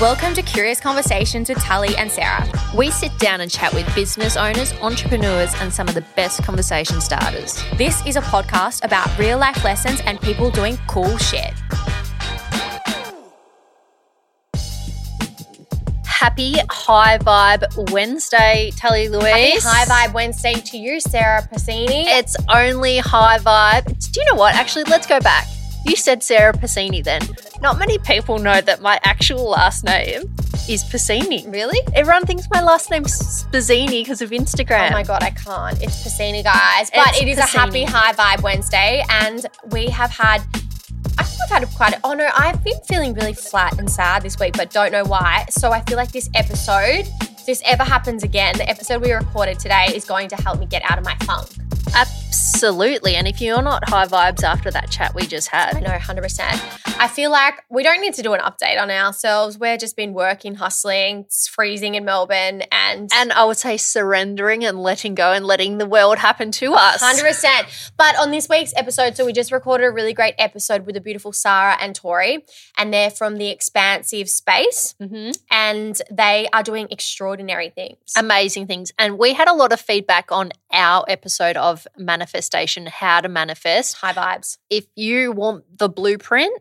Welcome 0.00 0.32
to 0.32 0.40
Curious 0.40 0.80
Conversations 0.80 1.50
with 1.50 1.58
Tully 1.58 1.94
and 1.96 2.10
Sarah. 2.10 2.50
We 2.74 2.90
sit 2.90 3.18
down 3.18 3.42
and 3.42 3.50
chat 3.50 3.74
with 3.74 3.94
business 3.94 4.34
owners, 4.34 4.72
entrepreneurs, 4.80 5.52
and 5.60 5.70
some 5.70 5.88
of 5.88 5.94
the 5.94 6.00
best 6.16 6.42
conversation 6.42 7.02
starters. 7.02 7.62
This 7.76 8.02
is 8.06 8.16
a 8.16 8.22
podcast 8.22 8.82
about 8.82 9.14
real 9.18 9.36
life 9.36 9.62
lessons 9.62 10.00
and 10.06 10.18
people 10.18 10.50
doing 10.50 10.78
cool 10.86 11.18
shit. 11.18 11.52
Happy 16.06 16.54
High 16.70 17.18
Vibe 17.18 17.92
Wednesday, 17.92 18.72
Tully 18.76 19.10
Louise. 19.10 19.62
Happy 19.62 19.90
High 19.90 20.06
Vibe 20.06 20.14
Wednesday 20.14 20.54
to 20.54 20.78
you, 20.78 21.00
Sarah 21.00 21.46
Pasini. 21.52 22.06
It's 22.06 22.38
only 22.48 22.96
High 22.96 23.38
Vibe. 23.38 24.12
Do 24.12 24.18
you 24.18 24.26
know 24.30 24.36
what? 24.36 24.54
Actually, 24.54 24.84
let's 24.84 25.06
go 25.06 25.20
back. 25.20 25.46
You 25.84 25.96
said 25.96 26.22
Sarah 26.22 26.52
Pasini 26.52 27.02
then. 27.02 27.22
Not 27.60 27.78
many 27.78 27.98
people 27.98 28.38
know 28.38 28.60
that 28.60 28.80
my 28.80 29.00
actual 29.04 29.48
last 29.50 29.84
name 29.84 30.22
is 30.68 30.84
Pasini. 30.84 31.50
Really? 31.52 31.80
Everyone 31.94 32.24
thinks 32.26 32.48
my 32.50 32.62
last 32.62 32.90
name's 32.90 33.12
Spasini 33.44 34.02
because 34.02 34.22
of 34.22 34.30
Instagram. 34.30 34.90
Oh 34.90 34.92
my 34.92 35.02
god, 35.02 35.22
I 35.22 35.30
can't. 35.30 35.82
It's 35.82 36.02
Pasini, 36.06 36.44
guys. 36.44 36.90
But 36.94 37.08
It's 37.10 37.22
it 37.22 37.28
is 37.28 37.38
a 37.38 37.42
happy 37.42 37.84
High 37.84 38.12
Vibe 38.12 38.42
Wednesday, 38.42 39.04
and 39.10 39.46
we 39.70 39.86
have 39.86 40.10
had. 40.10 40.42
I 41.18 41.22
think 41.24 41.40
we've 41.40 41.50
had 41.58 41.68
quite. 41.76 41.94
A, 41.94 42.00
oh 42.04 42.12
no, 42.14 42.28
I've 42.34 42.62
been 42.62 42.78
feeling 42.86 43.14
really 43.14 43.34
flat 43.34 43.78
and 43.78 43.90
sad 43.90 44.22
this 44.22 44.38
week, 44.38 44.56
but 44.56 44.70
don't 44.70 44.92
know 44.92 45.04
why. 45.04 45.46
So 45.50 45.70
I 45.72 45.80
feel 45.82 45.96
like 45.96 46.12
this 46.12 46.30
episode, 46.34 47.06
this 47.50 47.60
ever 47.64 47.82
happens 47.82 48.22
again, 48.22 48.56
the 48.56 48.68
episode 48.70 49.02
we 49.02 49.10
recorded 49.10 49.58
today 49.58 49.86
is 49.92 50.04
going 50.04 50.28
to 50.28 50.36
help 50.36 50.60
me 50.60 50.66
get 50.66 50.88
out 50.88 50.98
of 50.98 51.04
my 51.04 51.16
funk. 51.24 51.48
Absolutely. 51.96 53.16
And 53.16 53.26
if 53.26 53.40
you're 53.40 53.60
not 53.62 53.88
high 53.88 54.06
vibes 54.06 54.44
after 54.44 54.70
that 54.70 54.88
chat 54.90 55.12
we 55.14 55.26
just 55.26 55.48
had, 55.48 55.74
I 55.76 55.80
know, 55.80 55.88
100%. 55.90 56.96
I 57.00 57.08
feel 57.08 57.30
like 57.32 57.54
we 57.68 57.82
don't 57.82 58.00
need 58.00 58.14
to 58.14 58.22
do 58.22 58.34
an 58.34 58.40
update 58.40 58.80
on 58.80 58.90
ourselves. 58.90 59.58
We're 59.58 59.78
just 59.78 59.96
been 59.96 60.12
working, 60.12 60.54
hustling, 60.56 61.20
it's 61.20 61.48
freezing 61.48 61.94
in 61.96 62.04
Melbourne, 62.04 62.62
and 62.70 63.10
and 63.14 63.32
I 63.32 63.44
would 63.44 63.56
say 63.56 63.78
surrendering 63.78 64.64
and 64.64 64.78
letting 64.82 65.14
go 65.14 65.32
and 65.32 65.46
letting 65.46 65.78
the 65.78 65.86
world 65.86 66.18
happen 66.18 66.50
to 66.52 66.74
us. 66.74 67.00
Hundred 67.00 67.24
percent. 67.26 67.66
But 67.96 68.16
on 68.18 68.30
this 68.30 68.48
week's 68.48 68.74
episode, 68.76 69.16
so 69.16 69.24
we 69.24 69.32
just 69.32 69.50
recorded 69.50 69.84
a 69.86 69.90
really 69.90 70.12
great 70.12 70.34
episode 70.38 70.84
with 70.84 70.94
the 70.94 71.00
beautiful 71.00 71.32
Sarah 71.32 71.76
and 71.80 71.94
Tori, 71.96 72.44
and 72.76 72.92
they're 72.92 73.10
from 73.10 73.38
the 73.38 73.48
Expansive 73.48 74.28
Space, 74.28 74.94
Mhm. 75.00 75.36
and 75.50 76.00
they 76.10 76.48
are 76.52 76.62
doing 76.62 76.86
extraordinary 76.90 77.39
things. 77.46 77.98
Amazing 78.16 78.66
things. 78.66 78.92
And 78.98 79.18
we 79.18 79.34
had 79.34 79.48
a 79.48 79.54
lot 79.54 79.72
of 79.72 79.80
feedback 79.80 80.32
on 80.32 80.50
our 80.72 81.04
episode 81.08 81.56
of 81.56 81.86
manifestation, 81.96 82.86
how 82.86 83.20
to 83.20 83.28
manifest. 83.28 83.96
High 83.96 84.12
vibes. 84.12 84.58
If 84.68 84.86
you 84.96 85.32
want 85.32 85.64
the 85.78 85.88
blueprint, 85.88 86.60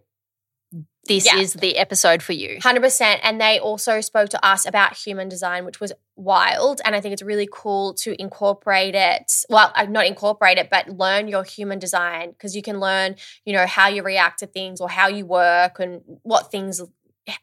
this 1.05 1.25
Yeah. 1.25 1.39
is 1.39 1.53
the 1.53 1.77
episode 1.77 2.22
for 2.22 2.33
you. 2.33 2.59
Hundred 2.61 2.81
percent. 2.81 3.22
And 3.23 3.41
they 3.41 3.57
also 3.59 4.00
spoke 4.00 4.30
to 4.30 4.45
us 4.45 4.67
about 4.67 4.95
human 4.95 5.27
design, 5.27 5.66
which 5.66 5.80
was 5.80 5.91
wild. 6.16 6.81
And 6.85 6.95
I 6.95 7.01
think 7.01 7.13
it's 7.13 7.23
really 7.23 7.50
cool 7.51 7.95
to 7.95 8.16
incorporate 8.22 8.94
it. 8.94 9.31
Well, 9.50 9.72
uh, 9.75 9.85
not 9.85 10.06
incorporate 10.06 10.59
it, 10.59 10.69
but 10.69 10.88
learn 10.89 11.28
your 11.28 11.44
human 11.44 11.79
design 11.79 12.31
because 12.31 12.56
you 12.56 12.62
can 12.62 12.79
learn, 12.79 13.16
you 13.44 13.53
know, 13.53 13.66
how 13.66 13.88
you 13.88 14.03
react 14.03 14.39
to 14.39 14.45
things 14.47 14.79
or 14.81 14.89
how 14.89 15.07
you 15.07 15.25
work 15.25 15.79
and 15.79 16.01
what 16.22 16.51
things 16.51 16.81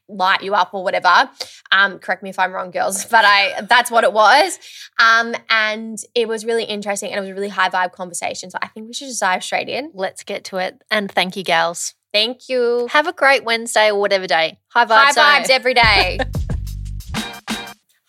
light 0.09 0.43
you 0.43 0.55
up 0.55 0.71
or 0.73 0.83
whatever. 0.83 1.31
Um, 1.73 1.99
correct 1.99 2.23
me 2.23 2.31
if 2.31 2.39
I'm 2.39 2.53
wrong, 2.53 2.71
girls, 2.71 3.05
but 3.11 3.25
I 3.25 3.63
that's 3.69 3.91
what 3.91 4.05
it 4.05 4.13
was. 4.13 4.59
Um, 4.99 5.35
and 5.51 5.99
it 6.15 6.29
was 6.29 6.45
really 6.45 6.65
interesting 6.65 7.11
and 7.11 7.19
it 7.19 7.21
was 7.21 7.31
a 7.31 7.35
really 7.35 7.49
high 7.49 7.69
vibe 7.69 7.93
conversation. 7.93 8.51
So 8.51 8.59
I 8.63 8.69
think 8.69 8.87
we 8.87 8.95
should 8.95 9.09
just 9.09 9.21
dive 9.21 9.45
straight 9.45 9.69
in. 9.69 9.91
Let's 9.95 10.25
get 10.25 10.45
to 10.45 10.57
it. 10.59 10.83
And 10.91 11.11
thank 11.11 11.37
you, 11.37 11.43
gals. 11.43 11.95
Thank 12.13 12.49
you. 12.49 12.89
Have 12.91 13.07
a 13.07 13.13
great 13.13 13.45
Wednesday 13.45 13.91
or 13.91 14.01
whatever 14.01 14.27
day. 14.27 14.59
High 14.69 14.87
High 14.87 15.11
vibes. 15.11 15.15
zone. 15.15 15.25
vibes 15.25 15.51
every 15.51 15.75
day. 15.75 16.19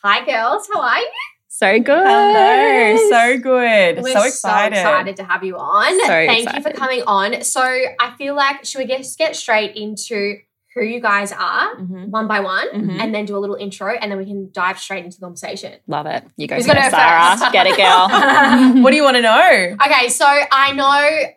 Hi, 0.03 0.25
girls. 0.25 0.69
How 0.73 0.81
are 0.81 0.99
you? 0.99 1.11
So 1.49 1.79
good. 1.79 2.05
Hello, 2.05 3.09
so 3.09 3.37
good. 3.39 4.03
We're 4.03 4.13
so 4.13 4.23
excited. 4.25 4.75
So 4.75 4.81
excited 4.81 5.16
to 5.16 5.23
have 5.23 5.43
you 5.43 5.57
on. 5.57 5.99
So 6.01 6.07
Thank 6.07 6.53
you 6.53 6.61
for 6.61 6.71
coming 6.71 7.01
on. 7.07 7.43
So 7.43 7.61
I 7.63 8.13
feel 8.16 8.35
like 8.35 8.63
should 8.63 8.77
we 8.77 8.85
just 8.85 9.17
get 9.17 9.35
straight 9.35 9.75
into 9.75 10.37
who 10.79 10.85
you 10.85 10.99
guys 11.01 11.31
are 11.31 11.75
Mhm. 11.75 12.09
one 12.09 12.27
by 12.27 12.39
one, 12.39 12.67
Mhm. 12.73 12.99
and 13.01 13.13
then 13.15 13.25
do 13.25 13.35
a 13.38 13.39
little 13.39 13.55
intro, 13.55 13.93
and 13.95 14.11
then 14.11 14.17
we 14.17 14.25
can 14.25 14.49
dive 14.51 14.79
straight 14.79 15.03
into 15.05 15.17
the 15.19 15.25
conversation. 15.25 15.73
Love 15.88 16.05
it. 16.05 16.23
You 16.38 16.47
go 16.47 16.55
Who's 16.55 16.65
first, 16.65 16.75
gonna 16.75 16.89
go 16.91 16.97
Sarah. 16.97 17.38
first? 17.38 17.51
Get 17.51 17.67
it, 17.67 17.77
girl. 17.77 18.09
what 18.83 18.91
do 18.91 18.95
you 18.95 19.03
want 19.03 19.16
to 19.17 19.21
know? 19.21 19.75
Okay, 19.85 20.09
so 20.09 20.25
I 20.51 20.71
know. 20.73 21.29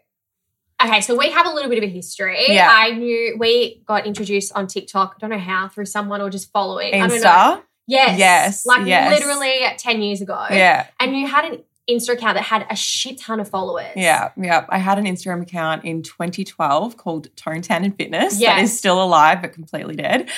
Okay, 0.83 1.01
so 1.03 1.15
we 1.17 1.31
have 1.31 1.47
a 1.47 1.51
little 1.51 1.69
bit 1.69 1.77
of 1.79 1.85
a 1.85 1.93
history. 1.93 2.45
Yeah. 2.49 2.71
I 2.73 2.93
knew 2.93 3.37
we 3.39 3.83
got 3.87 4.07
introduced 4.07 4.53
on 4.57 4.67
TikTok. 4.67 5.15
I 5.17 5.19
don't 5.21 5.31
know 5.31 5.39
how 5.39 5.69
through 5.69 5.85
someone 5.87 6.23
or 6.23 6.31
just 6.31 6.51
following. 6.53 6.95
I 6.95 7.07
don't 7.07 7.21
know. 7.21 7.29
Insta? 7.29 7.63
Yes. 7.87 8.19
Yes, 8.19 8.67
Like 8.67 8.87
yes. 8.87 9.11
literally 9.19 9.61
ten 9.77 10.01
years 10.01 10.21
ago. 10.23 10.47
Yeah. 10.51 10.87
And 11.01 11.15
you 11.17 11.27
had 11.27 11.45
an 11.45 11.65
Insta 11.91 12.11
account 12.15 12.37
that 12.37 12.45
had 12.45 12.67
a 12.71 12.77
shit 12.77 13.19
ton 13.19 13.41
of 13.41 13.49
followers. 13.49 13.93
Yeah, 13.97 14.31
yeah. 14.37 14.67
I 14.69 14.79
had 14.79 14.99
an 14.99 15.05
Instagram 15.07 15.43
account 15.43 15.85
in 15.85 16.03
2012 16.03 16.97
called 16.97 17.35
Tone 17.37 17.63
Tan 17.63 17.85
and 17.85 17.97
Fitness. 17.97 18.39
That 18.41 18.59
is 18.61 18.77
still 18.77 19.03
alive 19.03 19.43
but 19.43 19.53
completely 19.53 19.97
dead. 19.97 20.29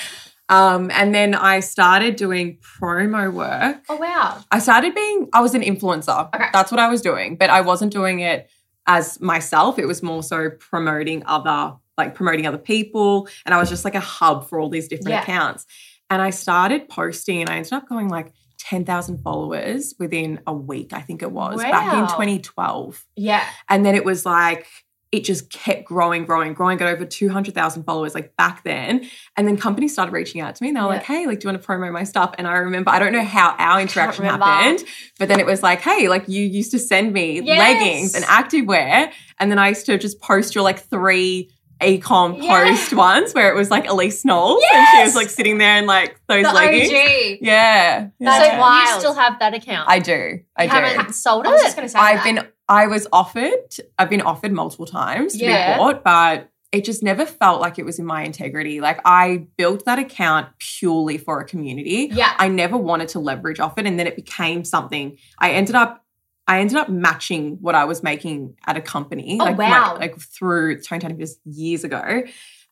Um, 0.48 0.90
and 0.92 1.14
then 1.14 1.34
I 1.34 1.60
started 1.60 2.16
doing 2.16 2.58
promo 2.58 3.32
work. 3.32 3.82
Oh 3.88 3.96
wow. 3.96 4.44
I 4.50 4.58
started 4.58 4.94
being, 4.94 5.28
I 5.32 5.40
was 5.40 5.54
an 5.54 5.62
influencer. 5.62 6.28
Okay. 6.34 6.44
That's 6.52 6.70
what 6.70 6.80
I 6.80 6.88
was 6.88 7.00
doing, 7.00 7.36
but 7.36 7.48
I 7.48 7.62
wasn't 7.62 7.92
doing 7.92 8.20
it 8.20 8.50
as 8.86 9.20
myself. 9.20 9.78
It 9.78 9.86
was 9.86 10.02
more 10.02 10.22
so 10.22 10.50
promoting 10.50 11.22
other, 11.26 11.76
like 11.96 12.14
promoting 12.14 12.46
other 12.46 12.58
people. 12.58 13.28
And 13.46 13.54
I 13.54 13.58
was 13.58 13.70
just 13.70 13.84
like 13.84 13.94
a 13.94 14.00
hub 14.00 14.48
for 14.48 14.60
all 14.60 14.68
these 14.68 14.88
different 14.88 15.10
Yeah. 15.10 15.22
accounts. 15.22 15.64
And 16.10 16.20
I 16.20 16.30
started 16.30 16.88
posting 16.90 17.40
and 17.40 17.48
I 17.48 17.56
ended 17.56 17.72
up 17.72 17.88
going 17.88 18.08
like 18.08 18.32
10,000 18.62 19.18
followers 19.22 19.94
within 19.98 20.40
a 20.46 20.52
week, 20.52 20.92
I 20.92 21.00
think 21.00 21.22
it 21.22 21.32
was 21.32 21.60
back 21.60 21.92
in 21.92 22.06
2012. 22.06 23.04
Yeah. 23.16 23.44
And 23.68 23.84
then 23.84 23.94
it 23.94 24.04
was 24.04 24.24
like, 24.24 24.66
it 25.10 25.24
just 25.24 25.50
kept 25.50 25.84
growing, 25.84 26.24
growing, 26.24 26.54
growing, 26.54 26.78
got 26.78 26.88
over 26.88 27.04
200,000 27.04 27.82
followers 27.84 28.14
like 28.14 28.34
back 28.36 28.64
then. 28.64 29.06
And 29.36 29.46
then 29.46 29.58
companies 29.58 29.92
started 29.92 30.12
reaching 30.12 30.40
out 30.40 30.54
to 30.54 30.62
me 30.62 30.68
and 30.68 30.76
they 30.76 30.80
were 30.80 30.86
Yeah. 30.86 30.94
like, 30.94 31.02
hey, 31.02 31.26
like, 31.26 31.40
do 31.40 31.46
you 31.48 31.52
want 31.52 31.62
to 31.62 31.68
promo 31.68 31.92
my 31.92 32.04
stuff? 32.04 32.34
And 32.38 32.46
I 32.46 32.52
remember, 32.54 32.90
I 32.90 32.98
don't 32.98 33.12
know 33.12 33.22
how 33.22 33.54
our 33.58 33.78
interaction 33.80 34.24
happened, 34.24 34.82
but 35.18 35.28
then 35.28 35.38
it 35.38 35.44
was 35.44 35.62
like, 35.62 35.80
hey, 35.82 36.08
like, 36.08 36.28
you 36.28 36.42
used 36.42 36.70
to 36.70 36.78
send 36.78 37.12
me 37.12 37.42
Yes. 37.42 37.58
leggings 37.58 38.14
and 38.14 38.24
activewear. 38.24 39.12
And 39.38 39.50
then 39.50 39.58
I 39.58 39.68
used 39.68 39.84
to 39.86 39.98
just 39.98 40.18
post 40.20 40.54
your 40.54 40.64
like 40.64 40.78
three 40.78 41.50
ecom 41.82 42.42
Yeah. 42.42 42.64
post 42.70 42.92
ones 42.94 43.32
where 43.34 43.50
it 43.52 43.54
was 43.56 43.70
like 43.70 43.88
Elise 43.88 44.24
Knowles 44.24 44.62
and 44.74 44.86
she 44.94 45.02
was 45.02 45.14
like 45.14 45.28
sitting 45.28 45.58
there 45.58 45.76
in 45.76 45.86
like 45.86 46.18
those 46.28 46.44
The 46.44 46.52
leggings. 46.52 46.88
OG. 46.90 47.38
Yeah. 47.42 48.08
That's 48.20 48.46
yeah. 48.46 48.58
wild. 48.60 48.88
You 48.94 49.00
still 49.00 49.14
have 49.14 49.38
that 49.40 49.54
account. 49.54 49.88
I 49.88 49.98
do. 49.98 50.40
I 50.56 50.64
You 50.64 50.70
do. 50.70 50.76
haven't 50.76 51.14
sold 51.14 51.46
I 51.46 51.50
was 51.52 51.60
it. 51.60 51.64
just 51.64 51.76
gonna 51.76 51.88
say 51.88 51.98
I've 51.98 52.24
that. 52.24 52.24
been 52.24 52.48
I 52.68 52.86
was 52.86 53.06
offered 53.12 53.52
I've 53.98 54.08
been 54.10 54.22
offered 54.22 54.52
multiple 54.52 54.86
times 54.86 55.34
to 55.34 55.44
Yeah. 55.44 55.74
be 55.74 55.78
bought, 55.78 56.02
but 56.04 56.48
it 56.72 56.84
just 56.86 57.02
never 57.02 57.26
felt 57.26 57.60
like 57.60 57.78
it 57.78 57.84
was 57.84 57.98
in 57.98 58.06
my 58.06 58.22
integrity. 58.22 58.80
Like 58.80 58.98
I 59.04 59.46
built 59.58 59.84
that 59.84 59.98
account 59.98 60.48
purely 60.58 61.18
for 61.18 61.38
a 61.40 61.44
community. 61.44 62.08
Yeah. 62.12 62.32
I 62.38 62.48
never 62.48 62.78
wanted 62.78 63.08
to 63.08 63.18
leverage 63.18 63.60
off 63.60 63.76
it 63.76 63.84
and 63.86 63.98
then 63.98 64.06
it 64.06 64.16
became 64.16 64.64
something 64.64 65.18
I 65.38 65.50
ended 65.50 65.74
up 65.74 66.01
I 66.46 66.60
ended 66.60 66.76
up 66.76 66.88
matching 66.88 67.58
what 67.60 67.74
I 67.74 67.84
was 67.84 68.02
making 68.02 68.56
at 68.66 68.76
a 68.76 68.80
company. 68.80 69.38
Oh, 69.40 69.44
like 69.44 69.56
my- 69.58 69.92
like 69.92 70.18
through 70.18 70.80
Tone 70.82 71.00
Tanning 71.00 71.18
just 71.18 71.38
years 71.44 71.84
ago. 71.84 72.22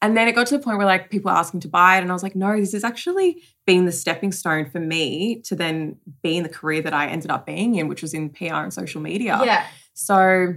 And 0.02 0.16
then 0.16 0.28
it 0.28 0.32
got 0.34 0.46
to 0.46 0.56
the 0.56 0.62
point 0.64 0.78
where 0.78 0.86
like 0.86 1.10
people 1.10 1.30
were 1.30 1.36
asking 1.36 1.60
to 1.60 1.68
buy 1.68 1.98
it, 1.98 2.00
and 2.02 2.10
I 2.10 2.14
was 2.14 2.22
like, 2.22 2.34
no, 2.34 2.58
this 2.58 2.72
has 2.72 2.84
actually 2.84 3.42
been 3.66 3.84
the 3.84 3.92
stepping 3.92 4.32
stone 4.32 4.68
for 4.70 4.80
me 4.80 5.42
to 5.42 5.54
then 5.54 5.96
be 6.22 6.38
in 6.38 6.42
the 6.42 6.48
career 6.48 6.80
that 6.82 6.94
I 6.94 7.08
ended 7.08 7.30
up 7.30 7.44
being 7.46 7.74
in, 7.76 7.86
which 7.86 8.00
was 8.02 8.14
in 8.14 8.30
PR 8.30 8.54
and 8.54 8.72
social 8.72 9.00
media. 9.02 9.38
Yeah. 9.44 9.66
So 9.92 10.14
I 10.16 10.56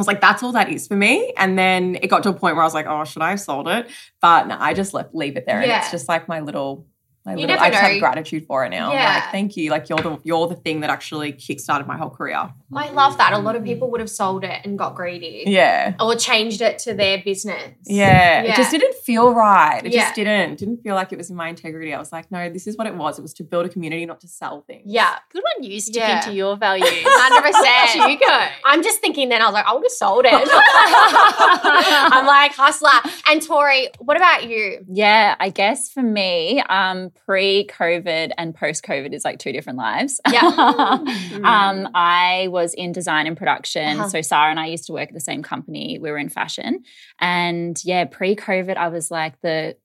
was 0.00 0.06
like, 0.06 0.20
that's 0.20 0.44
all 0.44 0.52
that 0.52 0.68
is 0.70 0.86
for 0.86 0.94
me. 0.94 1.32
And 1.36 1.58
then 1.58 1.96
it 2.00 2.06
got 2.06 2.22
to 2.22 2.28
a 2.28 2.32
point 2.32 2.54
where 2.54 2.62
I 2.62 2.66
was 2.66 2.74
like, 2.74 2.86
oh, 2.86 3.02
should 3.04 3.20
I 3.20 3.30
have 3.30 3.40
sold 3.40 3.66
it? 3.66 3.90
But 4.22 4.46
no, 4.46 4.56
I 4.58 4.72
just 4.74 4.94
left 4.94 5.12
leave 5.12 5.36
it 5.36 5.44
there. 5.44 5.58
And 5.58 5.66
Yeah. 5.66 5.80
it's 5.80 5.90
just 5.90 6.08
like 6.08 6.28
my 6.28 6.38
little 6.38 6.86
I, 7.28 7.34
You 7.36 7.46
never 7.46 7.62
I 7.62 7.70
just 7.70 7.82
know. 7.82 7.88
have 7.90 8.00
gratitude 8.00 8.46
for 8.46 8.64
it 8.64 8.70
now. 8.70 8.92
Yeah. 8.92 9.14
like, 9.14 9.30
thank 9.32 9.56
you. 9.56 9.70
Like 9.70 9.88
you're 9.88 9.98
the 9.98 10.18
you're 10.24 10.46
the 10.48 10.54
thing 10.56 10.80
that 10.80 10.90
actually 10.90 11.32
kickstarted 11.32 11.86
my 11.86 11.96
whole 11.96 12.10
career. 12.10 12.50
I 12.74 12.90
love 12.90 13.18
that. 13.18 13.32
A 13.32 13.38
lot 13.38 13.56
of 13.56 13.64
people 13.64 13.90
would 13.90 14.00
have 14.00 14.10
sold 14.10 14.44
it 14.44 14.60
and 14.64 14.78
got 14.78 14.94
greedy. 14.94 15.44
Yeah. 15.46 15.94
Or 16.00 16.14
changed 16.16 16.60
it 16.60 16.78
to 16.80 16.94
their 16.94 17.22
business. 17.22 17.74
Yeah. 17.86 18.42
Yeah. 18.42 18.52
It 18.52 18.56
just 18.56 18.70
didn't 18.70 18.94
feel 18.96 19.32
right. 19.34 19.80
It 19.84 19.92
Yeah. 19.92 20.02
just 20.04 20.14
didn't. 20.16 20.52
It 20.52 20.58
didn't 20.58 20.82
feel 20.82 20.94
like 20.94 21.12
it 21.12 21.18
was 21.18 21.30
in 21.30 21.36
my 21.36 21.48
integrity. 21.48 21.94
I 21.94 21.98
was 21.98 22.12
like, 22.12 22.30
no, 22.30 22.50
this 22.50 22.66
is 22.66 22.76
what 22.76 22.86
it 22.86 22.94
was. 22.94 23.18
It 23.18 23.22
was 23.22 23.34
to 23.34 23.44
build 23.44 23.66
a 23.66 23.68
community, 23.68 24.04
not 24.06 24.20
to 24.20 24.28
sell 24.28 24.62
things. 24.66 24.82
Yeah. 24.86 25.16
Good 25.32 25.42
on 25.56 25.62
you 25.64 25.80
sticking 25.80 26.00
Yeah. 26.08 26.20
to 26.20 26.32
your 26.32 26.56
values. 26.56 26.88
100%. 26.90 28.10
you 28.10 28.18
go. 28.18 28.46
I'm 28.64 28.82
just 28.82 29.00
thinking 29.00 29.28
then 29.28 29.40
I 29.42 29.46
was 29.46 29.54
like, 29.54 29.66
I 29.66 29.72
would 29.74 29.84
have 29.84 29.90
sold 29.92 30.24
it. 30.26 30.32
I'm 31.12 32.26
like, 32.26 32.52
hustler. 32.54 32.90
And 33.28 33.42
Tori, 33.42 33.88
what 33.98 34.16
about 34.16 34.48
you? 34.48 34.84
Yeah, 34.90 35.36
I 35.38 35.50
guess 35.50 35.90
for 35.90 36.02
me, 36.02 36.60
um, 36.68 37.10
pre-COVID 37.26 38.32
and 38.36 38.54
post-COVID 38.54 39.12
is 39.12 39.24
like 39.24 39.38
two 39.38 39.52
different 39.52 39.78
lives. 39.78 40.20
Yeah. 40.30 40.40
um, 41.44 41.88
I 41.94 42.48
was 42.50 42.74
in 42.74 42.92
design 42.92 43.26
and 43.26 43.36
production. 43.36 44.00
Uh-huh. 44.00 44.08
So 44.08 44.22
Sarah 44.22 44.50
and 44.50 44.60
I 44.60 44.66
used 44.66 44.86
to 44.86 44.92
work 44.92 45.08
at 45.08 45.14
the 45.14 45.20
same 45.20 45.42
company. 45.42 45.98
We 45.98 46.10
were 46.10 46.18
in 46.18 46.28
fashion. 46.28 46.84
And 47.20 47.80
yeah, 47.84 48.04
pre-COVID, 48.04 48.76
I 48.76 48.88
was 48.88 49.10
like 49.10 49.40
the 49.40 49.76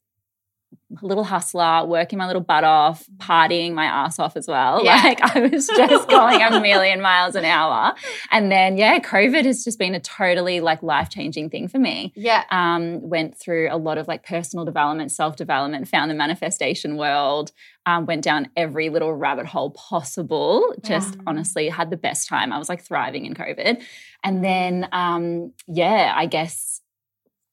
little 1.02 1.24
hustler, 1.24 1.86
working 1.86 2.18
my 2.20 2.28
little 2.28 2.42
butt 2.42 2.64
off, 2.64 3.06
partying 3.18 3.74
my 3.74 3.86
ass 3.86 4.20
off 4.20 4.38
as 4.38 4.48
well. 4.48 4.84
Yeah. 4.84 5.02
Like 5.04 5.22
I 5.36 5.40
was 5.48 5.68
just 5.68 6.08
going 6.10 6.42
a 6.42 6.60
million 6.62 7.02
miles 7.02 7.36
an 7.36 7.46
hour. 7.46 7.94
And 8.32 8.52
then 8.52 8.78
yeah, 8.78 9.00
COVID 9.00 9.46
has 9.46 9.64
just 9.64 9.80
been 9.80 9.96
a 9.96 10.00
totally 10.00 10.60
like 10.60 10.84
life-changing 10.84 11.50
thing 11.50 11.68
for 11.68 11.80
me 11.80 12.14
Yeah. 12.16 12.44
um, 12.52 13.02
went 13.02 13.38
through 13.38 13.70
a 13.72 13.78
lot 13.78 13.98
of 13.98 14.08
like 14.08 14.24
personal 14.26 14.66
development, 14.66 15.12
self 15.12 15.36
development, 15.36 15.88
found 15.88 16.10
the 16.12 16.16
manifestation 16.16 16.96
world, 16.98 17.52
um, 17.86 18.06
went 18.06 18.24
down 18.24 18.50
every 18.56 18.90
little 18.90 19.14
rabbit 19.14 19.46
hole 19.46 19.72
possible. 19.72 20.74
Just 20.84 21.16
Wow. 21.18 21.24
honestly 21.28 21.70
had 21.70 21.90
the 21.90 21.98
best 21.98 22.28
time. 22.30 22.52
I 22.54 22.58
was 22.58 22.70
like 22.70 22.82
thriving 22.84 23.26
in 23.26 23.34
COVID. 23.34 23.82
And 24.24 24.44
then, 24.44 24.88
um, 24.92 25.52
yeah, 25.68 26.14
I 26.16 26.28
guess 26.28 26.82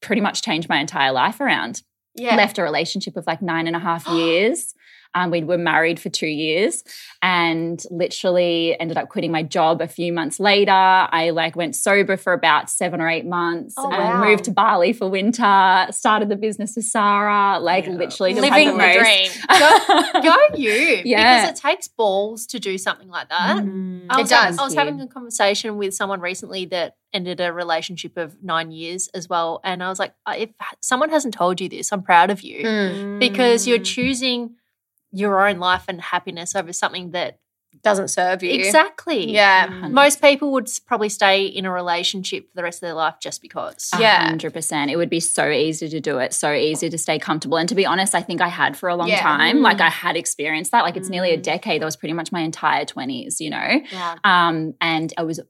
pretty 0.00 0.20
much 0.20 0.42
changed 0.42 0.68
my 0.68 0.78
entire 0.78 1.12
life 1.12 1.40
around. 1.40 1.82
Yeah. 2.14 2.36
Left 2.36 2.58
a 2.58 2.62
relationship 2.62 3.16
of 3.16 3.26
like 3.26 3.40
nine 3.42 3.66
and 3.66 3.76
a 3.76 3.80
half 3.80 4.06
years. 4.12 4.74
Um, 5.12 5.32
we 5.32 5.42
were 5.42 5.58
married 5.58 5.98
for 5.98 6.08
two 6.08 6.28
years 6.28 6.84
and 7.20 7.82
literally 7.90 8.78
ended 8.78 8.96
up 8.96 9.08
quitting 9.08 9.32
my 9.32 9.42
job 9.42 9.80
a 9.80 9.88
few 9.88 10.12
months 10.12 10.38
later. 10.38 10.70
I 10.70 11.30
like 11.30 11.56
went 11.56 11.74
sober 11.74 12.16
for 12.16 12.32
about 12.32 12.70
seven 12.70 13.00
or 13.00 13.08
eight 13.08 13.26
months 13.26 13.74
Oh, 13.76 13.90
and 13.90 14.20
wow. 14.20 14.24
moved 14.24 14.44
to 14.44 14.52
Bali 14.52 14.92
for 14.92 15.10
winter, 15.10 15.86
started 15.90 16.28
the 16.28 16.36
business 16.36 16.76
with 16.76 16.84
Sarah, 16.84 17.58
like 17.60 17.86
Yeah. 17.86 17.92
literally 17.94 18.34
just 18.34 18.42
Living 18.42 18.78
had 18.78 18.94
the 18.94 18.98
the, 18.98 20.20
dream. 20.20 20.22
Go, 20.22 20.22
go 20.22 20.56
you. 20.56 21.02
Yeah. 21.04 21.46
Because 21.48 21.58
it 21.58 21.62
takes 21.68 21.88
balls 21.88 22.46
to 22.46 22.60
do 22.60 22.78
something 22.78 23.08
like 23.08 23.28
that. 23.30 23.64
Mm. 23.64 24.06
I 24.10 24.18
It 24.18 24.22
was, 24.22 24.30
does. 24.30 24.58
I 24.58 24.64
was 24.64 24.74
having 24.74 25.00
a 25.00 25.08
conversation 25.08 25.76
with 25.76 25.92
someone 25.92 26.20
recently 26.20 26.66
that 26.66 26.94
ended 27.12 27.40
a 27.40 27.52
relationship 27.52 28.16
of 28.16 28.42
nine 28.42 28.70
years 28.70 29.08
as 29.14 29.28
well. 29.28 29.60
And 29.64 29.82
I 29.82 29.88
was 29.88 29.98
like, 29.98 30.14
"Uh, 30.26 30.34
if 30.38 30.50
someone 30.80 31.10
hasn't 31.10 31.34
told 31.34 31.60
you 31.60 31.68
this, 31.68 31.92
I'm 31.92 32.02
proud 32.02 32.30
of 32.30 32.42
you 32.42 32.64
Mm. 32.64 33.18
because 33.18 33.66
you're 33.66 33.78
choosing 33.78 34.56
your 35.12 35.46
own 35.46 35.58
life 35.58 35.84
and 35.88 36.00
happiness 36.00 36.54
over 36.54 36.72
something 36.72 37.10
that 37.12 37.38
Doesn't 37.82 38.08
serve 38.08 38.42
you. 38.42 38.50
exactly. 38.52 39.30
Yeah. 39.32 39.88
Most 39.90 40.20
people 40.20 40.50
would 40.52 40.68
probably 40.86 41.08
stay 41.08 41.46
in 41.46 41.64
a 41.64 41.70
relationship 41.72 42.48
for 42.50 42.56
the 42.56 42.62
rest 42.64 42.78
of 42.78 42.80
their 42.82 42.94
life 42.94 43.14
just 43.22 43.40
because. 43.40 43.90
Yeah. 43.98 44.24
hundred 44.26 44.52
percent. 44.52 44.90
It 44.90 44.96
would 44.96 45.08
be 45.10 45.20
so 45.20 45.48
easy 45.50 45.88
to 45.88 46.00
do 46.00 46.18
it, 46.18 46.32
so 46.34 46.52
easy 46.52 46.90
to 46.90 46.98
stay 46.98 47.18
comfortable. 47.18 47.58
And 47.58 47.68
to 47.68 47.74
be 47.74 47.86
honest, 47.86 48.14
I 48.14 48.22
think 48.22 48.40
I 48.40 48.48
had 48.48 48.76
for 48.76 48.88
a 48.88 48.96
long 48.96 49.08
Yeah. 49.08 49.20
time. 49.22 49.62
Like 49.62 49.80
I 49.80 49.88
had 49.88 50.16
experienced 50.16 50.72
that. 50.72 50.82
Like 50.82 50.96
it's 50.96 51.08
nearly 51.08 51.30
a 51.32 51.38
Mm. 51.38 51.42
decade. 51.42 51.80
That 51.80 51.86
was 51.86 51.96
pretty 51.96 52.12
much 52.12 52.30
my 52.32 52.40
entire 52.40 52.84
twenties, 52.84 53.40
you 53.40 53.50
know. 53.50 53.80
Yeah. 53.92 54.16
Um, 54.24 54.74
and 54.80 55.12
I 55.16 55.22
was 55.22 55.40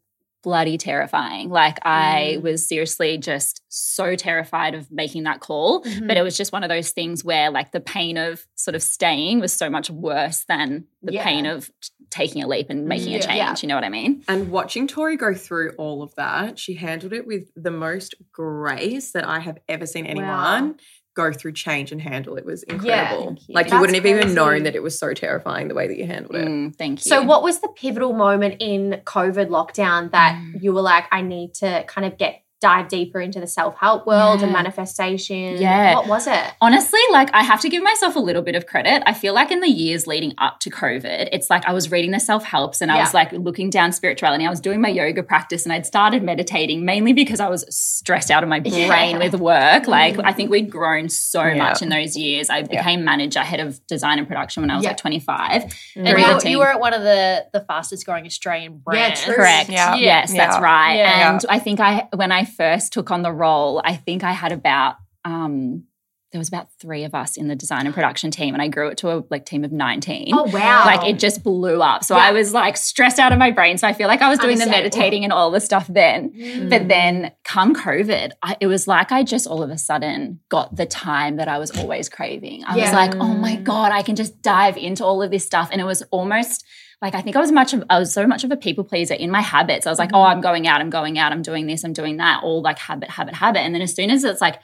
bloody 0.43 0.79
terrifying. 0.79 1.51
Like 1.51 1.79
I 1.85 2.37
Mm. 2.39 2.43
was 2.43 2.67
seriously 2.67 3.19
just 3.19 3.63
so 3.69 4.17
terrified 4.17 4.75
of 4.75 4.91
making 4.91 5.25
that 5.25 5.41
call. 5.41 5.83
Mm-hmm. 5.83 6.07
But 6.07 6.17
it 6.17 6.23
was 6.23 6.37
just 6.37 6.53
one 6.53 6.63
of 6.63 6.69
those 6.69 6.91
things 6.91 7.25
where 7.25 7.51
like 7.51 7.73
the 7.73 7.81
pain 7.81 8.17
of 8.17 8.47
sort 8.55 8.75
of 8.75 8.83
staying 8.83 9.41
was 9.41 9.53
so 9.53 9.69
much 9.69 9.91
worse 9.91 10.45
than 10.49 10.87
the 11.03 11.13
Yeah. 11.15 11.25
pain 11.25 11.47
of 11.47 11.71
taking 12.11 12.43
a 12.43 12.49
leap 12.49 12.71
and 12.71 12.87
making 12.87 13.15
a 13.15 13.21
change. 13.21 13.37
Yeah. 13.37 13.55
You 13.61 13.69
know 13.69 13.75
what 13.77 13.85
I 13.85 13.89
mean? 13.89 14.25
And 14.29 14.51
watching 14.51 14.87
Tori 14.89 15.17
go 15.17 15.33
through 15.35 15.75
all 15.79 16.03
of 16.03 16.15
that, 16.17 16.59
she 16.59 16.75
handled 16.75 17.13
it 17.13 17.27
with 17.27 17.51
the 17.55 17.71
most 17.71 18.15
grace 18.33 19.13
that 19.13 19.27
I 19.27 19.39
have 19.41 19.59
ever 19.69 19.87
seen 19.87 20.07
anyone 20.07 20.77
go 21.21 21.33
through 21.33 21.53
change 21.53 21.93
and 21.93 22.01
handle. 22.01 22.37
It 22.37 22.45
was 22.45 22.63
incredible. 22.65 23.27
thank 23.27 23.49
you. 23.49 23.55
Like 23.55 23.71
you 23.71 23.79
wouldn't 23.81 23.97
have 23.97 24.07
even 24.07 24.35
known 24.35 24.63
that 24.65 24.75
it 24.75 24.83
was 24.83 24.99
so 24.99 25.13
terrifying 25.15 25.69
the 25.69 25.75
way 25.75 25.87
that 25.89 25.97
you 25.97 26.07
handled 26.07 26.37
it. 26.37 26.47
Mm, 26.49 26.75
thank 26.77 27.05
you. 27.05 27.09
So, 27.09 27.23
what 27.23 27.43
was 27.43 27.61
the 27.61 27.69
pivotal 27.69 28.13
moment 28.13 28.57
in 28.61 29.01
COVID 29.05 29.49
lockdown 29.49 30.11
that 30.13 30.37
Mm. 30.41 30.63
you 30.63 30.73
were 30.73 30.81
like, 30.83 31.05
I 31.11 31.21
need 31.23 31.55
to 31.55 31.85
kind 31.87 32.07
of 32.07 32.17
get 32.19 32.43
dive 32.61 32.89
deeper 32.89 33.21
into 33.21 33.41
the 33.41 33.47
self 33.47 33.77
help 33.79 34.07
world 34.07 34.43
and 34.43 34.53
manifestation? 34.53 35.57
Yeah. 35.61 35.95
What 35.95 36.07
was 36.09 36.27
it? 36.27 36.53
Honestly, 36.61 37.01
like 37.11 37.31
I 37.33 37.43
have 37.43 37.61
to 37.61 37.69
give 37.69 37.83
myself 37.83 38.17
a 38.17 38.19
little 38.19 38.43
bit 38.43 38.55
of 38.55 38.67
credit. 38.67 39.03
I 39.07 39.15
feel 39.15 39.35
like 39.35 39.51
in 39.51 39.61
the 39.61 39.69
years 39.69 40.07
leading 40.07 40.35
up 40.39 40.61
to 40.61 40.71
COVID, 40.71 41.29
it's 41.33 41.51
like 41.51 41.65
I 41.67 41.73
was 41.73 41.91
reading 41.91 42.11
the 42.11 42.21
self 42.21 42.45
helps 42.45 42.81
and 42.81 42.91
I 42.91 42.99
was 43.01 43.15
like 43.15 43.33
looking 43.33 43.71
down 43.71 43.93
spirituality. 43.93 44.47
I 44.47 44.51
was 44.51 44.61
doing 44.61 44.81
my 44.81 44.89
yoga 44.89 45.23
practice 45.23 45.65
and 45.65 45.73
I'd 45.73 45.87
started 45.87 46.23
meditating 46.23 46.85
mainly 46.85 47.13
because 47.13 47.41
I 47.41 47.49
was 47.49 47.65
stressed 47.75 48.31
out 48.31 48.43
of 48.43 48.49
my 48.49 48.61
brain 48.61 48.73
Yeah. 48.77 49.19
with 49.19 49.35
work. 49.35 49.87
Like 49.87 50.17
mm. 50.17 50.25
I 50.25 50.33
think 50.33 50.51
we'd 50.51 50.71
grown 50.71 51.09
so 51.09 51.45
Yeah. 51.45 51.55
much 51.57 51.83
in 51.83 51.89
those 51.89 52.17
years. 52.17 52.51
I 52.51 52.63
became 52.63 53.05
manager, 53.05 53.41
head 53.41 53.61
of 53.61 53.85
design 53.87 54.19
and 54.19 54.29
production 54.29 54.63
when 54.63 54.71
I 54.71 54.77
was 54.77 54.85
Yeah. 54.85 54.91
like 54.91 54.97
25. 54.99 55.63
Mm. 55.63 55.73
And 55.97 56.09
Grew 56.09 56.21
you, 56.21 56.27
the 56.27 56.35
were- 56.35 56.49
you 56.51 56.59
were 56.59 56.69
at 56.69 56.81
one 56.81 56.93
of 56.95 57.03
the, 57.03 57.47
the 57.53 57.61
fastest 57.61 58.05
growing 58.07 58.27
Australian 58.27 58.79
brands. 58.79 59.23
true. 59.25 59.35
Correct. 59.35 59.71
Yeah. 59.71 59.95
Yes, 59.97 60.33
that's 60.33 60.59
right. 60.61 60.95
Yeah. 60.97 61.31
And 61.33 61.45
I 61.49 61.59
think 61.59 61.81
I 61.81 62.09
when 62.15 62.33
I 62.33 62.45
first 62.51 62.93
took 62.93 63.11
on 63.11 63.23
the 63.23 63.33
role, 63.33 63.81
I 63.85 63.97
think 63.97 64.25
I 64.25 64.33
had 64.33 64.53
about 64.53 64.97
um 65.25 65.85
there 66.33 66.39
was 66.39 66.49
about 66.49 66.69
three 66.79 67.03
of 67.03 67.13
us 67.13 67.37
in 67.37 67.49
the 67.49 67.57
design 67.57 67.87
and 67.87 67.95
production 67.95 68.31
team, 68.31 68.55
and 68.55 68.63
I 68.63 68.69
grew 68.69 68.89
it 68.89 68.99
to 68.99 69.11
a 69.11 69.25
like 69.31 69.45
team 69.45 69.65
of 69.65 69.73
19. 69.73 70.29
Oh, 70.33 70.45
wow. 70.45 70.85
Like 70.87 71.05
it 71.09 71.19
just 71.19 71.43
blew 71.43 71.83
up. 71.83 72.05
So 72.05 72.15
Yeah. 72.17 72.23
I 72.23 72.31
was 72.31 72.55
like 72.55 72.77
stressed 72.77 73.19
out 73.19 73.33
of 73.33 73.39
my 73.39 73.51
brain. 73.51 73.79
So 73.79 73.89
I 73.89 73.93
feel 73.93 74.07
like 74.07 74.23
I 74.23 74.29
was 74.29 74.39
doing 74.39 74.59
the 74.59 74.67
meditating 74.67 75.25
and 75.25 75.33
all 75.33 75.51
the 75.51 75.61
stuff 75.61 75.89
then. 75.89 76.31
Mm. 76.31 76.71
But 76.71 76.87
then 76.87 77.33
come 77.43 77.75
COVID, 77.75 78.31
I, 78.45 78.57
it 78.61 78.69
was 78.69 78.87
like 78.87 79.11
I 79.11 79.25
just 79.25 79.49
all 79.49 79.61
of 79.61 79.71
a 79.71 79.79
sudden 79.79 80.39
got 80.49 80.77
the 80.77 80.87
time 80.87 81.37
that 81.37 81.49
I 81.49 81.59
was 81.59 81.73
always 81.73 82.09
craving. 82.09 82.63
I 82.65 82.77
was 82.77 82.93
like, 82.93 83.17
oh 83.17 83.35
my 83.35 83.57
God, 83.57 83.91
I 83.91 84.03
can 84.03 84.15
just 84.15 84.41
dive 84.41 84.77
into 84.77 85.05
all 85.05 85.23
of 85.23 85.33
this 85.33 85.45
stuff. 85.45 85.69
And 85.73 85.81
it 85.81 85.85
was 85.85 86.03
almost 86.13 86.65
like 87.03 87.15
I 87.15 87.23
think 87.23 87.37
I 87.37 87.41
was 87.41 87.51
much 87.51 87.73
of 87.73 87.85
I 87.89 87.99
was 87.99 88.13
so 88.13 88.27
much 88.27 88.45
of 88.45 88.51
a 88.51 88.57
people 88.57 88.85
pleaser 88.85 89.15
in 89.15 89.31
my 89.31 89.41
habits. 89.41 89.87
I 89.87 89.91
was 89.91 89.99
like, 89.99 90.11
oh, 90.13 90.19
mm-hmm. 90.19 90.33
I'm 90.33 90.41
going 90.41 90.67
out, 90.67 90.81
I'm 90.81 90.91
going 90.91 91.19
out, 91.19 91.33
I'm 91.33 91.43
doing 91.43 91.67
this, 91.67 91.85
I'm 91.85 91.93
doing 91.93 92.19
that, 92.19 92.43
all 92.43 92.63
like 92.63 92.79
habit, 92.79 93.11
habit, 93.11 93.35
habit. 93.35 93.61
And 93.61 93.75
then 93.75 93.83
as 93.83 93.95
soon 93.95 94.11
as 94.11 94.25
it's 94.25 94.41
like 94.41 94.61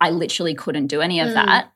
I 0.00 0.10
literally 0.10 0.54
couldn't 0.54 0.88
do 0.88 1.00
any 1.00 1.20
of 1.20 1.28
Mm. 1.28 1.34
that, 1.34 1.72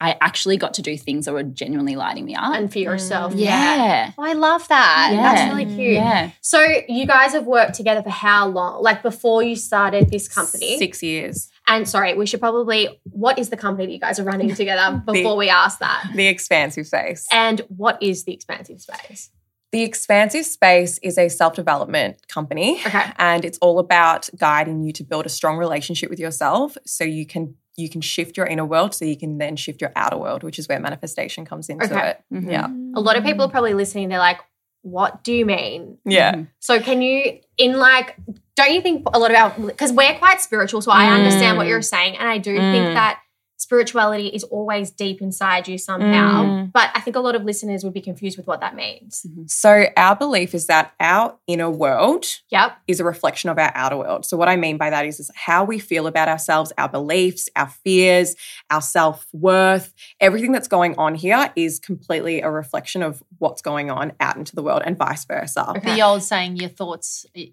I 0.00 0.16
actually 0.20 0.56
got 0.56 0.74
to 0.74 0.82
do 0.82 0.96
things 0.96 1.26
that 1.26 1.32
were 1.32 1.42
genuinely 1.42 1.96
lighting 1.96 2.24
me 2.24 2.34
up. 2.34 2.54
and 2.54 2.72
for 2.72 2.78
yourself. 2.78 3.34
Mm. 3.34 3.40
yeah. 3.40 4.12
Oh, 4.16 4.22
I 4.22 4.32
love 4.32 4.66
that. 4.68 5.10
Yeah. 5.12 5.22
That's 5.22 5.52
really 5.52 5.66
mm. 5.66 5.76
cute. 5.76 5.92
Yeah. 5.94 6.30
So, 6.40 6.64
you 6.88 7.06
guys 7.06 7.32
have 7.32 7.46
worked 7.46 7.74
together 7.74 8.02
for 8.02 8.10
how 8.10 8.48
long? 8.48 8.82
Like 8.82 9.02
before 9.02 9.42
you 9.42 9.56
started 9.56 10.10
this 10.10 10.26
company? 10.28 10.78
Six 10.78 11.02
years. 11.02 11.50
And 11.70 11.88
sorry, 11.88 12.14
we 12.14 12.26
should 12.26 12.40
probably, 12.40 13.00
what 13.04 13.38
is 13.38 13.48
the 13.48 13.56
company 13.56 13.86
that 13.86 13.92
you 13.92 14.00
guys 14.00 14.18
are 14.18 14.24
running 14.24 14.52
together 14.54 15.00
before 15.06 15.36
we 15.36 15.48
ask 15.48 15.78
that? 15.78 16.10
The 16.14 16.26
expansive 16.26 16.86
space. 16.88 17.28
And 17.30 17.60
what 17.68 18.02
is 18.02 18.24
the 18.24 18.32
expansive 18.34 18.80
space? 18.80 19.30
The 19.72 19.82
Expansive 19.84 20.46
Space 20.46 20.98
is 20.98 21.16
a 21.16 21.28
self 21.28 21.54
development 21.54 22.26
company. 22.26 22.80
Okay. 22.84 23.04
And 23.18 23.44
it's 23.44 23.56
all 23.58 23.78
about 23.78 24.28
guiding 24.36 24.82
you 24.82 24.92
to 24.94 25.04
build 25.04 25.26
a 25.26 25.28
strong 25.28 25.58
relationship 25.58 26.10
with 26.10 26.18
yourself 26.18 26.76
so 26.84 27.04
you 27.04 27.24
can 27.24 27.54
you 27.76 27.88
can 27.88 28.00
shift 28.00 28.36
your 28.36 28.46
inner 28.46 28.64
world 28.64 28.96
so 28.96 29.04
you 29.04 29.16
can 29.16 29.38
then 29.38 29.54
shift 29.54 29.80
your 29.80 29.92
outer 29.94 30.16
world, 30.18 30.42
which 30.42 30.58
is 30.58 30.66
where 30.68 30.80
manifestation 30.80 31.44
comes 31.44 31.68
into 31.68 31.84
Okay. 31.86 32.10
it. 32.10 32.24
Mhm. 32.34 32.50
Yeah. 32.50 32.66
A 32.96 33.00
lot 33.00 33.16
of 33.16 33.22
people 33.22 33.44
are 33.44 33.48
probably 33.48 33.74
listening, 33.74 34.08
they're 34.08 34.18
like, 34.18 34.40
what 34.82 35.22
do 35.22 35.32
you 35.32 35.46
mean? 35.46 35.98
Yeah. 36.04 36.34
Mhm. 36.34 36.48
So, 36.58 36.80
can 36.80 37.00
you, 37.00 37.38
in 37.56 37.78
like, 37.78 38.16
don't 38.62 38.74
you 38.74 38.80
think 38.80 39.06
a 39.12 39.18
lot 39.18 39.30
about, 39.30 39.60
because 39.66 39.92
we're 39.92 40.16
quite 40.18 40.40
spiritual, 40.40 40.80
so 40.82 40.90
I 40.92 41.06
understand 41.10 41.56
what 41.56 41.66
Mm. 41.66 41.70
you're 41.70 41.82
saying. 41.82 42.16
And 42.16 42.28
I 42.28 42.38
do 42.38 42.56
Mm. 42.56 42.72
think 42.72 42.94
that 42.94 43.20
spirituality 43.56 44.28
is 44.28 44.42
always 44.44 44.90
deep 44.90 45.20
inside 45.20 45.68
you 45.68 45.76
somehow. 45.76 46.42
Mm. 46.44 46.72
But 46.72 46.88
I 46.94 47.00
think 47.00 47.14
a 47.14 47.20
lot 47.20 47.34
of 47.36 47.44
listeners 47.44 47.84
would 47.84 47.92
be 47.92 48.00
confused 48.00 48.38
with 48.38 48.46
what 48.46 48.60
that 48.60 48.74
means. 48.74 49.24
So 49.48 49.84
our 49.98 50.16
belief 50.16 50.54
is 50.54 50.66
that 50.66 50.92
our 50.98 51.36
inner 51.46 51.68
world 51.70 52.24
Yep. 52.50 52.72
is 52.88 53.00
a 53.00 53.04
reflection 53.04 53.50
of 53.50 53.58
our 53.58 53.70
outer 53.74 53.98
world. 53.98 54.24
So 54.24 54.38
what 54.38 54.48
I 54.48 54.56
mean 54.56 54.78
by 54.78 54.88
that 54.88 55.04
is, 55.04 55.20
is 55.20 55.30
how 55.34 55.62
we 55.64 55.78
feel 55.78 56.06
about 56.06 56.26
ourselves, 56.26 56.72
our 56.78 56.88
beliefs, 56.88 57.50
our 57.54 57.68
fears, 57.84 58.34
our 58.70 58.80
self-worth, 58.80 59.92
everything 60.20 60.52
that's 60.52 60.68
going 60.68 60.96
on 60.96 61.14
here 61.14 61.52
is 61.54 61.78
completely 61.78 62.40
a 62.40 62.50
reflection 62.50 63.02
of 63.02 63.22
what's 63.38 63.60
going 63.60 63.90
on 63.90 64.12
out 64.20 64.36
into 64.36 64.56
the 64.56 64.62
world 64.62 64.82
and 64.86 64.96
vice 64.96 65.26
versa. 65.26 65.68
Okay. 65.76 65.96
The 65.96 66.02
old 66.02 66.22
saying, 66.22 66.56
your 66.56 66.70
thoughts 66.70 67.26
i- 67.36 67.52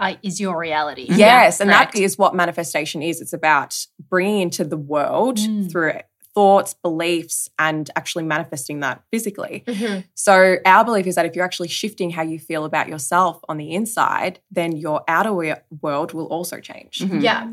i- 0.00 0.10
i- 0.12 0.18
is 0.22 0.40
your 0.40 0.58
reality. 0.58 1.06
Yes, 1.08 1.60
and 1.60 1.70
correct. 1.70 1.94
that 1.94 2.00
is 2.00 2.16
what 2.18 2.34
manifestation 2.34 3.02
is. 3.02 3.20
It's 3.20 3.32
about 3.32 3.86
bringing 4.10 4.40
into 4.42 4.64
the 4.64 4.76
world 4.76 5.38
Mm. 5.38 5.70
through 5.70 5.92
thoughts, 6.34 6.74
beliefs, 6.82 7.50
and 7.58 7.90
actually 7.94 8.24
manifesting 8.24 8.80
that 8.80 9.02
physically. 9.10 9.64
Mhm. 9.66 10.04
So, 10.14 10.56
our 10.64 10.82
belief 10.82 11.06
is 11.06 11.14
that 11.16 11.26
if 11.26 11.36
you're 11.36 11.44
actually 11.44 11.68
shifting 11.68 12.08
how 12.08 12.22
you 12.22 12.38
feel 12.38 12.64
about 12.64 12.88
yourself 12.88 13.40
on 13.50 13.58
the 13.58 13.72
inside, 13.72 14.40
then 14.50 14.72
your 14.74 15.02
outer 15.08 15.30
we- 15.34 15.52
world 15.82 16.14
will 16.14 16.24
also 16.28 16.58
change. 16.58 17.00
Mhm. 17.00 17.22
Yeah. 17.22 17.48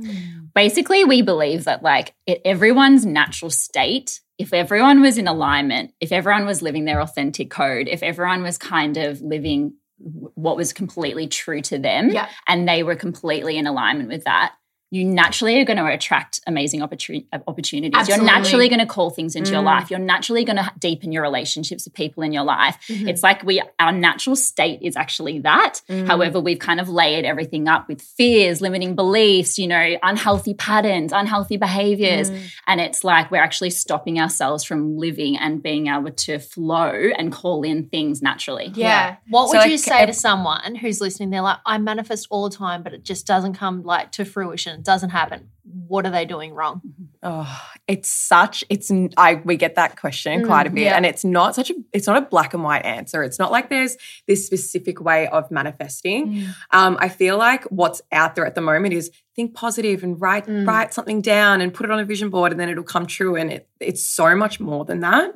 Basically, 0.56 1.04
we 1.04 1.22
believe 1.22 1.66
that 1.66 1.84
like 1.84 2.14
it, 2.26 2.42
everyone's 2.46 3.06
natural 3.06 3.52
state, 3.52 4.22
if 4.38 4.54
everyone 4.54 5.02
was 5.02 5.18
in 5.18 5.28
alignment, 5.28 5.92
if 6.00 6.14
everyone 6.14 6.46
was 6.46 6.62
living 6.62 6.86
their 6.86 7.02
authentic 7.02 7.50
code, 7.50 7.90
if 7.90 8.02
everyone 8.02 8.42
was 8.44 8.58
kind 8.58 8.96
of 8.96 9.22
living 9.22 9.62
w- 9.62 9.74
what 10.00 10.56
was 10.58 10.74
completely 10.74 11.28
true 11.28 11.62
to 11.62 11.78
them, 11.78 12.10
Yeah. 12.10 12.30
and 12.48 12.68
they 12.68 12.84
were 12.84 12.96
completely 12.96 13.58
in 13.58 13.68
alignment 13.68 14.10
with 14.10 14.24
that, 14.24 14.54
you 14.92 15.06
naturally 15.06 15.60
are 15.62 15.66
going 15.66 15.78
to 15.78 15.86
attract 15.86 16.40
amazing 16.48 16.80
opportun- 16.80 17.26
opportunities. 17.48 17.92
Absolutely. 17.96 18.26
You're 18.26 18.36
naturally 18.36 18.70
going 18.70 18.80
to 18.80 18.86
call 18.88 19.12
things 19.12 19.36
into 19.36 19.52
your 19.52 19.62
Mm. 19.62 19.66
life. 19.66 19.92
You're 19.92 20.00
naturally 20.00 20.44
going 20.44 20.56
to 20.58 20.72
deepen 20.80 21.12
your 21.12 21.22
relationships 21.22 21.86
with 21.86 21.94
people 21.94 22.24
in 22.24 22.34
your 22.34 22.44
life. 22.44 22.76
Mhm. 22.88 23.08
It's 23.08 23.22
like 23.22 23.44
we 23.44 23.62
our 23.80 23.92
natural 23.92 24.36
state 24.36 24.80
is 24.82 24.96
actually 24.96 25.40
that. 25.40 25.82
Mm. 25.90 26.08
However, 26.08 26.40
we've 26.40 26.58
kind 26.58 26.80
of 26.80 26.90
layered 26.90 27.24
everything 27.26 27.68
up 27.68 27.88
with 27.88 28.02
fears, 28.02 28.62
limiting 28.62 28.96
beliefs, 28.96 29.60
you 29.60 29.68
know, 29.68 29.98
unhealthy 30.02 30.56
patterns, 30.56 31.14
unhealthy 31.14 31.58
behaviors. 31.58 32.32
Mm. 32.32 32.40
And 32.68 32.82
it's 32.82 33.04
like 33.04 33.30
we're 33.30 33.44
actually 33.44 33.70
stopping 33.70 34.20
ourselves 34.20 34.64
from 34.64 34.98
living 34.98 35.38
and 35.38 35.62
being 35.62 35.88
able 35.88 36.12
to 36.12 36.40
flow 36.40 36.92
and 37.18 37.32
call 37.32 37.62
in 37.62 37.90
things 37.90 38.22
naturally. 38.24 38.72
Yeah. 38.76 39.18
What 39.30 39.50
So, 39.52 39.58
would 39.60 39.66
you 39.66 39.72
like, 39.72 39.80
say 39.80 40.00
ev- 40.00 40.08
to 40.10 40.14
someone 40.14 40.76
who's 40.76 41.00
listening? 41.00 41.30
They're 41.30 41.42
like, 41.42 41.58
I 41.66 41.78
manifest 41.78 42.28
all 42.32 42.50
the 42.50 42.56
time, 42.56 42.82
but 42.82 42.94
it 42.94 43.04
just 43.04 43.28
doesn't 43.28 43.54
come 43.54 43.84
like 43.84 44.12
to 44.14 44.26
fruition. 44.26 44.79
It 44.80 44.86
doesn't 44.86 45.10
happen. 45.10 45.50
What 45.88 46.06
are 46.06 46.12
they 46.12 46.26
doing 46.26 46.54
wrong? 46.54 46.82
Oh, 47.22 47.62
it's 47.88 48.10
such 48.10 48.64
it's 48.70 48.92
I 49.18 49.36
we 49.44 49.56
get 49.58 49.76
that 49.76 50.00
question 50.00 50.46
quite 50.46 50.66
a 50.68 50.70
bit 50.70 50.84
yeah. 50.86 50.96
and 50.96 51.06
it's 51.06 51.24
not 51.24 51.54
such 51.56 51.70
a 51.70 51.76
it's 51.94 52.08
not 52.08 52.18
a 52.18 52.22
black 52.22 52.54
and 52.54 52.64
white 52.64 52.86
answer. 52.86 53.24
It's 53.24 53.38
not 53.38 53.52
like 53.52 53.70
there's 53.70 53.98
this 54.28 54.46
specific 54.46 55.02
way 55.02 55.28
of 55.28 55.52
manifesting. 55.52 56.48
Um, 56.72 56.98
I 57.00 57.10
feel 57.10 57.38
like 57.38 57.64
what's 57.66 58.02
out 58.12 58.36
there 58.36 58.46
at 58.46 58.56
the 58.56 58.62
moment 58.62 58.94
is 58.94 59.12
think 59.36 59.54
positive 59.54 60.04
and 60.04 60.20
write 60.20 60.48
Mm. 60.48 60.68
write 60.68 60.94
something 60.94 61.22
down 61.22 61.62
and 61.62 61.74
put 61.74 61.86
it 61.86 61.92
on 61.92 62.00
a 62.00 62.06
vision 62.06 62.30
board 62.30 62.52
and 62.52 62.60
then 62.60 62.70
it'll 62.70 62.84
come 62.84 63.06
true 63.06 63.36
and 63.36 63.52
it, 63.52 63.70
it's 63.80 64.04
so 64.06 64.36
much 64.36 64.60
more 64.60 64.86
than 64.86 65.02
that. 65.02 65.36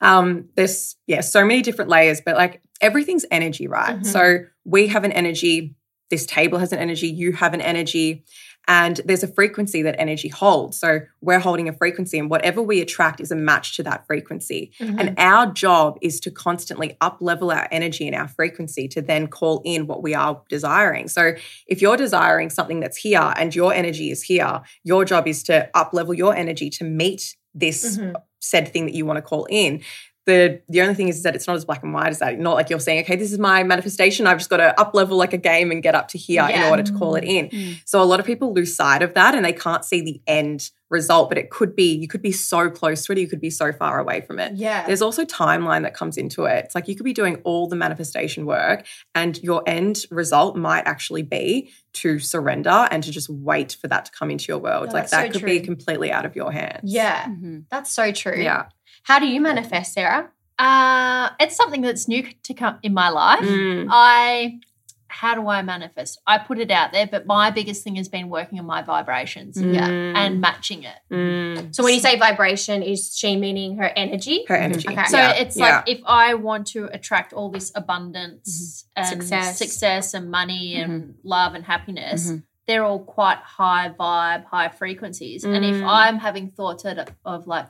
Um, 0.00 0.48
there's 0.56 0.96
yeah, 1.06 1.20
so 1.22 1.44
many 1.44 1.62
different 1.62 1.90
layers, 1.90 2.20
but 2.20 2.36
like 2.36 2.60
everything's 2.80 3.24
energy, 3.30 3.66
right? 3.68 3.98
Mhm. 4.00 4.06
So 4.06 4.38
we 4.64 4.88
have 4.88 5.04
an 5.04 5.12
energy, 5.12 5.74
this 6.10 6.26
table 6.26 6.58
has 6.58 6.72
an 6.72 6.78
energy, 6.78 7.08
you 7.08 7.32
have 7.32 7.54
an 7.54 7.60
energy, 7.60 8.24
and 8.68 9.00
there's 9.04 9.22
a 9.22 9.28
frequency 9.28 9.82
that 9.82 9.96
energy 9.98 10.28
holds. 10.28 10.78
So 10.78 11.00
we're 11.20 11.40
holding 11.40 11.68
a 11.68 11.72
frequency, 11.72 12.18
and 12.18 12.30
whatever 12.30 12.62
we 12.62 12.80
attract 12.80 13.20
is 13.20 13.30
a 13.30 13.36
match 13.36 13.76
to 13.76 13.82
that 13.82 14.06
frequency. 14.06 14.72
Mhm. 14.80 15.00
And 15.00 15.14
our 15.18 15.52
job 15.52 15.98
is 16.00 16.20
to 16.20 16.30
constantly 16.30 16.96
up 17.00 17.18
level 17.20 17.50
our 17.50 17.66
energy 17.70 18.06
and 18.06 18.14
our 18.14 18.28
frequency 18.28 18.88
to 18.88 19.02
then 19.02 19.26
call 19.26 19.62
in 19.64 19.86
what 19.86 20.02
we 20.02 20.14
are 20.14 20.42
desiring. 20.48 21.08
So 21.08 21.34
if 21.66 21.82
you're 21.82 21.96
desiring 21.96 22.50
something 22.50 22.80
that's 22.80 22.96
here 22.96 23.32
and 23.36 23.54
your 23.54 23.72
energy 23.72 24.10
is 24.10 24.22
here, 24.22 24.60
your 24.84 25.04
job 25.04 25.26
is 25.26 25.42
to 25.44 25.68
up 25.74 25.90
level 25.92 26.14
your 26.14 26.34
energy 26.34 26.70
to 26.70 26.84
meet 26.84 27.36
this 27.54 27.98
Mhm. 27.98 28.14
said 28.40 28.72
thing 28.72 28.86
that 28.86 28.94
you 28.94 29.04
want 29.04 29.18
to 29.18 29.22
call 29.22 29.46
in. 29.50 29.82
The 30.24 30.62
the 30.68 30.82
only 30.82 30.94
thing 30.94 31.08
is 31.08 31.24
that 31.24 31.34
it's 31.34 31.48
not 31.48 31.56
as 31.56 31.64
black 31.64 31.82
and 31.82 31.92
white 31.92 32.08
as 32.10 32.20
that. 32.20 32.38
Not 32.38 32.54
like 32.54 32.70
you're 32.70 32.78
saying, 32.78 33.00
okay, 33.04 33.16
this 33.16 33.32
is 33.32 33.38
my 33.40 33.64
manifestation. 33.64 34.26
I've 34.26 34.38
just 34.38 34.50
got 34.50 34.58
to 34.58 34.78
up 34.80 34.94
level 34.94 35.16
like 35.16 35.32
a 35.32 35.38
game 35.38 35.70
and 35.72 35.82
get 35.82 35.94
up 35.96 36.08
to 36.08 36.18
here 36.18 36.46
Yeah. 36.48 36.66
in 36.66 36.70
order 36.70 36.84
to 36.84 36.92
call 36.92 37.16
it 37.16 37.24
in. 37.24 37.48
Mm. 37.48 37.82
So 37.84 38.00
a 38.00 38.04
lot 38.04 38.20
of 38.20 38.26
people 38.26 38.54
lose 38.54 38.76
sight 38.76 39.02
of 39.02 39.14
that 39.14 39.34
and 39.34 39.44
they 39.44 39.52
can't 39.52 39.84
see 39.84 40.00
the 40.00 40.20
end 40.28 40.70
result. 40.90 41.28
But 41.28 41.38
it 41.38 41.50
could 41.50 41.74
be 41.74 41.94
you 41.96 42.06
could 42.06 42.22
be 42.22 42.30
so 42.30 42.70
close 42.70 43.04
to 43.06 43.12
it, 43.12 43.18
you 43.18 43.26
could 43.26 43.40
be 43.40 43.50
so 43.50 43.72
far 43.72 43.98
away 43.98 44.20
from 44.20 44.38
it. 44.38 44.52
Yeah. 44.54 44.86
There's 44.86 45.02
also 45.02 45.24
timeline 45.24 45.82
that 45.82 45.94
comes 45.94 46.16
into 46.16 46.44
it. 46.44 46.66
It's 46.66 46.74
like 46.76 46.86
you 46.86 46.94
could 46.94 47.02
be 47.04 47.14
doing 47.14 47.36
all 47.42 47.66
the 47.66 47.76
manifestation 47.76 48.46
work, 48.46 48.86
and 49.16 49.42
your 49.42 49.64
end 49.66 50.04
result 50.12 50.56
might 50.56 50.86
actually 50.86 51.22
be 51.22 51.72
to 51.94 52.20
surrender 52.20 52.86
and 52.92 53.02
to 53.02 53.10
just 53.10 53.28
wait 53.28 53.76
for 53.80 53.88
that 53.88 54.04
to 54.04 54.12
come 54.12 54.30
into 54.30 54.46
your 54.48 54.58
world. 54.58 54.86
No, 54.88 54.92
like 54.94 55.10
that 55.10 55.26
so 55.32 55.32
could 55.40 55.44
be 55.46 55.60
completely 55.60 56.12
out 56.12 56.24
of 56.24 56.36
your 56.36 56.52
hands. 56.52 56.80
yeah. 56.84 57.24
Mhm. 57.24 57.64
That's 57.70 57.90
so 57.90 58.12
true. 58.12 58.40
Yeah. 58.40 58.66
How 59.02 59.18
do 59.18 59.26
you 59.26 59.40
manifest, 59.40 59.92
Sarah? 59.94 60.30
Uh, 60.58 61.30
it's 61.40 61.56
something 61.56 61.80
that's 61.80 62.06
new 62.08 62.24
to 62.44 62.54
come 62.54 62.78
in 62.82 62.94
my 62.94 63.08
life. 63.08 63.40
Mm. 63.40 63.88
I, 63.90 64.60
how 65.08 65.34
do 65.34 65.48
I 65.48 65.62
manifest? 65.62 66.20
I 66.26 66.38
put 66.38 66.58
it 66.60 66.70
out 66.70 66.92
there, 66.92 67.06
but 67.06 67.26
my 67.26 67.50
biggest 67.50 67.82
thing 67.82 67.96
has 67.96 68.08
been 68.08 68.28
working 68.28 68.58
on 68.60 68.66
my 68.66 68.82
vibrations 68.82 69.60
Yeah. 69.60 69.88
Mm. 69.88 70.14
and 70.16 70.40
matching 70.40 70.84
it. 70.84 70.94
Mm. 71.10 71.74
So 71.74 71.82
when 71.82 71.94
you 71.94 72.00
say 72.00 72.16
vibration, 72.16 72.82
is 72.82 73.16
she 73.16 73.36
meaning 73.36 73.76
her 73.78 73.90
energy? 73.96 74.44
her 74.46 74.54
energy. 74.54 74.88
Okay. 74.88 75.04
So 75.06 75.16
Yeah. 75.16 75.32
it's 75.32 75.56
Yeah. 75.56 75.76
like 75.76 75.88
if 75.88 76.00
I 76.06 76.34
want 76.34 76.68
to 76.68 76.84
attract 76.92 77.32
all 77.32 77.50
this 77.50 77.72
abundance 77.74 78.84
and 78.94 79.06
Success. 79.06 79.58
success, 79.58 80.14
and 80.14 80.30
money 80.30 80.76
and 80.76 81.14
love 81.24 81.54
and 81.54 81.64
happiness, 81.64 82.30
Mhm. 82.30 82.42
they're 82.68 82.84
all 82.84 83.00
quite 83.00 83.38
high 83.38 83.90
vibe, 83.98 84.44
high 84.44 84.68
frequencies. 84.68 85.42
And 85.44 85.64
if 85.64 85.76
Mm. 85.76 85.88
I'm 85.88 86.18
having 86.20 86.50
thoughts 86.52 86.84
of 87.24 87.46
like, 87.48 87.66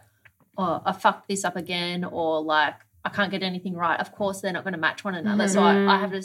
oh, 0.57 0.83
I 0.85 0.93
fucked 0.93 1.29
this 1.29 1.45
up 1.45 1.57
again, 1.57 2.05
or 2.05 2.43
like 2.43 2.75
I 3.05 3.09
can't 3.09 3.31
get 3.31 3.43
anything 3.43 3.75
right, 3.75 3.99
of 3.99 4.13
course 4.13 4.41
they're 4.41 4.53
not 4.53 4.65
going 4.65 4.75
to 4.75 4.81
match 4.81 5.05
one 5.05 5.15
another. 5.15 5.49
So 5.49 5.63
I, 5.63 5.71
I 5.71 5.75
mm-hmm. 5.75 6.01
have 6.01 6.11
to 6.13 6.23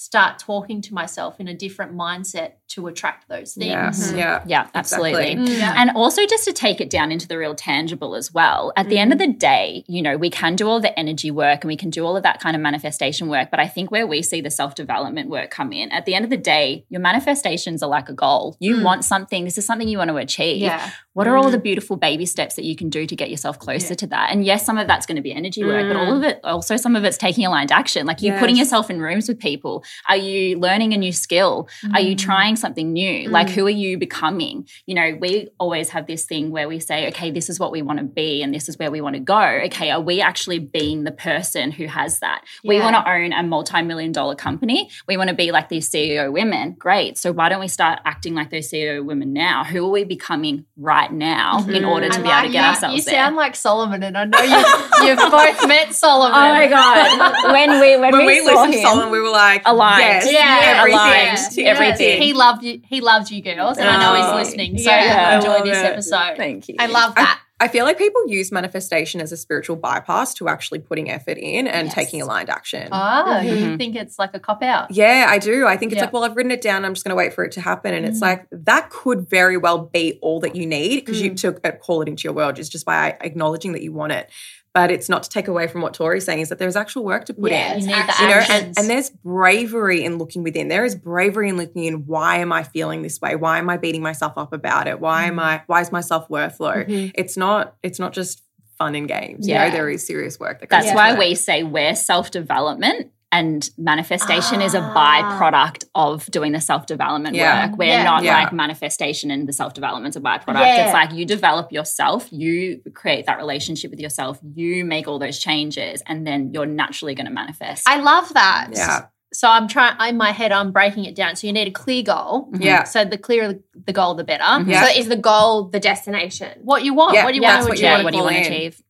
start 0.00 0.38
talking 0.38 0.80
to 0.80 0.94
myself 0.94 1.38
in 1.40 1.46
a 1.46 1.52
different 1.52 1.94
mindset 1.94 2.52
to 2.68 2.86
attract 2.86 3.28
those 3.28 3.52
things. 3.52 3.66
Yes. 3.68 4.12
Mhm. 4.12 4.16
Yeah. 4.16 4.42
Yeah, 4.46 4.66
absolutely. 4.74 5.32
Exactly. 5.32 5.58
Yeah. 5.58 5.74
And 5.76 5.90
also 5.94 6.24
just 6.24 6.44
to 6.46 6.54
take 6.54 6.80
it 6.80 6.88
down 6.88 7.12
into 7.12 7.28
the 7.28 7.36
real 7.36 7.54
tangible 7.54 8.14
as 8.14 8.32
well. 8.32 8.72
At 8.78 8.88
the 8.88 8.96
end 8.96 9.12
of 9.12 9.18
the 9.18 9.26
day, 9.26 9.84
you 9.88 10.00
know, 10.00 10.16
we 10.16 10.30
can 10.30 10.56
do 10.56 10.66
all 10.70 10.80
the 10.80 10.98
energy 10.98 11.30
work 11.30 11.64
and 11.64 11.68
we 11.68 11.76
can 11.76 11.90
do 11.90 12.06
all 12.06 12.16
of 12.16 12.22
that 12.22 12.40
kind 12.40 12.56
of 12.56 12.62
manifestation 12.62 13.28
work. 13.28 13.50
But 13.50 13.60
I 13.60 13.68
think 13.68 13.90
where 13.90 14.06
we 14.06 14.22
see 14.22 14.40
the 14.40 14.50
self 14.50 14.74
development 14.74 15.28
work 15.28 15.50
come 15.50 15.70
in, 15.70 15.92
at 15.92 16.06
the 16.06 16.14
end 16.14 16.24
of 16.24 16.30
the 16.30 16.38
day, 16.38 16.86
your 16.88 17.02
manifestations 17.02 17.82
are 17.82 17.90
like 17.90 18.08
a 18.08 18.14
goal. 18.14 18.56
You 18.58 18.76
Mm. 18.76 18.84
want 18.84 19.04
something, 19.04 19.44
this 19.44 19.58
is 19.58 19.66
something 19.66 19.86
you 19.86 19.98
want 19.98 20.08
to 20.08 20.16
achieve. 20.16 20.62
Yeah. 20.62 20.90
What 21.12 21.26
are 21.26 21.36
all 21.36 21.50
the 21.50 21.58
beautiful 21.58 21.96
baby 21.96 22.24
steps 22.24 22.54
that 22.54 22.64
you 22.64 22.74
can 22.76 22.88
do 22.88 23.04
to 23.04 23.14
get 23.16 23.28
yourself 23.30 23.58
closer 23.58 23.94
to 23.96 24.06
that? 24.06 24.30
And 24.32 24.44
yes, 24.46 24.64
some 24.64 24.78
of 24.78 24.86
that's 24.86 25.04
going 25.04 25.16
to 25.16 25.22
be 25.22 25.34
energy 25.34 25.62
work, 25.62 25.88
but 25.88 25.96
all 25.96 26.16
of 26.16 26.22
it, 26.22 26.40
also 26.44 26.76
some 26.78 26.96
of 26.96 27.04
it's 27.04 27.18
taking 27.18 27.44
aligned 27.44 27.70
action. 27.72 28.06
Like 28.06 28.22
you 28.22 28.32
putting 28.34 28.56
Yes. 28.56 28.66
yourself 28.66 28.88
in 28.90 29.00
rooms 29.02 29.28
with 29.28 29.38
people. 29.38 29.84
Are 30.08 30.16
you 30.16 30.58
learning 30.58 30.92
a 30.94 30.96
new 30.96 31.12
skill? 31.12 31.68
Are 31.94 32.00
you 32.00 32.14
mm. 32.14 32.18
trying 32.18 32.56
something 32.56 32.92
new? 32.92 33.28
Like 33.28 33.48
mm. 33.48 33.50
who 33.50 33.66
are 33.66 33.70
you 33.70 33.98
becoming? 33.98 34.68
You 34.86 34.94
know, 34.94 35.16
we 35.20 35.48
always 35.58 35.90
have 35.90 36.06
this 36.06 36.24
thing 36.24 36.50
where 36.50 36.68
we 36.68 36.80
say, 36.80 37.08
okay, 37.08 37.30
this 37.30 37.50
is 37.50 37.58
what 37.58 37.72
we 37.72 37.82
want 37.82 37.98
to 37.98 38.04
be 38.04 38.42
and 38.42 38.54
this 38.54 38.68
is 38.68 38.78
where 38.78 38.90
we 38.90 39.00
want 39.00 39.14
to 39.14 39.20
go. 39.20 39.40
Okay, 39.66 39.90
are 39.90 40.00
we 40.00 40.20
actually 40.20 40.58
being 40.58 41.04
the 41.04 41.12
person 41.12 41.70
who 41.70 41.86
has 41.86 42.20
that? 42.20 42.44
We 42.64 42.80
want 42.80 42.96
to 42.96 43.10
own 43.10 43.32
a 43.32 43.42
multi-million 43.42 44.12
dollar 44.12 44.34
company. 44.34 44.90
We 45.06 45.16
want 45.16 45.30
to 45.30 45.36
be 45.36 45.52
like 45.52 45.68
these 45.68 45.90
CEO 45.90 46.32
women. 46.32 46.72
Great. 46.78 47.18
So 47.18 47.32
why 47.32 47.48
don't 47.48 47.60
we 47.60 47.68
start 47.68 48.00
acting 48.04 48.34
like 48.34 48.50
those 48.50 48.70
CEO 48.70 49.04
women 49.04 49.32
now? 49.32 49.64
Who 49.64 49.86
are 49.86 49.90
we 49.90 50.04
becoming 50.04 50.66
right 50.76 51.12
now 51.12 51.60
mm-hmm. 51.60 51.70
in 51.70 51.84
order 51.84 52.08
to 52.08 52.18
I 52.18 52.22
be 52.22 52.28
able 52.28 52.42
to 52.42 52.48
get 52.48 52.62
that. 52.62 52.74
ourselves 52.74 52.96
You 52.96 53.04
there? 53.04 53.14
sound 53.14 53.36
like 53.36 53.54
Solomon, 53.54 54.02
and 54.02 54.16
I 54.16 54.24
know 54.24 54.40
you, 54.40 55.08
you've 55.08 55.18
both 55.30 55.68
met 55.68 55.94
Solomon. 55.94 56.36
Oh 56.36 56.52
my 56.52 56.66
god! 56.66 57.52
When 57.52 57.80
we 57.80 57.96
when, 57.96 58.12
When 58.12 58.26
we, 58.26 58.40
we, 58.40 58.46
saw 58.46 58.52
listened 58.52 58.72
to 58.72 58.78
him, 58.78 58.84
Solomon, 58.84 59.10
we 59.10 59.20
were 59.20 59.30
like, 59.30 59.62
Aligned. 59.80 60.00
Yes, 60.02 60.32
Yeah, 60.32 60.60
everything. 60.78 60.98
aligned. 61.00 61.38
to 61.52 61.62
Yes. 61.62 61.78
everything. 61.80 62.22
He 62.22 62.32
loved 62.32 62.62
you. 62.62 62.80
He 62.84 63.00
loves 63.00 63.30
you, 63.30 63.42
girls, 63.42 63.78
and 63.78 63.88
I 63.88 64.00
know 64.00 64.14
Oh, 64.16 64.36
he's 64.38 64.46
listening. 64.46 64.78
So 64.78 64.90
yeah. 64.90 65.30
I 65.30 65.36
enjoy 65.36 65.64
this 65.68 65.78
it. 65.78 65.84
episode. 65.86 66.36
Thank 66.36 66.68
you. 66.68 66.76
I 66.78 66.86
love 66.86 67.14
that. 67.14 67.40
I 67.62 67.68
feel 67.68 67.84
like 67.84 67.98
people 67.98 68.26
use 68.26 68.50
manifestation 68.50 69.20
as 69.20 69.32
a 69.32 69.36
spiritual 69.36 69.76
bypass 69.76 70.32
to 70.34 70.48
actually 70.48 70.78
putting 70.78 71.10
effort 71.10 71.36
in 71.36 71.66
and 71.66 71.88
Yes. 71.88 71.94
taking 71.94 72.22
aligned 72.22 72.48
action. 72.48 72.88
Ah, 72.90 73.42
you 73.42 73.52
Mhm. 73.52 73.76
think 73.76 73.96
it's 73.96 74.18
like 74.18 74.30
a 74.32 74.38
cop 74.40 74.62
out? 74.62 74.90
Yeah, 74.90 75.26
I 75.28 75.36
do. 75.36 75.66
I 75.66 75.76
think 75.76 75.92
it's 75.92 75.98
Yeah. 75.98 76.04
like, 76.06 76.12
well, 76.14 76.24
I've 76.24 76.34
written 76.36 76.52
it 76.52 76.62
down. 76.62 76.86
I'm 76.86 76.94
just 76.94 77.04
going 77.04 77.10
to 77.10 77.16
wait 77.16 77.34
for 77.34 77.44
it 77.44 77.52
to 77.52 77.60
happen. 77.60 77.92
And 77.92 78.06
it's 78.06 78.20
Mm. 78.20 78.22
like, 78.22 78.46
that 78.50 78.88
could 78.88 79.28
very 79.28 79.58
well 79.58 79.76
be 79.92 80.18
all 80.22 80.40
that 80.40 80.56
you 80.56 80.64
need 80.64 81.00
because 81.04 81.20
you 81.20 81.32
Mm. 81.32 81.40
to 81.42 81.56
uh, 81.68 81.72
call 81.72 82.00
it 82.00 82.08
into 82.08 82.24
your 82.24 82.32
world 82.32 82.58
is 82.58 82.70
just 82.70 82.86
by 82.86 83.14
acknowledging 83.20 83.72
that 83.72 83.82
you 83.82 83.92
want 83.92 84.12
it. 84.12 84.30
But 84.72 84.92
it's 84.92 85.08
not 85.08 85.24
to 85.24 85.28
take 85.30 85.48
away 85.48 85.66
from 85.66 85.80
what 85.82 85.94
Tori's 85.94 86.24
saying 86.24 86.40
is 86.40 86.48
that 86.50 86.58
there's 86.58 86.76
actual 86.76 87.04
work 87.04 87.24
to 87.24 87.34
put 87.34 87.50
Yeah, 87.50 87.74
in. 87.74 87.80
You 87.80 87.86
need 87.88 87.96
the 88.06 88.14
You 88.20 88.28
know, 88.28 88.42
and, 88.50 88.78
and 88.78 88.88
there's 88.88 89.10
bravery 89.10 90.04
in 90.04 90.16
looking 90.18 90.44
within. 90.44 90.68
There 90.68 90.84
is 90.84 90.94
bravery 90.94 91.48
in 91.48 91.56
looking 91.56 91.84
in 91.84 92.06
why 92.06 92.36
am 92.36 92.52
I 92.52 92.62
feeling 92.62 93.02
this 93.02 93.20
way? 93.20 93.34
Why 93.34 93.58
am 93.58 93.68
I 93.68 93.78
beating 93.78 94.02
myself 94.02 94.34
up 94.36 94.52
about 94.52 94.86
it? 94.86 95.00
Why 95.00 95.24
am 95.24 95.40
I 95.40 95.62
why 95.66 95.80
is 95.80 95.90
my 95.90 96.00
self-worth 96.00 96.60
low? 96.60 96.84
Mhm. 96.84 97.10
It's 97.16 97.36
not 97.36 97.74
it's 97.82 97.98
not 97.98 98.12
just 98.12 98.42
fun 98.78 98.94
and 98.94 99.08
games. 99.08 99.48
You 99.48 99.54
Yeah. 99.54 99.66
know, 99.68 99.74
there 99.74 99.88
is 99.90 100.06
serious 100.06 100.38
work 100.38 100.60
that 100.60 100.68
goes 100.68 100.84
That's 100.84 100.94
why 100.94 101.18
we 101.18 101.34
say 101.34 101.64
we're 101.64 101.96
self 101.96 102.30
development 102.30 103.10
and 103.32 103.70
manifestation 103.78 104.60
is 104.60 104.74
a 104.74 104.80
Ah. 104.80 104.94
byproduct 105.40 105.84
of 105.94 106.26
doing 106.30 106.52
the 106.52 106.60
self 106.60 106.86
development 106.86 107.36
Yeah. 107.36 107.68
work. 107.68 107.78
We're 107.78 107.86
Yeah. 107.86 108.02
not 108.02 108.22
Yeah. 108.24 108.34
like 108.42 108.52
manifestation 108.52 109.30
and 109.30 109.48
the 109.48 109.52
self 109.52 109.72
development's 109.74 110.16
a 110.16 110.20
byproduct. 110.20 110.84
It's 110.84 110.92
like 110.92 111.12
you 111.12 111.24
develop 111.24 111.70
yourself, 111.72 112.28
you 112.32 112.80
create 112.94 113.26
that 113.26 113.38
relationship 113.38 113.90
with 113.90 114.00
yourself, 114.00 114.38
you 114.54 114.84
make 114.84 115.06
all 115.06 115.18
those 115.18 115.38
changes, 115.38 116.02
and 116.06 116.26
then 116.26 116.50
you're 116.52 116.66
naturally 116.66 117.14
going 117.14 117.26
to 117.26 117.32
manifest. 117.32 117.88
I 117.88 117.96
love 117.96 118.32
that. 118.34 118.68
Yeah. 118.72 119.02
so 119.32 119.48
I'm 119.48 119.68
trying 119.68 119.94
in 120.08 120.16
my 120.16 120.32
head. 120.32 120.50
I'm 120.50 120.72
breaking 120.72 121.04
it 121.04 121.14
down. 121.14 121.36
So 121.36 121.46
you 121.46 121.52
need 121.52 121.68
a 121.68 121.70
clear 121.70 122.02
goal. 122.02 122.48
Yeah. 122.58 122.82
So 122.82 123.04
the 123.04 123.16
clearer 123.16 123.54
the 123.86 123.92
goal, 123.92 124.14
the 124.16 124.24
better. 124.24 124.68
Yeah. 124.68 124.82
So 124.84 124.98
is 124.98 125.06
the 125.08 125.14
goal 125.14 125.68
the 125.68 125.78
destination? 125.78 126.50
What 126.64 126.82
you 126.82 126.94
want? 126.94 127.14
Yeah, 127.14 127.24
What 127.24 127.30
do 127.30 127.36
you 127.36 127.42
want 127.42 127.64
to 127.64 127.70
achieve? 127.72 128.02
what 128.04 128.10
do 128.10 128.16
you 128.18 128.24
want 128.24 128.34
to 128.34 128.42
achieve? 128.42 128.82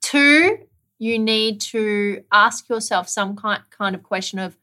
Two, 0.00 0.58
you 0.98 1.18
need 1.18 1.60
to 1.60 2.24
ask 2.32 2.68
yourself 2.68 3.08
some 3.08 3.36
kind 3.36 3.62
kind 3.70 3.94
of 3.94 4.02
question 4.02 4.38
of 4.38 4.56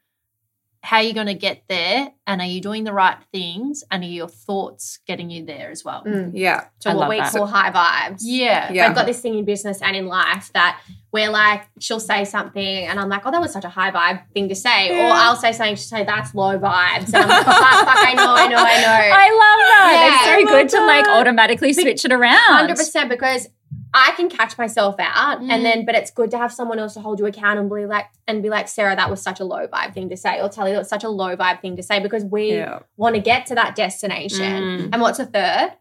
how 0.83 0.99
you're 0.99 1.13
going 1.13 1.27
to 1.27 1.35
get 1.35 1.63
there, 1.69 2.11
and 2.25 2.41
are 2.41 2.47
you 2.47 2.59
doing 2.59 2.85
the 2.85 2.93
right 2.93 3.17
things, 3.31 3.83
and 3.91 4.03
are 4.03 4.07
your 4.07 4.27
thoughts 4.27 4.99
getting 5.05 5.29
you 5.29 5.45
there 5.45 5.69
as 5.69 5.85
well? 5.85 6.03
Mm. 6.03 6.31
Yeah. 6.33 6.65
So 6.79 6.89
I 6.89 6.95
what 6.95 7.09
we 7.09 7.17
that. 7.17 7.31
call 7.31 7.45
high 7.45 7.71
vibes. 7.71 8.21
Yeah. 8.21 8.71
Yeah. 8.71 8.87
I've 8.87 8.95
got 8.95 9.05
this 9.05 9.19
thing 9.19 9.37
in 9.37 9.45
business 9.45 9.81
and 9.81 9.95
in 9.95 10.07
life 10.07 10.51
that 10.53 10.81
we're 11.11 11.29
like, 11.29 11.67
she'll 11.79 11.99
say 11.99 12.25
something 12.25 12.65
and 12.65 12.99
I'm 12.99 13.09
like, 13.09 13.21
oh, 13.25 13.31
that 13.31 13.39
was 13.39 13.53
such 13.53 13.65
a 13.65 13.69
high 13.69 13.91
vibe 13.91 14.23
thing 14.33 14.49
to 14.49 14.55
say. 14.55 14.89
Or 14.97 15.11
I'll 15.11 15.35
say 15.35 15.51
something, 15.51 15.75
she'll 15.75 15.97
say, 15.97 16.03
that's 16.03 16.33
low 16.33 16.57
vibes. 16.57 17.07
And 17.13 17.17
I'm 17.17 17.29
like, 17.29 17.45
fuck, 17.45 17.55
fuck, 17.55 17.97
I 17.97 18.13
know, 18.13 18.33
I 18.33 18.47
know, 18.47 18.57
I 18.57 18.81
know. 18.81 19.11
I 19.13 19.29
love 19.29 19.59
that. 19.69 19.91
Yeah, 19.93 20.15
it's 20.15 20.25
so 20.25 20.31
I 20.31 20.61
good 20.61 20.69
to 20.69 20.85
like 20.85 21.07
automatically 21.07 21.73
switch 21.73 22.05
it 22.05 22.11
around. 22.11 22.39
Hundred 22.39 22.77
percent 22.77 23.09
because 23.09 23.47
I 23.93 24.11
can 24.15 24.29
catch 24.29 24.57
myself 24.57 24.95
out, 24.99 25.41
Mm. 25.41 25.49
and 25.51 25.65
then 25.65 25.85
but 25.85 25.95
it's 25.95 26.11
good 26.11 26.31
to 26.31 26.37
have 26.37 26.51
someone 26.53 26.79
else 26.79 26.93
to 26.93 27.01
hold 27.01 27.19
you 27.19 27.25
accountable, 27.25 27.87
like 27.87 28.05
and 28.27 28.41
be 28.41 28.49
like, 28.49 28.67
Sarah, 28.67 28.95
that 28.95 29.09
was 29.09 29.21
such 29.21 29.39
a 29.39 29.43
low 29.43 29.67
vibe 29.67 29.93
thing 29.93 30.09
to 30.09 30.17
say, 30.17 30.39
or 30.41 30.47
tell 30.49 30.67
you 30.67 30.73
that 30.73 30.79
was 30.79 30.89
such 30.89 31.03
a 31.03 31.09
low 31.09 31.35
vibe 31.35 31.61
thing 31.61 31.75
to 31.75 31.83
say 31.83 31.99
because 31.99 32.23
we 32.23 32.53
Yeah. 32.55 32.79
want 32.97 33.15
to 33.15 33.21
get 33.21 33.45
to 33.47 33.55
that 33.55 33.75
destination. 33.75 34.41
Mm. 34.63 34.89
And 34.93 35.01
what's 35.01 35.19
a 35.19 35.25
third? 35.25 35.73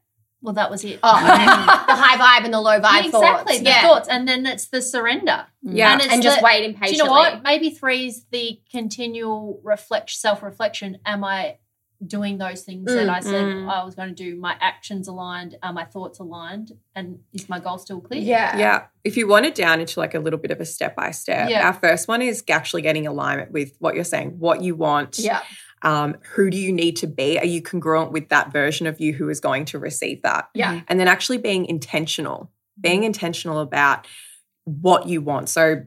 Well, 0.43 0.55
that 0.55 0.71
was 0.71 0.83
it. 0.85 0.99
Oh, 1.03 1.21
the 1.21 1.95
high 1.95 2.17
vibe 2.41 2.47
and 2.47 2.55
the 2.55 2.61
low 2.63 2.81
vibe 2.81 3.03
Yeah, 3.03 3.07
exactly. 3.07 3.21
thoughts. 3.21 3.59
The 3.59 3.65
yeah. 3.65 3.83
thoughts, 3.83 4.09
and 4.09 4.27
then 4.27 4.47
it's 4.47 4.69
the 4.69 4.81
surrender. 4.81 5.47
Yeah. 5.63 5.93
And 5.93 6.01
it's 6.01 6.13
and 6.15 6.23
just 6.23 6.39
the- 6.41 6.45
waiting 6.45 6.73
Do 6.83 6.91
you 6.91 7.05
know 7.05 7.11
what? 7.11 7.43
Maybe 7.43 7.69
three 7.71 8.07
is 8.07 8.25
the 8.33 8.59
continual 8.73 9.61
reflect, 9.63 10.11
self 10.11 10.43
reflection. 10.43 10.99
Am 11.05 11.23
I 11.25 11.59
doing 12.07 12.39
those 12.39 12.63
things 12.63 12.87
that 12.87 13.07
Mm, 13.07 13.11
I 13.11 13.21
said 13.21 13.45
mm. 13.45 13.69
I 13.69 13.85
was 13.85 13.95
going 13.95 14.09
to 14.09 14.15
do? 14.15 14.37
My 14.37 14.57
actions 14.61 15.09
aligned? 15.09 15.59
Are 15.63 15.73
my 15.73 15.85
thoughts 15.85 16.19
aligned? 16.19 16.73
And 16.95 17.21
is 17.33 17.49
my 17.49 17.61
goal 17.61 17.79
still 17.79 18.01
clear? 18.01 18.21
Yeah. 18.21 18.57
Yeah. 18.57 18.85
If 19.05 19.17
you 19.17 19.29
want 19.29 19.47
it 19.47 19.55
down 19.55 19.81
into 19.81 20.01
like 20.01 20.15
a 20.15 20.19
little 20.19 20.39
bit 20.39 20.51
of 20.51 20.61
a 20.61 20.65
step 20.65 20.97
by 20.97 21.11
step, 21.11 21.51
our 21.65 21.75
first 21.75 22.09
one 22.09 22.23
is 22.23 22.43
actually 22.49 22.83
getting 22.83 23.07
alignment 23.07 23.51
with 23.53 23.77
what 23.79 23.95
you're 23.95 24.05
saying, 24.05 24.39
what 24.39 24.63
you 24.63 24.75
want. 24.75 25.19
Yeah. 25.19 25.43
Um, 25.83 26.17
who 26.35 26.51
do 26.51 26.59
you 26.59 26.73
need 26.73 26.97
to 26.97 27.07
be? 27.07 27.39
Are 27.39 27.47
you 27.47 27.63
congruent 27.63 28.13
with 28.13 28.29
that 28.29 28.53
version 28.53 28.87
of 28.87 29.01
you 29.01 29.15
who 29.15 29.29
is 29.29 29.41
going 29.41 29.65
to 29.67 29.79
receive 29.79 30.23
that? 30.23 30.49
Yeah. 30.55 30.81
And 30.89 31.01
then 31.01 31.09
actually 31.09 31.39
being 31.39 31.65
intentional, 31.67 32.51
being 32.81 33.05
intentional 33.05 33.61
about 33.61 34.07
what 34.65 35.09
you 35.09 35.23
want. 35.23 35.49
So 35.49 35.85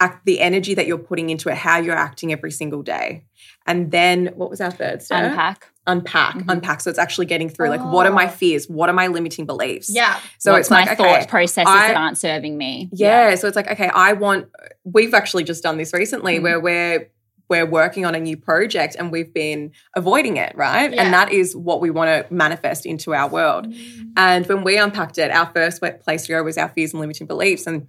act, 0.00 0.24
the 0.26 0.40
energy 0.40 0.74
that 0.74 0.86
you're 0.86 0.98
putting 0.98 1.30
into 1.30 1.48
it, 1.48 1.56
how 1.56 1.78
you're 1.78 1.96
acting 1.96 2.32
every 2.32 2.50
single 2.50 2.82
day. 2.82 3.24
And 3.70 3.90
then 3.90 4.26
what 4.34 4.50
was 4.50 4.60
our 4.60 4.70
third 4.70 5.02
step? 5.02 5.22
Unpack. 5.30 5.66
Unpack, 5.86 6.34
Mhm. 6.36 6.44
unpack. 6.48 6.80
So 6.80 6.90
it's 6.90 6.98
actually 6.98 7.26
getting 7.26 7.48
through 7.48 7.68
like, 7.68 7.80
what 7.80 8.06
are 8.06 8.12
my 8.12 8.26
Oh. 8.26 8.28
fears? 8.28 8.68
What 8.68 8.88
are 8.88 8.92
my 8.92 9.06
limiting 9.06 9.46
beliefs? 9.46 9.88
Yeah. 9.92 10.16
So 10.38 10.52
What's 10.52 10.62
it's 10.66 10.70
my 10.70 10.84
like, 10.84 10.98
thought 10.98 11.18
okay, 11.20 11.26
processes 11.26 11.72
I- 11.72 11.88
that 11.88 11.96
aren't 11.96 12.18
serving 12.18 12.56
me? 12.58 12.88
yeah. 12.92 13.34
So 13.36 13.46
it's 13.48 13.56
like, 13.56 13.70
okay, 13.70 13.88
I 13.94 14.12
want 14.12 14.46
we've 14.84 15.14
actually 15.14 15.44
just 15.44 15.62
done 15.62 15.78
this 15.78 15.92
recently 15.92 16.38
Mm. 16.38 16.42
where 16.42 16.60
we're 16.60 17.08
we're 17.48 17.66
working 17.66 18.06
on 18.06 18.14
a 18.14 18.20
new 18.20 18.36
project 18.36 18.94
and 18.96 19.10
we've 19.10 19.34
been 19.34 19.72
avoiding 19.96 20.36
it, 20.36 20.52
right? 20.56 20.92
Yeah. 20.92 21.02
And 21.02 21.12
that 21.12 21.32
is 21.32 21.56
what 21.56 21.80
we 21.80 21.90
want 21.90 22.08
to 22.28 22.32
manifest 22.32 22.86
into 22.86 23.12
our 23.12 23.28
world. 23.28 23.66
Mm. 23.66 24.12
And 24.16 24.46
when 24.46 24.62
we 24.62 24.76
unpacked 24.78 25.18
it, 25.18 25.32
our 25.32 25.46
first 25.52 25.82
place 26.04 26.22
to 26.26 26.28
go 26.28 26.44
was 26.44 26.56
our 26.56 26.68
fears 26.68 26.92
and 26.92 27.00
limiting 27.00 27.26
beliefs. 27.26 27.66
And 27.66 27.88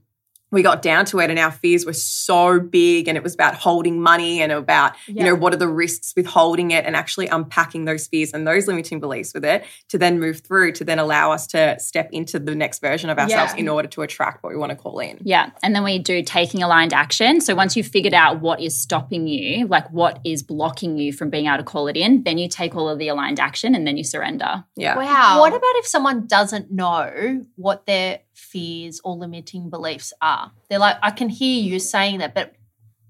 we 0.52 0.62
got 0.62 0.82
down 0.82 1.06
to 1.06 1.20
it 1.20 1.30
and 1.30 1.40
our 1.40 1.52
fears 1.52 1.86
were 1.86 1.94
so 1.94 2.60
big 2.60 3.08
and 3.08 3.18
it 3.18 3.24
was 3.24 3.34
about 3.34 3.56
holding 3.56 4.02
money 4.02 4.42
and 4.42 4.52
about, 4.52 4.94
you 5.08 5.24
know, 5.24 5.34
what 5.36 5.54
are 5.54 5.58
the 5.58 5.68
risks 5.68 6.14
with 6.16 6.26
holding 6.26 6.72
it 6.72 6.86
and 6.86 6.96
actually 6.96 7.28
unpacking 7.28 7.86
those 7.86 8.08
fears 8.08 8.32
and 8.32 8.46
those 8.46 8.68
limiting 8.68 9.00
beliefs 9.00 9.34
with 9.34 9.46
it 9.46 9.64
to 9.90 9.98
then 9.98 10.20
move 10.20 10.42
through 10.42 10.74
to 10.74 10.84
then 10.84 11.00
allow 11.00 11.32
us 11.32 11.48
to 11.48 11.80
step 11.80 12.10
into 12.12 12.38
the 12.40 12.54
next 12.54 12.80
version 12.80 13.10
of 13.10 13.18
ourselves 13.18 13.54
Yeah. 13.54 13.60
in 13.60 13.70
order 13.70 13.88
to 13.90 14.02
attract 14.02 14.44
what 14.44 14.52
we 14.52 14.58
want 14.58 14.72
to 14.72 14.76
call 14.76 15.00
in. 15.00 15.20
Yeah. 15.24 15.52
And 15.64 15.74
then 15.74 15.84
we 15.84 16.00
do 16.00 16.22
taking 16.24 16.62
aligned 16.64 16.94
action. 16.94 17.40
So 17.42 17.56
once 17.56 17.78
you've 17.78 17.88
figured 17.88 18.14
out 18.14 18.42
what 18.42 18.60
is 18.60 18.80
stopping 18.80 19.28
you, 19.28 19.68
like 19.68 19.90
what 19.92 20.20
is 20.26 20.44
blocking 20.44 20.98
you 20.98 21.14
from 21.14 21.30
being 21.30 21.46
able 21.48 21.58
to 21.58 21.64
call 21.64 21.88
it 21.88 21.96
in, 21.96 22.24
then 22.24 22.38
you 22.38 22.50
take 22.50 22.76
all 22.76 22.90
of 22.90 23.00
the 23.00 23.08
aligned 23.08 23.40
action 23.40 23.74
and 23.74 23.88
then 23.88 23.96
you 23.98 24.04
surrender. 24.04 24.66
Yeah. 24.76 24.98
Wow. 24.98 25.40
What 25.40 25.54
about 25.54 25.62
if 25.76 25.88
someone 25.88 26.28
doesn't 26.28 26.72
know 26.72 27.46
what 27.56 27.86
their 27.86 28.20
fears 28.42 29.00
or 29.04 29.16
limiting 29.16 29.70
beliefs 29.70 30.14
are? 30.22 30.52
They're 30.70 30.80
like, 30.80 30.98
I 31.02 31.12
can 31.12 31.30
hear 31.30 31.62
you 31.64 31.80
saying 31.80 32.20
that, 32.20 32.34
but 32.34 32.54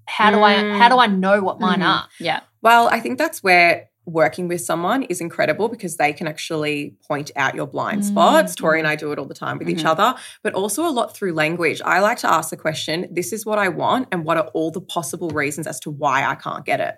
how 0.06 0.30
do 0.30 0.42
I 0.42 0.54
Mm. 0.54 0.78
how 0.78 0.88
do 0.88 0.98
I 0.98 1.06
know 1.06 1.42
what 1.42 1.60
mine 1.60 1.80
Mhm. 1.80 1.86
are? 1.88 2.08
Yeah. 2.18 2.40
Well, 2.60 2.88
I 2.88 3.00
think 3.00 3.18
that's 3.18 3.42
where 3.42 3.88
working 4.04 4.48
with 4.48 4.60
someone 4.60 5.04
is 5.04 5.20
incredible 5.20 5.68
because 5.68 5.96
they 5.96 6.12
can 6.12 6.26
actually 6.26 6.96
point 7.06 7.30
out 7.36 7.54
your 7.54 7.68
blind 7.68 8.04
spots. 8.04 8.56
Tori 8.56 8.80
and 8.80 8.88
I 8.88 8.96
do 8.96 9.12
it 9.12 9.18
all 9.18 9.26
the 9.26 9.32
time 9.34 9.58
with 9.58 9.68
each 9.70 9.84
Mhm. 9.84 9.90
other, 9.90 10.14
but 10.42 10.54
also 10.54 10.84
a 10.84 10.90
lot 10.90 11.14
through 11.16 11.32
language. 11.34 11.80
I 11.84 12.00
like 12.00 12.18
to 12.18 12.30
ask 12.32 12.50
the 12.50 12.56
question, 12.56 13.06
this 13.12 13.32
is 13.32 13.46
what 13.46 13.60
I 13.60 13.68
want, 13.68 14.08
and 14.10 14.24
what 14.24 14.36
are 14.36 14.48
all 14.54 14.72
the 14.72 14.80
possible 14.80 15.30
reasons 15.30 15.68
as 15.68 15.78
to 15.80 15.90
why 15.90 16.24
I 16.24 16.34
can't 16.34 16.64
get 16.64 16.80
it? 16.80 16.96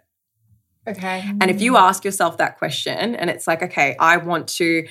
Okay. 0.88 1.24
And 1.40 1.50
if 1.50 1.60
you 1.60 1.76
ask 1.76 2.04
yourself 2.04 2.38
that 2.38 2.56
question 2.58 3.14
and 3.14 3.28
it's 3.30 3.46
like, 3.46 3.62
okay, 3.62 3.96
I 3.98 4.16
want 4.16 4.48
to, 4.60 4.86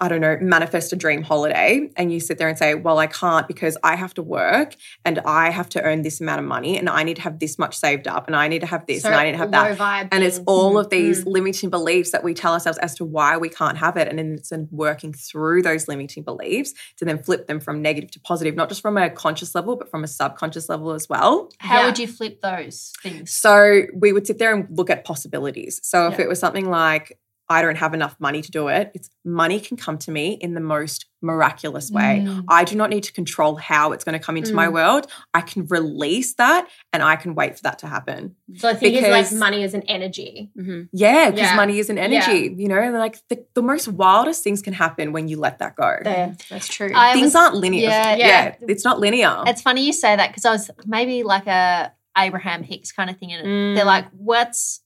I 0.00 0.08
don't 0.08 0.20
know, 0.20 0.36
manifest 0.42 0.92
a 0.92 0.96
dream 0.96 1.22
holiday, 1.22 1.90
and 1.96 2.12
you 2.12 2.20
sit 2.20 2.36
there 2.36 2.48
and 2.48 2.58
say, 2.58 2.74
well, 2.74 2.98
I 2.98 3.06
can't 3.06 3.48
because 3.48 3.78
I 3.82 3.96
have 3.96 4.12
to 4.14 4.22
work 4.22 4.76
and 5.06 5.18
I 5.20 5.48
have 5.50 5.70
to 5.70 5.82
earn 5.82 6.02
this 6.02 6.20
amount 6.20 6.40
of 6.40 6.44
money 6.46 6.76
and 6.76 6.88
I 6.90 7.02
need 7.02 7.16
to 7.16 7.22
have 7.22 7.38
this 7.38 7.58
much 7.58 7.76
saved 7.78 8.06
up 8.06 8.26
and 8.26 8.36
I 8.36 8.48
need 8.48 8.58
to 8.60 8.66
have 8.66 8.84
this 8.84 9.06
and 9.06 9.14
I 9.14 9.24
need 9.24 9.32
to 9.32 9.38
have 9.38 9.52
that. 9.52 9.70
low 9.70 9.76
vibe 9.76 10.08
And 10.12 10.22
it's 10.22 10.40
all 10.46 10.76
of 10.78 10.90
these 10.90 11.24
Mm. 11.24 11.32
limiting 11.32 11.70
beliefs 11.70 12.10
that 12.12 12.22
we 12.22 12.34
tell 12.34 12.52
ourselves 12.52 12.78
as 12.78 12.94
to 12.96 13.04
why 13.06 13.38
we 13.38 13.48
can't 13.48 13.78
have 13.78 13.96
it. 13.96 14.06
And 14.08 14.18
then 14.18 14.34
it's 14.34 14.52
in 14.52 14.68
working 14.70 15.14
through 15.14 15.62
those 15.62 15.88
limiting 15.88 16.24
beliefs 16.24 16.74
to 16.98 17.04
then 17.06 17.22
flip 17.22 17.46
them 17.46 17.58
from 17.58 17.80
negative 17.80 18.10
to 18.12 18.20
positive, 18.20 18.54
not 18.54 18.68
just 18.68 18.82
from 18.82 18.98
a 18.98 19.08
conscious 19.08 19.54
level, 19.54 19.76
but 19.76 19.90
from 19.90 20.04
a 20.04 20.08
subconscious 20.08 20.68
level 20.68 20.90
as 20.92 21.08
well. 21.08 21.50
How 21.58 21.78
Yeah. 21.80 21.86
would 21.86 21.98
you 21.98 22.06
flip 22.06 22.42
those 22.42 22.92
things? 23.02 23.30
So 23.34 23.82
we 23.94 24.12
would 24.12 24.26
sit 24.26 24.38
there 24.38 24.54
and 24.54 24.66
look 24.76 24.90
at 24.90 25.04
possibilities. 25.04 25.80
So 25.82 26.06
if 26.08 26.18
Yeah. 26.18 26.24
it 26.26 26.28
was 26.28 26.38
something 26.38 26.68
like, 26.68 27.18
I 27.50 27.60
don't 27.62 27.76
have 27.76 27.92
enough 27.94 28.14
money 28.20 28.40
to 28.42 28.50
do 28.50 28.68
it, 28.68 28.92
it's 28.94 29.10
money 29.24 29.58
can 29.60 29.76
come 29.76 29.98
to 29.98 30.10
me 30.10 30.34
in 30.40 30.54
the 30.54 30.60
most 30.60 31.06
miraculous 31.20 31.90
way. 31.90 32.22
Mm. 32.26 32.44
I 32.48 32.64
do 32.64 32.76
not 32.76 32.88
need 32.88 33.02
to 33.04 33.12
control 33.12 33.56
how 33.56 33.92
it's 33.92 34.04
going 34.04 34.18
to 34.18 34.24
come 34.24 34.36
into 34.38 34.54
my 34.54 34.68
Mm. 34.68 34.72
world. 34.72 35.06
I 35.34 35.42
can 35.42 35.66
release 35.66 36.34
that 36.34 36.66
and 36.92 37.02
I 37.02 37.16
can 37.16 37.34
wait 37.34 37.56
for 37.56 37.62
that 37.64 37.78
to 37.80 37.86
happen. 37.88 38.36
So 38.56 38.68
I 38.70 38.74
think 38.74 38.94
it's 38.96 39.08
like 39.08 39.30
money 39.38 39.62
is 39.62 39.74
an 39.74 39.82
energy. 39.82 40.50
Yeah, 40.92 41.30
because 41.30 41.50
Yeah. 41.50 41.56
money 41.56 41.78
is 41.78 41.90
an 41.90 41.98
energy, 41.98 42.54
you 42.56 42.68
know, 42.68 42.90
like 42.92 43.18
the, 43.28 43.44
the 43.54 43.62
most 43.62 43.88
wildest 43.88 44.42
things 44.44 44.62
can 44.62 44.72
happen 44.72 45.12
when 45.12 45.28
you 45.28 45.36
let 45.38 45.58
that 45.58 45.74
go. 45.76 45.96
There. 46.02 46.36
That's 46.48 46.68
true. 46.68 46.90
I 46.94 47.12
things 47.12 47.24
was- 47.26 47.34
aren't 47.36 47.56
linear. 47.56 47.88
yeah, 47.90 48.14
Yeah, 48.14 48.26
yeah. 48.26 48.54
it's 48.68 48.84
not 48.84 49.00
linear. 49.00 49.42
It's 49.46 49.60
funny 49.60 49.84
you 49.84 49.92
say 49.92 50.14
that 50.16 50.28
because 50.30 50.44
I 50.46 50.52
was 50.52 50.70
maybe 50.86 51.22
like 51.24 51.46
a 51.48 51.92
Abraham 52.16 52.62
Hicks 52.62 52.92
kind 52.92 53.10
of 53.10 53.18
thing. 53.18 53.32
And 53.32 53.46
Mm. 53.46 53.74
they're 53.76 53.84
like, 53.84 54.06
what's 54.12 54.80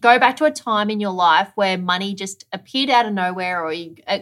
go 0.00 0.18
back 0.18 0.36
to 0.36 0.44
a 0.44 0.50
time 0.50 0.90
in 0.90 1.00
your 1.00 1.12
life 1.12 1.50
where 1.54 1.76
money 1.78 2.14
just 2.14 2.44
appeared 2.52 2.90
out 2.90 3.06
of 3.06 3.12
nowhere 3.12 3.62
or 3.64 3.72
you 3.72 3.96
uh, 4.06 4.20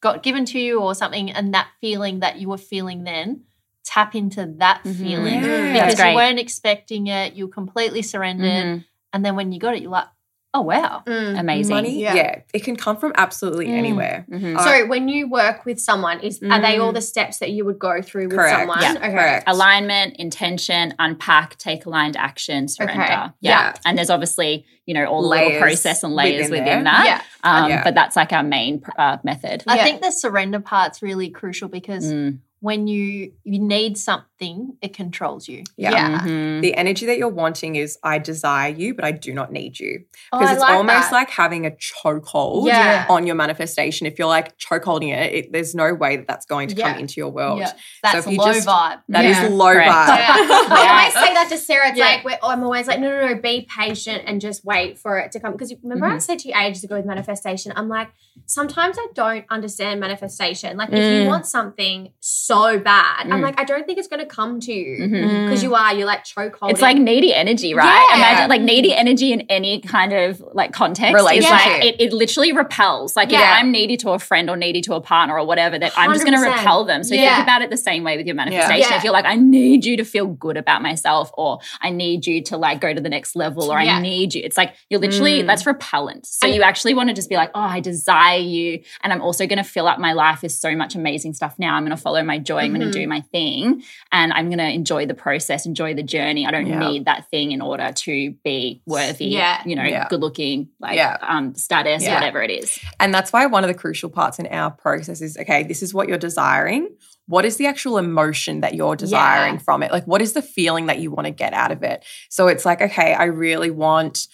got 0.00 0.22
given 0.22 0.44
to 0.46 0.58
you 0.58 0.80
or 0.80 0.94
something, 0.94 1.30
and 1.30 1.54
that 1.54 1.68
feeling 1.80 2.20
that 2.20 2.36
you 2.38 2.48
were 2.48 2.58
feeling 2.58 3.04
then, 3.04 3.42
tap 3.84 4.14
into 4.14 4.46
that 4.58 4.82
Mhm. 4.84 4.94
feeling 4.96 5.42
Yeah. 5.42 5.72
because 5.86 5.98
you 5.98 6.14
weren't 6.14 6.38
expecting 6.38 7.06
it, 7.08 7.34
you 7.34 7.48
completely 7.48 8.02
surrendered, 8.02 8.64
Mhm. 8.80 8.84
and 9.12 9.24
then 9.24 9.36
when 9.36 9.52
you 9.52 9.58
got 9.60 9.74
it, 9.74 9.82
you're 9.82 9.90
like, 9.90 10.08
oh 10.54 10.60
wow. 10.60 11.02
Mm. 11.06 11.38
Amazing. 11.40 11.74
Money, 11.76 12.00
Yeah. 12.02 12.14
yeah. 12.14 12.38
it 12.52 12.62
can 12.62 12.76
come 12.76 12.96
from 12.98 13.12
absolutely 13.16 13.68
Mm. 13.68 13.78
anywhere. 13.78 14.26
Mhm. 14.30 14.56
Uh, 14.58 14.64
So 14.64 14.86
when 14.86 15.08
you 15.08 15.28
work 15.28 15.64
with 15.64 15.80
someone, 15.80 16.20
is 16.20 16.42
are 16.42 16.60
they 16.60 16.76
Mm. 16.76 16.82
all 16.84 16.92
the 16.92 17.00
steps 17.00 17.38
that 17.38 17.50
you 17.52 17.64
would 17.64 17.78
go 17.78 18.02
through 18.02 18.28
with 18.28 18.36
Correct. 18.36 18.58
someone? 18.58 18.82
Yeah, 18.82 18.92
okay. 18.92 19.10
correct. 19.10 19.44
alignment, 19.48 20.16
intention, 20.16 20.94
unpack, 20.98 21.56
take 21.58 21.86
aligned 21.86 22.16
action, 22.16 22.68
surrender. 22.68 23.02
Okay. 23.02 23.12
Yeah. 23.12 23.30
Yeah. 23.40 23.72
And 23.86 23.96
there's 23.96 24.10
obviously, 24.10 24.66
you 24.84 24.92
know, 24.94 25.06
all 25.06 25.22
the 25.22 25.28
little 25.28 25.58
process 25.58 26.02
and 26.02 26.14
layers 26.14 26.50
within 26.50 26.64
within, 26.64 26.84
there. 26.84 26.92
that. 26.92 27.04
Yeah. 27.44 27.50
Um, 27.50 27.70
Yeah. 27.70 27.82
But 27.84 27.94
that's 27.94 28.14
like 28.16 28.32
our 28.32 28.42
main 28.42 28.82
uh, 28.98 29.16
method. 29.24 29.64
I 29.66 29.78
think 29.78 30.02
the 30.02 30.10
surrender 30.10 30.60
part's 30.60 31.02
really 31.02 31.30
crucial 31.30 31.68
because 31.68 32.04
Mm. 32.12 32.38
When 32.62 32.86
you 32.86 33.32
you 33.42 33.58
need 33.58 33.98
something, 33.98 34.76
it 34.80 34.94
controls 34.94 35.48
you. 35.48 35.64
Yeah. 35.76 35.90
Yeah. 35.90 36.20
Mhm. 36.20 36.62
The 36.62 36.74
energy 36.76 37.06
that 37.06 37.18
you're 37.18 37.28
wanting 37.44 37.74
is 37.74 37.98
I 38.04 38.18
desire 38.18 38.70
you, 38.72 38.94
but 38.94 39.04
I 39.04 39.10
do 39.10 39.34
not 39.34 39.50
need 39.50 39.80
you. 39.80 40.04
Oh, 40.32 40.38
Because 40.38 40.50
I 40.50 40.52
it's 40.54 40.60
like 40.62 40.74
almost 40.76 41.10
that. 41.10 41.12
like 41.12 41.30
having 41.30 41.66
a 41.66 41.72
chokehold 41.72 42.66
Yeah. 42.68 43.06
on 43.10 43.26
your 43.26 43.34
manifestation. 43.34 44.06
If 44.06 44.16
you're 44.16 44.28
like 44.28 44.56
chokeholding 44.58 45.12
it, 45.12 45.32
it, 45.34 45.52
there's 45.52 45.74
no 45.74 45.92
way 45.92 46.16
that 46.18 46.28
that's 46.28 46.46
going 46.46 46.68
to 46.68 46.76
Yeah. 46.76 46.92
come 46.92 47.00
into 47.00 47.14
your 47.16 47.30
world. 47.30 47.58
Yeah. 47.58 47.72
That's 48.02 48.26
if 48.26 48.32
you 48.32 48.38
low 48.38 48.52
just- 48.52 48.66
vibe. 48.68 49.00
That 49.08 49.24
is 49.24 49.36
Yeah. 49.38 49.48
low 49.48 49.72
Correct. 49.72 49.90
vibe. 49.90 50.18
Yeah. 50.18 50.34
I 50.38 50.98
always 51.00 51.14
say 51.14 51.34
that 51.34 51.48
to 51.50 51.58
Sarah. 51.58 51.88
It's 51.88 51.98
Yeah. 51.98 52.04
like 52.06 52.24
we're, 52.24 52.38
I'm 52.44 52.62
always 52.62 52.86
like, 52.86 53.00
no, 53.00 53.08
no, 53.10 53.26
no, 53.26 53.34
be 53.40 53.66
patient 53.76 54.22
and 54.26 54.40
just 54.40 54.64
wait 54.64 54.98
for 55.00 55.18
it 55.18 55.32
to 55.32 55.40
come. 55.40 55.50
Because 55.52 55.74
remember, 55.82 56.06
I 56.06 56.16
Mhm. 56.16 56.22
said 56.22 56.38
to 56.40 56.48
you 56.48 56.54
ages 56.56 56.84
ago 56.84 56.94
with 56.96 57.06
manifestation, 57.06 57.72
I'm 57.74 57.88
like, 57.88 58.08
sometimes 58.46 58.96
I 59.00 59.08
don't 59.14 59.44
understand 59.50 59.98
manifestation. 59.98 60.76
Like, 60.76 60.90
if 60.90 60.94
you 60.98 61.24
Mm. 61.24 61.28
want 61.28 61.46
something 61.46 62.12
so 62.20 62.51
so 62.52 62.78
bad. 62.78 63.26
I'm 63.30 63.40
Mm. 63.40 63.42
like, 63.42 63.60
I 63.60 63.64
don't 63.64 63.86
think 63.86 63.98
it's 63.98 64.08
going 64.08 64.20
to 64.20 64.26
come 64.26 64.60
to 64.60 64.72
you 64.72 65.08
because 65.08 65.62
you 65.62 65.74
are. 65.74 65.94
You're 65.94 66.06
like 66.06 66.24
choke 66.24 66.56
holding. 66.58 66.74
It's 66.74 66.82
like 66.82 66.96
needy 66.96 67.34
energy, 67.34 67.74
right? 67.74 68.06
Yeah. 68.10 68.16
Imagine 68.16 68.48
like 68.50 68.60
needy 68.62 68.94
energy 68.94 69.32
in 69.32 69.42
any 69.48 69.80
kind 69.80 70.12
of 70.12 70.42
like 70.52 70.72
context 70.72 71.14
is 71.16 71.22
like 71.44 71.84
it, 71.84 71.96
it 72.00 72.12
literally 72.12 72.52
repels. 72.52 73.16
Like 73.16 73.32
if 73.32 73.40
I'm 73.40 73.70
needy 73.72 73.96
to 73.98 74.10
a 74.10 74.18
friend 74.18 74.48
or 74.50 74.56
needy 74.56 74.80
to 74.82 74.94
a 74.94 75.00
partner 75.00 75.38
or 75.38 75.46
whatever, 75.46 75.78
that 75.78 75.92
I'm 75.96 76.12
just 76.12 76.24
going 76.24 76.38
to 76.38 76.44
repel 76.48 76.84
them. 76.84 77.02
So 77.04 77.14
Yeah. 77.14 77.36
think 77.36 77.44
about 77.44 77.62
it 77.62 77.70
the 77.70 77.76
same 77.76 78.04
way 78.04 78.16
with 78.16 78.26
your 78.26 78.36
manifestation. 78.36 78.90
Yeah. 78.90 78.96
If 78.96 79.04
you're 79.04 79.12
like, 79.12 79.24
I 79.24 79.36
need 79.36 79.84
you 79.84 79.96
to 79.96 80.04
feel 80.04 80.26
good 80.26 80.56
about 80.56 80.82
myself, 80.82 81.30
or 81.36 81.58
I 81.80 81.90
need 81.90 82.26
you 82.26 82.42
to 82.44 82.56
like 82.56 82.80
go 82.80 82.92
to 82.92 83.00
the 83.00 83.08
next 83.08 83.34
level, 83.36 83.70
or 83.72 83.80
Yeah. 83.80 83.96
I 83.96 84.00
need 84.00 84.34
you, 84.34 84.42
it's 84.44 84.56
like 84.56 84.74
you're 84.90 85.00
literally 85.00 85.42
Mm. 85.42 85.46
that's 85.46 85.64
repellent. 85.66 86.26
So 86.26 86.46
And- 86.46 86.54
you 86.56 86.62
actually 86.62 86.94
want 86.94 87.08
to 87.08 87.14
just 87.14 87.28
be 87.28 87.36
like, 87.36 87.50
oh, 87.54 87.60
I 87.60 87.80
desire 87.80 88.38
you, 88.38 88.80
and 89.02 89.12
I'm 89.12 89.22
also 89.22 89.46
going 89.46 89.58
to 89.58 89.64
fill 89.64 89.86
up 89.88 89.98
my 89.98 90.12
life 90.12 90.42
with 90.42 90.52
so 90.52 90.74
much 90.76 90.94
amazing 90.94 91.32
stuff. 91.34 91.54
Now 91.58 91.74
I'm 91.76 91.84
going 91.84 91.96
to 91.96 92.02
follow 92.02 92.22
my 92.22 92.38
joy. 92.44 92.58
I'm 92.58 92.74
going 92.74 92.86
Mhm. 92.86 92.92
to 92.92 92.98
do 93.00 93.06
my 93.08 93.20
thing 93.20 93.82
and 94.10 94.32
I'm 94.32 94.46
going 94.46 94.58
to 94.58 94.68
enjoy 94.70 95.06
the 95.06 95.14
process, 95.14 95.66
enjoy 95.66 95.94
the 95.94 96.02
journey. 96.02 96.46
I 96.46 96.50
don't 96.50 96.66
Yeah. 96.66 96.78
need 96.80 97.04
that 97.06 97.28
thing 97.30 97.52
in 97.52 97.60
order 97.60 97.92
to 97.92 98.32
be 98.44 98.82
worthy, 98.86 99.26
Yeah. 99.26 99.62
you 99.64 99.76
know, 99.76 99.84
Yeah. 99.84 100.08
good 100.08 100.20
looking, 100.20 100.68
like 100.80 100.98
um, 101.22 101.54
status, 101.54 102.06
whatever 102.06 102.42
it 102.42 102.50
is. 102.50 102.78
And 103.00 103.12
that's 103.14 103.32
why 103.32 103.46
one 103.46 103.64
of 103.64 103.68
the 103.68 103.74
crucial 103.74 104.10
parts 104.10 104.38
in 104.38 104.46
our 104.48 104.70
process 104.70 105.20
is 105.20 105.36
okay, 105.38 105.62
this 105.62 105.82
is 105.82 105.92
what 105.94 106.08
you're 106.08 106.18
desiring. 106.18 106.88
What 107.26 107.44
is 107.44 107.56
the 107.56 107.66
actual 107.66 107.98
emotion 107.98 108.60
that 108.60 108.74
you're 108.74 108.96
desiring 108.96 109.58
from 109.58 109.82
it? 109.82 109.92
Like, 109.92 110.06
what 110.06 110.20
is 110.20 110.32
the 110.32 110.42
feeling 110.42 110.86
that 110.86 110.98
you 110.98 111.10
want 111.10 111.26
to 111.26 111.30
get 111.30 111.52
out 111.54 111.70
of 111.70 111.82
it? 111.82 112.04
So 112.28 112.48
it's 112.48 112.66
like, 112.66 112.82
okay, 112.82 113.14
I 113.14 113.24
really 113.24 113.70
want, 113.70 114.26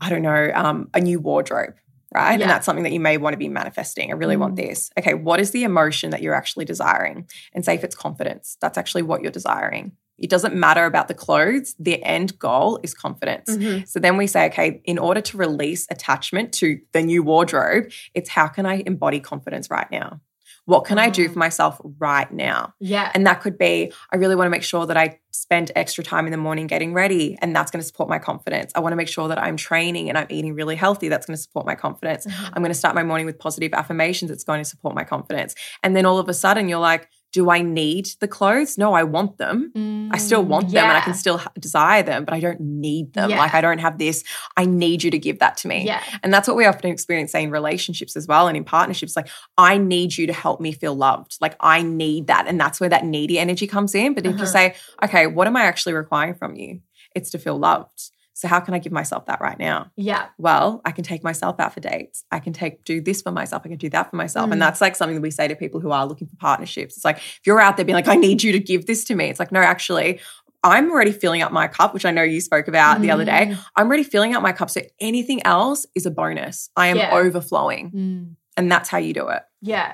I 0.00 0.10
don't 0.10 0.22
know, 0.22 0.50
um, 0.54 0.88
a 0.92 1.00
new 1.00 1.18
wardrobe, 1.20 1.74
right? 2.14 2.38
Yeah. 2.38 2.44
And 2.44 2.50
that's 2.50 2.64
something 2.64 2.84
that 2.84 2.92
you 2.92 3.00
may 3.00 3.16
want 3.16 3.34
to 3.34 3.38
be 3.38 3.48
manifesting. 3.48 4.10
I 4.10 4.14
really 4.14 4.36
want 4.36 4.56
this. 4.56 4.90
Okay, 4.98 5.14
what 5.14 5.40
is 5.40 5.50
the 5.50 5.64
emotion 5.64 6.10
that 6.10 6.22
you're 6.22 6.34
actually 6.34 6.64
desiring? 6.64 7.28
And 7.52 7.64
say 7.64 7.74
if 7.74 7.84
it's 7.84 7.96
confidence, 7.96 8.56
that's 8.60 8.78
actually 8.78 9.02
what 9.02 9.22
you're 9.22 9.32
desiring. 9.32 9.92
It 10.16 10.30
doesn't 10.30 10.54
matter 10.54 10.86
about 10.86 11.08
the 11.08 11.14
clothes. 11.14 11.74
The 11.78 12.02
end 12.04 12.38
goal 12.38 12.78
is 12.84 12.94
confidence. 12.94 13.50
Mhm. 13.50 13.88
So 13.88 13.98
then 13.98 14.16
we 14.16 14.28
say, 14.28 14.46
okay, 14.46 14.80
in 14.84 14.96
order 14.96 15.20
to 15.22 15.36
release 15.36 15.88
attachment 15.90 16.52
to 16.54 16.78
the 16.92 17.02
new 17.02 17.24
wardrobe, 17.24 17.90
it's 18.14 18.30
how 18.30 18.46
can 18.46 18.64
I 18.64 18.84
embody 18.86 19.18
confidence 19.18 19.70
right 19.70 19.90
now? 19.90 20.20
What 20.66 20.84
can 20.84 20.98
I 20.98 21.10
do 21.10 21.28
for 21.28 21.38
myself 21.38 21.80
right 21.98 22.30
now? 22.32 22.74
yeah. 22.80 23.10
And 23.14 23.26
that 23.26 23.40
could 23.42 23.58
be, 23.58 23.92
I 24.12 24.16
really 24.16 24.34
want 24.34 24.46
to 24.46 24.50
make 24.50 24.62
sure 24.62 24.86
that 24.86 24.96
I 24.96 25.18
spend 25.30 25.70
extra 25.76 26.02
time 26.02 26.26
in 26.26 26.30
the 26.30 26.38
morning 26.38 26.66
getting 26.66 26.94
ready, 26.94 27.36
and 27.42 27.54
that's 27.54 27.70
going 27.70 27.80
to 27.80 27.86
support 27.86 28.08
my 28.08 28.18
confidence. 28.18 28.72
I 28.74 28.80
want 28.80 28.92
to 28.92 28.96
make 28.96 29.08
sure 29.08 29.28
that 29.28 29.38
I'm 29.38 29.56
training 29.56 30.08
and 30.08 30.16
I'm 30.16 30.26
eating 30.30 30.54
really 30.54 30.76
healthy. 30.76 31.08
That's 31.08 31.26
going 31.26 31.36
to 31.36 31.42
support 31.42 31.66
my 31.66 31.74
confidence. 31.74 32.26
Mhm. 32.26 32.50
I'm 32.54 32.62
going 32.62 32.72
to 32.72 32.78
start 32.78 32.94
my 32.94 33.02
morning 33.02 33.26
with 33.26 33.38
positive 33.38 33.74
affirmations. 33.74 34.30
It's 34.30 34.44
going 34.44 34.60
to 34.62 34.68
support 34.68 34.94
my 34.94 35.04
confidence. 35.04 35.54
And 35.82 35.94
then 35.94 36.06
all 36.06 36.18
of 36.18 36.28
a 36.28 36.34
sudden, 36.34 36.68
you're 36.68 36.78
like, 36.78 37.08
do 37.34 37.50
I 37.50 37.62
need 37.62 38.06
the 38.20 38.28
clothes? 38.28 38.78
No, 38.78 38.92
I 38.92 39.02
want 39.02 39.38
them. 39.38 39.72
I 40.12 40.18
still 40.18 40.44
want 40.44 40.70
them 40.70 40.84
and 40.84 40.96
I 40.96 41.00
can 41.00 41.14
still 41.14 41.38
ha- 41.38 41.50
desire 41.58 42.04
them, 42.04 42.24
but 42.24 42.32
I 42.32 42.38
don't 42.38 42.60
need 42.60 43.12
them. 43.12 43.28
Yeah. 43.30 43.38
Like, 43.38 43.54
I 43.54 43.60
don't 43.60 43.78
have 43.80 43.98
this. 43.98 44.22
I 44.56 44.66
need 44.66 45.02
you 45.02 45.10
to 45.10 45.18
give 45.18 45.40
that 45.40 45.56
to 45.58 45.68
me. 45.68 45.84
Yeah. 45.84 46.00
And 46.22 46.32
that's 46.32 46.46
what 46.46 46.56
we 46.56 46.64
often 46.64 46.92
experience 46.92 47.32
say, 47.32 47.42
in 47.42 47.50
relationships 47.50 48.14
as 48.14 48.28
well 48.28 48.46
and 48.46 48.56
in 48.56 48.62
partnerships. 48.62 49.16
Like, 49.16 49.28
I 49.58 49.78
need 49.78 50.16
you 50.16 50.28
to 50.28 50.32
help 50.32 50.60
me 50.60 50.70
feel 50.70 50.94
loved. 50.94 51.36
Like, 51.40 51.56
I 51.58 51.82
need 51.82 52.28
that. 52.28 52.46
And 52.46 52.60
that's 52.60 52.78
where 52.78 52.90
that 52.90 53.04
needy 53.04 53.36
energy 53.40 53.66
comes 53.66 53.96
in. 53.96 54.14
But 54.14 54.26
if 54.26 54.36
you 54.36 54.44
Uh-huh. 54.44 54.46
say, 54.46 54.74
okay, 55.02 55.26
what 55.26 55.48
am 55.48 55.56
I 55.56 55.62
actually 55.64 55.94
requiring 55.94 56.34
from 56.36 56.54
you? 56.54 56.82
It's 57.16 57.30
to 57.30 57.38
feel 57.38 57.58
loved. 57.58 58.12
So, 58.36 58.48
how 58.48 58.60
can 58.60 58.74
I 58.74 58.78
give 58.80 58.92
myself 58.92 59.26
that 59.26 59.40
right 59.40 59.58
now? 59.58 59.90
Yeah. 59.96 60.26
Well, 60.38 60.82
I 60.84 60.90
can 60.90 61.04
take 61.04 61.22
myself 61.22 61.60
out 61.60 61.72
for 61.72 61.80
dates. 61.80 62.24
I 62.30 62.40
can 62.40 62.52
take 62.52 62.84
do 62.84 63.00
this 63.00 63.22
for 63.22 63.30
myself. 63.30 63.62
I 63.64 63.68
can 63.68 63.78
do 63.78 63.88
that 63.90 64.10
for 64.10 64.16
myself. 64.16 64.48
Mm. 64.48 64.54
And 64.54 64.62
that's 64.62 64.80
like 64.80 64.96
something 64.96 65.14
that 65.14 65.22
we 65.22 65.30
say 65.30 65.46
to 65.48 65.54
people 65.54 65.80
who 65.80 65.92
are 65.92 66.04
looking 66.04 66.26
for 66.26 66.36
partnerships. 66.36 66.96
It's 66.96 67.04
like 67.04 67.18
if 67.18 67.40
you're 67.44 67.60
out 67.60 67.76
there 67.76 67.84
being 67.86 67.94
like, 67.94 68.08
I 68.08 68.16
need 68.16 68.42
you 68.42 68.52
to 68.52 68.58
give 68.58 68.86
this 68.86 69.04
to 69.04 69.14
me. 69.14 69.26
It's 69.26 69.38
like, 69.38 69.52
no, 69.52 69.60
actually, 69.60 70.20
I'm 70.64 70.90
already 70.90 71.12
filling 71.12 71.42
up 71.42 71.52
my 71.52 71.68
cup, 71.68 71.94
which 71.94 72.04
I 72.04 72.10
know 72.10 72.22
you 72.22 72.40
spoke 72.40 72.68
about 72.68 73.00
the 73.00 73.10
other 73.10 73.24
day. 73.24 73.48
Mm. 73.52 73.58
I'm 73.76 73.86
already 73.86 74.02
filling 74.02 74.34
up 74.34 74.42
my 74.42 74.52
cup. 74.52 74.70
So 74.70 74.80
anything 74.98 75.44
else 75.46 75.86
is 75.94 76.04
a 76.06 76.10
bonus. 76.10 76.70
I 76.76 76.88
am 76.88 76.96
Yeah. 76.96 77.14
overflowing. 77.14 77.90
Mm. 77.90 78.36
And 78.56 78.72
that's 78.72 78.88
how 78.88 78.98
you 78.98 79.12
do 79.12 79.28
it. 79.28 79.42
Yeah. 79.60 79.92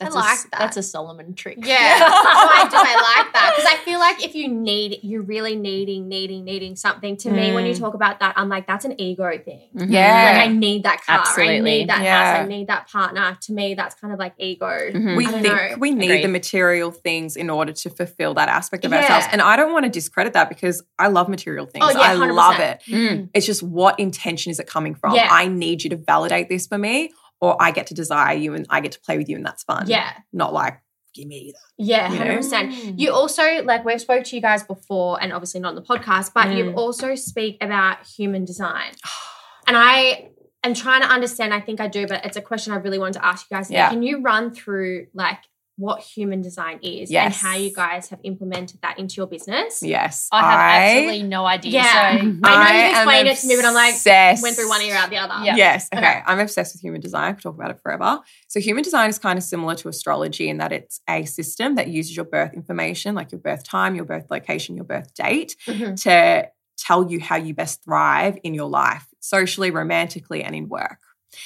That's 0.00 0.16
I 0.16 0.18
a, 0.18 0.22
like 0.22 0.32
s- 0.32 0.42
that. 0.50 0.58
That's 0.58 0.76
a 0.78 0.82
Solomon 0.82 1.34
trick. 1.34 1.58
Yeah. 1.64 1.98
oh, 2.00 2.50
I 2.54 2.68
do. 2.70 2.76
I 2.76 3.22
like 3.22 3.32
that 3.34 3.52
because 3.54 3.70
I 3.70 3.76
feel 3.84 3.98
like 3.98 4.24
if 4.24 4.34
you 4.34 4.48
need, 4.48 5.00
you're 5.02 5.22
really 5.22 5.54
needing, 5.56 6.08
needing, 6.08 6.42
needing 6.44 6.74
something. 6.74 7.16
To 7.18 7.30
me, 7.30 7.52
when 7.52 7.66
you 7.66 7.74
Mm. 7.74 7.78
talk 7.80 7.94
about 7.94 8.18
that, 8.20 8.32
I'm 8.36 8.48
like, 8.48 8.66
that's 8.66 8.84
an 8.84 8.98
ego 9.00 9.30
thing. 9.44 9.68
Yeah. 9.74 10.32
Like 10.38 10.48
I 10.48 10.52
need 10.52 10.82
that 10.84 11.04
car. 11.04 11.16
I 11.16 11.20
Absolutely. 11.20 11.60
need 11.60 11.88
that 11.90 12.02
Yeah. 12.02 12.34
house. 12.36 12.44
I 12.44 12.48
need 12.48 12.66
that 12.68 12.88
partner. 12.90 13.36
To 13.42 13.52
me, 13.52 13.74
that's 13.74 13.94
kind 13.94 14.12
of 14.12 14.18
like 14.18 14.32
ego. 14.38 14.66
Mhm. 14.66 15.16
We 15.16 15.26
think 15.26 15.44
know. 15.44 15.76
we 15.78 15.90
need 15.92 16.06
Agreed. 16.10 16.24
the 16.24 16.28
material 16.28 16.90
things 16.90 17.36
in 17.36 17.50
order 17.50 17.72
to 17.72 17.90
fulfill 17.90 18.34
that 18.34 18.48
aspect 18.48 18.84
of 18.86 18.92
Yeah. 18.92 19.02
ourselves. 19.02 19.26
And 19.32 19.42
I 19.42 19.56
don't 19.56 19.72
want 19.72 19.84
to 19.84 19.90
discredit 19.90 20.32
that 20.32 20.48
because 20.48 20.82
I 20.98 21.08
love 21.08 21.28
material 21.28 21.66
things. 21.66 21.84
Oh, 21.86 21.90
yeah, 21.90 22.00
I 22.00 22.14
100%. 22.16 22.34
love 22.34 22.58
it. 22.58 22.82
Mm. 22.88 23.28
It's 23.34 23.46
just 23.46 23.62
what 23.62 24.00
intention 24.00 24.50
is 24.50 24.58
it 24.58 24.66
coming 24.66 24.94
from? 24.94 25.14
Yeah. 25.14 25.28
I 25.30 25.46
need 25.46 25.84
you 25.84 25.90
to 25.90 25.96
validate 25.96 26.48
this 26.48 26.66
for 26.66 26.78
me, 26.78 27.12
or 27.40 27.56
I 27.60 27.70
get 27.70 27.86
to 27.88 27.94
desire 27.94 28.36
you 28.36 28.54
and 28.54 28.66
I 28.70 28.80
get 28.80 28.92
to 28.92 29.00
play 29.00 29.16
with 29.18 29.28
you, 29.28 29.36
and 29.36 29.44
that's 29.44 29.62
fun. 29.64 29.86
Yeah. 29.88 30.12
Not 30.32 30.52
like, 30.52 30.80
give 31.14 31.26
me 31.26 31.52
that. 31.54 31.84
Yeah. 31.84 32.06
You 32.08 32.18
know? 32.18 32.24
Hundred 32.24 32.36
percent. 32.36 32.98
You 32.98 33.12
also 33.12 33.62
like 33.64 33.84
we've 33.84 34.00
spoke 34.00 34.24
to 34.24 34.36
you 34.36 34.42
guys 34.42 34.62
before, 34.62 35.20
and 35.22 35.32
obviously 35.32 35.60
not 35.60 35.70
on 35.70 35.74
the 35.74 35.82
podcast, 35.82 36.32
but 36.34 36.54
you 36.54 36.64
Mm. 36.64 36.76
also 36.76 37.14
speak 37.14 37.56
about 37.60 38.06
human 38.06 38.44
design, 38.44 38.92
and 39.66 39.76
I 39.76 40.30
am 40.62 40.74
trying 40.74 41.00
to 41.02 41.08
understand. 41.08 41.54
I 41.54 41.60
think 41.60 41.80
I 41.80 41.88
do, 41.88 42.06
but 42.06 42.24
it's 42.24 42.36
a 42.36 42.42
question 42.42 42.72
I 42.72 42.76
really 42.76 42.98
wanted 42.98 43.14
to 43.14 43.24
ask 43.26 43.46
you 43.50 43.56
guys. 43.56 43.70
Yeah. 43.70 43.88
Can 43.90 44.02
you 44.02 44.20
run 44.20 44.50
through 44.52 45.06
like 45.14 45.38
what 45.76 46.00
human 46.00 46.42
design 46.42 46.78
is 46.82 47.10
and 47.10 47.32
how 47.32 47.56
you 47.56 47.72
guys 47.74 48.08
have 48.08 48.20
implemented 48.22 48.80
that 48.82 48.98
into 48.98 49.14
your 49.16 49.26
business? 49.26 49.82
Yes. 49.82 50.28
I 50.30 50.42
have 50.42 50.60
absolutely 50.98 51.22
no 51.28 51.46
idea. 51.46 51.72
Yeah. 51.72 51.82
So 51.82 52.18
I 52.44 52.72
know 52.72 52.78
you've 52.86 52.96
explained 52.96 53.28
it 53.28 53.36
to 53.38 53.46
me, 53.46 53.56
but 53.56 53.64
I'm 53.64 53.74
like, 53.74 53.94
obsessed. 53.94 54.42
Went 54.42 54.56
through 54.56 54.68
one 54.68 54.82
ear 54.82 54.94
out 54.96 55.08
the 55.10 55.16
other. 55.16 55.44
Yeah. 55.44 55.56
Yes. 55.56 55.88
Okay. 55.94 56.00
Okay. 56.04 56.22
I'm 56.26 56.38
obsessed 56.38 56.74
with 56.74 56.82
human 56.82 57.00
design. 57.00 57.30
I 57.30 57.32
could 57.32 57.42
talk 57.42 57.54
about 57.54 57.70
it 57.70 57.80
forever. 57.82 58.20
So, 58.48 58.60
human 58.60 58.82
design 58.82 59.08
is 59.08 59.18
kind 59.18 59.38
of 59.38 59.42
similar 59.42 59.74
to 59.76 59.88
astrology 59.88 60.48
in 60.48 60.58
that 60.58 60.72
it's 60.72 61.00
a 61.08 61.24
system 61.24 61.76
that 61.76 61.88
uses 61.88 62.14
your 62.14 62.26
birth 62.26 62.52
information, 62.52 63.14
like 63.14 63.32
your 63.32 63.40
birth 63.40 63.64
time, 63.64 63.94
your 63.94 64.04
birth 64.04 64.26
location, 64.30 64.76
your 64.76 64.84
birth 64.84 65.14
date, 65.14 65.56
Mhm. 65.66 66.00
to 66.02 66.48
tell 66.76 67.10
you 67.10 67.20
how 67.20 67.36
you 67.36 67.54
best 67.54 67.84
thrive 67.84 68.38
in 68.42 68.54
your 68.54 68.68
life, 68.68 69.06
socially, 69.20 69.70
romantically, 69.70 70.42
and 70.42 70.54
in 70.54 70.68
work. 70.68 70.98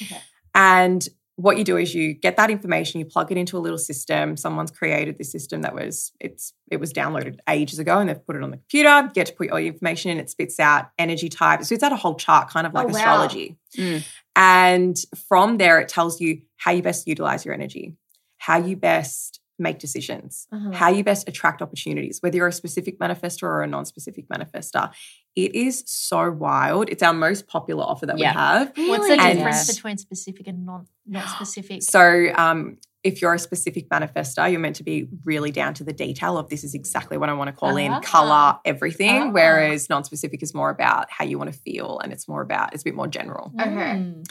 Okay. 0.03 0.21
And 0.55 1.07
what 1.37 1.59
you 1.59 1.65
do 1.65 1.77
is 1.77 1.95
you 1.95 2.15
get 2.15 2.37
that 2.37 2.49
information, 2.51 3.01
you 3.01 3.07
plug 3.07 3.33
it 3.33 3.37
into 3.39 3.57
a 3.57 3.61
little 3.61 3.79
system. 3.79 4.37
Someone's 4.37 4.71
created 4.71 5.19
this 5.19 5.33
system 5.33 5.63
that 5.63 5.75
was 5.75 6.13
it's 6.21 6.53
it 6.71 6.79
was 6.79 6.93
downloaded 6.93 7.39
ages 7.49 7.79
ago, 7.79 7.99
and 7.99 8.09
they've 8.09 8.25
put 8.27 8.37
it 8.37 8.43
on 8.43 8.51
the 8.51 8.57
computer. 8.59 9.03
You 9.03 9.11
get 9.13 9.27
to 9.27 9.33
put 9.33 9.51
all 9.51 9.59
your 9.59 9.73
information 9.73 10.11
in. 10.13 10.19
It 10.19 10.31
spits 10.31 10.61
out 10.61 10.91
energy 10.99 11.29
type. 11.29 11.61
It 11.61 11.65
spits 11.65 11.83
out 11.83 11.93
a 11.93 11.97
whole 11.97 12.15
chart, 12.15 12.51
kind 12.51 12.67
of 12.67 12.73
like 12.73 12.87
Oh, 12.87 12.93
wow. 12.93 12.95
astrology. 12.97 13.57
Mm. 13.77 14.05
And 14.37 14.97
from 15.29 15.59
there, 15.59 15.81
it 15.81 15.89
tells 15.89 16.21
you 16.21 16.43
how 16.57 16.71
you 16.71 16.83
best 16.83 17.07
utilize 17.09 17.45
your 17.45 17.55
energy, 17.55 17.95
how 18.39 18.59
you 18.59 18.77
best 18.77 19.41
make 19.59 19.79
decisions, 19.79 20.47
Uh-huh. 20.53 20.71
how 20.73 20.89
you 20.91 21.05
best 21.05 21.29
attract 21.29 21.63
opportunities, 21.63 22.19
whether 22.21 22.37
you're 22.37 22.49
a 22.49 22.53
specific 22.53 22.99
manifestor 22.99 23.45
or 23.45 23.63
a 23.63 23.67
non 23.67 23.85
specific 23.85 24.29
manifestor. 24.29 24.93
It 25.37 25.55
is 25.55 25.83
so 25.87 26.31
wild. 26.31 26.89
It's 26.89 27.03
our 27.03 27.13
most 27.13 27.47
popular 27.47 27.85
offer 27.85 28.07
that 28.07 28.19
Yeah. 28.19 28.33
we 28.33 28.35
have. 28.39 28.73
What's 28.89 29.07
the 29.09 29.13
And- 29.21 29.39
difference 29.39 29.67
Yes. 29.69 29.75
between 29.77 29.99
specific 29.99 30.47
and 30.49 30.65
non 30.67 30.87
not 31.07 31.29
specific? 31.29 31.83
So, 31.83 32.33
um, 32.37 32.79
if 33.05 33.21
you're 33.21 33.35
a 33.35 33.39
specific 33.39 33.89
manifestor, 33.91 34.51
you're 34.51 34.59
meant 34.61 34.77
to 34.77 34.83
be 34.83 35.07
really 35.25 35.51
down 35.51 35.75
to 35.75 35.85
the 35.85 35.93
detail 35.93 36.39
of 36.39 36.49
this 36.49 36.65
is 36.65 36.75
exactly 36.75 37.19
what 37.19 37.29
I 37.29 37.35
want 37.35 37.49
to 37.49 37.53
call 37.53 37.77
in 37.77 37.93
Ah. 37.93 38.01
color, 38.01 38.59
everything. 38.65 39.25
Ah. 39.25 39.31
Whereas 39.31 39.91
non 39.91 40.05
specific 40.05 40.43
is 40.43 40.55
more 40.55 40.71
about 40.71 41.11
how 41.11 41.25
you 41.25 41.37
want 41.39 41.53
to 41.53 41.59
feel 41.59 41.99
and 42.03 42.13
it's 42.15 42.27
more 42.27 42.41
about, 42.41 42.73
it's 42.73 42.83
a 42.83 42.85
bit 42.87 42.95
more 42.95 43.07
general. 43.09 43.53
Okay. 43.61 43.71
Mm. 43.71 44.25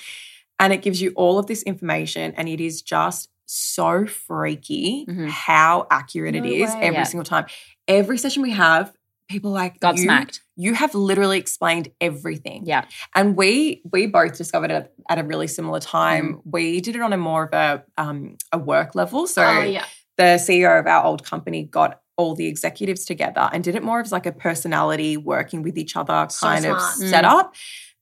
and 0.60 0.72
it 0.72 0.82
gives 0.84 1.02
you 1.02 1.12
all 1.16 1.40
of 1.40 1.48
this 1.48 1.62
information 1.64 2.32
and 2.38 2.48
it 2.48 2.62
is 2.62 2.82
just 2.82 3.28
so 3.56 4.06
freaky 4.06 5.06
Mhm. 5.10 5.30
how 5.30 5.88
accurate 5.92 6.36
it 6.36 6.42
No 6.44 6.50
is 6.50 6.74
way. 6.74 6.82
every 6.82 6.98
Yeah. 6.98 7.04
single 7.04 7.24
time 7.26 7.46
every 7.88 8.18
session 8.18 8.42
we 8.42 8.52
have 8.52 8.92
people 9.30 9.52
like 9.52 9.78
you, 9.84 9.98
smacked. 9.98 10.42
you 10.56 10.74
have 10.74 10.94
literally 10.96 11.38
explained 11.40 11.90
everything 12.02 12.64
Yeah. 12.66 12.86
and 13.16 13.36
we 13.38 13.82
we 13.92 14.08
both 14.08 14.38
discovered 14.38 14.72
it 14.72 14.92
at 15.10 15.18
a 15.20 15.24
really 15.24 15.48
similar 15.48 15.80
time 15.80 16.26
Mm. 16.36 16.42
we 16.46 16.82
did 16.82 16.96
it 16.96 17.02
on 17.02 17.14
a 17.14 17.18
more 17.18 17.44
of 17.46 17.54
a 17.54 17.84
um 17.98 18.38
a 18.52 18.58
work 18.58 18.96
level 18.96 19.28
so 19.28 19.44
oh 19.44 19.62
yeah. 19.64 19.86
the 20.18 20.38
ceo 20.46 20.80
of 20.80 20.88
our 20.88 21.04
old 21.04 21.24
company 21.24 21.64
got 21.64 22.00
all 22.18 22.36
the 22.36 22.46
executives 22.48 23.06
together 23.06 23.50
and 23.54 23.64
did 23.64 23.76
it 23.76 23.84
more 23.84 24.00
as 24.00 24.12
like 24.12 24.26
a 24.28 24.32
personality 24.32 25.18
working 25.18 25.64
with 25.64 25.78
each 25.78 25.96
other 25.96 26.28
So 26.30 26.48
kind 26.48 26.66
of 26.66 26.80
smart. 26.80 27.00
Mm. 27.00 27.10
setup. 27.10 27.56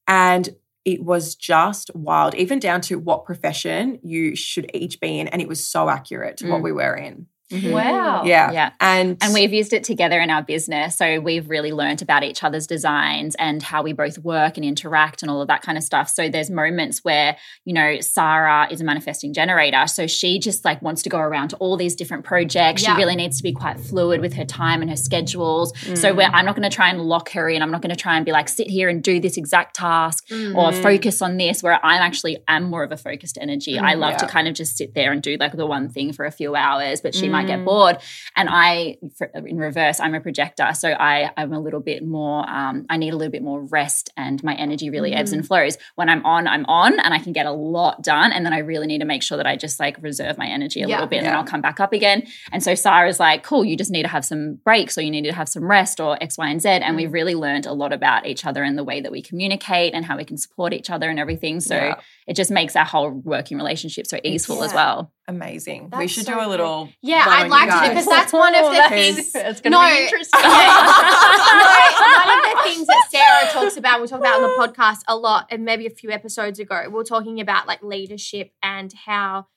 And 0.07 0.49
it 0.85 1.03
was 1.03 1.35
just 1.35 1.91
wild, 1.95 2.33
even 2.35 2.59
down 2.59 2.81
to 2.81 2.97
what 2.97 3.25
profession 3.25 3.99
you 4.03 4.35
should 4.35 4.69
each 4.73 4.99
be 4.99 5.19
in. 5.19 5.27
And 5.27 5.41
it 5.41 5.47
was 5.47 5.65
so 5.65 5.89
accurate 5.89 6.37
to 6.37 6.49
what 6.49 6.61
Mm. 6.61 6.63
we 6.63 6.71
were 6.71 6.95
in. 6.95 7.27
Mm-hmm. 7.51 7.71
Wow. 7.71 8.23
Yeah. 8.23 8.51
Yeah. 8.51 8.71
And 8.79 9.17
And 9.21 9.33
we've 9.33 9.53
used 9.53 9.73
it 9.73 9.83
together 9.83 10.19
in 10.19 10.29
our 10.29 10.41
business. 10.41 10.97
So 10.97 11.19
we've 11.19 11.49
really 11.49 11.71
learnt 11.71 12.01
about 12.01 12.23
each 12.23 12.43
other's 12.43 12.65
designs 12.65 13.35
and 13.35 13.61
how 13.61 13.83
we 13.83 13.93
both 13.93 14.17
work 14.19 14.57
and 14.57 14.65
interact 14.65 15.21
and 15.21 15.29
all 15.29 15.41
of 15.41 15.47
that 15.49 15.61
kind 15.61 15.77
of 15.77 15.83
stuff. 15.83 16.09
So 16.09 16.29
there's 16.29 16.49
moments 16.49 17.03
where, 17.03 17.37
you 17.65 17.73
know, 17.73 17.99
Sarah 17.99 18.67
is 18.71 18.81
a 18.81 18.83
manifesting 18.83 19.33
generator. 19.33 19.85
So 19.87 20.07
she 20.07 20.39
just 20.39 20.63
like 20.65 20.81
wants 20.81 21.01
to 21.03 21.09
go 21.09 21.19
around 21.19 21.49
to 21.49 21.57
all 21.57 21.77
these 21.77 21.95
different 21.95 22.23
projects. 22.23 22.83
Yeah. 22.83 22.95
She 22.95 23.01
really 23.01 23.15
needs 23.15 23.37
to 23.37 23.43
be 23.43 23.51
quite 23.51 23.79
fluid 23.79 24.21
with 24.21 24.33
her 24.33 24.45
time 24.45 24.81
and 24.81 24.89
her 24.89 24.97
schedules. 24.97 25.73
So 25.95 26.13
where 26.13 26.29
mm. 26.29 26.33
I'm 26.33 26.45
not 26.45 26.55
going 26.55 26.69
to 26.69 26.75
try 26.75 26.89
and 26.89 27.01
lock 27.01 27.31
her 27.31 27.49
in, 27.49 27.61
I'm 27.61 27.71
not 27.71 27.81
going 27.81 27.93
to 27.93 28.01
try 28.01 28.15
and 28.15 28.25
be 28.25 28.31
like, 28.31 28.47
sit 28.49 28.69
here 28.69 28.89
and 28.89 29.03
do 29.03 29.19
this 29.19 29.37
exact 29.37 29.75
task 29.75 30.27
or 30.31 30.35
mm-hmm. 30.35 30.81
focus 30.81 31.21
on 31.21 31.37
this, 31.37 31.61
where 31.61 31.83
I'm 31.83 32.01
actually 32.01 32.37
am 32.47 32.63
more 32.63 32.83
of 32.83 32.91
a 32.91 32.97
focused 32.97 33.37
energy. 33.41 33.77
I 33.77 33.91
mm-hmm. 33.91 34.01
love 34.01 34.17
to 34.17 34.27
kind 34.27 34.47
of 34.47 34.53
just 34.53 34.77
sit 34.77 34.93
there 34.93 35.11
and 35.11 35.21
do 35.21 35.37
like 35.37 35.53
the 35.53 35.65
one 35.65 35.89
thing 35.89 36.13
for 36.13 36.25
a 36.25 36.31
few 36.31 36.55
hours, 36.55 37.01
but 37.01 37.13
she 37.13 37.27
mm. 37.27 37.31
might 37.31 37.40
get 37.43 37.59
mm. 37.59 37.65
bored. 37.65 37.97
And 38.35 38.49
I, 38.51 38.97
in 39.45 39.57
reverse, 39.57 39.99
I'm 39.99 40.15
a 40.15 40.21
projector, 40.21 40.69
so 40.73 40.89
I 40.91 41.31
I'm 41.37 41.53
a 41.53 41.59
little 41.59 41.79
bit 41.79 42.05
more. 42.05 42.47
Um, 42.49 42.85
I 42.89 42.97
need 42.97 43.13
a 43.13 43.17
little 43.17 43.31
bit 43.31 43.43
more 43.43 43.61
rest, 43.61 44.09
and 44.17 44.43
my 44.43 44.55
energy 44.55 44.89
really 44.89 45.13
ebbs 45.13 45.31
and 45.31 45.43
mm. 45.43 45.47
flows. 45.47 45.77
When 45.95 46.09
I'm 46.09 46.25
on, 46.25 46.47
I'm 46.47 46.65
on, 46.65 46.99
and 46.99 47.13
I 47.13 47.19
can 47.19 47.33
get 47.33 47.45
a 47.45 47.51
lot 47.51 48.03
done. 48.03 48.31
And 48.31 48.45
then 48.45 48.53
I 48.53 48.59
really 48.59 48.87
need 48.87 48.99
to 48.99 49.05
make 49.05 49.23
sure 49.23 49.37
that 49.37 49.47
I 49.47 49.55
just 49.55 49.79
like 49.79 50.01
reserve 50.01 50.37
my 50.37 50.47
energy 50.47 50.81
a 50.81 50.87
Yeah. 50.87 50.95
little 50.95 51.07
bit, 51.07 51.17
and 51.17 51.27
then 51.27 51.35
I'll 51.35 51.43
come 51.43 51.61
back 51.61 51.79
up 51.79 51.93
again. 51.93 52.23
And 52.51 52.63
so 52.63 52.75
Sarah's 52.75 53.19
like, 53.19 53.43
"Cool, 53.43 53.65
you 53.65 53.75
just 53.77 53.91
need 53.91 54.03
to 54.03 54.09
have 54.09 54.25
some 54.25 54.59
breaks, 54.63 54.97
or 54.97 55.01
you 55.01 55.11
need 55.11 55.25
to 55.25 55.33
have 55.33 55.49
some 55.49 55.69
rest, 55.69 55.99
or 55.99 56.21
X, 56.21 56.37
Y, 56.37 56.49
and 56.49 56.61
Z." 56.61 56.69
And 56.69 56.95
we've 56.95 57.09
mm. 57.09 57.13
really 57.13 57.35
learned 57.35 57.65
a 57.65 57.73
lot 57.73 57.93
about 57.93 58.25
each 58.25 58.45
other 58.45 58.63
and 58.63 58.77
the 58.77 58.83
way 58.83 59.01
that 59.01 59.11
we 59.11 59.21
communicate 59.21 59.93
and 59.93 60.05
how 60.05 60.17
we 60.17 60.25
can 60.25 60.37
support 60.37 60.73
each 60.73 60.89
other 60.89 61.09
and 61.09 61.19
everything. 61.19 61.59
So 61.59 61.75
Yeah. 61.75 61.95
it 62.27 62.35
just 62.35 62.51
makes 62.51 62.75
our 62.75 62.85
whole 62.85 63.09
working 63.09 63.57
relationship 63.57 64.07
so 64.07 64.19
easeful 64.23 64.63
as 64.63 64.73
well. 64.73 65.11
amazing. 65.27 65.89
we 65.97 66.07
should 66.07 66.25
so 66.25 66.33
do 66.33 66.45
a 66.45 66.49
little. 66.49 66.89
Yeah, 67.01 67.23
I'd 67.31 67.49
like 67.49 67.69
to 67.69 67.79
do 67.87 67.89
because 67.89 68.05
that's 68.07 68.33
one 68.33 68.53
of 68.55 68.65
the 68.65 68.71
That's- 68.71 69.15
things. 69.15 69.31
It's 69.35 69.61
going 69.61 69.71
to 69.73 69.79
No. 69.79 69.87
be 69.87 70.03
interesting. 70.03 70.39
no, 70.41 70.49
one 72.25 72.37
of 72.39 72.43
the 72.43 72.59
things 72.63 72.87
that 72.87 73.07
Sarah 73.09 73.51
talks 73.51 73.77
about, 73.77 74.01
we 74.01 74.07
talk 74.07 74.19
about 74.19 74.41
on 74.41 74.49
the 74.49 74.55
podcast 74.67 74.99
a 75.07 75.15
lot, 75.15 75.47
and 75.49 75.65
maybe 75.65 75.85
a 75.85 75.89
few 75.89 76.11
episodes 76.11 76.59
ago, 76.59 76.83
we 76.89 76.99
are 76.99 77.03
talking 77.03 77.39
about 77.39 77.67
like 77.67 77.81
leadership 77.83 78.51
and 78.61 78.93
how 79.05 79.47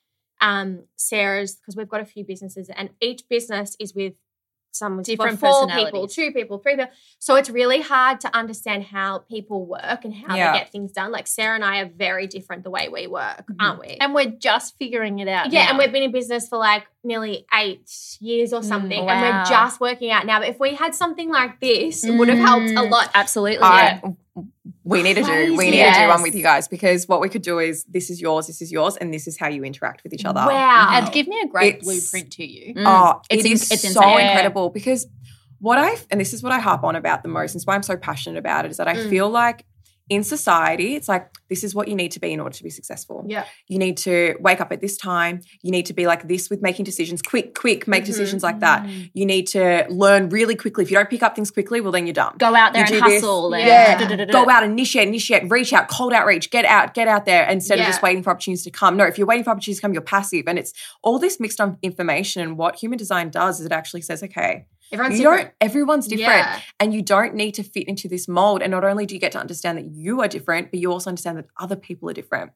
um 0.41 0.83
Sarah's 0.95 1.55
because 1.55 1.75
we've 1.75 1.89
got 1.89 2.01
a 2.01 2.05
few 2.05 2.23
businesses, 2.25 2.69
and 2.75 2.89
each 3.01 3.23
business 3.29 3.75
is 3.79 3.93
with 3.95 4.13
some 4.71 5.01
Different 5.03 5.39
four 5.39 5.67
people, 5.67 6.05
two 6.05 6.33
people, 6.33 6.57
three 6.57 6.75
people. 6.75 6.91
So 7.19 7.35
it's 7.35 7.49
really 7.49 7.79
hard 7.79 8.19
to 8.19 8.35
understand 8.35 8.83
how 8.83 9.19
people 9.19 9.65
work 9.65 10.03
and 10.03 10.13
how 10.13 10.35
Yeah. 10.35 10.51
they 10.51 10.57
get 10.59 10.69
things 10.69 10.91
done. 10.91 11.13
Like 11.13 11.27
Sarah 11.27 11.55
and 11.55 11.63
I 11.63 11.79
are 11.79 11.85
very 11.89 12.27
different 12.27 12.65
the 12.65 12.69
way 12.69 12.89
we 12.89 13.07
work, 13.07 13.45
aren't 13.57 13.79
we? 13.79 13.95
and 14.01 14.13
we're 14.13 14.25
just 14.31 14.77
figuring 14.77 15.19
it 15.19 15.29
out. 15.29 15.53
Yeah, 15.53 15.63
now. 15.63 15.69
and 15.69 15.77
we've 15.77 15.93
been 15.93 16.03
in 16.03 16.11
business 16.11 16.49
for 16.49 16.57
like 16.57 16.83
nearly 17.05 17.45
eight 17.53 17.89
years 18.19 18.51
or 18.53 18.63
something, 18.63 19.07
and 19.07 19.21
we're 19.21 19.45
just 19.45 19.79
working 19.79 20.11
out 20.11 20.25
now. 20.25 20.39
But 20.39 20.49
if 20.49 20.59
we 20.59 20.73
had 20.75 20.93
something 20.95 21.29
like 21.29 21.59
this, 21.59 22.03
it 22.03 22.17
would 22.17 22.27
have 22.29 22.37
helped 22.39 22.69
a 22.71 22.81
Mm, 22.81 22.89
lot. 22.89 23.09
Absolutely. 23.13 23.59
yeah. 23.59 23.99
I, 24.03 24.13
we 24.83 25.01
need 25.03 25.15
to 25.15 25.23
do. 25.23 25.51
We 25.51 25.55
Crazy. 25.57 25.71
need 25.77 25.93
to 25.93 25.99
do 26.01 26.07
one 26.09 26.21
with 26.21 26.35
you 26.35 26.43
guys 26.43 26.67
because 26.67 27.07
what 27.07 27.21
we 27.21 27.29
could 27.29 27.41
do 27.41 27.59
is 27.59 27.85
this 27.85 28.09
is 28.09 28.19
yours, 28.21 28.47
this 28.47 28.61
is 28.61 28.71
yours, 28.71 28.97
and 28.97 29.13
this 29.13 29.27
is 29.27 29.37
how 29.37 29.47
you 29.47 29.63
interact 29.63 30.03
with 30.03 30.13
each 30.13 30.25
other. 30.25 30.41
Wow. 30.41 30.89
and 30.93 31.11
give 31.13 31.27
me 31.27 31.39
a 31.41 31.47
great 31.47 31.75
It's- 31.77 31.83
blueprint 31.85 32.31
to 32.33 32.45
you. 32.45 32.73
Mm. 32.75 32.83
Oh, 32.85 33.21
It's 33.29 33.43
it 33.43 33.47
in- 33.47 33.53
is 33.53 33.71
it's 33.71 33.81
so 33.93 34.01
insane. 34.01 34.27
incredible 34.27 34.69
because 34.69 35.07
what 35.59 35.77
I 35.77 35.95
and 36.11 36.19
this 36.19 36.33
is 36.33 36.43
what 36.43 36.51
I 36.51 36.59
harp 36.59 36.83
on 36.83 36.95
about 36.95 37.23
the 37.23 37.29
most, 37.29 37.51
and 37.53 37.59
it's 37.59 37.65
why 37.65 37.75
I'm 37.75 37.83
so 37.83 37.95
passionate 37.97 38.37
about 38.37 38.65
it, 38.65 38.71
is 38.71 38.77
that 38.77 38.87
I 38.87 38.95
Mm. 38.95 39.09
feel 39.09 39.29
like 39.29 39.65
in 40.07 40.23
society, 40.23 40.95
it's 40.95 41.07
like 41.09 41.31
this 41.49 41.63
is 41.63 41.73
what 41.73 41.87
you 41.87 41.95
need 41.95 42.11
to 42.11 42.19
be 42.19 42.31
in 42.31 42.39
order 42.39 42.55
to 42.55 42.63
be 42.63 42.69
successful. 42.69 43.23
Yeah. 43.27 43.45
You 43.67 43.79
need 43.79 43.97
to 43.97 44.35
wake 44.39 44.61
up 44.61 44.71
at 44.71 44.79
this 44.81 44.97
time. 44.97 45.41
You 45.63 45.71
need 45.71 45.87
to 45.87 45.93
be 45.93 46.05
like 46.05 46.27
this 46.27 46.49
with 46.49 46.61
making 46.61 46.85
decisions. 46.85 47.21
Quick, 47.23 47.55
quick, 47.55 47.87
make 47.87 48.03
Mhm. 48.03 48.07
decisions 48.07 48.43
like 48.43 48.59
that. 48.59 48.87
You 49.13 49.25
need 49.25 49.47
to 49.47 49.85
learn 49.89 50.29
really 50.29 50.55
quickly. 50.55 50.83
If 50.83 50.91
you 50.91 50.97
don't 50.97 51.09
pick 51.09 51.23
up 51.23 51.35
things 51.35 51.49
quickly, 51.49 51.81
well, 51.81 51.91
then 51.91 52.05
you're 52.05 52.13
done. 52.13 52.35
Go 52.37 52.55
out 52.55 52.73
there 52.73 52.85
You 52.87 52.95
and 52.97 53.03
hustle. 53.03 53.53
and 53.53 53.65
Yeah. 53.65 54.25
Go 54.25 54.47
out, 54.49 54.63
initiate, 54.63 55.07
initiate, 55.07 55.49
reach 55.49 55.73
out, 55.73 55.87
cold 55.87 56.13
outreach, 56.13 56.51
get 56.51 56.65
out, 56.65 56.93
get 56.93 57.07
out 57.07 57.25
there 57.25 57.47
instead 57.49 57.79
of 57.79 57.85
just 57.85 58.01
waiting 58.03 58.21
for 58.21 58.29
opportunities 58.29 58.63
to 58.65 58.71
come. 58.71 58.97
No, 58.97 59.05
if 59.05 59.17
you're 59.17 59.27
waiting 59.27 59.43
for 59.43 59.51
opportunities 59.51 59.77
to 59.77 59.81
come, 59.81 59.93
you're 59.93 60.01
passive. 60.03 60.43
And 60.47 60.59
it's 60.59 60.73
all 61.01 61.17
this 61.17 61.39
mixed 61.39 61.59
up 61.59 61.77
information. 61.81 62.41
And 62.43 62.57
what 62.57 62.75
human 62.75 62.97
design 62.97 63.29
does 63.29 63.59
is 63.59 63.65
it 63.65 63.71
actually 63.71 64.01
says, 64.01 64.21
okay, 64.23 64.65
Everyone's 64.91 65.17
you 65.19 65.23
different. 65.23 65.41
don't, 65.43 65.53
everyone's 65.61 66.07
different. 66.07 66.37
Yeah. 66.39 66.59
And 66.79 66.93
you 66.93 67.01
don't 67.01 67.33
need 67.35 67.53
to 67.55 67.63
fit 67.63 67.87
into 67.87 68.07
this 68.07 68.27
mold. 68.27 68.61
And 68.61 68.71
not 68.71 68.83
only 68.83 69.05
do 69.05 69.15
you 69.15 69.19
get 69.21 69.31
to 69.33 69.39
understand 69.39 69.77
that 69.77 69.85
you 69.91 70.21
are 70.21 70.27
different, 70.27 70.71
but 70.71 70.79
you 70.79 70.91
also 70.91 71.09
understand 71.09 71.37
that 71.37 71.45
other 71.59 71.75
people 71.75 72.09
are 72.09 72.13
different. 72.13 72.51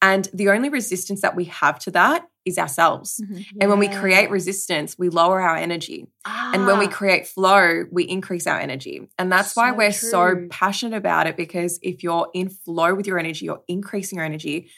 And 0.00 0.28
the 0.32 0.48
only 0.50 0.68
resistance 0.70 1.20
that 1.22 1.36
we 1.36 1.44
have 1.44 1.78
to 1.80 1.90
that 1.92 2.26
is 2.44 2.58
ourselves. 2.58 3.20
Mhm. 3.24 3.46
And 3.60 3.70
when 3.70 3.78
we 3.78 3.88
create 3.88 4.28
resistance, 4.30 4.98
we 4.98 5.08
lower 5.08 5.40
our 5.40 5.56
energy. 5.56 6.06
And 6.26 6.66
when 6.66 6.78
we 6.78 6.86
Ah. 6.86 6.90
create 6.90 7.26
flow, 7.26 7.84
we 7.90 8.04
increase 8.04 8.46
our 8.46 8.58
energy. 8.60 9.08
And 9.18 9.32
that's 9.32 9.56
why 9.56 9.72
we're 9.72 9.92
so 9.92 10.46
passionate 10.50 10.96
about 10.96 11.26
it 11.26 11.36
because 11.38 11.78
if 11.82 12.02
you're 12.02 12.28
in 12.34 12.50
flow 12.50 12.94
with 12.94 13.06
your 13.06 13.18
energy, 13.18 13.46
you're 13.46 13.62
increasing 13.66 14.16
your 14.16 14.26
energy, 14.26 14.70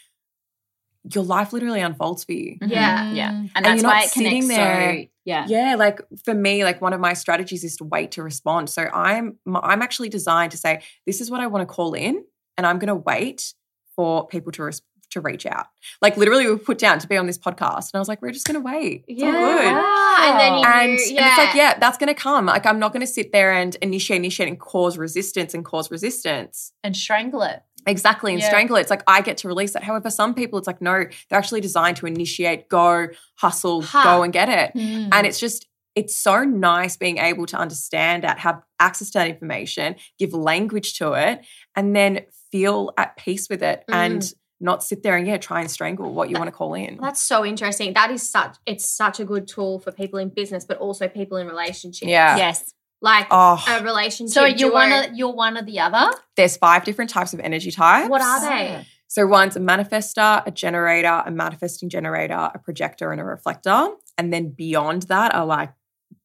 your 1.15 1.25
life 1.25 1.53
literally 1.53 1.81
unfolds 1.81 2.25
for 2.25 2.33
you. 2.33 2.59
Mhm. 2.61 2.71
Yeah. 2.71 3.13
Yeah. 3.13 3.31
And 3.31 3.51
And 3.55 3.65
that's 3.65 3.83
you're 3.83 3.91
why 3.91 3.97
not 4.01 4.05
it 4.07 4.13
connects 4.13 4.35
sitting 4.47 4.49
there- 4.49 4.95
so 5.03 5.09
yeah. 5.25 5.47
Yeah, 5.49 5.75
like 5.77 6.01
for 6.25 6.35
me, 6.35 6.63
like 6.65 6.81
one 6.81 6.93
of 6.93 7.01
my 7.01 7.13
strategies 7.15 7.65
is 7.65 7.77
to 7.77 7.85
wait 7.85 8.13
to 8.13 8.23
respond. 8.23 8.71
So 8.71 8.83
I'm 8.85 9.39
I'm 9.55 9.83
actually 9.83 10.09
designed 10.09 10.53
to 10.53 10.57
say 10.57 10.81
this 11.07 11.21
is 11.21 11.31
what 11.31 11.41
I 11.41 11.47
want 11.49 11.69
to 11.69 11.73
call 11.75 11.95
in, 11.95 12.25
and 12.57 12.67
I'm 12.67 12.79
going 12.79 12.89
to 12.89 12.95
wait 12.95 13.55
for 13.95 14.27
people 14.29 14.53
to 14.53 14.65
res- 14.65 14.83
to 15.11 15.21
reach 15.21 15.47
out. 15.47 15.67
Like 16.03 16.17
literally, 16.17 16.49
we 16.49 16.57
put 16.57 16.79
down 16.79 16.99
to 16.99 17.07
be 17.09 17.17
on 17.17 17.27
this 17.27 17.39
podcast, 17.39 17.91
and 17.93 17.95
I 17.95 17.99
was 18.01 18.09
like, 18.09 18.21
we're 18.23 18.33
just 18.33 18.47
going 18.47 18.57
to 18.57 18.61
wait. 18.61 19.05
It's 19.09 19.23
all 19.23 19.31
good. 19.31 19.65
Ah, 19.65 20.31
And 20.31 20.41
then 20.41 20.53
you 20.59 20.65
And, 20.65 20.99
do, 20.99 21.17
and 21.17 21.27
it's 21.27 21.39
like, 21.39 21.55
yeah, 21.55 21.79
that's 21.79 21.97
going 21.97 22.09
to 22.09 22.21
come. 22.21 22.47
Like, 22.47 22.67
I'm 22.67 22.79
not 22.81 22.93
going 22.93 23.01
to 23.07 23.13
sit 23.13 23.31
there 23.33 23.53
and 23.53 23.75
initiate, 23.83 24.19
initiate, 24.19 24.49
and 24.49 24.59
cause 24.59 24.99
resistance 24.99 25.55
and 25.55 25.65
cause 25.65 25.91
resistance. 25.93 26.73
and 26.85 26.97
strangle 26.97 27.43
it. 27.43 27.63
Exactly, 27.87 28.33
and 28.33 28.41
Yeah. 28.41 28.49
strangle 28.49 28.77
it. 28.77 28.81
It's 28.83 28.91
like 28.91 29.03
I 29.07 29.21
get 29.21 29.37
to 29.39 29.49
release 29.49 29.75
it. 29.77 29.83
However, 29.83 30.11
some 30.11 30.35
people, 30.35 30.59
it's 30.59 30.67
like, 30.67 30.83
no, 30.83 31.05
they're 31.29 31.39
actually 31.39 31.61
designed 31.61 31.97
to 31.99 32.07
initiate, 32.07 32.69
go, 32.69 33.09
hustle, 33.37 33.83
Huh. 33.83 34.03
go 34.03 34.23
and 34.23 34.33
get 34.33 34.49
it. 34.49 34.73
Mm. 34.79 35.09
And 35.13 35.27
it's 35.27 35.39
just, 35.39 35.67
it's 35.95 36.17
so 36.17 36.43
nice 36.45 36.97
being 36.97 37.19
able 37.19 37.47
to 37.47 37.57
understand 37.57 38.25
that, 38.25 38.39
have 38.41 38.61
access 38.81 39.11
to 39.11 39.19
that 39.19 39.29
information, 39.29 39.97
give 40.19 40.35
language 40.35 40.99
to 40.99 41.13
it, 41.13 41.41
and 41.75 41.95
then 41.97 42.21
feel 42.53 42.93
at 42.99 43.17
peace 43.17 43.49
with 43.49 43.63
it 43.63 43.85
Mm. 43.89 43.95
and 43.95 44.33
not 44.59 44.83
sit 44.83 45.03
there 45.03 45.17
and, 45.17 45.27
yeah, 45.27 45.37
try 45.37 45.61
and 45.61 45.71
strangle 45.71 46.13
what 46.13 46.29
you 46.31 46.37
want 46.37 46.49
to 46.49 46.53
call 46.53 46.75
in. 46.75 46.99
That's 47.01 47.23
so 47.23 47.45
interesting. 47.45 47.93
That 47.93 48.11
is 48.11 48.29
such 48.29 48.57
it's 48.67 48.89
such 48.89 49.21
a 49.21 49.25
good 49.25 49.47
tool 49.47 49.79
for 49.79 49.93
people 49.93 50.19
in 50.19 50.31
business, 50.31 50.65
but 50.65 50.79
also 50.79 51.09
people 51.09 51.37
in 51.37 51.47
relationships. 51.47 52.09
Yeah. 52.11 52.37
Yes. 52.37 52.73
Like 53.03 53.27
Oh, 53.31 53.63
a 53.69 53.83
relationship. 53.83 54.33
so 54.33 54.45
you're 54.47 54.57
duo. 54.71 54.73
one 54.73 54.93
of 54.93 55.15
you're 55.15 55.33
one 55.33 55.59
or 55.59 55.63
the 55.63 55.81
other. 55.81 56.11
there's 56.37 56.57
five 56.57 56.85
different 56.85 57.11
types 57.11 57.35
of 57.35 57.41
energy 57.41 57.71
types. 57.71 58.09
what 58.09 58.23
are 58.23 58.41
they? 58.41 58.77
Ah. 58.81 58.85
So 59.09 59.27
one's 59.27 59.55
a 59.55 59.61
manifestor, 59.61 60.43
a 60.47 60.51
generator, 60.51 61.23
a 61.25 61.31
manifesting 61.31 61.89
generator, 61.89 62.51
a 62.55 62.59
projector, 62.59 63.13
and 63.13 63.21
a 63.21 63.25
reflector. 63.25 63.89
And 64.19 64.33
then 64.33 64.51
beyond 64.51 65.03
that 65.05 65.35
are 65.35 65.47
like 65.47 65.73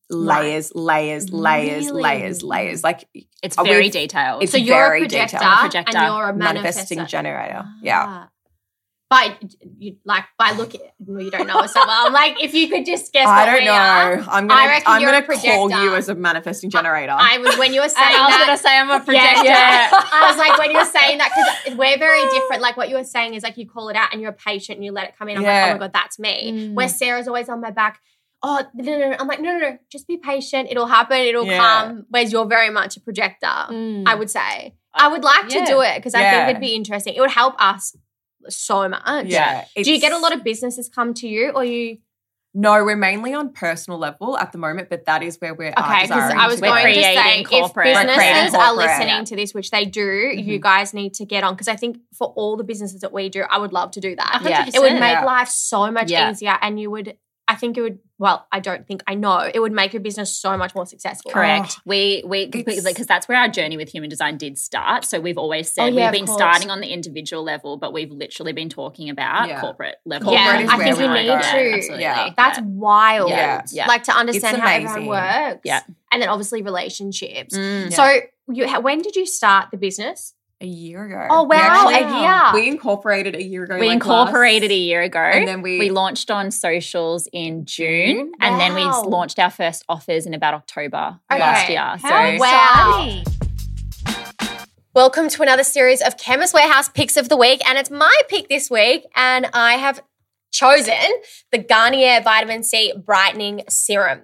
layers, 0.09 0.73
layers, 0.75 1.31
layers, 1.31 1.85
Really? 1.85 2.01
layers, 2.03 2.43
layers. 2.43 2.83
Like 2.83 3.07
It's 3.43 3.55
very 3.55 3.89
detailed. 3.89 4.43
it's 4.43 4.51
so 4.51 4.57
you're 4.57 4.75
very 4.75 4.99
a 4.99 5.01
projector, 5.03 5.37
detailed. 5.37 5.59
Projector. 5.59 5.97
and 5.97 6.07
you're 6.07 6.29
a 6.29 6.33
manifesting 6.35 6.97
manifesting 6.97 7.05
generator. 7.05 7.61
Ah. 7.65 7.73
Yeah. 7.81 8.25
But 9.11 9.43
you 9.77 9.97
like 10.05 10.23
by 10.37 10.51
looking, 10.53 10.79
well, 10.99 11.21
you 11.21 11.29
don't 11.29 11.45
know 11.45 11.59
us 11.59 11.73
so 11.73 11.81
well. 11.85 12.07
I'm 12.07 12.13
like 12.13 12.41
if 12.41 12.53
you 12.53 12.69
could 12.69 12.85
just 12.85 13.11
guess, 13.11 13.27
I 13.27 13.39
what 13.41 13.45
don't 13.47 13.59
we 13.59 13.65
know. 13.65 13.71
Are, 13.73 14.13
I'm 14.29 14.47
gonna 14.47 14.67
reckon 14.67 14.83
I'm 14.87 15.01
you're 15.01 15.09
a 15.09 15.21
gonna 15.21 15.25
call 15.25 15.67
projector. 15.67 15.83
you 15.83 15.95
as 15.95 16.07
a 16.07 16.15
manifesting 16.15 16.69
generator. 16.69 17.11
I 17.13 17.37
was 17.39 17.57
when 17.57 17.73
you 17.73 17.81
were 17.81 17.89
saying 17.99 18.07
And 18.07 18.15
I 18.15 18.25
was 18.27 18.35
that. 18.37 18.45
gonna 18.45 18.57
say 18.57 18.77
I'm 18.79 18.89
a 18.89 19.03
projector. 19.03 19.43
yeah. 19.43 19.89
yeah. 19.91 19.91
I 20.13 20.27
was 20.29 20.37
like, 20.37 20.57
when 20.57 20.71
you 20.71 20.77
were 20.77 20.85
saying 20.85 21.17
that, 21.17 21.29
because 21.65 21.77
we're 21.77 21.97
very 21.97 22.23
different. 22.29 22.61
Like 22.61 22.77
what 22.77 22.87
you 22.87 22.95
were 22.95 23.03
saying 23.03 23.33
is 23.33 23.43
like 23.43 23.57
you 23.57 23.67
call 23.67 23.89
it 23.89 23.97
out 23.97 24.13
and 24.13 24.21
you're 24.21 24.31
a 24.31 24.33
patient 24.33 24.77
and 24.77 24.85
you 24.85 24.93
let 24.93 25.09
it 25.09 25.17
come 25.19 25.27
in. 25.27 25.35
I'm 25.37 25.43
like, 25.43 25.69
oh 25.69 25.73
my 25.73 25.77
god, 25.79 25.91
that's 25.93 26.17
me. 26.17 26.51
Mm. 26.53 26.73
Where 26.75 26.87
Sarah's 26.87 27.27
always 27.27 27.49
on 27.49 27.59
my 27.59 27.71
back. 27.71 27.99
Oh 28.43 28.63
no, 28.73 28.97
no, 28.97 29.09
no. 29.09 29.17
I'm 29.19 29.27
like, 29.27 29.41
no, 29.41 29.51
no, 29.51 29.59
no. 29.59 29.77
Just 29.91 30.07
be 30.07 30.15
patient. 30.15 30.69
It'll 30.71 30.87
happen. 30.87 31.17
It'll 31.17 31.45
Yeah. 31.45 31.57
come. 31.57 32.05
Whereas 32.09 32.31
you're 32.31 32.45
very 32.47 32.69
much 32.69 32.95
a 32.95 33.01
projector. 33.01 33.45
Mm. 33.45 34.03
I 34.07 34.15
would 34.15 34.29
say. 34.29 34.73
I 34.93 35.09
would 35.09 35.23
like 35.25 35.51
Yeah. 35.51 35.65
to 35.65 35.71
do 35.71 35.81
it 35.81 35.97
because 35.97 36.13
I 36.15 36.23
think 36.31 36.49
it'd 36.49 36.61
be 36.61 36.75
interesting. 36.75 37.13
It 37.13 37.19
would 37.19 37.29
help 37.31 37.55
us 37.61 37.93
so 38.49 38.87
much. 38.89 39.25
yeah. 39.25 39.65
Do 39.75 39.91
you 39.91 39.99
get 39.99 40.11
a 40.11 40.17
lot 40.17 40.33
of 40.33 40.43
businesses 40.43 40.89
come 40.89 41.13
to 41.15 41.27
you, 41.27 41.51
or 41.51 41.63
you? 41.63 41.97
No, 42.53 42.83
we're 42.83 42.97
mainly 42.97 43.33
on 43.33 43.53
personal 43.53 43.97
level 43.97 44.37
at 44.37 44.51
the 44.51 44.57
moment, 44.57 44.89
but 44.89 45.05
that 45.05 45.23
is 45.23 45.37
where 45.37 45.53
we're 45.53 45.69
Okay, 45.69 46.01
because 46.01 46.33
I 46.33 46.47
was 46.47 46.59
We're 46.59 46.67
going 46.67 46.79
to 46.79 46.91
creating 46.91 47.03
say 47.03 47.43
corporate- 47.45 47.87
if 47.87 47.95
We're 47.95 48.05
businesses 48.05 48.53
are 48.53 48.67
corporate. 48.73 48.87
listening 48.99 49.25
to 49.25 49.35
this, 49.37 49.53
which 49.53 49.71
they 49.71 49.85
do, 49.85 50.01
you 50.01 50.55
mm-hmm. 50.55 50.61
guys 50.61 50.93
need 50.93 51.13
to 51.13 51.25
get 51.25 51.45
on 51.45 51.53
because 51.53 51.69
I 51.69 51.77
think 51.77 51.99
for 52.13 52.27
all 52.35 52.57
the 52.57 52.65
businesses 52.65 52.99
that 53.01 53.13
we 53.13 53.29
do, 53.29 53.43
I 53.49 53.57
would 53.57 53.71
love 53.71 53.91
to 53.91 54.01
do 54.01 54.17
that. 54.17 54.41
Yeah. 54.43 54.65
It 54.67 54.81
would 54.81 54.93
make 54.99 55.13
Yeah. 55.13 55.23
life 55.23 55.47
so 55.47 55.89
much 55.91 56.11
Yeah. 56.11 56.29
easier, 56.29 56.57
and 56.61 56.77
you 56.77 56.91
would. 56.91 57.15
I 57.47 57.55
think 57.55 57.77
it 57.77 57.81
would. 57.83 57.99
Well, 58.21 58.45
I 58.51 58.59
don't 58.59 58.85
think 58.85 59.01
I 59.07 59.15
know 59.15 59.49
it 59.51 59.59
would 59.59 59.71
make 59.71 59.93
your 59.93 60.01
business 60.01 60.31
so 60.33 60.55
much 60.55 60.75
more 60.75 60.85
successful. 60.85 61.31
Correct. 61.31 61.79
we 61.85 62.21
we 62.23 62.43
It's- 62.43 62.83
because 62.83 63.07
that's 63.07 63.27
where 63.27 63.39
our 63.39 63.47
journey 63.49 63.77
with 63.77 63.89
human 63.89 64.11
design 64.11 64.37
did 64.37 64.59
start. 64.59 65.05
So 65.05 65.19
we've 65.19 65.39
always 65.39 65.73
said 65.73 65.85
Oh, 65.85 65.87
yeah, 65.87 66.05
we've 66.11 66.19
been 66.19 66.27
course. 66.27 66.37
starting 66.37 66.69
on 66.69 66.81
the 66.81 66.87
individual 66.93 67.41
level, 67.43 67.77
but 67.77 67.93
we've 67.93 68.11
literally 68.11 68.53
been 68.53 68.69
talking 68.69 69.09
about 69.09 69.49
Yeah. 69.49 69.59
corporate 69.59 69.95
level. 70.05 70.33
Yeah, 70.33 70.43
Corporate 70.43 70.65
is 70.65 70.69
I 70.71 70.77
think 70.83 70.97
we 70.99 71.03
you 71.03 71.09
need 71.13 71.27
go. 71.27 71.33
to. 71.33 71.73
Absolutely. 71.73 72.01
Yeah. 72.01 72.29
That's 72.37 72.59
wild. 72.61 73.29
Yeah. 73.31 73.61
Yeah. 73.71 73.87
Like 73.87 74.03
to 74.03 74.11
understand 74.13 74.57
how 74.61 74.69
everyone 74.69 75.07
works. 75.07 75.61
Yeah. 75.63 75.81
And 76.11 76.21
then 76.21 76.29
obviously 76.29 76.61
relationships. 76.61 77.57
Mm. 77.57 77.91
So 77.91 78.19
you 78.53 78.67
when 78.81 79.01
did 79.01 79.15
you 79.15 79.25
start 79.25 79.71
the 79.71 79.77
business? 79.77 80.35
A 80.61 80.65
year 80.67 81.03
ago. 81.05 81.27
Oh 81.31 81.43
We 81.43 81.55
wow, 81.55 81.89
actually- 81.89 82.03
a 82.03 82.21
year. 82.21 82.41
We 82.53 82.67
incorporated 82.69 83.35
a 83.35 83.41
year 83.43 83.63
ago. 83.63 83.79
we 83.79 83.87
like 83.87 83.95
incorporated 83.95 84.69
last- 84.69 84.75
a 84.77 84.79
year 84.79 85.01
ago 85.01 85.19
and 85.19 85.47
then 85.47 85.63
we- 85.63 85.79
we 85.79 85.89
launched 85.89 86.29
on 86.29 86.51
socials 86.51 87.27
in 87.33 87.65
June 87.65 88.31
and 88.39 88.59
then 88.59 88.75
we 88.75 88.83
launched 88.83 89.39
our 89.39 89.49
first 89.49 89.83
offers 89.89 90.27
in 90.27 90.35
about 90.35 90.53
October 90.53 91.19
Okay. 91.31 91.39
last 91.41 91.67
year. 91.69 91.95
So 91.99 92.37
Wow. 92.39 93.23
Welcome 94.93 95.29
to 95.29 95.41
another 95.41 95.63
series 95.63 96.01
of 96.01 96.17
Chemist 96.17 96.53
Warehouse 96.53 96.89
picks 96.89 97.15
of 97.17 97.29
the 97.29 97.37
week, 97.37 97.67
and 97.67 97.77
it's 97.77 97.89
my 97.89 98.13
pick 98.29 98.47
this 98.49 98.69
week, 98.69 99.05
and 99.15 99.49
I 99.53 99.75
have 99.77 100.01
chosen 100.51 100.93
the 101.51 101.57
Garnier 101.59 102.19
Vitamin 102.21 102.61
C 102.61 102.93
Brightening 102.95 103.63
Serum. 103.69 104.23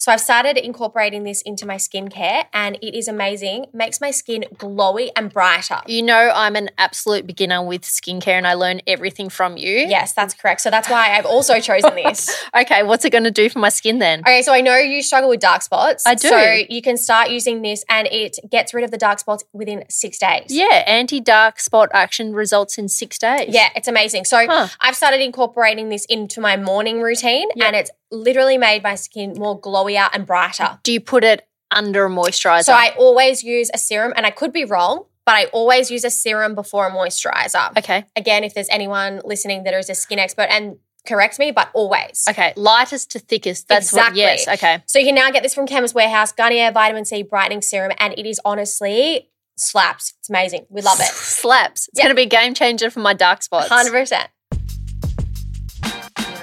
So 0.00 0.12
I've 0.12 0.20
started 0.20 0.56
incorporating 0.56 1.24
this 1.24 1.42
into 1.42 1.66
my 1.66 1.74
skincare, 1.74 2.44
and 2.52 2.76
it 2.80 2.96
is 2.96 3.08
amazing. 3.08 3.66
Makes 3.72 4.00
my 4.00 4.12
skin 4.12 4.44
glowy 4.54 5.08
and 5.16 5.32
brighter. 5.32 5.80
You 5.88 6.02
know, 6.02 6.30
I'm 6.32 6.54
an 6.54 6.70
absolute 6.78 7.26
beginner 7.26 7.64
with 7.64 7.82
skincare 7.82 8.38
and 8.38 8.46
I 8.46 8.54
learn 8.54 8.80
everything 8.86 9.28
from 9.28 9.56
you. 9.56 9.72
Yes, 9.72 10.12
that's 10.12 10.34
correct. 10.34 10.60
So 10.60 10.70
that's 10.70 10.88
why 10.88 11.16
I've 11.16 11.26
also 11.26 11.58
chosen 11.60 11.94
this. 11.96 12.30
Okay, 12.58 12.82
what's 12.82 13.04
it 13.04 13.10
going 13.10 13.24
to 13.24 13.30
do 13.30 13.48
for 13.50 13.58
my 13.58 13.68
skin 13.68 13.98
then? 13.98 14.20
Okay, 14.20 14.42
so 14.42 14.52
I 14.52 14.60
know 14.60 14.76
you 14.76 15.02
struggle 15.02 15.28
with 15.28 15.40
dark 15.40 15.62
spots. 15.62 16.04
I 16.06 16.14
do. 16.14 16.28
So 16.28 16.38
you 16.68 16.80
can 16.80 16.96
start 16.96 17.30
using 17.30 17.62
this, 17.62 17.84
and 17.88 18.08
it 18.10 18.38
gets 18.50 18.72
rid 18.72 18.84
of 18.84 18.90
the 18.90 18.96
dark 18.98 19.18
spots 19.18 19.44
within 19.52 19.84
six 19.88 20.18
days. 20.18 20.46
Yeah, 20.48 20.82
anti 20.86 21.20
dark 21.20 21.60
spot 21.60 21.88
action 21.92 22.32
results 22.34 22.78
in 22.78 22.88
six 22.88 23.18
days. 23.18 23.46
Yeah, 23.48 23.68
it's 23.76 23.86
amazing. 23.88 24.24
So 24.24 24.46
Huh. 24.46 24.68
I've 24.80 24.96
started 24.96 25.20
incorporating 25.20 25.88
this 25.88 26.04
into 26.06 26.40
my 26.40 26.56
morning 26.56 27.00
routine, 27.02 27.48
Yeah. 27.54 27.66
and 27.66 27.76
it's 27.76 27.90
literally 28.10 28.58
made 28.58 28.82
my 28.82 28.94
skin 28.94 29.34
more 29.36 29.60
glowier 29.60 30.08
and 30.12 30.26
brighter. 30.26 30.78
Do 30.82 30.92
you 30.92 31.00
put 31.00 31.24
it 31.24 31.46
under 31.70 32.06
a 32.06 32.10
moisturizer? 32.10 32.64
So 32.64 32.72
I 32.72 32.94
always 32.98 33.42
use 33.42 33.70
a 33.74 33.78
serum, 33.78 34.12
and 34.16 34.24
I 34.26 34.30
could 34.30 34.52
be 34.52 34.64
wrong, 34.64 35.04
but 35.26 35.34
I 35.34 35.44
always 35.46 35.90
use 35.90 36.04
a 36.04 36.10
serum 36.10 36.54
before 36.54 36.86
a 36.86 36.90
moisturizer. 36.90 37.76
Okay. 37.76 38.04
Again, 38.16 38.44
if 38.44 38.54
there's 38.54 38.68
anyone 38.70 39.20
listening 39.24 39.64
that 39.64 39.74
is 39.74 39.90
a 39.90 39.94
skin 39.94 40.18
expert, 40.18 40.46
and 40.50 40.78
correct 41.06 41.38
me, 41.38 41.50
but 41.50 41.70
always. 41.74 42.24
Okay. 42.28 42.52
Lightest 42.56 43.10
to 43.12 43.18
thickest. 43.18 43.68
That's 43.68 43.88
Exactly. 43.88 44.22
what. 44.22 44.38
Yes. 44.38 44.48
Okay. 44.48 44.82
So 44.86 44.98
you 44.98 45.06
can 45.06 45.14
now 45.14 45.30
get 45.30 45.42
this 45.42 45.54
from 45.54 45.66
Chemist 45.66 45.94
Warehouse, 45.94 46.32
Garnier 46.32 46.70
Vitamin 46.72 47.04
C 47.04 47.22
Brightening 47.22 47.62
Serum, 47.62 47.92
and 47.98 48.12
it 48.18 48.26
is 48.26 48.40
honestly 48.44 49.30
slaps. 49.56 50.14
It's 50.20 50.28
amazing. 50.30 50.66
We 50.70 50.82
love 50.82 51.00
it. 51.00 51.06
Slaps. 51.12 51.88
It's 51.88 51.98
Yeah. 51.98 52.04
going 52.04 52.10
to 52.12 52.16
be 52.16 52.22
a 52.22 52.26
game 52.26 52.54
changer 52.54 52.90
for 52.90 53.00
my 53.00 53.12
dark 53.12 53.42
spots. 53.42 53.68
Hundred 53.68 53.92
percent. 53.92 54.28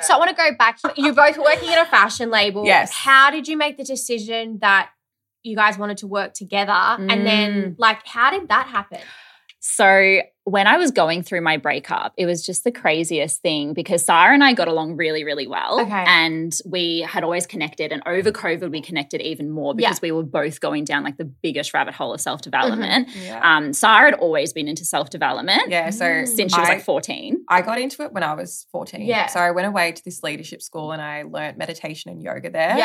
So 0.05 0.15
I 0.15 0.17
want 0.17 0.29
to 0.29 0.35
go 0.35 0.49
back. 0.57 0.79
You 0.95 1.13
both 1.13 1.37
were 1.37 1.43
working 1.43 1.69
at 1.69 1.85
a 1.85 1.89
fashion 1.89 2.29
label. 2.29 2.65
Yes. 2.65 2.91
How 2.93 3.31
did 3.31 3.47
you 3.47 3.57
make 3.57 3.77
the 3.77 3.83
decision 3.83 4.59
that 4.61 4.89
you 5.43 5.55
guys 5.55 5.77
wanted 5.77 5.97
to 5.97 6.07
work 6.07 6.33
together? 6.33 6.71
And 6.71 7.25
then, 7.25 7.51
mm. 7.53 7.75
like, 7.77 8.05
how 8.05 8.31
did 8.31 8.47
that 8.49 8.67
happen? 8.67 8.99
So 9.67 10.21
when 10.43 10.67
I 10.67 10.77
was 10.77 10.91
going 10.91 11.23
through 11.23 11.41
my 11.41 11.57
breakup, 11.57 12.13
it 12.17 12.27
was 12.27 12.45
just 12.45 12.63
the 12.63 12.71
craziest 12.71 13.41
thing 13.41 13.73
because 13.73 14.05
Sarra 14.05 14.31
and 14.35 14.43
I 14.43 14.53
got 14.53 14.67
along 14.67 14.95
really, 14.95 15.23
really 15.23 15.47
well. 15.47 15.81
Okay. 15.81 16.03
And 16.07 16.55
we 16.69 16.99
had 16.99 17.23
always 17.23 17.47
connected. 17.47 17.91
And 17.91 18.03
over 18.05 18.31
COVID, 18.31 18.69
we 18.69 18.79
connected 18.79 19.21
even 19.21 19.49
more 19.49 19.73
Yeah. 19.75 19.89
because 19.89 20.03
we 20.03 20.11
were 20.11 20.21
both 20.21 20.59
going 20.61 20.83
down 20.85 21.03
like 21.03 21.17
the 21.17 21.25
biggest 21.25 21.73
rabbit 21.73 21.95
hole 21.95 22.13
of 22.13 22.21
self 22.21 22.43
development. 22.43 23.09
Yeah. 23.19 23.41
Um, 23.57 23.73
Sarra 23.73 24.11
had 24.11 24.13
always 24.19 24.53
been 24.53 24.67
into 24.67 24.85
self 24.85 25.09
development 25.09 25.63
yeah. 25.69 25.89
So 25.89 26.25
since 26.25 26.53
she 26.53 26.59
was 26.59 26.69
I- 26.69 26.73
like 26.75 26.83
14. 26.83 27.43
I 27.49 27.63
got 27.63 27.79
into 27.79 28.03
it 28.03 28.13
when 28.13 28.21
I 28.21 28.35
was 28.35 28.67
14. 28.71 29.01
Yeah. 29.01 29.25
So 29.25 29.39
I 29.39 29.49
went 29.49 29.65
away 29.67 29.93
to 29.93 30.03
this 30.05 30.21
leadership 30.21 30.61
school 30.61 30.91
and 30.91 31.01
I 31.01 31.23
learnt 31.23 31.57
meditation 31.57 32.11
and 32.11 32.21
yoga 32.21 32.51
there. 32.51 32.77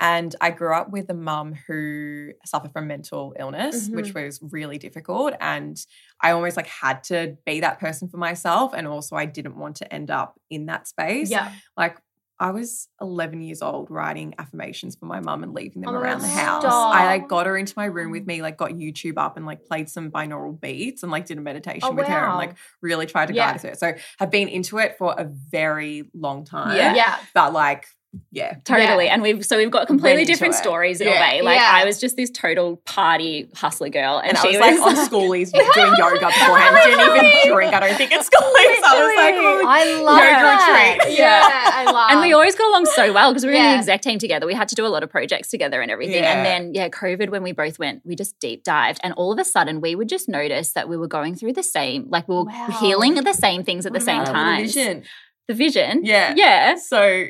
And 0.00 0.34
I 0.40 0.50
grew 0.50 0.74
up 0.74 0.90
with 0.90 1.10
a 1.10 1.14
mum 1.14 1.54
who 1.66 2.30
suffered 2.46 2.72
from 2.72 2.86
mental 2.88 3.34
illness, 3.38 3.88
Mhm. 3.88 3.96
which 3.96 4.14
was 4.14 4.40
really 4.42 4.78
difficult. 4.78 5.34
And 5.40 5.76
I 6.22 6.30
almost 6.32 6.56
like 6.56 6.66
had 6.66 7.04
to 7.04 7.36
be 7.44 7.60
that 7.60 7.78
person 7.78 8.08
for 8.08 8.16
myself. 8.16 8.72
And 8.74 8.88
also 8.88 9.14
I 9.14 9.26
didn't 9.26 9.56
want 9.56 9.76
to 9.76 9.92
end 9.92 10.10
up 10.10 10.40
in 10.48 10.66
that 10.66 10.88
space. 10.88 11.30
Yeah. 11.30 11.52
Like 11.76 11.98
I 12.42 12.52
was 12.52 12.88
11 13.02 13.42
years 13.42 13.60
old 13.60 13.90
writing 13.90 14.34
affirmations 14.38 14.96
for 14.96 15.04
my 15.04 15.20
mum 15.20 15.42
and 15.42 15.52
leaving 15.52 15.82
them 15.82 15.94
Oh 15.94 15.98
around 15.98 16.22
the 16.22 16.28
house. 16.28 16.62
stop. 16.62 16.94
I 16.94 17.04
like 17.04 17.28
got 17.28 17.44
her 17.44 17.54
into 17.58 17.74
my 17.76 17.84
room 17.84 18.10
with 18.12 18.26
me, 18.26 18.40
like 18.40 18.56
got 18.56 18.70
YouTube 18.70 19.18
up 19.18 19.36
and 19.36 19.44
like 19.44 19.66
played 19.66 19.90
some 19.90 20.10
binaural 20.10 20.58
beats 20.58 21.02
and 21.02 21.12
like 21.12 21.26
did 21.26 21.36
a 21.36 21.42
meditation 21.42 21.90
Oh, 21.90 21.92
with 21.92 22.06
her 22.06 22.26
and 22.26 22.36
like 22.38 22.54
really 22.80 23.04
tried 23.04 23.26
to 23.26 23.34
Yeah. 23.34 23.52
guide 23.52 23.60
her. 23.60 23.74
So 23.74 23.92
I've 24.18 24.30
been 24.30 24.48
into 24.48 24.78
it 24.78 24.96
for 24.96 25.14
a 25.18 25.24
very 25.24 26.08
long 26.14 26.46
time. 26.46 26.74
Yeah. 26.78 26.94
Yeah. 26.94 27.16
But 27.34 27.52
like, 27.52 27.84
yeah. 28.32 28.54
Totally. 28.64 29.08
And 29.08 29.22
we've 29.22 29.44
so 29.46 29.56
we've 29.56 29.70
got 29.70 29.86
completely 29.86 30.18
Went 30.22 30.26
different 30.26 30.54
stories 30.54 31.00
in 31.00 31.06
Yeah. 31.06 31.14
a 31.14 31.20
way. 31.20 31.42
Like 31.42 31.58
Yeah. 31.58 31.70
I 31.72 31.84
was 31.84 32.00
just 32.00 32.16
this 32.16 32.30
total 32.30 32.76
party 32.78 33.48
hustler 33.54 33.88
girl. 33.88 34.18
And, 34.18 34.30
And, 34.30 34.38
I 34.38 34.40
she 34.42 34.48
was 34.48 34.58
like 34.58 34.80
on 34.86 34.94
schoolies 34.96 35.52
doing 35.52 35.94
yoga 35.96 36.26
beforehand. 36.26 36.76
Didn't 36.84 37.16
even 37.16 37.52
drink. 37.52 37.72
I 37.74 37.80
don't 37.80 37.96
think 37.96 38.10
it's 38.12 38.28
schoolies. 38.28 38.82
I 38.84 39.06
was 39.06 39.16
like, 39.16 39.34
oh, 39.36 39.64
I 39.66 40.02
love 40.02 40.18
yoga 40.18 40.30
that. 40.32 40.98
retreat. 41.00 41.18
Yeah. 41.18 41.40
I 41.72 41.84
love. 41.92 42.10
and 42.10 42.20
we 42.20 42.32
always 42.32 42.56
got 42.56 42.68
along 42.68 42.86
so 42.86 43.12
well 43.12 43.30
because 43.30 43.44
we 43.44 43.50
were 43.50 43.56
in 43.56 43.62
the 43.62 43.78
exec 43.78 44.02
team 44.02 44.18
together. 44.18 44.44
We 44.46 44.54
had 44.54 44.68
to 44.68 44.74
do 44.74 44.84
a 44.84 44.88
lot 44.88 45.02
of 45.04 45.10
projects 45.10 45.48
together 45.48 45.80
and 45.80 45.90
everything. 45.90 46.22
Yeah. 46.22 46.36
And 46.36 46.44
then, 46.46 46.74
yeah, 46.74 46.88
COVID, 46.88 47.30
when 47.30 47.42
we 47.44 47.52
both 47.52 47.78
went, 47.78 48.04
we 48.04 48.16
just 48.16 48.38
deep 48.40 48.64
dived. 48.64 48.98
And 49.04 49.12
all 49.14 49.32
of 49.32 49.38
a 49.38 49.44
sudden, 49.44 49.80
we 49.80 49.94
would 49.94 50.08
just 50.08 50.28
notice 50.28 50.72
that 50.72 50.88
we 50.88 50.96
were 50.96 51.06
going 51.08 51.36
through 51.36 51.52
the 51.52 51.62
same, 51.62 52.06
like 52.10 52.26
we 52.28 52.34
were 52.34 52.44
Wow. 52.44 52.76
healing 52.80 53.14
the 53.14 53.32
same 53.34 53.62
things 53.62 53.86
at 53.86 53.92
the 53.92 53.98
What 53.98 54.04
same 54.04 54.22
about 54.22 54.32
time. 54.32 54.62
Vision. 54.62 55.04
The 55.46 55.54
vision. 55.54 56.04
Yeah. 56.04 56.32
Yeah. 56.36 56.74
So 56.76 57.26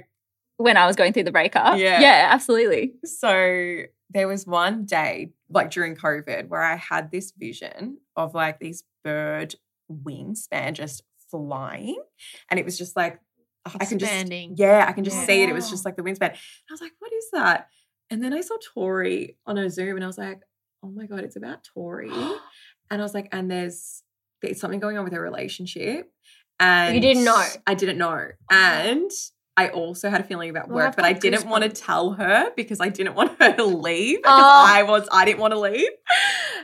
When 0.62 0.77
I 0.77 0.87
was 0.87 0.94
going 0.96 1.12
through 1.14 1.25
the 1.25 1.33
breakup. 1.33 1.79
Yeah. 1.79 2.01
Yeah, 2.01 2.29
absolutely. 2.31 2.94
So 3.05 3.83
there 4.11 4.29
was 4.29 4.46
one 4.46 4.85
day, 4.85 5.33
like 5.49 5.70
during 5.70 5.96
COVID, 5.96 6.49
where 6.49 6.61
I 6.62 6.77
had 6.77 7.11
this 7.11 7.33
vision 7.37 7.99
of 8.16 8.35
like 8.35 8.59
these 8.59 8.85
bird 9.03 9.55
wingspan 9.90 10.75
just 10.75 11.03
flying. 11.31 12.01
And 12.51 12.59
it 12.59 12.64
was 12.66 12.77
just 12.77 12.96
like, 12.96 13.20
I 13.64 13.85
can 13.85 13.99
just, 13.99 14.11
Expanding. 14.12 14.55
yeah, 14.59 14.85
I 14.88 14.92
can 14.92 15.05
just 15.05 15.16
Yeah. 15.18 15.27
see 15.27 15.42
it. 15.42 15.49
It 15.49 15.53
was 15.55 15.70
just 15.70 15.85
like 15.85 15.96
the 15.96 16.03
wingspan. 16.03 16.29
And 16.31 16.38
I 16.70 16.73
was 16.73 16.81
like, 16.81 16.92
what 16.99 17.12
is 17.12 17.27
that? 17.33 17.68
And 18.11 18.23
then 18.23 18.33
I 18.33 18.40
saw 18.40 18.57
Tori 18.75 19.37
on 19.46 19.57
a 19.59 19.70
Zoom 19.70 19.96
and 19.96 20.05
I 20.05 20.07
was 20.07 20.18
like, 20.18 20.40
oh 20.83 20.90
my 20.90 21.07
God, 21.07 21.20
it's 21.20 21.37
about 21.37 21.64
Tori. 21.75 22.11
and 22.90 23.01
I 23.01 23.03
was 23.03 23.14
like, 23.14 23.29
and 23.33 23.51
there's, 23.51 24.03
there's 24.42 24.61
something 24.61 24.81
going 24.81 24.99
on 24.99 25.05
with 25.05 25.12
her 25.12 25.20
relationship. 25.23 26.11
And 26.59 26.94
you 26.94 27.01
didn't 27.01 27.25
know? 27.25 27.42
I 27.66 27.75
didn't 27.75 27.99
know. 27.99 28.09
Uh-huh. 28.51 28.55
And 28.55 29.11
I 29.57 29.69
also 29.69 30.09
had 30.09 30.21
a 30.23 30.25
feeling 30.25 30.49
about 30.49 30.69
work, 30.71 30.97
but 30.97 31.05
I 31.05 31.13
didn't 31.13 31.47
want 31.49 31.65
to 31.65 31.69
tell 31.71 32.13
her 32.13 32.51
because 32.57 32.81
I 32.81 32.89
didn't 32.89 33.15
want 33.15 33.39
her 33.41 33.53
to 33.55 33.65
leave 33.65 34.19
because 34.19 34.33
Oh. 34.41 34.65
I 34.69 34.83
was 34.85 35.07
I 35.13 35.25
didn't 35.25 35.41
want 35.41 35.53
to 35.53 35.61
leave. 35.61 35.91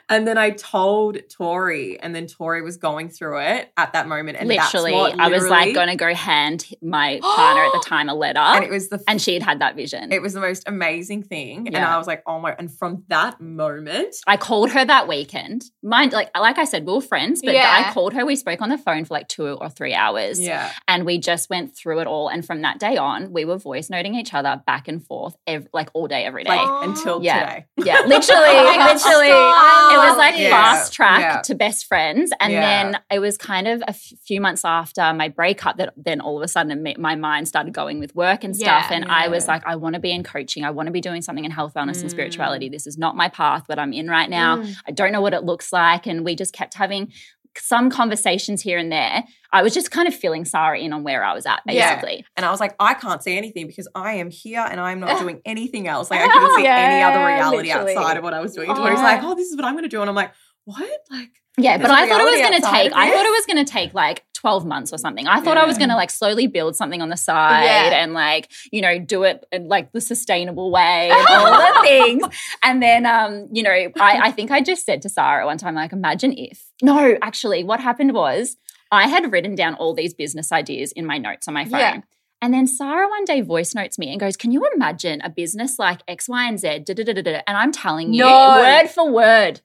And 0.09 0.27
then 0.27 0.39
I 0.39 0.51
told 0.51 1.19
Tori, 1.29 1.99
and 1.99 2.15
then 2.15 2.29
Tori 2.29 2.63
was 2.63 2.77
going 2.77 3.09
through 3.09 3.41
it 3.41 3.73
at 3.77 3.93
that 3.95 4.07
moment. 4.07 4.39
And 4.39 4.49
that's 4.49 4.73
literally, 4.73 4.93
what 4.93 5.19
I 5.19 5.29
was 5.29 5.49
like 5.49 5.75
going 5.75 5.89
to 5.89 5.97
go 5.97 6.15
hand 6.15 6.65
my 6.81 7.19
partner 7.21 7.65
at 7.65 7.73
the 7.73 7.83
time 7.85 8.09
a 8.09 8.15
letter. 8.15 8.39
and 8.39 8.65
it 8.65 8.71
was 8.71 8.89
the 8.89 9.03
and 9.09 9.21
she 9.21 9.35
had 9.35 9.43
had 9.43 9.61
that 9.61 9.75
vision. 9.75 10.13
it 10.13 10.23
was 10.23 10.33
the 10.33 10.41
most 10.41 10.63
amazing 10.69 11.25
thing. 11.25 11.67
And 11.67 11.77
I 11.77 11.99
was 11.99 12.07
like, 12.07 12.23
oh 12.27 12.39
my, 12.39 12.55
and 12.57 12.73
from 12.73 13.03
that 13.09 13.41
moment, 13.41 14.15
I 14.29 14.37
called 14.37 14.71
her 14.71 14.85
that 14.85 15.09
weekend. 15.09 15.65
Mind, 15.83 16.13
like 16.13 16.31
like 16.39 16.59
I 16.59 16.65
said, 16.65 16.87
we 16.87 16.93
were 16.93 17.01
friends, 17.01 17.43
but 17.45 17.55
Yeah. 17.55 17.85
I 17.89 17.93
called 17.93 18.13
her. 18.13 18.25
We 18.25 18.37
spoke 18.37 18.63
on 18.63 18.69
the 18.69 18.79
phone 18.79 19.05
for 19.05 19.15
like 19.15 19.27
two 19.29 19.47
or 19.49 19.69
three 19.69 19.93
hours, 19.95 20.39
yeah. 20.41 20.71
and 20.87 21.05
we 21.05 21.19
just 21.19 21.51
went 21.51 21.77
through 21.77 22.01
it 22.01 22.07
all. 22.07 22.29
And 22.29 22.47
from 22.47 22.63
that 22.63 22.76
day 22.79 22.97
on, 22.97 23.33
we 23.33 23.45
were 23.45 23.57
voice 23.59 23.91
noting 23.91 24.15
each 24.15 24.35
other 24.35 24.63
back 24.67 24.89
and 24.89 25.05
forth, 25.05 25.37
like 25.73 25.91
all 25.95 26.07
day, 26.09 26.25
every 26.25 26.45
day. 26.45 26.51
Like 26.57 26.89
until 26.89 27.23
Yeah. 27.23 27.41
today. 27.41 27.67
yeah, 27.79 28.01
literally, 28.07 28.43
Oh 28.47 28.75
God, 28.77 28.95
literally. 28.95 29.29
It 29.29 30.09
was 30.09 30.17
like 30.19 30.39
Yeah. 30.39 30.51
fast 30.51 30.93
track 30.93 31.21
Yeah. 31.21 31.41
to 31.43 31.55
best 31.55 31.87
friends, 31.87 32.33
and 32.41 32.53
Yeah. 32.53 32.61
then 32.61 33.01
it 33.11 33.19
was 33.21 33.37
kind 33.39 33.67
of 33.69 33.83
a 33.83 33.91
f- 33.91 34.13
few 34.27 34.41
months 34.41 34.65
after 34.65 35.13
my 35.15 35.29
breakup 35.29 35.77
that 35.79 35.93
then 35.97 36.21
all 36.21 36.37
of 36.37 36.43
a 36.43 36.49
sudden 36.49 36.87
my 36.99 37.15
mind 37.15 37.49
started 37.49 37.73
going 37.73 37.99
with 38.01 38.15
work 38.15 38.45
and 38.45 38.57
stuff, 38.57 38.91
and 38.91 39.05
I 39.07 39.29
was 39.29 39.49
like, 39.49 39.63
I 39.67 39.77
want 39.77 39.95
to 39.95 40.01
be 40.01 40.13
in 40.13 40.23
coaching, 40.23 40.65
I 40.65 40.71
want 40.71 40.87
to 40.87 40.93
be 40.93 41.01
doing 41.01 41.23
something 41.23 41.45
in 41.45 41.51
health, 41.51 41.75
wellness, 41.75 42.01
and 42.01 42.07
Mm. 42.07 42.11
spirituality. 42.11 42.69
This 42.69 42.87
is 42.87 42.97
not 42.99 43.17
my 43.17 43.29
path, 43.29 43.65
but 43.69 43.79
I'm 43.79 43.93
in 43.93 44.09
right 44.09 44.29
now. 44.31 44.57
Mm. 44.59 44.75
I 44.89 44.91
don't 44.93 45.13
know 45.13 45.21
what 45.21 45.35
it 45.35 45.45
looks 45.45 45.73
like. 45.73 46.07
And 46.07 46.25
we 46.25 46.35
just 46.37 46.53
kept 46.53 46.75
having 46.75 47.13
some 47.59 47.91
conversations 47.91 48.63
here 48.63 48.79
and 48.79 48.91
there. 48.93 49.25
I 49.53 49.63
was 49.63 49.73
just 49.75 49.91
kind 49.91 50.07
of 50.09 50.15
filling 50.15 50.45
Sarra 50.45 50.79
in 50.79 50.93
on 50.93 51.03
where 51.03 51.25
I 51.25 51.33
was 51.35 51.47
at, 51.47 51.61
Yeah. 51.67 51.95
basically. 51.97 52.25
And 52.37 52.45
I 52.45 52.51
was 52.51 52.61
like, 52.61 52.75
I 52.79 52.95
can't 52.95 53.23
see 53.23 53.37
anything 53.37 53.67
because 53.67 53.89
I 53.95 54.15
am 54.15 54.31
here 54.31 54.67
and 54.69 54.81
I'm 54.81 55.01
not 55.01 55.19
doing 55.21 55.41
anything 55.45 55.89
else. 55.89 56.11
Like 56.11 56.21
I 56.21 56.29
couldn't 56.29 56.57
see 56.57 56.67
any 56.67 57.03
other 57.03 57.25
reality 57.25 57.69
literally. 57.69 57.97
outside 57.97 58.17
of 58.17 58.25
what 58.25 58.35
I 58.35 58.41
was 58.41 58.53
doing. 58.55 58.71
Oh. 58.71 58.75
Tori's 58.75 58.99
like, 59.01 59.23
oh, 59.23 59.35
this 59.35 59.49
is 59.49 59.57
what 59.57 59.65
I'm 59.65 59.75
going 59.75 59.85
to 59.85 59.89
do. 59.89 60.01
And 60.01 60.09
I'm 60.11 60.17
like, 60.17 60.33
what? 60.65 60.89
Like, 61.11 61.31
Yeah, 61.59 61.79
but 61.79 61.91
I 61.91 62.09
thought 62.09 62.21
it 62.21 62.25
was 62.25 62.41
going 62.41 62.61
to 62.61 62.69
take. 62.71 62.93
I 62.93 63.11
thought 63.11 63.25
it 63.27 63.31
was 63.31 63.47
going 63.47 63.65
to 63.65 63.71
take 63.73 63.95
like 63.95 64.25
12 64.47 64.65
months 64.65 64.93
or 64.93 64.99
something. 64.99 65.27
I 65.27 65.41
thought 65.41 65.57
I 65.59 65.65
was 65.65 65.77
going 65.77 65.89
to 65.89 65.97
like 65.97 66.09
slowly 66.09 66.47
build 66.47 66.77
something 66.77 67.03
on 67.03 67.09
the 67.09 67.17
side 67.17 67.65
Yeah. 67.65 68.01
and 68.03 68.13
like, 68.15 68.49
you 68.71 68.81
know, 68.81 68.97
do 68.97 69.25
it 69.25 69.45
in 69.51 69.67
like 69.67 69.91
the 69.91 70.01
sustainable 70.01 70.71
way 70.71 71.11
and 71.13 71.27
all 71.29 71.51
the 71.51 71.81
things. 71.83 72.23
And 72.63 72.81
then, 72.81 73.07
um, 73.07 73.49
you 73.53 73.65
know, 73.65 73.71
I, 73.71 74.29
I 74.29 74.31
think 74.31 74.53
I 74.53 74.61
just 74.61 74.87
said 74.87 75.03
to 75.03 75.09
Sarra 75.09 75.45
one 75.47 75.59
time, 75.59 75.75
like, 75.75 75.93
imagine 75.93 76.33
if. 76.33 76.65
No, 76.81 77.17
actually, 77.23 77.65
what 77.65 77.81
happened 77.81 78.15
was 78.15 78.57
I 78.93 79.09
had 79.09 79.33
written 79.33 79.57
down 79.57 79.75
all 79.75 79.95
these 79.95 80.15
business 80.15 80.53
ideas 80.53 80.93
in 80.93 81.07
my 81.07 81.19
notes 81.19 81.49
on 81.49 81.55
my 81.55 81.65
phone. 81.65 81.81
Yeah. 81.81 82.01
And 82.41 82.55
then 82.55 82.69
Sarra 82.69 83.09
one 83.09 83.25
day 83.25 83.41
voice 83.41 83.75
notes 83.75 83.99
me 83.99 84.11
and 84.13 84.21
goes, 84.21 84.37
Can 84.37 84.53
you 84.53 84.65
imagine 84.77 85.23
a 85.23 85.29
business 85.31 85.77
like 85.79 86.03
X, 86.07 86.29
Y, 86.29 86.47
and 86.49 86.61
Z? 86.61 86.81
Da, 86.87 86.95
da, 86.95 87.03
da, 87.03 87.15
da, 87.15 87.23
da. 87.23 87.41
And 87.49 87.57
I'm 87.57 87.73
telling 87.73 88.13
you, 88.15 88.23
No. 88.25 88.59
word 88.61 88.87
for 88.91 89.11
word. 89.11 89.61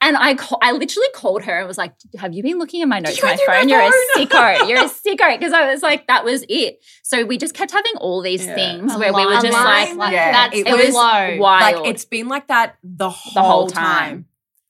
And 0.00 0.16
I, 0.16 0.34
ca- 0.34 0.58
I 0.62 0.72
literally 0.72 1.08
called 1.14 1.42
her 1.44 1.58
and 1.58 1.66
was 1.68 1.78
like, 1.78 1.94
"Have 2.18 2.32
you 2.34 2.42
been 2.42 2.58
looking 2.58 2.82
at 2.82 2.88
my 2.88 3.00
notes 3.00 3.16
you 3.16 3.24
on 3.28 3.30
my 3.30 3.36
go 3.36 3.44
through 3.44 3.54
phone? 3.54 3.68
You're 3.68 3.80
a 3.80 3.90
phone?" 3.90 4.26
sicko. 4.26 4.68
You're 4.68 4.78
a 4.84 4.88
sicko." 4.88 5.38
Because 5.38 5.52
I 5.52 5.70
was 5.72 5.82
like, 5.82 6.06
"That 6.08 6.24
was 6.24 6.44
it." 6.48 6.80
So 7.02 7.24
we 7.24 7.38
just 7.38 7.54
kept 7.54 7.70
having 7.72 7.92
all 7.96 8.20
these 8.22 8.44
Yeah. 8.46 8.54
things 8.54 8.96
where 8.96 9.12
we 9.12 9.24
were 9.26 9.32
just 9.34 9.46
align, 9.46 9.96
like, 9.96 10.12
Yeah, 10.12 10.32
that's 10.32 10.56
it 10.58 10.66
it 10.66 10.72
was 10.72 10.90
flow. 10.90 11.36
wild. 11.38 11.76
Like 11.76 11.86
it's 11.88 12.04
been 12.04 12.28
like 12.28 12.48
that 12.48 12.76
the 12.82 13.10
whole, 13.10 13.32
the 13.34 13.42
whole 13.42 13.66
time. 13.68 13.84
time. 13.84 14.24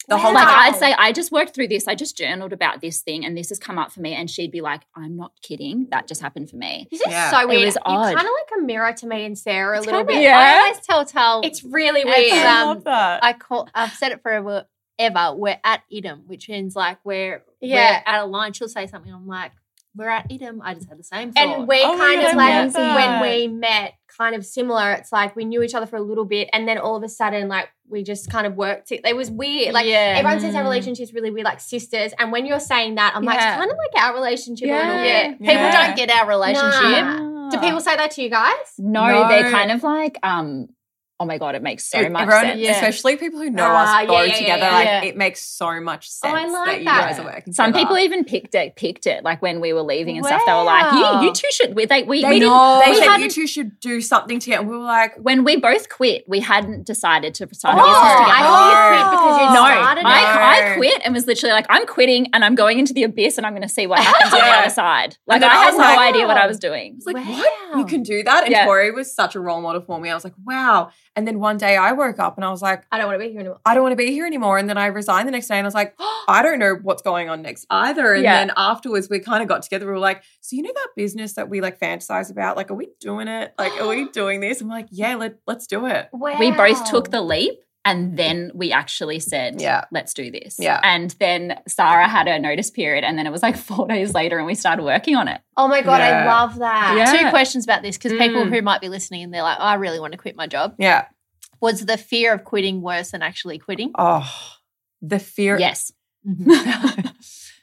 The 0.06 0.18
whole 0.18 0.34
Like 0.34 0.46
time. 0.46 0.74
I'd 0.74 0.76
say, 0.78 0.92
I 0.92 1.12
just 1.12 1.32
worked 1.32 1.54
through 1.54 1.68
this. 1.68 1.88
I 1.88 1.94
just 1.94 2.18
journaled 2.18 2.52
about 2.52 2.82
this 2.82 3.00
thing, 3.00 3.24
and 3.24 3.34
this 3.34 3.48
has 3.48 3.58
come 3.58 3.78
up 3.78 3.90
for 3.90 4.00
me. 4.02 4.12
And 4.14 4.28
she'd 4.28 4.50
be 4.50 4.60
like, 4.60 4.82
"I'm 4.94 5.16
not 5.16 5.32
kidding. 5.40 5.86
That 5.92 6.06
just 6.06 6.20
happened 6.20 6.50
for 6.50 6.56
me." 6.56 6.86
This 6.90 7.00
is 7.00 7.06
Yeah. 7.08 7.30
so 7.30 7.40
It 7.40 7.48
weird. 7.48 7.64
was 7.64 7.74
you 7.76 7.80
odd. 7.86 8.14
kind 8.14 8.18
of 8.18 8.24
like 8.24 8.58
a 8.58 8.62
mirror 8.62 8.92
to 8.92 9.06
me 9.06 9.24
and 9.24 9.38
Sarra 9.38 9.76
a 9.76 9.78
It's 9.78 9.86
little 9.86 10.04
bit. 10.04 10.20
Yeah. 10.20 10.38
I 10.38 10.58
always 10.58 10.80
tell 10.86 11.06
tell. 11.06 11.40
It's 11.42 11.64
really 11.64 12.02
It's, 12.02 12.32
weird. 12.32 12.44
um, 12.46 12.68
love 12.68 12.84
that. 12.84 13.24
I 13.24 13.32
call. 13.32 13.66
I've 13.74 13.94
said 13.94 14.12
it 14.12 14.22
forever. 14.22 14.66
Ever. 14.98 15.34
We're 15.34 15.58
ad 15.64 15.82
idem, 15.92 16.22
which 16.26 16.48
means 16.48 16.76
like 16.76 16.98
we're 17.04 17.42
Yeah. 17.60 18.02
we're 18.06 18.12
at 18.14 18.22
a 18.22 18.26
line. 18.26 18.52
She'll 18.52 18.68
say 18.68 18.86
something. 18.86 19.12
I'm 19.12 19.26
like, 19.26 19.52
we're 19.96 20.08
ad 20.08 20.26
idem. 20.30 20.60
I 20.62 20.74
just 20.74 20.88
had 20.88 20.98
the 20.98 21.04
same 21.04 21.32
thought. 21.32 21.42
and 21.58 21.68
we 21.68 21.80
Oh 21.82 21.96
kind 21.96 22.20
of 22.20 22.34
like 22.34 22.54
love 22.64 22.72
that. 22.74 23.20
when 23.20 23.30
we 23.30 23.48
met, 23.48 23.94
kind 24.08 24.34
of 24.36 24.44
similar. 24.46 24.92
It's 24.92 25.10
like 25.12 25.34
we 25.36 25.44
knew 25.44 25.62
each 25.62 25.74
other 25.74 25.86
for 25.86 25.96
a 25.96 26.02
little 26.02 26.24
bit, 26.24 26.48
and 26.52 26.66
then 26.68 26.78
all 26.78 26.96
of 26.96 27.02
a 27.02 27.08
sudden, 27.08 27.48
like 27.48 27.68
we 27.88 28.02
just 28.02 28.30
kind 28.30 28.46
of 28.46 28.54
worked. 28.56 28.92
It, 28.92 29.00
it 29.04 29.14
was 29.16 29.30
weird. 29.30 29.74
Like 29.74 29.86
Yeah. 29.86 30.14
everyone 30.16 30.40
says 30.40 30.54
our 30.54 30.62
Mm. 30.62 30.66
relationship's 30.66 31.12
really 31.12 31.30
weird, 31.30 31.44
like 31.44 31.60
sisters. 31.60 32.12
And 32.18 32.32
when 32.32 32.46
you're 32.46 32.60
saying 32.60 32.94
that, 32.94 33.14
I'm 33.14 33.24
like, 33.24 33.36
it's 33.36 33.44
kind 33.44 33.70
of 33.70 33.76
like 33.76 34.02
our 34.04 34.14
relationship 34.14 34.68
a 34.68 34.72
little 34.72 35.04
Yeah. 35.04 35.28
bit. 35.30 35.38
people 35.40 35.54
Yeah. 35.54 35.86
don't 35.86 35.96
get 35.96 36.10
our 36.10 36.26
relationship. 36.28 37.04
Nah. 37.04 37.50
Do 37.50 37.58
people 37.60 37.80
say 37.80 37.94
that 37.94 38.10
to 38.12 38.22
you 38.22 38.30
guys? 38.30 38.54
No, 38.78 39.06
No. 39.06 39.28
they're 39.28 39.50
kind 39.50 39.70
of 39.70 39.82
like, 39.82 40.18
um, 40.22 40.68
oh 41.24 41.26
my 41.26 41.38
god, 41.38 41.54
it 41.54 41.62
makes 41.62 41.86
so 41.88 41.98
It- 42.00 42.12
much 42.12 42.22
everyone- 42.22 42.44
sense. 42.46 42.60
Yeah. 42.60 42.72
especially 42.72 43.16
people 43.16 43.40
who 43.40 43.50
know 43.50 43.64
Ah, 43.66 43.82
us 43.82 43.88
yeah, 44.02 44.06
both 44.06 44.16
yeah, 44.16 44.24
yeah, 44.26 44.38
together, 44.38 44.62
yeah, 44.66 44.72
like 44.72 44.86
yeah. 44.86 45.02
it 45.04 45.16
makes 45.16 45.42
so 45.42 45.80
much 45.80 46.08
Oh, 46.22 46.28
I 46.28 46.40
sense 46.42 46.52
like 46.52 46.66
that 46.66 46.78
you 46.80 46.84
guys 46.86 47.18
are 47.18 47.24
working. 47.24 47.52
Some 47.54 47.66
together. 47.72 47.84
people 47.84 47.98
even 47.98 48.24
picked 48.24 48.54
it, 48.54 48.76
picked 48.76 49.06
it, 49.06 49.24
like 49.24 49.40
when 49.42 49.60
we 49.60 49.72
were 49.72 49.82
leaving 49.82 50.16
and 50.18 50.26
stuff. 50.26 50.42
They 50.46 50.52
were 50.52 50.62
like, 50.62 50.92
"You, 50.92 51.26
you 51.28 51.32
two 51.32 51.48
should." 51.50 51.74
They, 51.74 52.02
we, 52.02 52.22
they, 52.22 52.28
we 52.28 52.38
didn't. 52.40 52.40
know, 52.48 52.82
they 52.84 52.90
we 52.92 52.98
said 52.98 53.16
you 53.18 53.30
two 53.30 53.46
should 53.46 53.80
do 53.80 54.00
something 54.00 54.38
together. 54.38 54.60
And 54.62 54.70
we 54.70 54.76
were 54.76 54.84
like, 54.84 55.16
when 55.16 55.42
we 55.44 55.56
both 55.56 55.88
quit, 55.88 56.24
we 56.28 56.40
hadn't 56.40 56.84
decided 56.86 57.34
to 57.36 57.48
start 57.54 57.76
a 57.76 57.80
Oh, 57.80 57.84
business 57.84 58.12
together. 58.12 58.32
I 58.36 58.42
thought 58.42 58.70
you 58.70 58.76
quit 58.94 59.10
because 59.10 59.40
you 59.40 59.46
no, 59.48 59.82
started 59.82 60.06
I. 60.06 60.72
I 60.72 60.76
quit 60.76 61.02
and 61.04 61.14
was 61.14 61.26
literally 61.26 61.52
like, 61.52 61.66
I'm 61.70 61.86
quitting 61.86 62.28
and 62.32 62.44
I'm 62.44 62.54
going 62.54 62.78
into 62.78 62.92
the 62.92 63.02
abyss 63.04 63.38
and 63.38 63.46
I'm 63.46 63.52
going 63.52 63.62
to 63.62 63.68
see 63.68 63.86
what 63.86 63.98
happens 64.00 64.32
on 64.34 64.40
the 64.40 64.46
other 64.46 64.70
side. 64.70 65.16
Like, 65.26 65.42
I 65.42 65.46
I 65.48 65.54
had 65.56 65.70
was 65.70 65.78
no 65.78 65.98
idea 66.00 66.26
what 66.26 66.36
I 66.36 66.46
was 66.46 66.58
doing. 66.58 66.94
It's 66.96 67.06
like, 67.06 67.16
Wow. 67.16 67.22
what? 67.32 67.78
You 67.78 67.86
can 67.86 68.02
do 68.02 68.22
that? 68.22 68.44
And 68.44 68.52
Yeah. 68.52 68.64
Tori 68.66 68.90
was 68.92 69.14
such 69.14 69.34
a 69.34 69.40
role 69.40 69.60
model 69.60 69.80
for 69.82 69.98
me. 70.00 70.10
I 70.10 70.14
was 70.14 70.24
like, 70.24 70.34
wow. 70.44 70.90
And 71.16 71.28
then 71.28 71.38
one 71.38 71.58
day 71.58 71.76
I 71.76 71.92
woke 71.92 72.18
up 72.18 72.36
and 72.36 72.44
I 72.44 72.50
was 72.50 72.60
like, 72.60 72.84
I 72.90 72.98
don't 72.98 73.06
want 73.06 73.20
to 73.20 73.24
be 73.24 73.30
here 73.30 73.40
anymore. 73.40 73.60
I 73.64 73.74
don't 73.74 73.82
want 73.84 73.92
to 73.92 73.96
be 73.96 74.10
here 74.10 74.26
anymore. 74.26 74.58
And 74.58 74.68
then 74.68 74.76
I 74.76 74.86
resigned 74.86 75.28
the 75.28 75.32
next 75.32 75.46
day 75.46 75.56
and 75.56 75.64
I 75.64 75.68
was 75.68 75.74
like, 75.74 75.94
I 76.28 76.42
don't 76.42 76.58
know 76.58 76.74
what's 76.82 77.02
going 77.02 77.28
on 77.28 77.42
next 77.42 77.66
either. 77.70 78.14
And 78.14 78.22
Yeah. 78.24 78.38
then 78.40 78.52
afterwards, 78.56 79.08
we 79.08 79.20
kind 79.20 79.42
of 79.42 79.48
got 79.48 79.62
together. 79.62 79.86
We 79.86 79.92
were 79.92 79.98
like, 79.98 80.22
so 80.40 80.56
you 80.56 80.62
know 80.62 80.72
that 80.74 80.88
business 80.96 81.34
that 81.34 81.48
we 81.48 81.60
like 81.60 81.78
fantasize 81.78 82.30
about? 82.30 82.56
Like, 82.56 82.70
are 82.70 82.74
we 82.74 82.88
doing 83.00 83.28
it? 83.28 83.54
Like, 83.58 83.72
are 83.80 83.88
we 83.88 84.08
doing 84.12 84.40
this? 84.40 84.60
I'm 84.60 84.68
like, 84.68 84.88
yeah, 84.90 85.14
let, 85.14 85.36
let's 85.46 85.66
do 85.68 85.86
it. 85.86 86.08
Wow. 86.12 86.36
We 86.38 86.50
both 86.50 86.84
took 86.90 87.10
the 87.10 87.22
leap 87.22 87.60
and 87.84 88.16
then 88.16 88.50
we 88.54 88.72
actually 88.72 89.20
said, 89.20 89.60
Yeah. 89.60 89.84
let's 89.92 90.14
do 90.14 90.30
this. 90.30 90.56
Yeah. 90.58 90.80
And 90.82 91.10
then 91.20 91.60
Sarra 91.68 92.08
had 92.08 92.26
a 92.28 92.38
notice 92.38 92.70
period 92.70 93.04
and 93.04 93.18
then 93.18 93.26
it 93.26 93.30
was 93.30 93.42
like 93.42 93.56
four 93.70 93.86
days 93.88 94.14
later 94.14 94.38
and 94.38 94.46
we 94.46 94.54
started 94.54 94.82
working 94.84 95.16
on 95.16 95.28
it. 95.28 95.40
Oh 95.56 95.68
my 95.68 95.82
god, 95.82 96.00
I 96.00 96.26
love 96.26 96.58
that. 96.58 96.94
Yeah. 96.96 97.22
Two 97.24 97.30
questions 97.30 97.64
about 97.64 97.82
this 97.82 97.96
because 97.98 98.12
people 98.12 98.42
Mm. 98.44 98.50
who 98.54 98.62
might 98.62 98.80
be 98.80 98.88
listening 98.88 99.22
and 99.22 99.32
they're 99.34 99.42
like, 99.42 99.58
oh, 99.60 99.64
I 99.64 99.74
really 99.74 100.00
want 100.00 100.12
to 100.12 100.18
quit 100.18 100.36
my 100.36 100.46
job. 100.46 100.74
Yeah. 100.78 101.06
Was 101.60 101.84
the 101.86 101.96
fear 101.96 102.34
of 102.34 102.44
quitting 102.44 102.82
worse 102.82 103.10
than 103.12 103.22
actually 103.22 103.58
quitting? 103.58 103.92
Oh, 103.98 104.30
the 105.02 105.18
fear. 105.18 105.58
Yes. 105.58 105.92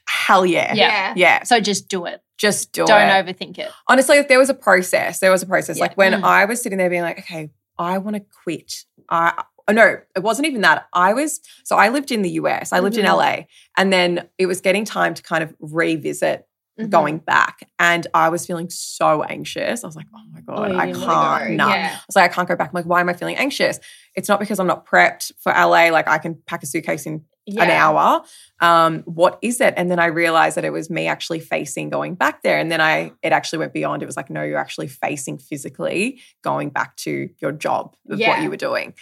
Hell 0.06 0.44
yeah. 0.46 0.74
Yeah. 0.74 1.14
Yeah. 1.16 1.42
So 1.44 1.60
just 1.60 1.88
do 1.88 2.06
it. 2.06 2.20
Just 2.38 2.72
do 2.72 2.84
Don't 2.84 3.08
it. 3.08 3.12
overthink 3.26 3.58
it. 3.58 3.70
honestly, 3.88 4.16
if 4.18 4.28
there 4.28 4.38
was 4.38 4.50
a 4.50 4.54
process, 4.54 5.20
there 5.20 5.30
was 5.30 5.42
a 5.42 5.46
process. 5.46 5.76
Yeah. 5.78 5.82
Like 5.84 5.96
when 5.96 6.12
Mm. 6.12 6.22
I 6.24 6.44
was 6.44 6.60
sitting 6.62 6.78
there 6.78 6.90
being 6.90 7.02
like, 7.02 7.18
okay, 7.20 7.50
I 7.78 7.98
want 7.98 8.16
to 8.16 8.22
quit. 8.44 8.84
I 9.08 9.44
oh, 9.68 9.72
no, 9.72 9.96
it 10.16 10.22
wasn't 10.22 10.46
even 10.46 10.60
that. 10.62 10.86
I 10.92 11.12
was 11.14 11.40
so 11.64 11.76
I 11.76 11.88
lived 11.88 12.10
in 12.10 12.22
the 12.22 12.30
US. 12.30 12.72
I 12.72 12.80
lived 12.80 12.96
in 12.98 13.04
Mhm. 13.06 13.16
LA, 13.16 13.46
and 13.76 13.92
then 13.92 14.28
it 14.38 14.46
was 14.46 14.60
getting 14.60 14.84
time 14.84 15.14
to 15.14 15.22
kind 15.22 15.42
of 15.44 15.54
revisit 15.60 16.46
Mhm. 16.80 16.90
going 16.90 17.18
back, 17.18 17.68
and 17.78 18.06
I 18.14 18.28
was 18.30 18.46
feeling 18.46 18.70
so 18.70 19.22
anxious. 19.22 19.84
I 19.84 19.86
was 19.86 19.96
like, 19.96 20.06
oh 20.14 20.20
my 20.32 20.40
Oh, 20.48 20.56
god, 20.56 20.70
you 20.72 20.78
I 20.78 20.86
can't. 20.92 21.50
no. 21.56 21.68
Yeah. 21.68 21.90
I 21.94 22.00
was 22.06 22.16
like, 22.16 22.30
I 22.30 22.34
can't 22.34 22.48
go 22.48 22.56
back. 22.56 22.68
I'm 22.68 22.74
like, 22.74 22.86
why 22.86 23.00
am 23.00 23.08
I 23.08 23.12
feeling 23.12 23.36
anxious? 23.36 23.78
It's 24.14 24.28
not 24.28 24.40
because 24.40 24.58
I'm 24.58 24.66
not 24.66 24.86
prepped 24.86 25.32
for 25.40 25.52
LA. 25.52 25.90
Like 25.90 26.08
I 26.08 26.18
can 26.18 26.36
pack 26.46 26.62
a 26.62 26.66
suitcase 26.66 27.04
in 27.06 27.24
an 27.48 27.70
hour. 27.70 28.22
Um, 28.60 29.00
what 29.00 29.38
is 29.42 29.60
it? 29.60 29.74
And 29.76 29.90
then 29.90 29.98
I 29.98 30.06
realized 30.06 30.56
that 30.56 30.64
it 30.64 30.70
was 30.72 30.88
me 30.88 31.08
actually 31.08 31.40
facing 31.40 31.90
going 31.90 32.14
back 32.14 32.42
there. 32.42 32.58
And 32.58 32.70
then 32.70 32.80
I 32.80 33.12
it 33.22 33.32
actually 33.32 33.58
went 33.58 33.72
beyond. 33.72 34.02
It 34.02 34.06
was 34.06 34.16
like, 34.16 34.30
no, 34.30 34.42
you're 34.42 34.58
actually 34.58 34.86
facing 34.88 35.38
physically 35.38 36.20
going 36.42 36.70
back 36.70 36.96
to 36.98 37.28
your 37.40 37.50
job 37.52 37.96
of 38.08 38.18
Yeah. 38.18 38.28
what 38.30 38.42
you 38.42 38.48
were 38.50 38.56
doing. 38.56 38.94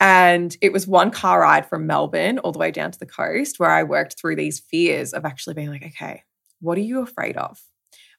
And 0.00 0.56
it 0.62 0.72
was 0.72 0.86
one 0.86 1.10
car 1.10 1.40
ride 1.40 1.66
from 1.66 1.86
Melbourne 1.86 2.38
all 2.38 2.52
the 2.52 2.58
way 2.58 2.70
down 2.70 2.90
to 2.90 2.98
the 2.98 3.06
coast 3.06 3.60
where 3.60 3.70
I 3.70 3.82
worked 3.82 4.18
through 4.18 4.36
these 4.36 4.58
fears 4.60 5.12
of 5.12 5.24
actually 5.24 5.54
being 5.54 5.68
like, 5.70 5.84
okay, 5.84 6.24
what 6.60 6.78
are 6.78 6.82
you 6.82 7.02
afraid 7.02 7.36
of? 7.36 7.60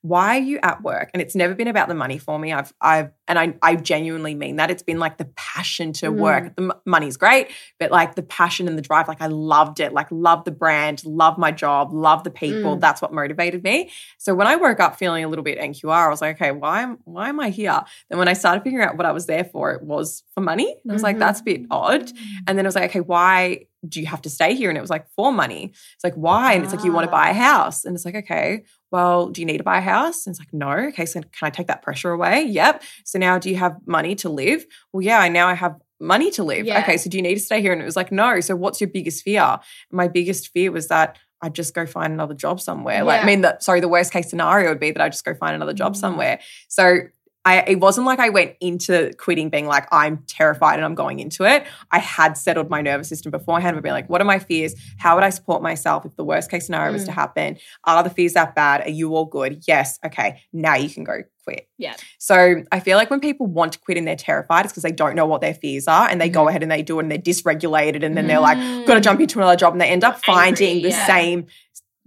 Why 0.03 0.37
are 0.37 0.41
you 0.41 0.59
at 0.63 0.81
work? 0.81 1.11
And 1.13 1.21
it's 1.21 1.35
never 1.35 1.53
been 1.53 1.67
about 1.67 1.87
the 1.87 1.93
money 1.93 2.17
for 2.17 2.39
me. 2.39 2.51
I've, 2.51 2.73
I've, 2.81 3.11
and 3.27 3.37
I, 3.37 3.53
I 3.61 3.75
genuinely 3.75 4.33
mean 4.33 4.55
that. 4.55 4.71
It's 4.71 4.81
been 4.81 4.97
like 4.97 5.17
the 5.17 5.25
passion 5.35 5.93
to 5.93 6.07
Mm. 6.11 6.15
work. 6.17 6.55
The 6.55 6.63
m- 6.63 6.71
money's 6.87 7.17
great, 7.17 7.49
but 7.79 7.91
like 7.91 8.15
the 8.15 8.23
passion 8.23 8.67
and 8.67 8.75
the 8.77 8.81
drive, 8.81 9.07
like 9.07 9.21
I 9.21 9.27
loved 9.27 9.79
it. 9.79 9.93
Like 9.93 10.07
loved 10.09 10.45
the 10.45 10.51
brand, 10.51 11.05
loved 11.05 11.37
my 11.37 11.51
job, 11.51 11.93
loved 11.93 12.25
the 12.25 12.31
people. 12.31 12.77
Mm. 12.77 12.81
That's 12.81 13.01
what 13.01 13.13
motivated 13.13 13.63
me. 13.63 13.91
So 14.17 14.33
when 14.33 14.47
I 14.47 14.55
woke 14.55 14.79
up 14.79 14.97
feeling 14.97 15.23
a 15.23 15.27
little 15.27 15.43
bit 15.43 15.59
NQR, 15.59 16.07
I 16.07 16.09
was 16.09 16.19
like, 16.21 16.35
okay, 16.41 16.51
why 16.51 16.81
am, 16.81 16.97
why 17.03 17.29
am 17.29 17.39
I 17.39 17.49
here? 17.49 17.79
Then 18.09 18.17
when 18.17 18.27
I 18.27 18.33
started 18.33 18.63
figuring 18.63 18.85
out 18.87 18.97
what 18.97 19.05
I 19.05 19.11
was 19.11 19.27
there 19.27 19.43
for, 19.45 19.71
it 19.73 19.83
was 19.83 20.23
for 20.33 20.41
money. 20.41 20.75
And 20.83 20.91
I 20.91 20.93
was 20.93 21.03
like, 21.03 21.17
Mhm. 21.17 21.19
that's 21.19 21.41
a 21.41 21.43
bit 21.43 21.61
odd. 21.69 22.11
And 22.47 22.57
then 22.57 22.65
I 22.65 22.67
was 22.67 22.75
like, 22.75 22.89
okay, 22.89 23.01
why 23.01 23.67
do 23.87 23.99
you 23.99 24.05
have 24.07 24.21
to 24.21 24.29
stay 24.29 24.53
here? 24.55 24.69
And 24.69 24.77
it 24.77 24.81
was 24.81 24.89
like, 24.89 25.07
for 25.15 25.31
money. 25.31 25.71
It's 25.95 26.03
like, 26.03 26.13
why? 26.15 26.53
And 26.53 26.63
it's 26.63 26.73
like, 26.73 26.83
you 26.85 26.91
want 26.93 27.05
to 27.05 27.15
Ah. 27.15 27.19
buy 27.23 27.29
a 27.29 27.33
house. 27.33 27.83
And 27.85 27.95
it's 27.95 28.05
like, 28.05 28.15
okay, 28.15 28.63
well, 28.91 29.29
do 29.29 29.41
you 29.41 29.45
need 29.45 29.57
to 29.57 29.63
buy 29.63 29.79
a 29.79 29.81
house? 29.81 30.25
And 30.27 30.33
it's 30.33 30.39
like, 30.39 30.53
no. 30.53 30.69
Okay, 30.89 31.05
so 31.05 31.21
can 31.21 31.29
I 31.47 31.49
take 31.49 31.67
that 31.67 31.81
pressure 31.81 32.11
away? 32.11 32.43
Yep. 32.43 32.83
So 33.05 33.17
now 33.19 33.39
do 33.39 33.49
you 33.49 33.55
have 33.55 33.77
money 33.85 34.15
to 34.15 34.29
live? 34.29 34.65
Well, 34.93 35.01
yeah, 35.01 35.19
I 35.19 35.29
now 35.29 35.47
I 35.47 35.55
have 35.55 35.75
money 35.99 36.29
to 36.31 36.43
live. 36.43 36.65
Yeah. 36.65 36.79
Okay, 36.81 36.97
so 36.97 37.09
do 37.09 37.17
you 37.17 37.23
need 37.23 37.35
to 37.35 37.39
stay 37.41 37.61
here? 37.61 37.71
And 37.73 37.81
it 37.81 37.85
was 37.85 37.95
like, 37.95 38.11
no. 38.11 38.39
So 38.39 38.55
what's 38.55 38.79
your 38.81 38.89
biggest 38.89 39.23
fear? 39.23 39.59
My 39.91 40.07
biggest 40.07 40.49
fear 40.53 40.71
was 40.71 40.87
that 40.87 41.17
I'd 41.43 41.55
just 41.55 41.73
go 41.73 41.87
find 41.87 42.13
another 42.13 42.35
job 42.35 42.61
somewhere. 42.61 43.03
Like, 43.03 43.23
I 43.23 43.25
mean, 43.25 43.41
the, 43.41 43.57
sorry, 43.61 43.79
the 43.79 43.87
worst 43.87 44.13
case 44.13 44.29
scenario 44.29 44.69
would 44.69 44.79
be 44.79 44.91
that 44.91 45.01
I 45.01 45.09
just 45.09 45.25
go 45.25 45.33
find 45.33 45.55
another 45.55 45.73
job 45.73 45.93
Mm. 45.93 45.97
somewhere. 45.97 46.39
So 46.67 46.99
I, 47.43 47.61
it 47.61 47.79
wasn't 47.79 48.05
like 48.05 48.19
I 48.19 48.29
went 48.29 48.55
into 48.61 49.11
quitting 49.17 49.49
being 49.49 49.65
like, 49.65 49.87
I'm 49.91 50.19
terrified 50.27 50.75
and 50.75 50.85
I'm 50.85 50.93
going 50.93 51.19
into 51.19 51.43
it. 51.43 51.65
I 51.89 51.97
had 51.97 52.37
settled 52.37 52.69
my 52.69 52.81
nervous 52.81 53.09
system 53.09 53.31
beforehand, 53.31 53.75
but 53.75 53.81
being 53.83 53.93
like, 53.93 54.09
what 54.09 54.21
are 54.21 54.25
my 54.25 54.37
fears? 54.37 54.75
How 54.97 55.15
would 55.15 55.23
I 55.23 55.31
support 55.31 55.63
myself 55.63 56.05
if 56.05 56.15
the 56.15 56.23
worst 56.23 56.51
case 56.51 56.65
scenario 56.67 56.93
was 56.93 57.01
Mm. 57.03 57.05
to 57.07 57.11
happen? 57.13 57.57
Are 57.85 58.03
the 58.03 58.11
fears 58.11 58.33
that 58.33 58.53
bad? 58.53 58.81
Are 58.81 58.89
you 58.91 59.15
all 59.15 59.25
good? 59.25 59.63
Yes. 59.67 59.97
Okay. 60.05 60.41
Now 60.53 60.75
you 60.75 60.87
can 60.89 61.03
go 61.03 61.23
quit. 61.43 61.67
Yeah. 61.79 61.95
So 62.19 62.63
I 62.71 62.79
feel 62.79 62.95
like 62.97 63.09
when 63.09 63.19
people 63.19 63.47
want 63.47 63.73
to 63.73 63.79
quit 63.79 63.97
and 63.97 64.07
they're 64.07 64.15
terrified, 64.15 64.65
it's 64.65 64.73
because 64.73 64.83
they 64.83 64.91
don't 64.91 65.15
know 65.15 65.25
what 65.25 65.41
their 65.41 65.55
fears 65.55 65.87
are 65.87 66.07
and 66.07 66.21
they 66.21 66.27
Mm-hmm. 66.27 66.33
go 66.33 66.47
ahead 66.47 66.61
and 66.61 66.71
they 66.71 66.83
do 66.83 66.99
it 66.99 67.03
and 67.03 67.11
they're 67.11 67.17
dysregulated 67.17 68.03
and 68.03 68.15
then 68.15 68.27
they're 68.27 68.39
like, 68.39 68.57
got 68.85 68.93
to 68.93 69.01
jump 69.01 69.19
into 69.19 69.39
another 69.39 69.55
job 69.55 69.73
and 69.73 69.81
they 69.81 69.87
end 69.89 70.03
up 70.03 70.15
Angry, 70.27 70.33
finding 70.33 70.81
the 70.83 70.89
yeah. 70.89 71.07
same 71.07 71.47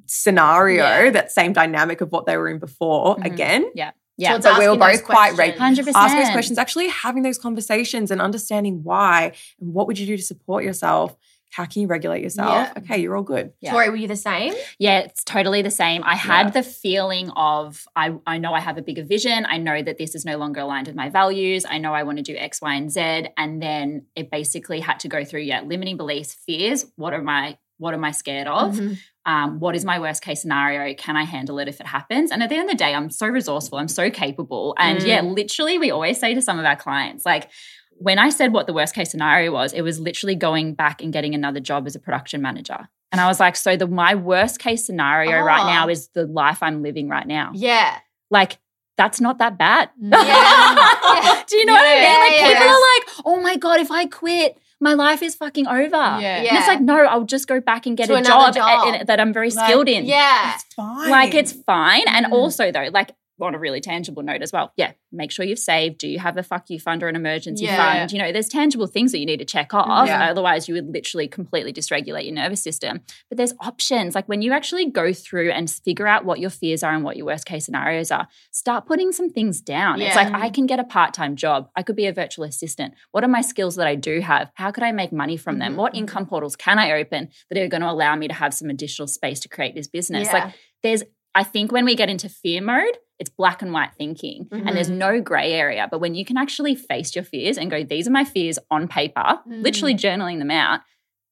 scenario, 0.07 0.85
Yeah. 0.85 1.11
that 1.11 1.33
same 1.33 1.53
dynamic 1.53 2.01
of 2.01 2.13
what 2.13 2.27
they 2.27 2.37
were 2.37 2.49
in 2.49 2.59
before 2.59 3.17
Mhm. 3.17 3.25
again. 3.27 3.71
Yeah. 3.75 3.91
Yeah, 4.17 4.39
so 4.39 4.51
But 4.53 4.59
we 4.61 4.69
were 4.69 4.77
both 4.77 5.05
quite 5.05 5.37
ready. 5.37 5.57
questions. 5.57 5.87
100%. 5.89 5.93
Ask 5.95 6.17
those 6.17 6.31
questions, 6.33 6.59
actually 6.59 6.89
having 6.89 7.23
those 7.23 7.39
conversations 7.39 8.11
and 8.11 8.21
understanding 8.21 8.83
why 8.85 9.33
and 9.61 9.75
what 9.75 9.87
would 9.87 9.99
you 9.99 10.07
do 10.07 10.17
to 10.17 10.23
support 10.23 10.65
yourself? 10.65 11.17
How 11.51 11.67
can 11.67 11.83
you 11.83 11.89
regulate 11.89 12.21
yourself? 12.23 12.51
Yeah. 12.53 12.73
Okay, 12.79 12.99
you're 13.01 13.17
all 13.17 13.23
good. 13.23 13.53
Yeah. 13.61 13.71
Tori, 13.71 13.89
were 13.89 13.95
you 13.97 14.09
the 14.09 14.17
same? 14.17 14.55
Yeah, 14.81 14.99
it's 15.01 15.23
totally 15.23 15.63
the 15.63 15.71
same. 15.71 16.03
I 16.05 16.17
had 16.17 16.47
Yeah. 16.47 16.51
the 16.51 16.63
feeling 16.65 17.31
of 17.37 17.87
I, 17.95 18.15
I 18.27 18.39
know 18.39 18.53
I 18.55 18.59
have 18.61 18.77
a 18.77 18.83
bigger 18.83 19.05
vision. 19.05 19.47
I 19.49 19.59
know 19.59 19.81
that 19.81 19.97
this 19.97 20.17
is 20.17 20.25
no 20.25 20.37
longer 20.37 20.61
aligned 20.63 20.89
with 20.89 20.97
my 20.97 21.11
values. 21.11 21.65
I 21.69 21.79
know 21.79 21.93
I 21.95 22.03
want 22.03 22.19
to 22.19 22.25
do 22.25 22.37
X, 22.37 22.61
Y, 22.61 22.75
and 22.75 22.91
Z. 22.91 23.29
And 23.37 23.63
then 23.63 24.07
it 24.17 24.33
basically 24.33 24.81
had 24.81 24.99
to 25.01 25.09
go 25.09 25.25
through, 25.25 25.43
yeah, 25.43 25.61
limiting 25.61 25.97
beliefs, 25.97 26.35
fears. 26.45 26.87
What 26.97 27.13
are 27.13 27.23
my 27.23 27.57
what 27.79 27.95
am 27.95 28.05
I 28.05 28.11
scared 28.13 28.47
of? 28.49 28.75
Mhm. 28.75 28.99
Um, 29.27 29.59
what 29.61 29.75
is 29.75 29.85
my 29.85 29.99
worst 29.99 30.23
case 30.23 30.43
scenario? 30.43 30.95
Can 30.95 31.17
I 31.17 31.25
handle 31.25 31.59
it 31.59 31.69
if 31.69 31.81
it 31.81 31.87
happens? 31.87 32.31
And 32.31 32.43
at 32.43 32.49
the 32.51 32.57
end 32.57 32.65
of 32.65 32.71
the 32.71 32.77
day, 32.77 32.95
I'm 32.95 33.11
so 33.11 33.27
resourceful, 33.27 33.79
I'm 33.79 33.89
so 33.89 34.11
capable. 34.11 34.75
And 34.79 35.03
yeah, 35.03 35.21
literally, 35.23 35.79
we 35.79 35.91
always 35.91 36.19
say 36.21 36.35
to 36.35 36.43
some 36.43 36.59
of 36.59 36.65
our 36.65 36.77
clients, 36.77 37.25
like, 37.25 37.49
when 37.97 38.19
I 38.19 38.29
said 38.29 38.53
what 38.53 38.67
the 38.67 38.73
worst 38.75 38.95
case 38.95 39.11
scenario 39.11 39.53
was, 39.53 39.73
it 39.73 39.83
was 39.83 40.01
literally 40.01 40.35
going 40.35 40.75
back 40.75 41.01
and 41.01 41.13
getting 41.13 41.35
another 41.35 41.61
job 41.61 41.87
as 41.87 41.95
a 41.95 42.01
production 42.01 42.43
manager. 42.43 42.89
And 43.13 43.21
I 43.21 43.29
was 43.29 43.39
like, 43.39 43.55
so 43.55 43.77
the 43.77 43.87
my 43.87 44.17
worst 44.17 44.59
case 44.59 44.85
scenario 44.85 45.41
right 45.41 45.63
Oh. 45.63 45.67
now 45.69 45.89
is 45.89 46.09
the 46.09 46.27
life 46.27 46.63
I'm 46.63 46.83
living 46.83 47.09
right 47.09 47.27
now. 47.27 47.53
Yeah. 47.55 47.97
Like, 48.31 48.59
that's 48.97 49.21
not 49.21 49.39
that 49.39 49.57
bad. 49.59 49.91
Yeah. 50.01 51.45
Do 51.49 51.57
you 51.57 51.65
know 51.67 51.73
what 51.75 51.85
I 51.85 51.95
mean? 51.95 52.21
Like 52.21 52.33
Yeah, 52.33 52.49
people 52.49 52.67
yeah. 52.67 52.73
are 52.73 52.81
like, 52.81 53.17
oh 53.25 53.41
my 53.41 53.57
God, 53.57 53.81
if 53.81 53.91
I 53.91 54.07
quit, 54.07 54.59
my 54.85 54.95
life 54.95 55.21
is 55.29 55.35
fucking 55.35 55.67
over. 55.67 55.97
Yeah. 55.97 56.45
And 56.49 56.57
it's 56.59 56.69
like, 56.69 56.81
no, 56.81 56.97
I'll 57.13 57.25
just 57.25 57.47
go 57.49 57.59
back 57.61 57.87
and 57.87 57.97
get 57.97 58.07
To 58.07 58.15
a 58.15 58.23
job, 58.23 58.55
job. 58.55 58.95
a- 58.95 59.01
a- 59.01 59.05
that 59.07 59.19
I'm 59.19 59.33
very 59.33 59.51
Like, 59.51 59.65
skilled 59.67 59.89
in. 59.89 60.05
Yeah. 60.05 60.55
It's 60.55 60.65
fine. 60.75 61.11
Like 61.11 61.35
it's 61.35 61.53
fine. 61.53 62.05
And 62.07 62.27
Mm. 62.27 62.33
also 62.33 62.71
though, 62.71 62.89
like 62.93 63.11
on 63.41 63.55
a 63.55 63.59
really 63.59 63.81
tangible 63.81 64.23
note 64.23 64.43
as 64.43 64.53
well, 64.53 64.73
yeah, 64.77 64.93
make 65.11 65.31
sure 65.31 65.45
you've 65.45 65.59
saved. 65.59 65.99
Do 65.99 66.09
you 66.09 66.19
have 66.19 66.37
a 66.37 66.43
fuck 66.43 66.71
you 66.71 66.79
fund 66.79 67.03
or 67.03 67.09
an 67.09 67.17
emergency 67.17 67.65
Yeah. 67.65 67.77
fund? 67.77 68.13
You 68.13 68.19
know, 68.19 68.31
there's 68.33 68.49
tangible 68.49 68.87
things 68.87 69.13
that 69.13 69.19
you 69.19 69.27
need 69.27 69.39
to 69.39 69.45
check 69.45 69.75
off. 69.75 70.07
Yeah. 70.07 70.31
Otherwise, 70.31 70.69
you 70.69 70.75
would 70.75 70.87
literally 70.93 71.27
completely 71.29 71.73
dysregulate 71.73 72.25
your 72.25 72.35
nervous 72.35 72.63
system. 72.63 73.01
But 73.29 73.39
there's 73.39 73.53
options. 73.61 74.15
Like 74.15 74.29
when 74.29 74.41
you 74.43 74.53
actually 74.53 74.91
go 74.91 75.13
through 75.13 75.51
and 75.51 75.69
figure 75.71 76.07
out 76.07 76.25
what 76.25 76.39
your 76.39 76.51
fears 76.51 76.83
are 76.83 76.93
and 76.95 77.03
what 77.05 77.17
your 77.17 77.27
worst 77.27 77.47
case 77.47 77.65
scenarios 77.65 78.11
are, 78.11 78.29
start 78.53 78.87
putting 78.87 79.13
some 79.13 79.31
things 79.31 79.61
down. 79.61 80.01
It's 80.01 80.17
like 80.17 80.33
I 80.33 80.49
can 80.51 80.67
get 80.67 80.79
a 80.79 80.85
part-time 80.85 81.37
job. 81.37 81.69
I 81.77 81.83
could 81.83 81.97
be 81.97 82.07
a 82.07 82.13
virtual 82.13 82.45
assistant. 82.45 82.95
What 83.11 83.25
are 83.25 83.29
my 83.29 83.41
skills 83.41 83.77
that 83.77 83.87
I 83.87 83.95
do 83.97 84.21
have? 84.21 84.51
How 84.55 84.71
could 84.71 84.85
I 84.85 84.93
make 84.93 85.13
money 85.13 85.37
from 85.37 85.59
them? 85.59 85.75
Mhm. 85.75 85.77
What 85.77 85.95
income 85.95 86.27
portals 86.27 86.57
can 86.57 86.79
I 86.79 86.93
open 86.93 87.29
that 87.51 87.59
are 87.59 87.69
going 87.69 87.81
to 87.83 87.91
allow 87.91 88.15
me 88.17 88.29
to 88.29 88.35
have 88.35 88.55
some 88.55 88.71
additional 88.71 89.09
space 89.09 89.41
to 89.41 89.49
create 89.49 89.75
this 89.75 89.89
business? 89.89 90.29
Yeah. 90.29 90.45
Like 90.45 90.55
there's 90.83 91.03
I 91.35 91.43
think 91.45 91.73
when 91.73 91.85
we 91.85 91.95
get 91.97 92.09
into 92.11 92.29
fear 92.29 92.63
mode, 92.63 92.97
it's 93.19 93.31
black 93.31 93.63
and 93.63 93.73
white 93.73 93.95
thinking 93.97 94.49
and 94.51 94.69
there's 94.77 94.89
Mm-hmm. 94.89 94.99
no 94.99 95.21
gray 95.21 95.53
area. 95.53 95.89
But 95.91 96.01
when 96.01 96.15
you 96.15 96.25
can 96.25 96.37
actually 96.37 96.75
face 96.75 97.15
your 97.15 97.25
fears 97.25 97.57
and 97.59 97.71
go, 97.71 97.83
these 97.85 98.07
are 98.09 98.11
my 98.13 98.25
fears 98.25 98.59
on 98.71 98.89
paper, 98.89 99.41
Mm. 99.49 99.63
literally 99.63 99.95
journaling 99.95 100.39
them 100.39 100.51
out, 100.51 100.81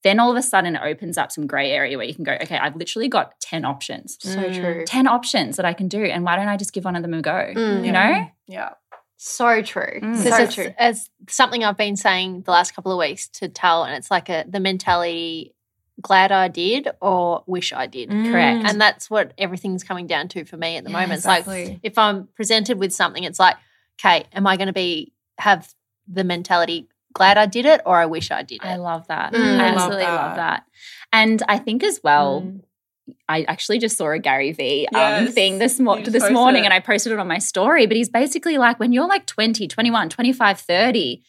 then 0.04 0.18
all 0.20 0.30
of 0.30 0.36
a 0.36 0.42
sudden 0.42 0.74
it 0.76 0.82
opens 0.84 1.16
up 1.18 1.30
some 1.30 1.46
gray 1.46 1.70
area 1.70 1.96
where 1.96 2.06
you 2.06 2.14
can 2.14 2.24
go, 2.24 2.32
okay, 2.40 2.56
I've 2.58 2.74
literally 2.76 3.08
got 3.08 3.38
10 3.40 3.64
options. 3.64 4.16
So 4.20 4.52
true. 4.52 4.84
10 4.86 5.06
options 5.06 5.56
that 5.56 5.64
I 5.66 5.72
can 5.72 5.86
do. 5.88 6.04
And 6.04 6.24
why 6.24 6.36
don't 6.36 6.48
I 6.48 6.56
just 6.56 6.72
give 6.72 6.84
one 6.84 6.96
of 6.96 7.02
them 7.02 7.14
a 7.14 7.22
go? 7.22 7.52
Mm. 7.54 7.84
You 7.86 7.92
know? 7.92 8.28
Yeah. 8.48 8.70
So 9.16 9.62
true. 9.62 10.00
Mm. 10.02 10.16
So 10.16 10.24
Because 10.24 10.54
true. 10.54 10.74
it's, 10.78 11.08
it's 11.20 11.34
something 11.36 11.62
I've 11.64 11.76
been 11.76 11.94
saying 11.96 12.42
the 12.42 12.50
last 12.50 12.74
couple 12.74 12.90
of 12.90 12.98
weeks 12.98 13.28
to 13.38 13.48
tell, 13.48 13.84
and 13.84 13.94
it's 13.94 14.10
like 14.10 14.28
a 14.28 14.44
the 14.48 14.58
mentality 14.58 15.54
glad 16.02 16.32
I 16.32 16.48
did 16.48 16.88
or 17.00 17.44
wish 17.46 17.72
I 17.72 17.86
did. 17.86 18.10
Correct. 18.10 18.64
And 18.66 18.80
that's 18.80 19.08
what 19.08 19.32
everything's 19.38 19.84
coming 19.84 20.06
down 20.06 20.28
to 20.28 20.44
for 20.44 20.56
me 20.56 20.76
at 20.76 20.84
the 20.84 20.90
Yeah, 20.90 21.00
moment. 21.00 21.18
It's 21.18 21.26
like 21.26 21.46
if 21.82 21.96
I'm 21.96 22.28
presented 22.34 22.78
with 22.78 22.92
something, 22.92 23.24
it's 23.24 23.38
like, 23.38 23.56
okay, 24.00 24.24
am 24.32 24.46
I 24.46 24.56
going 24.56 24.66
to 24.66 24.72
be 24.72 25.12
have 25.38 25.72
the 26.06 26.24
mentality 26.24 26.88
glad 27.14 27.38
I 27.38 27.46
did 27.46 27.66
it 27.66 27.80
or 27.86 27.96
I 27.96 28.06
wish 28.06 28.30
I 28.30 28.42
did 28.42 28.56
it? 28.62 28.66
I 28.66 28.76
love 28.76 29.06
that. 29.08 29.32
Mm. 29.32 29.60
I 29.60 29.66
I 29.68 29.70
love 29.70 29.74
absolutely 29.76 30.04
love 30.04 30.36
that. 30.36 30.36
that. 30.36 30.64
And 31.12 31.42
I 31.48 31.58
think 31.58 31.82
as 31.84 32.00
well, 32.02 32.42
Mm. 32.42 32.60
I 33.28 33.42
actually 33.42 33.78
just 33.80 33.96
saw 33.98 34.12
a 34.12 34.18
Gary 34.20 34.52
Vee 34.52 34.86
um, 34.86 35.24
Yes. 35.26 35.34
thing 35.34 35.58
this, 35.58 35.80
mo- 35.80 36.00
this 36.00 36.30
morning 36.30 36.62
it. 36.62 36.66
and 36.66 36.72
I 36.74 36.78
posted 36.78 37.12
it 37.12 37.18
on 37.18 37.26
my 37.26 37.38
story. 37.38 37.86
But 37.86 37.96
he's 37.96 38.08
basically 38.08 38.58
like, 38.58 38.78
when 38.78 38.92
you're 38.92 39.08
like 39.08 39.26
20, 39.26 39.66
21, 39.66 40.08
25, 40.08 40.60
30, 40.60 41.22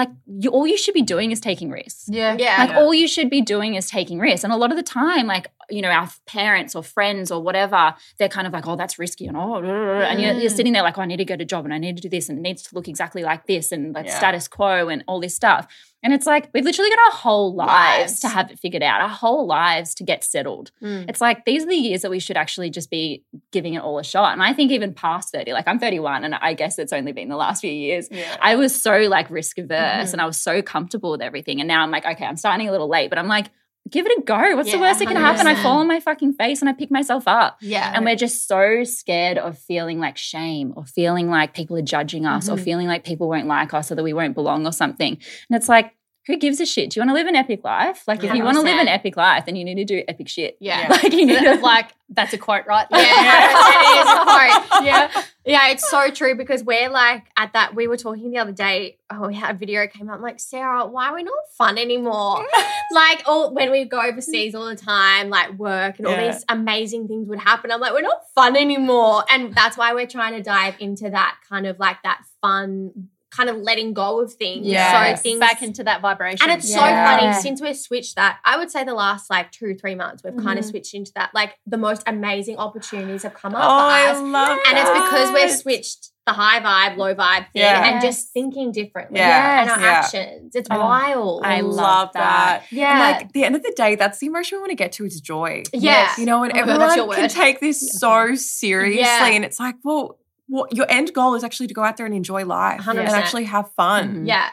like 0.00 0.10
you, 0.42 0.50
all 0.56 0.66
you 0.72 0.78
should 0.82 0.94
be 0.94 1.02
doing 1.14 1.28
is 1.30 1.40
taking 1.40 1.68
risks. 1.70 2.04
Yeah. 2.08 2.36
Yeah. 2.38 2.56
Like 2.64 2.76
all 2.80 2.92
you 3.02 3.08
should 3.14 3.30
be 3.30 3.40
doing 3.54 3.72
is 3.80 3.86
taking 3.98 4.18
risks. 4.18 4.44
And 4.44 4.52
a 4.52 4.56
lot 4.56 4.70
of 4.72 4.76
the 4.76 4.82
time, 4.82 5.26
like, 5.26 5.46
you 5.76 5.82
know, 5.82 5.90
our 5.90 6.08
parents 6.26 6.74
or 6.74 6.82
friends 6.82 7.30
or 7.30 7.40
whatever, 7.42 7.94
they're 8.18 8.28
kind 8.36 8.46
of 8.46 8.52
like, 8.52 8.66
oh, 8.66 8.76
that's 8.76 8.98
risky. 8.98 9.26
And 9.26 9.36
oh, 9.36 9.56
and 9.56 10.20
you're, 10.22 10.32
you're 10.42 10.50
Mm. 10.50 10.56
sitting 10.56 10.72
there 10.72 10.82
like, 10.82 10.96
oh, 10.98 11.02
I 11.02 11.06
need 11.06 11.18
to 11.18 11.24
get 11.32 11.40
a 11.40 11.44
job 11.44 11.64
and 11.66 11.74
I 11.74 11.78
need 11.78 11.96
to 11.96 12.02
do 12.02 12.08
this 12.08 12.28
and 12.28 12.38
it 12.38 12.42
needs 12.42 12.62
to 12.64 12.74
look 12.74 12.88
exactly 12.88 13.22
like 13.22 13.46
this 13.46 13.70
and 13.72 13.94
like 13.94 14.06
Yeah. 14.06 14.18
status 14.18 14.48
quo 14.48 14.88
and 14.88 15.04
all 15.06 15.20
this 15.20 15.34
stuff. 15.34 15.66
And 16.02 16.14
it's 16.14 16.26
like, 16.26 16.48
we've 16.54 16.64
literally 16.64 16.88
got 16.90 16.98
our 17.12 17.18
whole 17.18 17.54
lives, 17.54 17.70
Lives. 18.12 18.20
to 18.20 18.28
have 18.28 18.50
it 18.50 18.58
figured 18.58 18.82
out, 18.82 19.02
our 19.02 19.08
whole 19.08 19.46
lives 19.46 19.94
to 19.96 20.04
get 20.04 20.24
settled. 20.24 20.70
Mm. 20.82 21.06
It's 21.08 21.20
like 21.20 21.44
these 21.44 21.64
are 21.64 21.66
the 21.68 21.76
years 21.76 22.02
that 22.02 22.10
we 22.10 22.18
should 22.20 22.38
actually 22.38 22.70
just 22.70 22.88
be 22.90 23.22
giving 23.52 23.74
it 23.74 23.82
all 23.82 23.98
a 23.98 24.04
shot. 24.04 24.32
And 24.32 24.42
I 24.42 24.54
think 24.54 24.70
even 24.72 24.94
past 24.94 25.30
30, 25.32 25.52
like 25.52 25.68
I'm 25.68 25.78
31 25.78 26.24
and 26.24 26.34
I 26.34 26.54
guess 26.54 26.78
it's 26.78 26.92
only 26.92 27.12
been 27.12 27.28
the 27.28 27.36
last 27.36 27.60
few 27.60 27.70
years. 27.72 28.08
Yeah. 28.10 28.36
I 28.40 28.56
was 28.56 28.80
so 28.80 28.96
like 29.08 29.28
risk 29.30 29.58
averse 29.58 30.08
Mhm. 30.08 30.12
and 30.14 30.22
I 30.22 30.26
was 30.26 30.40
so 30.40 30.62
comfortable 30.62 31.10
with 31.10 31.20
everything. 31.20 31.60
And 31.60 31.68
now 31.68 31.82
I'm 31.82 31.90
like, 31.90 32.06
okay, 32.06 32.24
I'm 32.24 32.36
starting 32.36 32.68
a 32.68 32.72
little 32.72 32.88
late, 32.88 33.10
but 33.10 33.18
I'm 33.18 33.28
like, 33.28 33.46
give 33.88 34.06
it 34.06 34.18
a 34.18 34.22
go. 34.22 34.56
What's 34.56 34.70
the 34.70 34.76
Yeah, 34.76 34.82
worst 34.82 34.98
that 35.00 35.08
can 35.08 35.16
happen? 35.16 35.46
I 35.46 35.54
fall 35.62 35.78
on 35.78 35.86
my 35.88 36.00
fucking 36.00 36.34
face 36.34 36.60
and 36.60 36.68
I 36.68 36.72
pick 36.72 36.90
myself 36.90 37.24
up. 37.26 37.56
Yeah. 37.60 37.92
And 37.94 38.04
we're 38.04 38.16
just 38.16 38.46
so 38.46 38.84
scared 38.84 39.38
of 39.38 39.58
feeling 39.58 39.98
like 40.00 40.16
shame 40.16 40.72
or 40.76 40.84
feeling 40.84 41.28
like 41.28 41.54
people 41.54 41.76
are 41.76 41.82
judging 41.82 42.26
us 42.26 42.48
or 42.48 42.56
Mhm. 42.56 42.64
feeling 42.64 42.86
like 42.88 43.04
people 43.04 43.28
won't 43.28 43.46
like 43.46 43.72
us 43.74 43.90
or 43.90 43.94
that 43.96 44.02
we 44.04 44.12
won't 44.12 44.34
belong 44.34 44.66
or 44.66 44.72
something. 44.72 45.14
And 45.14 45.56
it's 45.56 45.68
like, 45.68 45.92
who 46.30 46.36
gives 46.38 46.60
a 46.60 46.66
shit? 46.66 46.90
Do 46.90 46.98
you 47.00 47.06
want 47.06 47.10
to 47.10 47.14
live 47.14 47.26
an 47.26 47.36
epic 47.36 47.62
life? 47.64 48.02
Like, 48.06 48.22
if 48.24 48.32
you 48.34 48.42
want 48.44 48.56
to 48.56 48.62
live 48.62 48.78
an 48.78 48.88
epic 48.88 49.16
life, 49.16 49.44
then 49.46 49.56
you 49.56 49.64
need 49.64 49.76
to 49.76 49.84
do 49.84 50.02
epic 50.08 50.28
shit. 50.28 50.56
yeah. 50.60 50.88
Like, 51.02 51.12
you 51.12 51.26
need 51.26 51.38
to, 51.40 51.54
like 51.62 51.92
that's 52.08 52.32
a 52.32 52.38
quote, 52.38 52.66
right? 52.66 52.86
Yeah, 52.90 52.98
it 53.00 54.00
is 54.00 54.08
a 54.10 54.22
quote. 54.24 54.84
yeah. 54.84 55.22
Yeah, 55.46 55.68
it's 55.68 55.88
so 55.88 56.10
true 56.10 56.36
because 56.36 56.62
we're 56.62 56.90
like 56.90 57.24
at 57.36 57.54
that. 57.54 57.74
We 57.74 57.88
were 57.88 57.96
talking 57.96 58.30
the 58.30 58.38
other 58.38 58.52
day. 58.52 58.98
Oh, 59.10 59.28
we 59.28 59.34
had 59.34 59.54
a 59.54 59.58
video 59.58 59.86
came 59.86 60.08
out. 60.10 60.16
I'm 60.16 60.22
like, 60.22 60.38
Sarra, 60.38 60.86
why 60.86 61.08
are 61.08 61.14
we 61.14 61.22
not 61.22 61.34
fun 61.56 61.78
anymore? 61.78 62.44
like, 62.92 63.22
all 63.26 63.52
when 63.54 63.70
we 63.70 63.84
go 63.86 64.00
overseas 64.02 64.54
all 64.54 64.66
the 64.66 64.76
time, 64.76 65.30
like 65.30 65.52
work 65.58 65.98
and 65.98 66.06
all 66.06 66.12
Yeah. 66.12 66.32
these 66.32 66.44
amazing 66.48 67.08
things 67.08 67.26
would 67.28 67.38
happen. 67.40 67.70
I'm 67.72 67.80
like, 67.80 67.92
we're 67.94 68.02
not 68.02 68.20
fun 68.34 68.54
anymore, 68.56 69.24
and 69.30 69.54
that's 69.54 69.76
why 69.76 69.94
we're 69.94 70.06
trying 70.06 70.34
to 70.34 70.42
dive 70.42 70.74
into 70.78 71.08
that 71.10 71.36
kind 71.48 71.66
of 71.66 71.78
like 71.78 72.02
that 72.04 72.22
fun, 72.42 73.08
kind 73.30 73.48
of 73.48 73.56
letting 73.58 73.92
go 73.92 74.20
of 74.20 74.32
things. 74.34 74.66
Yes. 74.66 75.16
So 75.16 75.22
things 75.22 75.38
Back 75.40 75.62
into 75.62 75.84
that 75.84 76.00
vibration. 76.00 76.48
and 76.48 76.58
it's 76.58 76.68
so 76.72 76.80
funny 76.80 77.32
since 77.34 77.60
we've 77.60 77.76
switched 77.76 78.16
that. 78.16 78.38
I 78.44 78.56
would 78.58 78.70
say 78.70 78.84
the 78.84 78.94
last 78.94 79.30
like 79.30 79.52
two, 79.52 79.74
three 79.74 79.94
months, 79.94 80.22
we've 80.24 80.36
kind 80.36 80.58
of 80.58 80.64
mm-hmm. 80.64 80.70
switched 80.70 80.94
into 80.94 81.12
that. 81.14 81.30
Like 81.34 81.56
the 81.66 81.78
most 81.78 82.02
amazing 82.06 82.56
opportunities 82.56 83.22
have 83.22 83.34
come 83.34 83.54
Oh, 83.54 83.58
up 83.58 83.62
for 83.64 83.68
I 83.68 84.10
us. 84.10 84.20
love 84.20 84.58
And 84.68 84.78
it's 84.78 84.90
because 84.90 85.32
we've 85.32 85.50
switched 85.58 86.08
the 86.26 86.32
high 86.34 86.60
vibe, 86.60 86.96
low 86.96 87.14
vibe 87.14 87.46
thing 87.52 87.62
Yeah. 87.62 87.84
and 87.86 88.02
Yes. 88.02 88.02
just 88.02 88.32
thinking 88.32 88.72
differently. 88.72 89.18
Yeah. 89.18 89.62
And 89.62 89.70
our 89.70 89.80
Yeah. 89.80 89.86
actions. 90.04 90.54
It's 90.54 90.68
Oh, 90.70 90.78
wild. 90.78 91.42
I 91.44 91.56
I 91.56 91.60
love 91.60 91.74
love 91.76 92.10
that. 92.14 92.60
that. 92.60 92.72
yeah. 92.72 92.90
And 92.90 92.98
like 93.16 93.26
at 93.26 93.32
the 93.32 93.44
end 93.44 93.56
of 93.56 93.62
the 93.62 93.72
day, 93.76 93.94
that's 93.94 94.18
the 94.18 94.26
emotion 94.26 94.58
we 94.58 94.60
want 94.60 94.70
to 94.70 94.76
get 94.76 94.92
to 94.92 95.06
is 95.06 95.20
joy. 95.20 95.62
yeah. 95.72 96.12
You 96.18 96.26
know, 96.26 96.42
and 96.44 96.52
Oh 96.54 96.60
my 96.60 96.66
God, 96.66 96.90
everyone 96.90 97.16
can 97.16 97.28
take 97.30 97.60
this 97.60 97.98
so 97.98 98.34
seriously. 98.34 99.00
Yeah. 99.00 99.26
And 99.26 99.44
it's 99.44 99.58
like, 99.58 99.76
well, 99.82 100.18
what 100.50 100.74
your 100.76 100.86
end 100.90 101.14
goal 101.14 101.34
is 101.34 101.42
actually 101.44 101.68
to 101.68 101.74
go 101.74 101.82
out 101.84 101.96
there 101.96 102.04
and 102.06 102.14
enjoy 102.14 102.44
life 102.44 102.86
and 102.88 102.98
100%. 102.98 103.08
actually 103.08 103.44
have 103.44 103.70
fun. 103.72 104.04
Mhm. 104.24 104.26
yeah. 104.28 104.50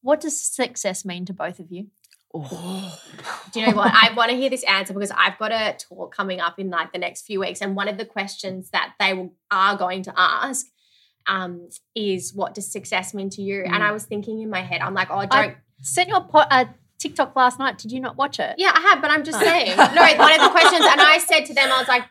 what 0.00 0.20
does 0.20 0.40
success 0.42 1.04
mean 1.04 1.24
to 1.26 1.32
both 1.34 1.58
of 1.58 1.66
you? 1.70 1.88
Do 2.34 3.60
you 3.60 3.66
know 3.66 3.72
what? 3.74 3.92
I 3.92 4.12
want 4.16 4.30
to 4.30 4.36
hear 4.36 4.48
this 4.50 4.62
answer 4.64 4.92
because 4.94 5.10
I've 5.10 5.38
got 5.38 5.50
a 5.52 5.76
talk 5.78 6.14
coming 6.14 6.40
up 6.40 6.58
in 6.58 6.70
like 6.70 6.92
the 6.92 6.98
next 6.98 7.22
few 7.26 7.40
weeks. 7.40 7.60
And 7.60 7.74
one 7.74 7.88
of 7.88 7.96
the 7.98 8.04
questions 8.04 8.70
that 8.70 8.94
they 9.00 9.12
will, 9.14 9.32
are 9.50 9.76
going 9.76 10.02
to 10.04 10.12
ask 10.16 10.66
um, 11.26 11.68
is 11.94 12.32
what 12.34 12.54
does 12.54 12.70
success 12.70 13.12
mean 13.14 13.28
to 13.30 13.42
you? 13.42 13.64
And 13.64 13.82
I 13.82 13.92
was 13.92 14.04
thinking 14.04 14.40
in 14.40 14.50
my 14.50 14.62
head, 14.62 14.80
I'm 14.82 14.94
like, 14.94 15.08
oh, 15.10 15.20
don't 15.20 15.32
I 15.34 15.56
sent 15.82 16.08
you 16.10 16.16
a, 16.16 16.20
po- 16.22 16.38
a 16.50 16.68
TikTok 16.98 17.34
last 17.36 17.58
night. 17.58 17.78
Did 17.78 17.92
you 17.92 18.00
not 18.00 18.16
watch 18.16 18.38
it? 18.38 18.54
Yeah, 18.58 18.72
I 18.74 18.80
have, 18.92 19.02
but 19.02 19.10
I'm 19.10 19.24
just 19.24 19.38
Oh. 19.40 19.44
saying. 19.44 19.76
No, 19.76 20.02
one 20.18 20.32
of 20.32 20.40
the 20.40 20.50
questions, 20.50 20.84
and 20.84 21.00
I 21.00 21.18
said 21.18 21.44
to 21.46 21.54
them, 21.54 21.70
I 21.72 21.78
was 21.78 21.88
like, 21.88 22.04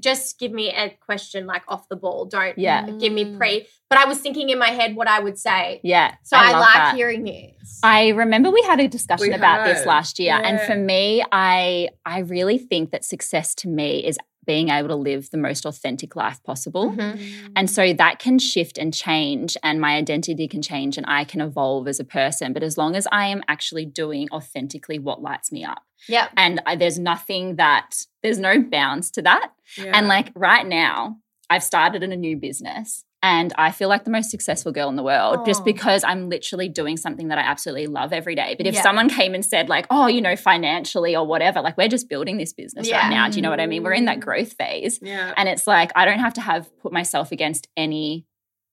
just 0.00 0.38
give 0.38 0.52
me 0.52 0.70
a 0.70 0.90
question 1.04 1.46
like 1.46 1.62
off 1.68 1.88
the 1.88 1.96
ball. 1.96 2.24
Don't 2.26 2.56
Yeah. 2.58 2.88
give 2.90 3.12
me 3.12 3.36
pre. 3.36 3.66
But 3.88 3.98
I 3.98 4.06
was 4.06 4.18
thinking 4.18 4.50
in 4.50 4.58
my 4.58 4.70
head 4.70 4.96
what 4.96 5.08
I 5.08 5.20
would 5.20 5.38
say. 5.38 5.80
Yeah. 5.84 6.14
So 6.22 6.36
I, 6.36 6.52
love 6.52 6.60
like 6.60 6.74
that. 6.74 6.96
hearing 6.96 7.24
this. 7.24 7.80
I 7.82 8.08
remember 8.08 8.50
we 8.50 8.62
had 8.62 8.80
a 8.80 8.88
discussion 8.88 9.28
We 9.28 9.34
about 9.34 9.64
this 9.66 9.86
last 9.86 10.18
year. 10.18 10.34
And 10.34 10.60
for 10.60 10.74
me, 10.76 11.24
I 11.30 11.90
I 12.04 12.20
really 12.20 12.58
think 12.58 12.90
that 12.90 13.04
success 13.04 13.54
to 13.56 13.68
me 13.68 14.04
is 14.04 14.18
being 14.46 14.68
able 14.68 14.88
to 14.88 14.94
live 14.96 15.30
the 15.30 15.36
most 15.38 15.64
authentic 15.66 16.14
life 16.16 16.42
possible. 16.44 16.90
Mhm. 16.90 17.52
And 17.56 17.70
so 17.70 17.92
that 17.92 18.18
can 18.18 18.38
shift 18.38 18.78
and 18.78 18.92
change, 18.92 19.56
and 19.62 19.80
my 19.80 19.96
identity 19.96 20.46
can 20.48 20.62
change, 20.62 20.96
and 20.96 21.06
I 21.08 21.24
can 21.24 21.40
evolve 21.40 21.88
as 21.88 22.00
a 22.00 22.04
person. 22.04 22.52
But 22.52 22.62
as 22.62 22.76
long 22.78 22.96
as 22.96 23.06
I 23.12 23.26
am 23.26 23.42
actually 23.48 23.86
doing 23.86 24.28
authentically 24.32 24.98
what 24.98 25.22
lights 25.22 25.50
me 25.52 25.64
up, 25.64 25.82
Yep. 26.08 26.30
and 26.36 26.60
I, 26.66 26.76
there's 26.76 26.98
nothing 26.98 27.56
that, 27.56 28.04
there's 28.22 28.38
no 28.38 28.60
bounds 28.60 29.10
to 29.12 29.22
that. 29.22 29.52
And 29.92 30.08
like 30.08 30.30
right 30.34 30.66
now, 30.66 31.18
I've 31.50 31.62
started 31.62 32.02
in 32.02 32.12
a 32.12 32.16
new 32.16 32.36
business. 32.36 33.04
And 33.26 33.54
I 33.56 33.70
feel 33.70 33.88
like 33.88 34.04
the 34.04 34.10
most 34.10 34.30
successful 34.30 34.70
girl 34.70 34.90
in 34.90 34.96
the 34.96 35.02
world 35.02 35.46
just 35.46 35.62
Oh. 35.62 35.64
because 35.64 36.04
I'm 36.04 36.28
literally 36.28 36.68
doing 36.68 36.98
something 36.98 37.28
that 37.28 37.38
I 37.38 37.40
absolutely 37.40 37.86
love 37.86 38.12
every 38.12 38.34
day. 38.34 38.54
But 38.54 38.66
if 38.66 38.74
Yeah. 38.74 38.82
someone 38.82 39.08
came 39.08 39.34
and 39.34 39.42
said, 39.42 39.70
like, 39.70 39.86
oh, 39.88 40.08
you 40.08 40.20
know, 40.20 40.36
financially 40.36 41.16
or 41.16 41.26
whatever, 41.26 41.62
like 41.62 41.78
we're 41.78 41.88
just 41.88 42.10
building 42.10 42.36
this 42.36 42.52
business 42.52 42.86
Yeah. 42.86 42.98
right 43.00 43.08
now. 43.10 43.30
Do 43.30 43.36
you 43.36 43.42
know 43.42 43.48
what 43.48 43.60
I 43.60 43.66
mean? 43.66 43.82
We're 43.82 43.94
in 43.94 44.04
that 44.04 44.20
growth 44.20 44.52
phase. 44.58 44.98
Yeah. 45.00 45.32
And 45.38 45.48
it's 45.48 45.66
like, 45.66 45.90
I 45.96 46.04
don't 46.04 46.18
have 46.18 46.34
to 46.34 46.42
have 46.42 46.68
put 46.80 46.92
myself 46.92 47.32
against 47.32 47.66
any 47.78 48.26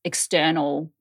external 0.03 0.91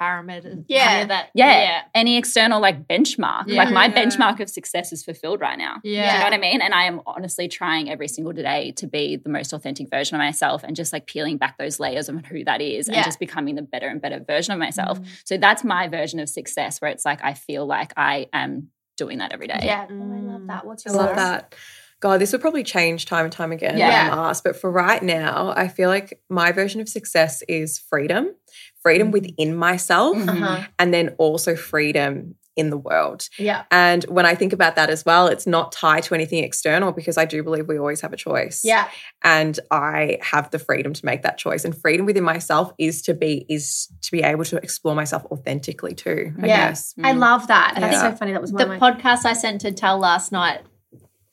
parameter. 0.00 0.64
Yeah. 0.68 1.04
that. 1.06 1.30
yeah, 1.34 1.82
any 1.94 2.16
external 2.16 2.60
like 2.60 2.86
benchmark. 2.88 3.44
Yeah. 3.46 3.56
Like 3.62 3.72
my 3.72 3.86
Yeah. 3.86 3.94
benchmark 4.04 4.40
of 4.40 4.48
success 4.48 4.92
is 4.92 5.04
fulfilled 5.04 5.40
right 5.40 5.58
now. 5.58 5.76
Yeah. 5.84 6.06
Do 6.10 6.12
you 6.12 6.18
know 6.18 6.24
what 6.24 6.32
I 6.34 6.38
mean? 6.38 6.60
And 6.62 6.72
I 6.74 6.84
am 6.84 7.00
honestly 7.06 7.48
trying 7.48 7.90
every 7.90 8.08
single 8.08 8.32
day 8.32 8.72
to 8.76 8.86
be 8.86 9.16
the 9.16 9.28
most 9.28 9.52
authentic 9.52 9.90
version 9.90 10.14
of 10.16 10.20
myself 10.20 10.64
and 10.64 10.74
just 10.74 10.92
like 10.92 11.06
peeling 11.06 11.36
back 11.36 11.58
those 11.58 11.78
layers 11.80 12.08
of 12.08 12.24
who 12.26 12.44
that 12.44 12.60
is 12.60 12.88
Yeah. 12.88 12.96
and 12.96 13.04
just 13.04 13.18
becoming 13.18 13.54
the 13.56 13.62
better 13.62 13.88
and 13.88 14.00
better 14.00 14.20
version 14.20 14.52
of 14.52 14.58
myself. 14.58 15.00
Mm. 15.00 15.06
So 15.24 15.36
that's 15.36 15.62
my 15.64 15.88
version 15.88 16.20
of 16.20 16.28
success 16.28 16.80
where 16.80 16.90
it's 16.90 17.04
like 17.04 17.22
I 17.22 17.34
feel 17.34 17.66
like 17.66 17.92
I 17.96 18.28
am 18.32 18.68
doing 18.96 19.18
that 19.18 19.32
every 19.32 19.46
day. 19.48 19.60
Yeah. 19.62 19.86
Oh, 19.90 19.94
I 19.94 20.20
love 20.32 20.46
that. 20.46 20.66
What's 20.66 20.84
your 20.84 20.94
I 20.94 20.96
your 20.98 21.06
love 21.06 21.16
that. 21.16 21.54
God, 22.00 22.18
this 22.18 22.32
would 22.32 22.40
probably 22.40 22.64
change 22.64 23.04
time 23.04 23.24
and 23.24 23.32
time 23.32 23.52
again 23.52 23.76
Yeah. 23.76 24.04
when 24.08 24.12
I'm 24.18 24.18
asked. 24.30 24.42
But 24.44 24.56
for 24.56 24.70
right 24.70 25.02
now, 25.02 25.52
I 25.54 25.68
feel 25.68 25.90
like 25.90 26.18
my 26.30 26.50
version 26.50 26.80
of 26.80 26.88
success 26.88 27.42
is 27.46 27.78
freedom, 27.78 28.34
freedom 28.82 29.10
within 29.10 29.54
myself, 29.54 30.16
Mhm. 30.16 30.28
Uh-huh. 30.42 30.64
and 30.78 30.92
then 30.94 31.10
also 31.18 31.54
freedom 31.56 32.34
in 32.56 32.68
the 32.70 32.76
world. 32.76 33.28
Yeah. 33.38 33.62
And 33.70 34.02
when 34.04 34.26
I 34.26 34.34
think 34.34 34.52
about 34.52 34.74
that 34.76 34.90
as 34.90 35.04
well, 35.06 35.28
it's 35.28 35.46
not 35.46 35.70
tied 35.72 36.02
to 36.04 36.14
anything 36.14 36.42
external 36.44 36.92
because 36.92 37.16
I 37.16 37.24
do 37.24 37.42
believe 37.42 37.68
we 37.68 37.78
always 37.78 38.00
have 38.00 38.12
a 38.12 38.16
choice. 38.16 38.62
Yeah. 38.64 38.88
And 39.22 39.58
I 39.70 40.18
have 40.20 40.50
the 40.50 40.58
freedom 40.58 40.92
to 40.92 41.06
make 41.06 41.22
that 41.22 41.38
choice. 41.38 41.64
And 41.64 41.74
freedom 41.80 42.06
within 42.06 42.24
myself 42.24 42.72
is 42.76 43.00
to 43.02 43.14
be 43.14 43.46
is 43.48 43.88
to 44.02 44.10
be 44.10 44.22
able 44.22 44.44
to 44.46 44.56
explore 44.56 44.94
myself 44.94 45.24
authentically 45.26 45.94
too. 45.94 46.34
I 46.42 46.46
Yeah. 46.46 46.68
guess. 46.68 46.92
I 47.02 47.12
love 47.12 47.46
that. 47.46 47.74
Yeah. 47.76 47.80
That's 47.80 48.00
so 48.00 48.12
funny. 48.12 48.32
That 48.32 48.42
was 48.42 48.52
one 48.52 48.66
the 48.68 48.74
of 48.74 48.80
my 48.80 48.90
podcast 48.92 49.24
I 49.24 49.32
sent 49.34 49.60
to 49.62 49.70
Tell 49.72 49.98
last 49.98 50.32
night, 50.32 50.60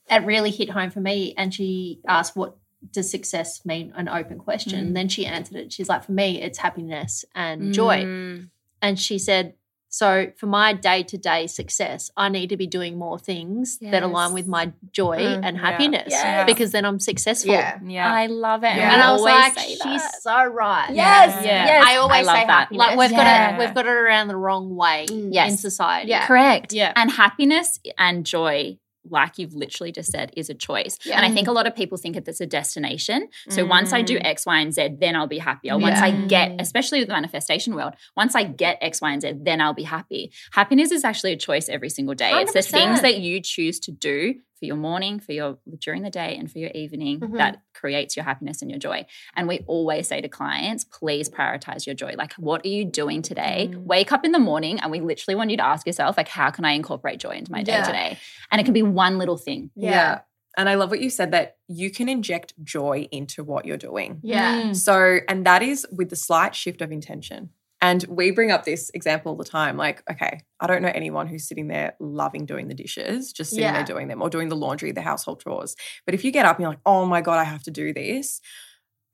it 0.10 0.24
really 0.24 0.52
hit 0.52 0.70
home 0.70 0.92
for 0.92 1.02
me. 1.02 1.34
And 1.36 1.54
she 1.54 2.00
asked, 2.08 2.36
What 2.38 2.56
does 2.92 3.10
success 3.10 3.66
mean? 3.66 3.92
An 3.96 4.08
open 4.08 4.38
question. 4.40 4.74
Mm. 4.80 4.88
And 4.88 4.98
then 4.98 5.10
she 5.10 5.26
answered 5.26 5.58
it. 5.58 5.74
She's 5.74 5.90
like, 5.90 6.04
For 6.06 6.12
me, 6.12 6.42
it's 6.42 6.58
happiness 6.60 7.26
and 7.36 7.74
joy. 7.74 8.04
Mm. 8.04 8.50
And 8.82 9.00
she 9.00 9.18
said, 9.18 9.56
So 9.90 10.32
for 10.38 10.46
my 10.48 10.74
day 10.74 11.02
to 11.04 11.18
day 11.18 11.48
success, 11.48 12.12
I 12.16 12.30
need 12.30 12.50
to 12.50 12.58
be 12.58 12.68
doing 12.68 12.98
more 13.00 13.18
things 13.18 13.80
that 13.82 14.04
align 14.04 14.34
with 14.34 14.48
my 14.48 14.74
joy 14.92 15.18
Mm. 15.18 15.42
and 15.44 15.58
Yeah. 15.58 15.64
happiness 15.72 16.14
because 16.46 16.72
then 16.72 16.86
I'm 16.86 17.00
successful. 17.00 17.52
Yeah. 17.54 17.80
Yeah. 17.84 18.14
I 18.14 18.28
love 18.28 18.64
it. 18.64 18.76
Yeah. 18.76 18.94
And 18.94 19.02
I 19.02 19.08
we 19.08 19.14
was 19.14 19.22
like, 19.24 19.58
she's 19.58 20.22
so 20.22 20.46
right. 20.46 20.90
Yes. 20.94 21.44
Yeah. 21.44 21.66
Yes. 21.66 21.86
I 21.88 21.96
always 21.98 22.26
love 22.28 22.36
say 22.36 22.46
that. 22.46 22.50
happiness. 22.60 22.80
Like 22.80 22.98
we've 23.00 23.12
got 23.12 23.54
it, 23.54 23.60
we've 23.60 23.74
got 23.74 23.86
it 23.88 23.92
around 23.92 24.28
the 24.28 24.36
wrong 24.38 24.76
way 24.76 25.06
Mm. 25.10 25.30
Yes. 25.34 25.52
in 25.52 25.58
society. 25.58 26.10
Yeah. 26.10 26.28
Correct. 26.28 26.74
Yeah. 26.74 26.94
And 26.96 27.10
happiness 27.12 27.80
and 27.98 28.26
joy, 28.26 28.78
like 29.10 29.38
you've 29.38 29.54
literally 29.54 29.92
just 29.92 30.12
said, 30.12 30.32
is 30.36 30.50
a 30.50 30.54
choice. 30.54 30.98
Yeah. 31.06 31.18
And 31.18 31.26
I 31.26 31.32
think 31.34 31.48
a 31.48 31.52
lot 31.52 31.68
of 31.68 31.76
people 31.76 31.98
think 31.98 32.16
that 32.16 32.28
it's 32.28 32.42
a 32.42 32.46
destination. 32.46 33.30
So 33.50 33.66
once 33.66 33.94
I 33.94 34.02
do 34.02 34.18
Mm. 34.18 34.26
X, 34.26 34.46
Y, 34.46 34.60
and 34.60 34.74
Z, 34.74 34.90
then 35.00 35.16
I'll 35.16 35.28
be 35.28 35.38
happier. 35.38 35.78
Once 35.78 36.00
I 36.00 36.12
get, 36.12 36.60
especially 36.60 37.00
with 37.00 37.08
the 37.08 37.14
manifestation 37.14 37.76
world, 37.76 37.94
once 38.16 38.36
I 38.36 38.44
get 38.44 38.78
X, 38.82 39.02
Y, 39.02 39.12
and 39.12 39.22
Z, 39.22 39.34
then 39.42 39.62
I'll 39.62 39.74
be 39.74 39.84
happy. 39.84 40.32
Happiness 40.52 40.92
is 40.92 41.04
actually 41.04 41.34
a 41.34 41.38
choice 41.38 41.70
every 41.70 41.90
single 41.90 42.16
day. 42.16 42.32
It's 42.34 42.54
the 42.54 42.62
things 42.62 43.02
that 43.02 43.20
you 43.20 43.42
choose 43.42 43.80
to 43.82 43.92
do 43.92 44.36
for 44.58 44.66
your 44.66 44.76
morning, 44.76 45.20
for 45.20 45.32
your 45.32 45.58
during 45.80 46.02
the 46.04 46.10
day, 46.10 46.36
and 46.36 46.52
for 46.52 46.60
your 46.60 46.72
evening 46.74 47.20
Mhm. 47.20 47.38
that 47.38 47.62
creates 47.74 48.16
your 48.16 48.24
happiness 48.26 48.62
and 48.62 48.72
your 48.72 48.80
joy. 48.80 49.06
And 49.36 49.48
we 49.48 49.60
always 49.68 50.08
say 50.08 50.22
to 50.22 50.28
clients, 50.28 50.84
please 50.84 51.30
prioritize 51.30 51.86
your 51.86 51.96
joy. 51.96 52.16
Like, 52.18 52.34
what 52.34 52.66
are 52.66 52.70
you 52.70 52.86
doing 52.86 53.22
today? 53.22 53.70
Mm. 53.72 53.84
Wake 53.86 54.12
up 54.12 54.26
in 54.26 54.32
the 54.32 54.40
morning, 54.40 54.80
and 54.80 54.92
we 54.92 55.00
literally 55.00 55.36
want 55.36 55.50
you 55.52 55.58
to 55.58 55.66
ask 55.66 55.86
yourself, 55.86 56.18
like, 56.18 56.28
how 56.30 56.50
can 56.50 56.66
I 56.66 56.72
incorporate 56.72 57.20
joy 57.20 57.32
into 57.32 57.52
my 57.52 57.64
day 57.64 57.74
Yeah. 57.74 57.84
today? 57.84 58.18
And 58.52 58.60
it 58.60 58.64
can 58.64 58.74
be 58.74 58.84
one 58.84 59.18
little 59.18 59.38
thing. 59.38 59.72
Yeah. 59.76 60.22
And 60.58 60.68
I 60.68 60.74
love 60.74 60.90
what 60.90 61.02
you 61.02 61.12
said 61.12 61.30
that 61.34 61.58
you 61.68 61.92
can 61.92 62.10
inject 62.10 62.54
joy 62.64 63.08
into 63.12 63.44
what 63.44 63.66
you're 63.66 63.78
doing. 63.78 64.20
Yeah. 64.24 64.72
So, 64.72 65.20
and 65.30 65.46
that 65.46 65.62
is 65.62 65.86
with 65.92 66.10
the 66.10 66.16
slight 66.16 66.56
shift 66.56 66.82
of 66.82 66.92
intention. 66.92 67.52
And 67.82 68.04
we 68.10 68.32
bring 68.32 68.52
up 68.52 68.66
this 68.66 68.90
example 68.94 69.32
all 69.32 69.38
the 69.38 69.44
time. 69.44 69.78
Like, 69.78 70.02
okay, 70.10 70.40
I 70.60 70.66
don't 70.68 70.82
know 70.82 70.92
anyone 70.94 71.28
who's 71.28 71.48
sitting 71.48 71.68
there 71.68 71.96
loving 72.00 72.46
doing 72.46 72.68
the 72.68 72.74
dishes, 72.74 73.32
just 73.32 73.54
sitting 73.54 73.66
Yeah. 73.66 73.74
there 73.74 73.84
doing 73.84 74.08
them 74.08 74.22
or 74.22 74.30
doing 74.30 74.50
the 74.50 74.56
laundry, 74.56 74.92
the 74.92 75.02
household 75.02 75.42
chores. 75.44 75.76
But 76.06 76.16
if 76.16 76.26
you 76.26 76.32
get 76.32 76.46
up 76.46 76.58
and 76.58 76.64
you're 76.64 76.72
like, 76.72 76.80
oh 76.86 77.06
my 77.06 77.22
God, 77.22 77.38
I 77.38 77.44
have 77.44 77.64
to 77.64 77.72
do 77.72 77.94
this, 77.94 78.42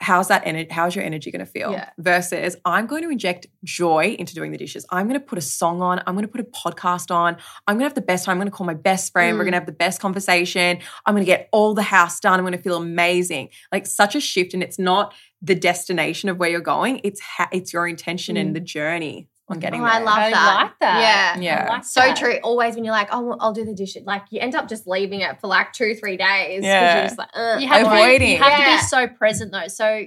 how's 0.04 0.28
that 0.28 0.44
energy? 0.46 0.68
How's 0.72 0.96
your 0.96 1.04
energy 1.04 1.32
going 1.32 1.40
to 1.46 1.52
feel? 1.52 1.72
Yeah. 1.72 1.90
Versus, 1.98 2.56
I'm 2.66 2.86
going 2.86 3.04
to 3.04 3.10
inject 3.10 3.48
joy 3.64 4.16
into 4.20 4.36
doing 4.36 4.52
the 4.52 4.58
dishes. 4.58 4.86
I'm 4.92 5.08
going 5.08 5.20
to 5.20 5.26
put 5.26 5.38
a 5.38 5.42
song 5.42 5.82
on. 5.82 6.00
I'm 6.06 6.14
going 6.14 6.26
to 6.28 6.32
put 6.32 6.42
a 6.42 6.44
podcast 6.44 7.10
on. 7.10 7.38
I'm 7.68 7.76
going 7.76 7.80
to 7.80 7.86
have 7.86 7.94
the 7.96 8.02
best 8.02 8.26
time. 8.26 8.34
I'm 8.34 8.40
going 8.40 8.52
to 8.52 8.56
call 8.56 8.68
my 8.68 8.74
best 8.74 9.12
friend. 9.12 9.38
We're 9.38 9.44
Mm. 9.44 9.46
going 9.46 9.54
to 9.54 9.60
have 9.60 9.66
the 9.66 9.72
best 9.72 10.00
conversation. 10.02 10.80
I'm 11.06 11.14
going 11.16 11.26
to 11.26 11.32
get 11.32 11.50
all 11.52 11.74
the 11.74 11.82
house 11.82 12.20
done. 12.20 12.34
I'm 12.40 12.42
going 12.46 12.52
to 12.58 12.62
feel 12.62 12.78
amazing. 12.78 13.50
Like 13.72 13.88
such 13.88 14.16
a 14.16 14.20
shift, 14.20 14.54
and 14.54 14.62
it's 14.62 14.78
not 14.78 15.14
the 15.42 15.56
destination 15.56 16.30
of 16.30 16.38
where 16.38 16.50
you're 16.50 16.62
going. 16.62 17.02
It's 17.04 17.20
ha- 17.22 17.50
it's 17.52 17.74
your 17.74 17.88
intention 17.88 18.38
and 18.38 18.56
the 18.56 18.60
journey 18.62 19.28
on 19.54 19.60
getting 19.60 19.82
Oh, 19.82 19.86
there. 19.86 19.94
I 19.94 20.00
love 20.00 20.18
I 20.18 20.32
that. 20.32 20.56
like 20.64 20.80
that. 20.80 21.36
Yeah. 21.38 21.42
Yeah. 21.42 21.70
Like 21.70 21.84
So 21.86 22.02
that. 22.02 22.18
true. 22.18 22.38
Always 22.44 22.76
when 22.76 22.84
you're 22.84 22.94
like, 22.94 23.10
oh, 23.12 23.38
I'll 23.40 23.54
do 23.54 23.66
the 23.66 23.74
dishes, 23.74 24.04
like 24.06 24.24
you 24.32 24.40
end 24.40 24.56
up 24.56 24.68
just 24.68 24.86
leaving 24.88 25.22
it 25.22 25.40
for 25.40 25.48
like 25.48 25.74
two, 25.74 25.96
three 25.96 26.18
days. 26.18 26.64
Yeah. 26.64 26.96
You're 26.98 27.04
just 27.06 27.18
like, 27.18 27.30
uh. 27.34 27.58
You 27.60 27.68
have, 27.68 27.86
to, 27.86 27.92
Avoiding. 27.94 28.20
be, 28.20 28.32
you 28.34 28.38
have 28.38 28.58
to 28.60 28.84
be 28.84 28.88
so 28.88 29.08
present 29.08 29.52
though. 29.52 29.68
So 29.68 30.06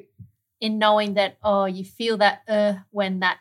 in 0.60 0.78
knowing 0.78 1.14
that, 1.14 1.36
oh, 1.42 1.64
you 1.66 1.84
feel 1.84 2.16
that 2.18 2.42
uh 2.48 2.74
when 2.90 3.20
that 3.20 3.38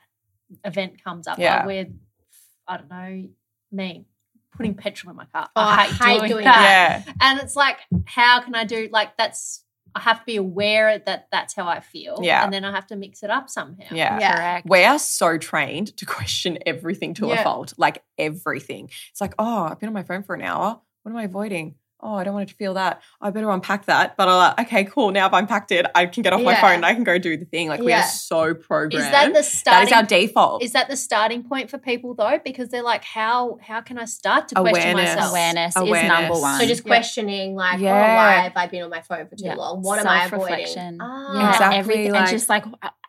event 0.63 1.03
comes 1.03 1.27
up. 1.27 1.37
Yeah. 1.39 1.57
Like 1.57 1.65
with 1.67 1.87
I 2.67 2.77
don't 2.77 2.89
know, 2.89 3.27
me 3.71 4.05
putting 4.55 4.73
petrol 4.73 5.11
in 5.11 5.17
my 5.17 5.25
car. 5.25 5.49
Oh, 5.55 5.61
I 5.61 5.83
hate, 5.85 6.29
doing, 6.29 6.45
that. 6.45 7.03
yeah. 7.05 7.13
And 7.19 7.39
it's 7.41 7.57
like, 7.57 7.77
how 8.05 8.39
can 8.39 8.55
I 8.55 8.63
do 8.63 8.87
like 8.91 9.17
that's 9.17 9.64
I 9.95 10.01
have 10.01 10.19
to 10.19 10.25
be 10.25 10.35
aware 10.35 10.99
that 10.99 11.27
that's 11.31 11.55
how 11.55 11.67
I 11.67 11.79
feel. 11.79 12.19
Yeah. 12.21 12.43
And 12.43 12.53
then 12.53 12.65
I 12.65 12.71
have 12.71 12.85
to 12.87 12.97
mix 12.97 13.23
it 13.23 13.29
up 13.29 13.49
somehow. 13.49 13.95
Yeah. 13.95 14.19
Yeah. 14.19 14.35
Correct. 14.35 14.67
We 14.69 14.83
are 14.83 14.99
so 14.99 15.37
trained 15.37 15.95
to 15.97 16.05
question 16.17 16.59
everything 16.65 17.13
to 17.15 17.27
Yeah. 17.27 17.39
a 17.39 17.43
fault, 17.43 17.73
like 17.77 18.03
everything. 18.17 18.89
It's 19.11 19.21
like, 19.21 19.33
oh, 19.39 19.63
I've 19.63 19.79
been 19.79 19.87
on 19.87 19.93
my 19.93 20.03
phone 20.03 20.23
for 20.23 20.35
an 20.35 20.41
hour. 20.41 20.81
What 21.03 21.11
am 21.11 21.17
I 21.17 21.23
avoiding? 21.23 21.75
Oh, 22.07 22.13
I 22.15 22.23
don't 22.23 22.35
want 22.35 22.47
it 22.47 22.51
to 22.51 22.55
feel 22.57 22.75
that. 22.75 23.01
I 23.19 23.31
better 23.31 23.49
unpack 23.49 23.85
that. 23.85 24.15
But 24.15 24.27
I'm 24.29 24.37
like, 24.37 24.67
okay, 24.67 24.83
cool. 24.85 25.11
Now 25.11 25.25
if 25.25 25.33
I've 25.33 25.39
unpacked 25.41 25.71
it. 25.71 25.87
I 25.95 26.05
can 26.05 26.21
get 26.21 26.33
off 26.33 26.41
my 26.43 26.53
phone 26.55 26.73
and 26.75 26.85
I 26.85 26.93
can 26.93 27.03
go 27.03 27.17
do 27.17 27.35
the 27.35 27.45
thing. 27.45 27.67
Like 27.67 27.79
we 27.81 27.93
are 27.93 28.03
so 28.03 28.53
programmed. 28.53 28.93
Is 29.05 29.11
that 29.11 29.27
the 29.27 29.33
that 29.33 29.45
starting 29.45 29.87
is 29.87 29.93
our 29.93 30.03
default. 30.03 30.61
is 30.63 30.73
that 30.73 30.87
the 30.87 30.97
starting 30.97 31.41
point 31.43 31.71
for 31.71 31.77
people 31.79 32.13
though? 32.13 32.39
Because 32.43 32.69
they're 32.69 32.83
like, 32.83 33.03
how 33.03 33.57
how 33.61 33.81
can 33.81 33.97
I 33.97 34.05
start 34.05 34.49
to 34.49 34.55
question 34.55 34.91
Awareness. 34.93 35.15
myself? 35.15 35.31
Awareness, 35.31 35.75
is 35.75 36.07
number 36.07 36.39
one. 36.39 36.59
So 36.59 36.65
just 36.67 36.83
Yeah. 36.85 36.89
questioning, 36.89 37.55
like, 37.55 37.79
oh, 37.79 37.83
Yeah. 37.83 38.15
why 38.15 38.31
have 38.43 38.53
I 38.55 38.67
been 38.67 38.83
on 38.83 38.89
my 38.91 39.01
phone 39.01 39.27
for 39.27 39.35
too 39.35 39.45
Yeah. 39.45 39.55
long? 39.55 39.81
What 39.81 39.97
am 39.99 40.07
I 40.07 40.25
avoiding? 40.25 40.45
Self-reflection. 40.67 40.97
Ah. 41.01 41.33
yeah, 41.33 41.49
Exactly, 41.53 41.77
everything. 41.79 42.11
like- 42.11 42.21
and 42.21 42.29
just 42.29 42.49
like 42.49 42.65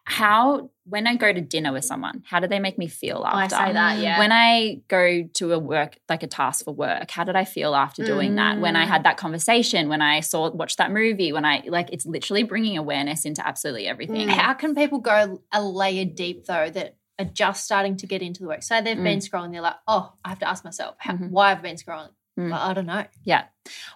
how 0.08 0.70
when 0.88 1.08
I 1.08 1.16
go 1.16 1.32
to 1.32 1.40
dinner 1.40 1.72
with 1.72 1.84
someone, 1.84 2.22
how 2.24 2.38
do 2.38 2.46
they 2.46 2.60
make 2.60 2.78
me 2.78 2.86
feel 2.86 3.24
after? 3.26 3.36
I 3.38 3.44
after? 3.44 3.56
say 3.56 3.72
that, 3.72 3.98
yeah. 3.98 4.18
When 4.20 4.30
I 4.30 4.80
go 4.86 5.24
to 5.34 5.52
a 5.52 5.58
work, 5.58 5.98
like 6.08 6.22
a 6.22 6.28
task 6.28 6.64
for 6.64 6.72
work, 6.72 7.10
how 7.10 7.24
did 7.24 7.34
I 7.34 7.44
feel 7.44 7.74
after 7.74 8.04
doing 8.04 8.36
that? 8.36 8.60
When 8.60 8.76
I 8.76 8.84
Mm. 8.84 8.88
had 8.88 9.02
that 9.04 9.16
conversation, 9.16 9.88
when 9.88 10.00
I 10.00 10.20
saw, 10.20 10.48
watched 10.50 10.78
that 10.78 10.92
movie, 10.92 11.32
when 11.32 11.44
I 11.44 11.64
like, 11.66 11.88
it's 11.92 12.06
literally 12.06 12.44
bringing 12.44 12.78
awareness 12.78 13.24
into 13.24 13.44
absolutely 13.44 13.88
everything. 13.88 14.28
Mm. 14.28 14.32
How 14.32 14.54
can 14.54 14.76
people 14.76 15.00
go 15.00 15.42
a 15.52 15.60
layer 15.62 16.04
deep 16.04 16.46
though 16.46 16.70
that 16.70 16.96
are 17.18 17.24
just 17.24 17.64
starting 17.64 17.96
to 17.96 18.06
get 18.06 18.22
into 18.22 18.42
the 18.42 18.46
work? 18.48 18.62
Say 18.62 18.80
they've 18.80 18.96
been 19.02 19.18
scrolling, 19.18 19.50
they're 19.50 19.60
like, 19.60 19.74
oh, 19.88 20.12
I 20.24 20.28
have 20.28 20.38
to 20.38 20.48
ask 20.48 20.64
myself 20.64 20.94
how, 20.98 21.14
Mhm. 21.14 21.30
why 21.30 21.50
I've 21.50 21.62
been 21.62 21.76
scrolling. 21.76 22.10
Mm. 22.38 22.50
But 22.50 22.60
I 22.60 22.74
don't 22.74 22.86
know. 22.86 23.04
Yeah. 23.24 23.44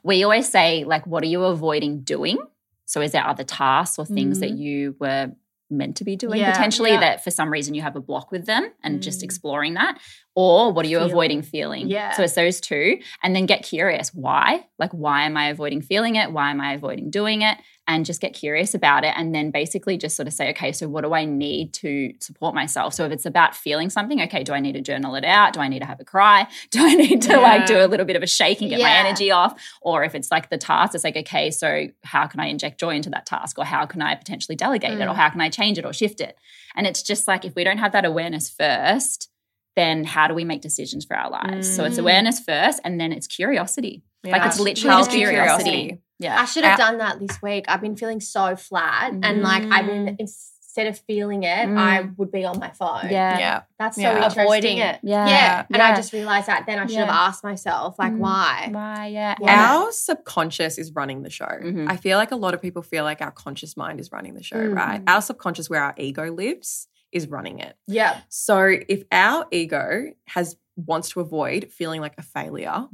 We 0.03 0.25
always 0.25 0.49
say, 0.49 0.83
like, 0.83 1.07
what 1.07 1.23
are 1.23 1.27
you 1.29 1.45
avoiding 1.45 2.01
doing? 2.01 2.39
So, 2.87 3.01
is 3.01 3.13
there 3.13 3.25
other 3.25 3.45
tasks 3.45 3.97
or 4.01 4.05
things 4.07 4.41
that 4.41 4.51
you 4.51 4.97
were 4.99 5.31
meant 5.71 5.97
to 5.97 6.05
be 6.05 6.17
doing 6.17 6.41
Yeah, 6.41 6.51
potentially 6.53 6.91
yeah. 6.91 7.01
that 7.01 7.25
for 7.25 7.31
some 7.31 7.51
reason 7.51 7.75
you 7.75 7.83
have 7.83 7.97
a 7.97 8.01
block 8.01 8.31
with 8.33 8.47
them 8.47 8.71
and 8.83 9.03
just 9.03 9.21
Mm. 9.21 9.25
exploring 9.25 9.75
that? 9.75 9.99
Or 10.35 10.73
what 10.73 10.85
are 10.85 10.89
you 10.89 10.99
Feeling. 10.99 11.11
avoiding 11.13 11.43
feeling? 11.43 11.89
Yeah. 11.89 12.13
So, 12.13 12.23
it's 12.23 12.35
those 12.35 12.61
two. 12.61 12.99
And 13.23 13.35
then 13.35 13.47
get 13.47 13.63
curious. 13.63 14.15
Why? 14.15 14.67
Like, 14.79 14.93
why 14.93 15.25
am 15.25 15.37
I 15.37 15.49
avoiding 15.49 15.83
feeling 15.83 16.17
it? 16.17 16.33
Why 16.33 16.51
am 16.51 16.61
I 16.61 16.75
avoiding 16.75 17.11
doing 17.11 17.43
it? 17.43 17.59
And 17.93 18.07
just 18.07 18.21
get 18.21 18.35
curious 18.35 18.73
about 18.75 19.03
it. 19.05 19.13
And 19.17 19.35
then 19.35 19.51
basically 19.51 19.99
just 19.99 20.15
sort 20.15 20.29
of 20.29 20.33
say, 20.33 20.51
okay, 20.51 20.71
so 20.71 20.89
what 20.89 21.03
do 21.03 21.13
I 21.13 21.25
need 21.25 21.73
to 21.83 22.13
support 22.21 22.55
myself? 22.55 22.95
So, 22.95 23.05
if 23.05 23.11
it's 23.11 23.27
about 23.27 23.57
feeling 23.57 23.91
something, 23.91 24.21
okay, 24.23 24.45
do 24.45 24.53
I 24.53 24.61
need 24.61 24.75
to 24.75 24.81
journal 24.81 25.17
it 25.17 25.25
out? 25.25 25.55
Do 25.55 25.61
I 25.61 25.69
need 25.69 25.81
to 25.81 25.87
have 25.87 25.99
a 26.01 26.05
cry? 26.05 26.47
Do 26.71 26.79
I 26.87 26.95
need 26.95 27.23
to 27.23 27.41
like 27.41 27.67
do 27.67 27.79
a 27.85 27.89
little 27.89 28.07
bit 28.07 28.17
of 28.17 28.23
a 28.23 28.27
shake 28.29 28.61
and 28.61 28.71
get 28.71 28.81
my 28.81 28.93
energy 29.03 29.31
off? 29.33 29.53
Or 29.83 30.05
if 30.05 30.15
it's 30.15 30.31
like 30.31 30.51
the 30.51 30.59
task, 30.59 30.95
it's 30.95 31.03
like, 31.05 31.17
okay, 31.17 31.51
so 31.51 31.69
how 32.05 32.27
can 32.29 32.39
I 32.39 32.47
inject 32.47 32.79
joy 32.79 32.95
into 32.95 33.11
that 33.11 33.27
task? 33.27 33.59
Or 33.59 33.65
how 33.65 33.87
can 33.87 34.01
I 34.03 34.15
potentially 34.15 34.57
delegate 34.57 35.01
it? 35.01 35.09
Or 35.09 35.15
Mm. 35.15 35.17
how 35.23 35.31
can 35.31 35.41
I 35.41 35.49
change 35.49 35.77
it 35.79 35.85
or 35.85 35.93
shift 35.93 36.21
it? 36.21 36.37
And 36.77 36.87
it's 36.87 37.03
just 37.03 37.27
like, 37.27 37.45
if 37.45 37.55
we 37.57 37.65
don't 37.65 37.79
have 37.79 37.93
that 37.93 38.05
awareness 38.05 38.49
first, 38.49 39.29
then 39.75 40.05
how 40.05 40.29
do 40.29 40.35
we 40.35 40.45
make 40.45 40.61
decisions 40.61 41.05
for 41.05 41.17
our 41.17 41.31
lives? 41.31 41.67
So 41.75 41.85
it's 41.85 41.97
Mm. 41.97 42.05
awareness 42.05 42.39
first, 42.41 42.81
and 42.85 43.01
then 43.01 43.11
it's 43.13 43.27
curiosity. 43.27 44.03
Like 44.25 44.45
it's 44.45 44.61
literally 44.61 44.97
just 44.97 45.11
Healthy 45.11 45.25
curiosity. 45.25 45.99
I 46.23 46.45
should 46.45 46.65
have 46.65 46.79
done 46.79 46.99
that 46.99 47.19
this 47.21 47.41
week. 47.43 47.65
I've 47.69 47.81
been 47.81 47.97
feeling 47.97 48.21
so 48.21 48.57
flat, 48.57 49.13
and 49.23 49.43
like 49.43 49.65
I've 49.71 49.87
been 49.87 50.17
instead 50.19 50.87
of 50.87 50.99
feeling 51.01 51.43
it, 51.43 51.67
Mm. 51.69 51.77
I 51.77 52.09
would 52.17 52.31
be 52.31 52.45
on 52.45 52.59
my 52.61 52.71
phone. 52.71 53.09
Yeah. 53.11 53.39
yeah. 53.39 53.61
that's 53.79 53.97
so 53.97 54.03
Yeah. 54.03 54.15
interesting. 54.17 54.43
Avoiding 54.45 54.79
it. 54.79 55.01
Yeah. 55.03 55.27
Yeah, 55.29 55.67
and 55.73 55.83
I 55.83 55.97
just 55.97 56.13
realized 56.13 56.47
that. 56.47 56.65
Then 56.67 56.79
I 56.79 56.83
should 56.87 56.93
Yeah. 56.93 57.07
have 57.07 57.29
asked 57.29 57.43
myself, 57.43 57.97
like, 57.99 58.13
Mm. 58.13 58.19
why? 58.19 58.69
Why? 58.71 59.07
Yeah. 59.07 59.35
Yeah. 59.41 59.75
Our 59.75 59.91
subconscious 59.91 60.79
is 60.79 60.93
running 60.95 61.23
the 61.23 61.31
show. 61.31 61.47
Mhm. 61.47 61.91
I 61.91 61.97
feel 61.97 62.19
like 62.19 62.31
a 62.31 62.37
lot 62.37 62.55
of 62.55 62.63
people 62.63 62.83
feel 62.83 63.03
like 63.05 63.21
our 63.21 63.33
conscious 63.33 63.77
mind 63.77 63.99
is 64.01 64.13
running 64.13 64.35
the 64.35 64.43
show, 64.45 64.59
Mm. 64.59 64.77
right? 64.77 65.03
Our 65.09 65.23
subconscious, 65.23 65.69
where 65.69 65.83
our 65.83 65.95
ego 65.97 66.31
lives, 66.33 66.87
is 67.11 67.27
running 67.27 67.59
it. 67.59 67.77
Yeah. 67.89 68.19
So 68.29 68.65
if 68.89 69.03
our 69.11 69.47
ego 69.51 70.13
has 70.29 70.55
wants 70.87 71.11
to 71.11 71.21
avoid 71.21 71.71
feeling 71.73 72.01
like 72.01 72.15
a 72.19 72.23
failure, 72.23 72.87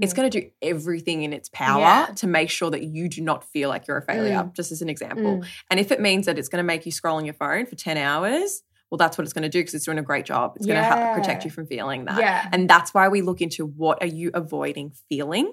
it's 0.00 0.12
going 0.12 0.30
to 0.30 0.40
do 0.40 0.50
everything 0.62 1.22
in 1.22 1.32
its 1.32 1.48
power 1.48 1.80
Yeah. 1.80 2.06
to 2.16 2.26
make 2.26 2.50
sure 2.50 2.70
that 2.70 2.82
you 2.82 3.08
do 3.08 3.20
not 3.22 3.44
feel 3.44 3.68
like 3.68 3.86
you're 3.86 3.98
a 3.98 4.02
failure, 4.04 4.50
just 4.54 4.72
as 4.72 4.82
an 4.82 4.88
example. 4.88 5.38
Mm. 5.38 5.46
And 5.70 5.80
if 5.80 5.92
it 5.92 6.00
means 6.00 6.26
that 6.26 6.38
it's 6.38 6.48
going 6.48 6.62
to 6.62 6.66
make 6.66 6.86
you 6.86 6.92
scroll 6.92 7.16
on 7.16 7.24
your 7.24 7.34
phone 7.34 7.66
for 7.66 7.76
10 7.76 7.96
hours, 7.96 8.62
well, 8.90 8.98
that's 8.98 9.18
what 9.18 9.24
it's 9.24 9.32
going 9.32 9.42
to 9.42 9.48
do 9.48 9.58
because 9.60 9.74
it's 9.74 9.84
doing 9.86 9.98
a 9.98 10.02
great 10.02 10.24
job. 10.24 10.52
It's 10.56 10.66
going 10.66 10.80
to 10.80 10.86
Yeah. 10.86 11.08
ha- 11.08 11.14
protect 11.14 11.44
you 11.44 11.50
from 11.50 11.66
feeling 11.66 12.04
that. 12.04 12.18
Yeah. 12.18 12.48
And 12.52 12.68
that's 12.70 12.94
why 12.94 13.08
we 13.08 13.22
look 13.22 13.40
into 13.40 13.66
what 13.66 14.00
are 14.02 14.06
you 14.06 14.30
avoiding 14.34 14.92
feeling? 15.08 15.52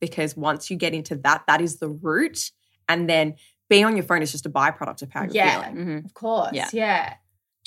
Because 0.00 0.36
once 0.36 0.70
you 0.70 0.76
get 0.76 0.94
into 0.94 1.16
that, 1.16 1.42
that 1.46 1.60
is 1.60 1.78
the 1.78 1.88
root. 1.88 2.50
And 2.88 3.08
then 3.08 3.34
being 3.68 3.84
on 3.84 3.96
your 3.96 4.04
phone 4.04 4.22
is 4.22 4.32
just 4.32 4.46
a 4.46 4.50
byproduct 4.50 5.02
of 5.02 5.10
how 5.12 5.22
you're 5.24 5.30
Yeah. 5.34 5.68
feeling. 5.70 5.86
Mhm. 5.86 6.04
Of 6.06 6.14
course. 6.14 6.52
Yeah. 6.54 6.68
Yeah. 6.72 7.14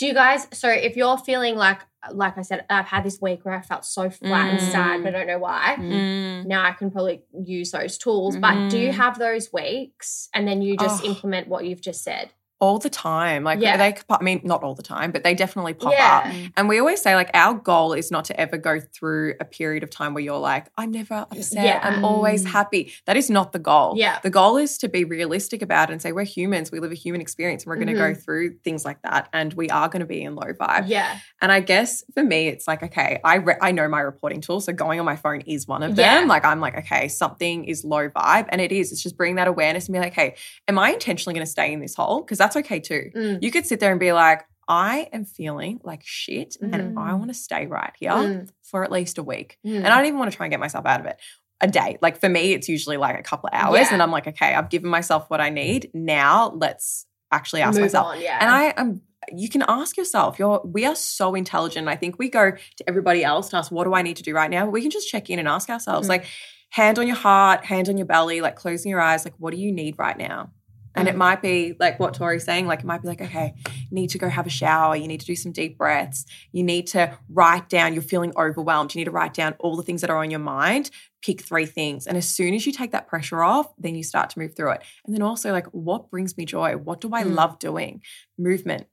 Do 0.04 0.08
you 0.08 0.14
guys 0.14 0.50
so 0.52 0.68
if 0.68 0.98
you're 0.98 1.18
feeling 1.18 1.56
like 1.56 1.80
like 2.12 2.38
I 2.38 2.42
said, 2.42 2.66
I've 2.70 2.84
had 2.88 3.06
this 3.06 3.22
week 3.22 3.46
where 3.46 3.56
I 3.56 3.62
felt 3.62 3.86
so 3.86 4.10
flat 4.10 4.50
and 4.52 4.60
sad, 4.62 5.00
Mm. 5.00 5.04
but 5.06 5.16
I 5.16 5.18
don't 5.20 5.28
know 5.28 5.40
why. 5.40 5.78
Mm. 5.80 6.46
Now 6.46 6.66
I 6.66 6.74
can 6.74 6.92
probably 6.92 7.22
use 7.42 7.72
those 7.72 7.98
tools. 7.98 8.36
But 8.36 8.68
do 8.70 8.78
you 8.78 8.90
Mhm. 8.90 8.96
have 8.96 9.18
those 9.18 9.54
weeks 9.54 10.28
and 10.34 10.46
then 10.46 10.62
you 10.62 10.76
just 10.76 11.06
Oh. 11.06 11.08
implement 11.08 11.48
what 11.48 11.64
you've 11.64 11.80
just 11.80 12.04
said? 12.04 12.32
All 12.64 12.80
the 12.80 12.90
time. 12.90 13.44
Like 13.44 13.60
Yeah. 13.60 13.76
they, 13.76 13.92
pop- 14.08 14.22
I 14.22 14.24
mean, 14.24 14.40
not 14.46 14.64
all 14.64 14.74
the 14.74 14.84
time, 14.96 15.12
but 15.12 15.24
they 15.26 15.34
definitely 15.34 15.74
pop 15.74 15.92
Yeah. 15.92 16.22
up. 16.26 16.34
And 16.56 16.70
we 16.70 16.80
always 16.80 17.02
say, 17.02 17.14
like, 17.16 17.30
our 17.34 17.54
goal 17.56 17.92
is 17.92 18.10
not 18.10 18.24
to 18.26 18.40
ever 18.40 18.58
go 18.58 18.80
through 18.80 19.36
a 19.42 19.46
period 19.46 19.84
of 19.84 19.90
time 19.90 20.14
where 20.14 20.24
you're 20.24 20.38
like, 20.54 20.68
I'm 20.78 20.92
never 20.92 21.16
upset. 21.30 21.66
Yeah. 21.66 21.80
I'm 21.84 22.06
always 22.06 22.46
happy. 22.46 22.94
That 23.06 23.18
is 23.18 23.30
not 23.30 23.52
the 23.52 23.60
goal. 23.60 23.96
Yeah. 23.98 24.20
The 24.24 24.30
goal 24.30 24.56
is 24.58 24.78
to 24.78 24.88
be 24.88 25.04
realistic 25.04 25.62
about 25.62 25.90
it 25.90 25.94
and 25.94 26.02
say, 26.02 26.14
we're 26.14 26.24
humans. 26.24 26.72
We 26.72 26.80
live 26.80 26.92
a 26.94 26.96
human 26.96 27.20
experience 27.20 27.64
and 27.64 27.70
we're 27.70 27.76
going 27.76 27.88
to 27.88 27.94
Mm-hmm. 27.94 28.14
go 28.14 28.20
through 28.20 28.58
things 28.64 28.86
like 28.86 29.02
that. 29.04 29.28
And 29.34 29.54
we 29.56 29.70
are 29.70 29.90
going 29.90 30.00
to 30.00 30.06
be 30.06 30.22
in 30.24 30.36
low 30.36 30.52
vibe. 30.54 30.86
Yeah. 30.88 31.20
And 31.42 31.52
I 31.52 31.60
guess 31.60 32.02
for 32.14 32.24
me, 32.24 32.48
it's 32.48 32.66
like, 32.68 32.82
okay, 32.82 33.20
I, 33.26 33.36
re- 33.36 33.58
I 33.62 33.72
know 33.74 33.88
my 33.90 34.00
reporting 34.00 34.40
tools. 34.40 34.66
So 34.66 34.72
going 34.74 35.00
on 35.02 35.06
my 35.06 35.18
phone 35.18 35.42
is 35.42 35.68
one 35.68 35.84
of 35.84 35.98
Yeah. 35.98 36.20
them. 36.20 36.28
Like, 36.30 36.46
I'm 36.46 36.62
like, 36.62 36.78
okay, 36.78 37.10
something 37.10 37.66
is 37.66 37.84
low 37.84 38.08
vibe. 38.10 38.46
And 38.50 38.62
it 38.62 38.72
is. 38.72 38.92
It's 38.94 39.04
just 39.04 39.18
bringing 39.18 39.36
that 39.36 39.48
awareness 39.50 39.88
and 39.88 39.94
be 39.94 40.00
like, 40.00 40.14
hey, 40.14 40.36
am 40.70 40.80
I 40.80 40.92
intentionally 40.94 41.34
going 41.36 41.46
to 41.46 41.52
stay 41.52 41.74
in 41.74 41.82
this 41.82 41.96
hole? 41.96 42.22
Because 42.22 42.38
that's 42.38 42.53
okay 42.58 42.80
too. 42.80 43.10
Mm. 43.16 43.44
You 43.44 43.52
could 43.52 43.66
sit 43.66 43.80
there 43.80 43.92
and 43.92 44.00
be 44.00 44.12
like, 44.14 44.44
I 44.68 45.10
am 45.12 45.26
feeling 45.26 45.80
like 45.84 46.02
shit 46.06 46.56
and 46.62 46.74
Mm. 46.96 46.98
I 46.98 47.14
want 47.16 47.30
to 47.30 47.34
stay 47.34 47.66
right 47.66 47.92
here 48.00 48.12
Mm. 48.12 48.50
for 48.64 48.84
at 48.84 48.92
least 48.92 49.18
a 49.18 49.24
week. 49.24 49.58
Mm. 49.66 49.78
And 49.78 49.88
I 49.88 49.98
don't 49.98 50.06
even 50.06 50.20
want 50.20 50.32
to 50.32 50.38
try 50.38 50.46
and 50.46 50.52
get 50.52 50.60
myself 50.60 50.86
out 50.86 51.00
of 51.02 51.06
it. 51.06 51.20
A 51.62 51.68
day. 51.68 51.98
Like 52.02 52.20
for 52.20 52.28
me, 52.30 52.54
it's 52.54 52.68
usually 52.68 52.98
like 52.98 53.18
a 53.20 53.24
couple 53.24 53.48
of 53.52 53.54
hours. 53.54 53.80
Yeah. 53.88 53.94
And 53.94 54.02
I'm 54.04 54.12
like, 54.12 54.28
okay, 54.28 54.54
I've 54.54 54.70
given 54.70 54.90
myself 54.90 55.30
what 55.30 55.40
I 55.42 55.50
need. 55.50 55.90
Now 55.94 56.50
let's 56.56 57.06
actually 57.32 57.62
ask 57.62 57.76
Move 57.76 57.84
myself. 57.84 58.08
on, 58.08 58.22
yeah. 58.22 58.38
And 58.42 58.50
I 58.50 58.74
am 58.78 59.02
you 59.32 59.48
can 59.48 59.64
ask 59.70 59.96
yourself, 59.96 60.38
you're 60.38 60.60
we 60.66 60.86
are 60.86 60.96
so 60.96 61.34
intelligent. 61.36 61.88
I 61.88 61.96
think 61.96 62.20
we 62.20 62.30
go 62.30 62.52
to 62.52 62.84
everybody 62.90 63.24
else 63.24 63.52
and 63.54 63.60
ask, 63.60 63.72
what 63.72 63.86
do 63.86 63.94
I 63.94 64.02
need 64.02 64.18
to 64.18 64.24
do 64.24 64.34
right 64.34 64.52
now? 64.52 64.66
We 64.70 64.82
can 64.82 64.92
just 64.92 65.08
check 65.08 65.30
in 65.30 65.40
and 65.40 65.48
ask 65.48 65.70
ourselves, 65.70 66.08
Mm. 66.08 66.10
like, 66.10 66.26
hand 66.72 67.00
on 67.00 67.08
your 67.08 67.16
heart, 67.16 67.64
hand 67.64 67.88
on 67.88 67.96
your 67.98 68.06
belly, 68.08 68.42
like 68.42 68.58
closing 68.58 68.90
your 68.90 69.00
eyes, 69.00 69.24
like, 69.24 69.36
what 69.38 69.52
do 69.54 69.58
you 69.58 69.72
need 69.72 69.96
right 69.98 70.18
now? 70.18 70.52
And 70.96 71.08
it 71.08 71.16
might 71.16 71.42
be 71.42 71.76
like 71.80 72.00
what 72.00 72.14
Tori's 72.14 72.44
saying, 72.44 72.68
like 72.68 72.80
it 72.82 72.86
might 72.86 73.02
be 73.02 73.08
like, 73.08 73.22
okay, 73.22 73.54
you 73.66 73.88
need 73.92 74.10
to 74.12 74.18
go 74.18 74.30
have 74.30 74.46
a 74.46 74.50
shower, 74.50 74.96
you 74.96 75.08
need 75.08 75.20
to 75.22 75.26
do 75.26 75.36
some 75.36 75.52
deep 75.52 75.78
breaths, 75.78 76.26
you 76.52 76.64
need 76.64 76.88
to 76.88 77.18
write 77.30 77.68
down, 77.68 77.94
you're 77.94 78.04
feeling 78.04 78.32
overwhelmed, 78.38 78.94
you 78.94 79.00
need 79.00 79.06
to 79.06 79.12
write 79.12 79.34
down 79.34 79.56
all 79.60 79.76
the 79.76 79.84
things 79.84 80.02
that 80.02 80.10
are 80.10 80.18
on 80.18 80.30
your 80.30 80.40
mind, 80.40 80.92
pick 81.24 81.42
three 81.42 81.66
things. 81.66 82.06
And 82.06 82.18
as 82.18 82.28
soon 82.28 82.54
as 82.54 82.66
you 82.68 82.72
take 82.72 82.92
that 82.92 83.08
pressure 83.08 83.44
off, 83.44 83.74
then 83.78 83.96
you 83.96 84.04
start 84.04 84.30
to 84.32 84.40
move 84.40 84.56
through 84.56 84.72
it. 84.72 84.84
And 85.06 85.16
then 85.16 85.22
also 85.22 85.52
like 85.52 85.68
what 85.68 86.12
brings 86.12 86.38
me 86.38 86.46
joy? 86.46 86.78
What 86.78 87.02
do 87.02 87.10
I 87.14 87.24
Mm. 87.24 87.36
love 87.36 87.60
doing? 87.60 88.02
Movement. 88.38 88.86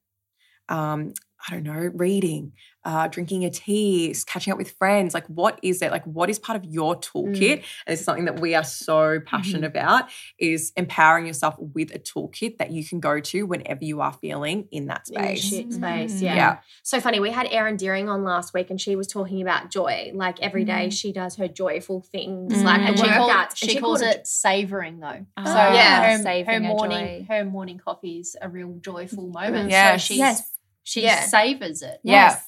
Um, 0.69 1.13
I 1.49 1.53
don't 1.55 1.63
know, 1.63 1.91
reading, 1.95 2.53
uh, 2.85 3.09
drinking 3.09 3.45
a 3.47 3.51
tea, 3.51 4.15
catching 4.27 4.53
up 4.53 4.59
with 4.59 4.73
friends. 4.73 5.15
Like, 5.15 5.27
what 5.27 5.59
is 5.63 5.81
it? 5.81 5.91
Like, 5.91 6.05
what 6.05 6.29
is 6.29 6.39
part 6.39 6.57
of 6.63 6.65
your 6.71 6.97
toolkit? 6.97 7.53
And 7.53 7.63
this 7.87 8.01
is 8.01 8.05
something 8.05 8.27
that 8.27 8.41
we 8.41 8.55
are 8.55 8.65
so 8.65 9.21
passionate 9.25 9.65
about 9.65 10.05
is 10.39 10.73
empowering 10.77 11.27
yourself 11.27 11.57
with 11.59 11.95
a 11.95 11.99
toolkit 11.99 12.59
that 12.59 12.71
you 12.73 12.85
can 12.85 13.01
go 13.01 13.21
to 13.21 13.45
whenever 13.45 13.85
you 13.85 14.03
are 14.03 14.13
feeling 14.13 14.69
in 14.71 14.87
that 14.89 15.09
In 15.11 15.15
the 15.23 15.37
space. 15.37 15.45
shit 15.49 15.73
space. 15.73 16.15
Mm. 16.17 16.23
Yeah. 16.23 16.35
Yeah. 16.35 16.59
So 16.83 17.01
funny. 17.01 17.21
We 17.21 17.31
had 17.31 17.47
Erin 17.51 17.77
Deering 17.77 18.09
on 18.11 18.23
last 18.23 18.53
week 18.53 18.69
and 18.71 18.79
she 18.81 18.95
was 18.97 19.07
talking 19.07 19.41
about 19.41 19.71
joy. 19.71 20.11
Like 20.15 20.41
every 20.41 20.65
day 20.65 20.89
Mm. 20.89 20.93
she 20.93 21.13
does 21.13 21.37
her 21.37 21.49
joyful 21.49 22.03
things, 22.03 22.53
Mm. 22.53 22.65
like 22.65 22.81
And 22.81 22.89
and 22.91 22.99
she, 22.99 23.09
called, 23.09 23.31
workouts. 23.31 23.57
she, 23.57 23.71
and 23.73 23.81
calls 23.81 24.01
calls 24.01 24.15
it 24.15 24.27
savoring 24.27 25.01
though. 25.01 25.27
Oh, 25.39 25.45
so 25.45 25.53
yeah. 25.55 26.19
her, 26.19 26.23
her 26.45 26.45
her 26.55 26.61
morning 26.61 27.27
joy. 27.27 27.35
her 27.35 27.45
morning 27.45 27.79
coffee 27.79 28.19
is 28.21 28.37
a 28.43 28.49
real 28.49 28.77
joyful 28.81 29.27
moment. 29.29 29.71
Yes. 29.71 30.03
So 30.03 30.07
she's, 30.09 30.19
Yes. 30.19 30.43
She 30.83 31.03
Yeah. 31.03 31.21
savors 31.23 31.83
it. 31.83 32.01
Yeah. 32.03 32.39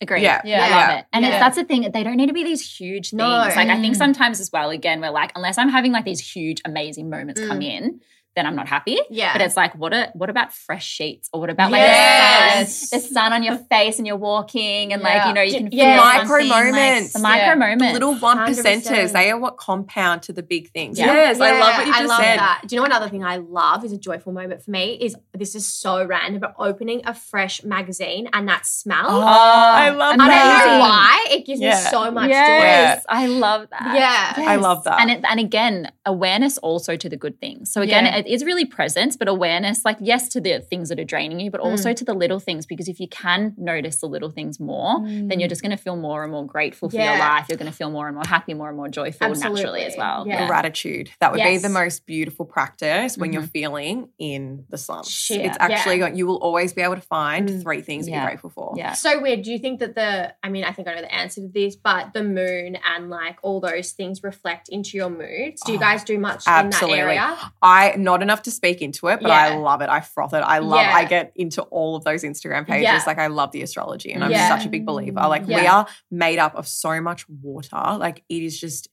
Agree. 0.00 0.22
Yeah. 0.22 0.42
Yeah. 0.44 0.64
I 0.64 0.68
Yeah. 0.68 0.76
love 0.76 0.98
it. 0.98 1.04
And 1.12 1.24
Yeah. 1.24 1.30
it's, 1.32 1.38
that's 1.40 1.56
the 1.56 1.64
thing. 1.64 1.90
They 1.90 2.02
don't 2.02 2.16
need 2.16 2.26
to 2.26 2.32
be 2.34 2.44
these 2.44 2.78
huge 2.78 3.10
things. 3.10 3.18
No. 3.18 3.26
Like 3.28 3.56
I 3.68 3.80
think 3.80 3.94
Mm. 3.94 3.98
sometimes 3.98 4.40
as 4.40 4.50
well, 4.52 4.70
again, 4.70 5.00
we're 5.00 5.10
like, 5.10 5.32
unless 5.34 5.56
I'm 5.56 5.68
having 5.70 5.92
like 5.92 6.04
these 6.04 6.20
huge, 6.20 6.60
amazing 6.64 7.08
moments 7.08 7.40
come 7.46 7.62
in, 7.62 8.00
then 8.36 8.46
I'm 8.46 8.56
not 8.56 8.66
happy. 8.68 8.98
Yeah. 9.10 9.32
But 9.32 9.42
it's 9.42 9.56
like, 9.56 9.74
what 9.76 9.92
a, 9.94 10.10
what 10.14 10.28
about 10.30 10.52
fresh 10.52 10.84
sheets? 10.86 11.28
Or 11.32 11.40
what 11.40 11.50
about 11.50 11.70
like 11.70 11.80
Yes. 11.80 12.90
the 12.90 12.98
sun, 12.98 13.00
the 13.00 13.14
sun 13.14 13.32
on 13.32 13.42
your 13.42 13.56
face 13.56 13.98
and 13.98 14.06
you're 14.06 14.16
walking 14.16 14.92
and 14.92 15.02
like, 15.02 15.26
you 15.26 15.32
know, 15.32 15.42
you 15.42 15.52
can 15.58 15.70
feel 15.70 15.78
Yeah. 15.78 15.96
Micro 15.96 16.26
something, 16.26 16.48
like, 16.48 16.64
moments. 16.66 17.12
the 17.12 17.18
micro 17.20 17.46
Yeah. 17.46 17.54
moments. 17.54 17.84
The 17.86 17.92
little 17.92 18.14
one 18.16 18.38
percenters, 18.38 19.12
they 19.12 19.30
are 19.30 19.38
what 19.38 19.56
compound 19.56 20.22
to 20.24 20.32
the 20.32 20.42
big 20.42 20.70
things. 20.72 20.98
Yeah. 20.98 21.06
Yes, 21.06 21.40
I 21.40 21.52
love 21.60 21.76
what 21.78 21.86
you 21.86 21.92
I 21.92 21.96
just 21.98 22.08
love 22.08 22.20
said. 22.20 22.38
that. 22.38 22.62
Do 22.66 22.74
you 22.74 22.80
know 22.80 22.86
another 22.86 23.08
thing 23.08 23.24
I 23.24 23.36
love 23.36 23.84
is 23.84 23.92
a 23.92 23.98
joyful 23.98 24.32
moment 24.32 24.62
for 24.62 24.70
me 24.70 24.94
is 25.00 25.14
this 25.32 25.54
is 25.54 25.66
so 25.66 26.04
random, 26.04 26.40
but 26.40 26.54
opening 26.58 27.02
a 27.06 27.14
fresh 27.14 27.62
magazine 27.62 28.28
and 28.32 28.48
that 28.48 28.66
smell. 28.66 29.06
Oh, 29.08 29.20
oh 29.20 29.24
I 29.26 29.90
love 29.90 30.16
I 30.18 30.28
don't 30.28 30.28
know 30.28 30.78
why. 30.80 31.26
It 31.30 31.46
gives 31.46 31.60
Yeah. 31.60 31.70
me 31.70 31.76
so 31.90 32.10
much 32.10 32.28
yes, 32.30 33.04
I 33.08 33.26
love 33.26 33.68
that. 33.70 33.80
joy. 33.82 33.94
Yeah. 34.42 34.50
I 34.50 34.56
love 34.56 34.84
that. 34.84 35.00
And 35.00 35.10
it, 35.10 35.20
and 35.28 35.38
again, 35.40 35.92
awareness 36.04 36.58
also 36.58 36.96
to 36.96 37.08
the 37.08 37.16
good 37.16 37.40
things. 37.40 37.70
So 37.72 37.80
again, 37.80 38.06
Yeah. 38.06 38.23
It 38.26 38.30
is 38.32 38.44
really 38.44 38.64
presence, 38.64 39.16
but 39.16 39.28
awareness, 39.28 39.84
like 39.84 39.96
yes, 40.00 40.28
to 40.30 40.40
the 40.40 40.60
things 40.60 40.88
that 40.88 40.98
are 40.98 41.04
draining 41.04 41.40
you, 41.40 41.50
but 41.50 41.60
also 41.60 41.90
Mm. 41.90 41.96
to 41.96 42.04
the 42.04 42.14
little 42.14 42.40
things. 42.40 42.66
Because 42.66 42.88
if 42.88 42.98
you 43.00 43.08
can 43.08 43.54
notice 43.56 43.98
the 44.00 44.06
little 44.06 44.30
things 44.30 44.58
more, 44.60 45.00
then 45.04 45.40
you're 45.40 45.48
just 45.48 45.62
going 45.62 45.70
to 45.76 45.82
feel 45.82 45.96
more 45.96 46.22
and 46.22 46.32
more 46.32 46.46
grateful 46.46 46.88
for 46.90 46.96
your 46.96 47.18
life. 47.18 47.46
You're 47.48 47.58
going 47.58 47.70
to 47.70 47.76
feel 47.76 47.90
more 47.90 48.06
and 48.06 48.14
more 48.16 48.26
happy, 48.26 48.54
more 48.54 48.68
and 48.68 48.76
more 48.76 48.88
joyful 48.88 49.28
naturally 49.34 49.82
as 49.84 49.96
well. 49.96 50.24
Yeah. 50.26 50.46
Gratitude. 50.46 51.10
That 51.20 51.32
would 51.32 51.42
be 51.42 51.58
the 51.58 51.68
most 51.68 52.06
beautiful 52.06 52.44
practice 52.44 53.16
when 53.18 53.32
you're 53.32 53.42
Mhm. 53.42 53.50
feeling 53.50 54.08
in 54.18 54.64
the 54.70 54.78
slumps. 54.78 55.10
Shit, 55.10 55.44
It's 55.46 55.56
actually 55.60 55.96
yeah. 55.96 56.06
going, 56.08 56.16
you 56.16 56.26
will 56.26 56.36
always 56.36 56.72
be 56.72 56.82
able 56.82 56.94
to 56.96 57.00
find 57.00 57.48
Mm. 57.48 57.62
three 57.62 57.80
things 57.82 58.06
that 58.06 58.12
Yeah. 58.12 58.18
you're 58.22 58.26
grateful 58.30 58.50
for. 58.50 58.74
Yeah. 58.76 58.92
So 58.92 59.20
weird. 59.20 59.42
Do 59.42 59.52
you 59.52 59.58
think 59.58 59.80
that 59.80 59.94
the, 59.94 60.34
I 60.42 60.48
mean, 60.48 60.64
I 60.64 60.72
think 60.72 60.88
I 60.88 60.94
know 60.94 61.00
the 61.02 61.14
answer 61.14 61.40
to 61.42 61.48
this, 61.48 61.76
but 61.76 62.12
the 62.14 62.22
moon 62.22 62.76
and 62.94 63.10
like 63.10 63.36
all 63.42 63.60
those 63.60 63.92
things 63.92 64.22
reflect 64.22 64.68
into 64.68 64.96
your 64.96 65.10
moods? 65.10 65.60
Do 65.64 65.72
you 65.72 65.78
Oh, 65.78 65.80
guys 65.80 66.04
do 66.04 66.18
much 66.18 66.44
absolutely. 66.46 67.00
in 67.00 67.06
that 67.06 67.12
area? 67.14 67.52
I 67.62 67.94
not 67.96 68.13
enough 68.22 68.42
to 68.42 68.50
speak 68.50 68.82
into 68.82 69.08
it, 69.08 69.20
but 69.20 69.30
I 69.30 69.56
love 69.56 69.80
it. 69.82 69.88
I 69.88 70.00
froth 70.00 70.32
it. 70.34 70.38
I 70.38 70.58
love. 70.58 70.80
Yeah. 70.80 70.94
I 70.94 71.04
get 71.04 71.32
into 71.36 71.62
all 71.62 71.96
of 71.96 72.04
those 72.04 72.22
Instagram 72.24 72.66
pages. 72.66 72.82
Yeah. 72.84 73.02
Like 73.06 73.18
I 73.18 73.26
love 73.28 73.52
the 73.52 73.62
astrology, 73.62 74.12
and 74.12 74.22
I'm 74.24 74.30
Yeah. 74.30 74.48
such 74.48 74.66
a 74.66 74.68
big 74.68 74.84
believer. 74.86 75.20
Like 75.20 75.46
we 75.46 75.66
are 75.66 75.86
made 76.10 76.38
up 76.38 76.54
of 76.54 76.66
so 76.68 77.00
much 77.00 77.28
water. 77.28 77.96
Like 77.98 78.22
it 78.28 78.42
is 78.42 78.58
just. 78.60 78.88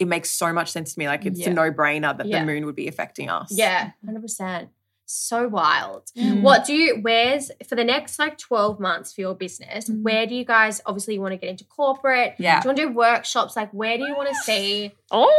It 0.00 0.08
makes 0.08 0.28
so 0.28 0.52
much 0.52 0.72
sense 0.72 0.94
to 0.94 0.98
me. 0.98 1.06
Like 1.06 1.24
it's 1.24 1.38
Yeah. 1.38 1.50
a 1.50 1.54
no 1.54 1.70
brainer 1.70 2.16
that 2.18 2.26
Yeah. 2.26 2.40
the 2.40 2.46
moon 2.46 2.66
would 2.66 2.74
be 2.74 2.88
affecting 2.88 3.30
us. 3.30 3.48
Yeah, 3.52 3.90
100%. 4.04 4.68
So 5.06 5.48
wild. 5.48 6.10
Mm. 6.16 6.40
What 6.42 6.64
do 6.64 6.74
you, 6.74 6.98
where's, 7.02 7.50
for 7.68 7.74
the 7.74 7.84
next 7.84 8.18
like 8.18 8.38
12 8.38 8.80
months 8.80 9.12
for 9.12 9.20
your 9.20 9.34
business, 9.34 9.88
Mm. 9.88 10.02
where 10.02 10.26
do 10.26 10.34
you 10.34 10.44
guys, 10.44 10.80
obviously 10.86 11.14
you 11.14 11.20
want 11.20 11.32
to 11.32 11.36
get 11.36 11.50
into 11.50 11.64
corporate. 11.64 12.34
Yeah. 12.38 12.60
Do 12.60 12.66
you 12.66 12.68
want 12.70 12.78
to 12.78 12.86
do 12.86 12.92
workshops? 12.94 13.54
Like 13.56 13.70
where 13.72 13.96
do 13.98 14.04
you 14.06 14.14
want 14.16 14.28
to 14.30 14.34
see? 14.36 14.92
Oh, 15.10 15.30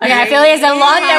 Okay, 0.00 0.12
I 0.12 0.26
feel 0.28 0.38
like 0.38 0.60
there's 0.60 0.70
a 0.70 0.74
lot 0.76 1.00
that 1.00 1.18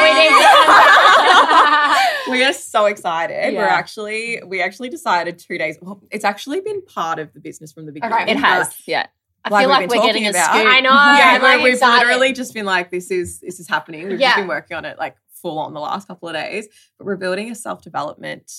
we 2.27 2.31
need. 2.31 2.39
we 2.39 2.43
are 2.45 2.53
so 2.53 2.85
excited. 2.85 3.53
We're 3.55 3.63
actually 3.65 4.41
we 4.45 4.61
actually 4.61 4.87
decided 4.89 5.37
two 5.39 5.57
days. 5.57 5.77
Well, 5.81 6.01
it's 6.11 6.23
actually 6.23 6.61
been 6.61 6.81
part 6.85 7.19
of 7.19 7.33
the 7.33 7.39
business 7.41 7.71
from 7.73 7.85
the 7.85 7.91
beginning. 7.91 8.17
Okay. 8.21 8.31
it 8.31 8.37
has. 8.37 8.73
Yeah. 8.85 9.07
I 9.43 9.49
Like 9.49 9.61
feel 9.63 9.69
like 9.69 9.89
we're 9.89 10.01
getting 10.01 10.27
a 10.27 10.29
about. 10.29 10.53
scoop. 10.55 10.65
I 10.67 10.79
know. 10.81 10.89
yeah, 10.89 11.39
like 11.41 11.61
we've 11.63 11.73
excited. 11.73 12.05
literally 12.07 12.33
just 12.33 12.53
been 12.53 12.65
like, 12.65 12.89
this 12.91 13.11
is 13.11 13.39
this 13.41 13.59
is 13.59 13.67
happening. 13.67 14.07
We've 14.07 14.19
Yeah. 14.19 14.29
just 14.29 14.37
been 14.37 14.47
working 14.47 14.77
on 14.77 14.85
it 14.85 14.97
like 14.97 15.15
full 15.41 15.59
on 15.59 15.73
the 15.73 15.79
last 15.79 16.07
couple 16.07 16.29
of 16.29 16.35
days. 16.35 16.67
But 16.97 17.05
we're 17.05 17.15
building 17.17 17.51
a 17.51 17.55
self 17.55 17.81
development 17.81 18.51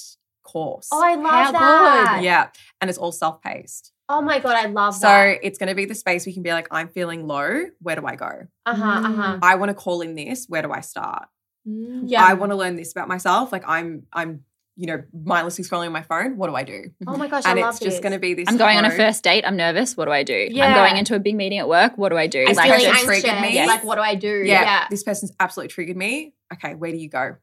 course. 0.42 0.88
Oh, 0.92 1.02
I 1.02 1.14
love 1.14 1.24
How 1.24 1.52
that. 1.52 2.14
good. 2.16 2.24
yeah, 2.24 2.48
and 2.80 2.88
it's 2.90 2.98
all 2.98 3.12
self 3.12 3.40
paced. 3.42 3.92
Oh 4.08 4.20
my 4.20 4.40
God, 4.40 4.56
I 4.56 4.66
love 4.66 4.94
So 4.96 5.06
that. 5.06 5.38
it's 5.42 5.56
going 5.58 5.68
to 5.68 5.74
be 5.76 5.84
the 5.84 5.94
space 5.94 6.26
we 6.26 6.32
can 6.32 6.42
be 6.42 6.50
like, 6.52 6.66
I'm 6.72 6.88
feeling 6.88 7.28
low. 7.28 7.66
Where 7.80 7.94
do 7.94 8.04
I 8.04 8.16
go? 8.16 8.48
Uh 8.66 8.74
huh, 8.74 8.84
uh 9.08 9.12
huh. 9.12 9.38
I 9.40 9.54
want 9.54 9.68
to 9.68 9.74
call 9.74 10.00
in 10.00 10.16
this. 10.16 10.46
Where 10.48 10.62
do 10.62 10.72
I 10.72 10.80
start? 10.80 11.28
Yeah. 11.64 12.24
I 12.24 12.34
want 12.34 12.50
to 12.50 12.56
learn 12.56 12.74
this 12.74 12.90
about 12.90 13.06
myself. 13.06 13.52
Like 13.52 13.62
I'm, 13.68 14.06
I'm, 14.12 14.44
you 14.80 14.86
know, 14.86 15.02
mindlessly 15.12 15.62
scrolling 15.62 15.86
on 15.86 15.92
my 15.92 16.00
phone. 16.02 16.38
What 16.38 16.48
do 16.48 16.56
I 16.56 16.62
do? 16.64 16.84
oh 17.06 17.16
my 17.18 17.28
gosh, 17.28 17.42
and 17.44 17.58
I 17.58 17.62
love 17.62 17.74
it's 17.74 17.80
just 17.80 17.96
this. 17.96 18.00
going 18.00 18.12
to 18.14 18.18
be 18.18 18.32
this. 18.32 18.46
I'm 18.48 18.56
going 18.56 18.78
on 18.78 18.86
a 18.86 18.90
first 18.90 19.22
date. 19.22 19.44
I'm 19.46 19.56
nervous. 19.56 19.94
What 19.94 20.06
do 20.06 20.10
I 20.10 20.22
do? 20.22 20.48
Yeah. 20.50 20.66
I'm 20.68 20.74
going 20.74 20.96
into 20.96 21.14
a 21.14 21.18
big 21.20 21.36
meeting 21.36 21.58
at 21.58 21.68
work. 21.68 21.98
What 21.98 22.08
do 22.08 22.16
I 22.16 22.26
do? 22.26 22.44
I'm 22.48 22.54
Like, 22.54 22.64
feeling 22.70 22.86
person 22.90 23.08
anxious. 23.08 23.22
triggered 23.22 23.42
me. 23.42 23.66
Like, 23.66 23.84
what 23.84 23.96
do 23.96 24.00
I 24.00 24.14
do? 24.14 24.42
Yeah, 24.44 24.62
Yeah. 24.62 24.86
this 24.88 25.02
person's 25.02 25.32
absolutely 25.38 25.68
triggered 25.68 25.96
me. 25.98 26.32
Okay, 26.54 26.74
where 26.74 26.90
do 26.90 26.96
you 26.96 27.10
go? 27.10 27.36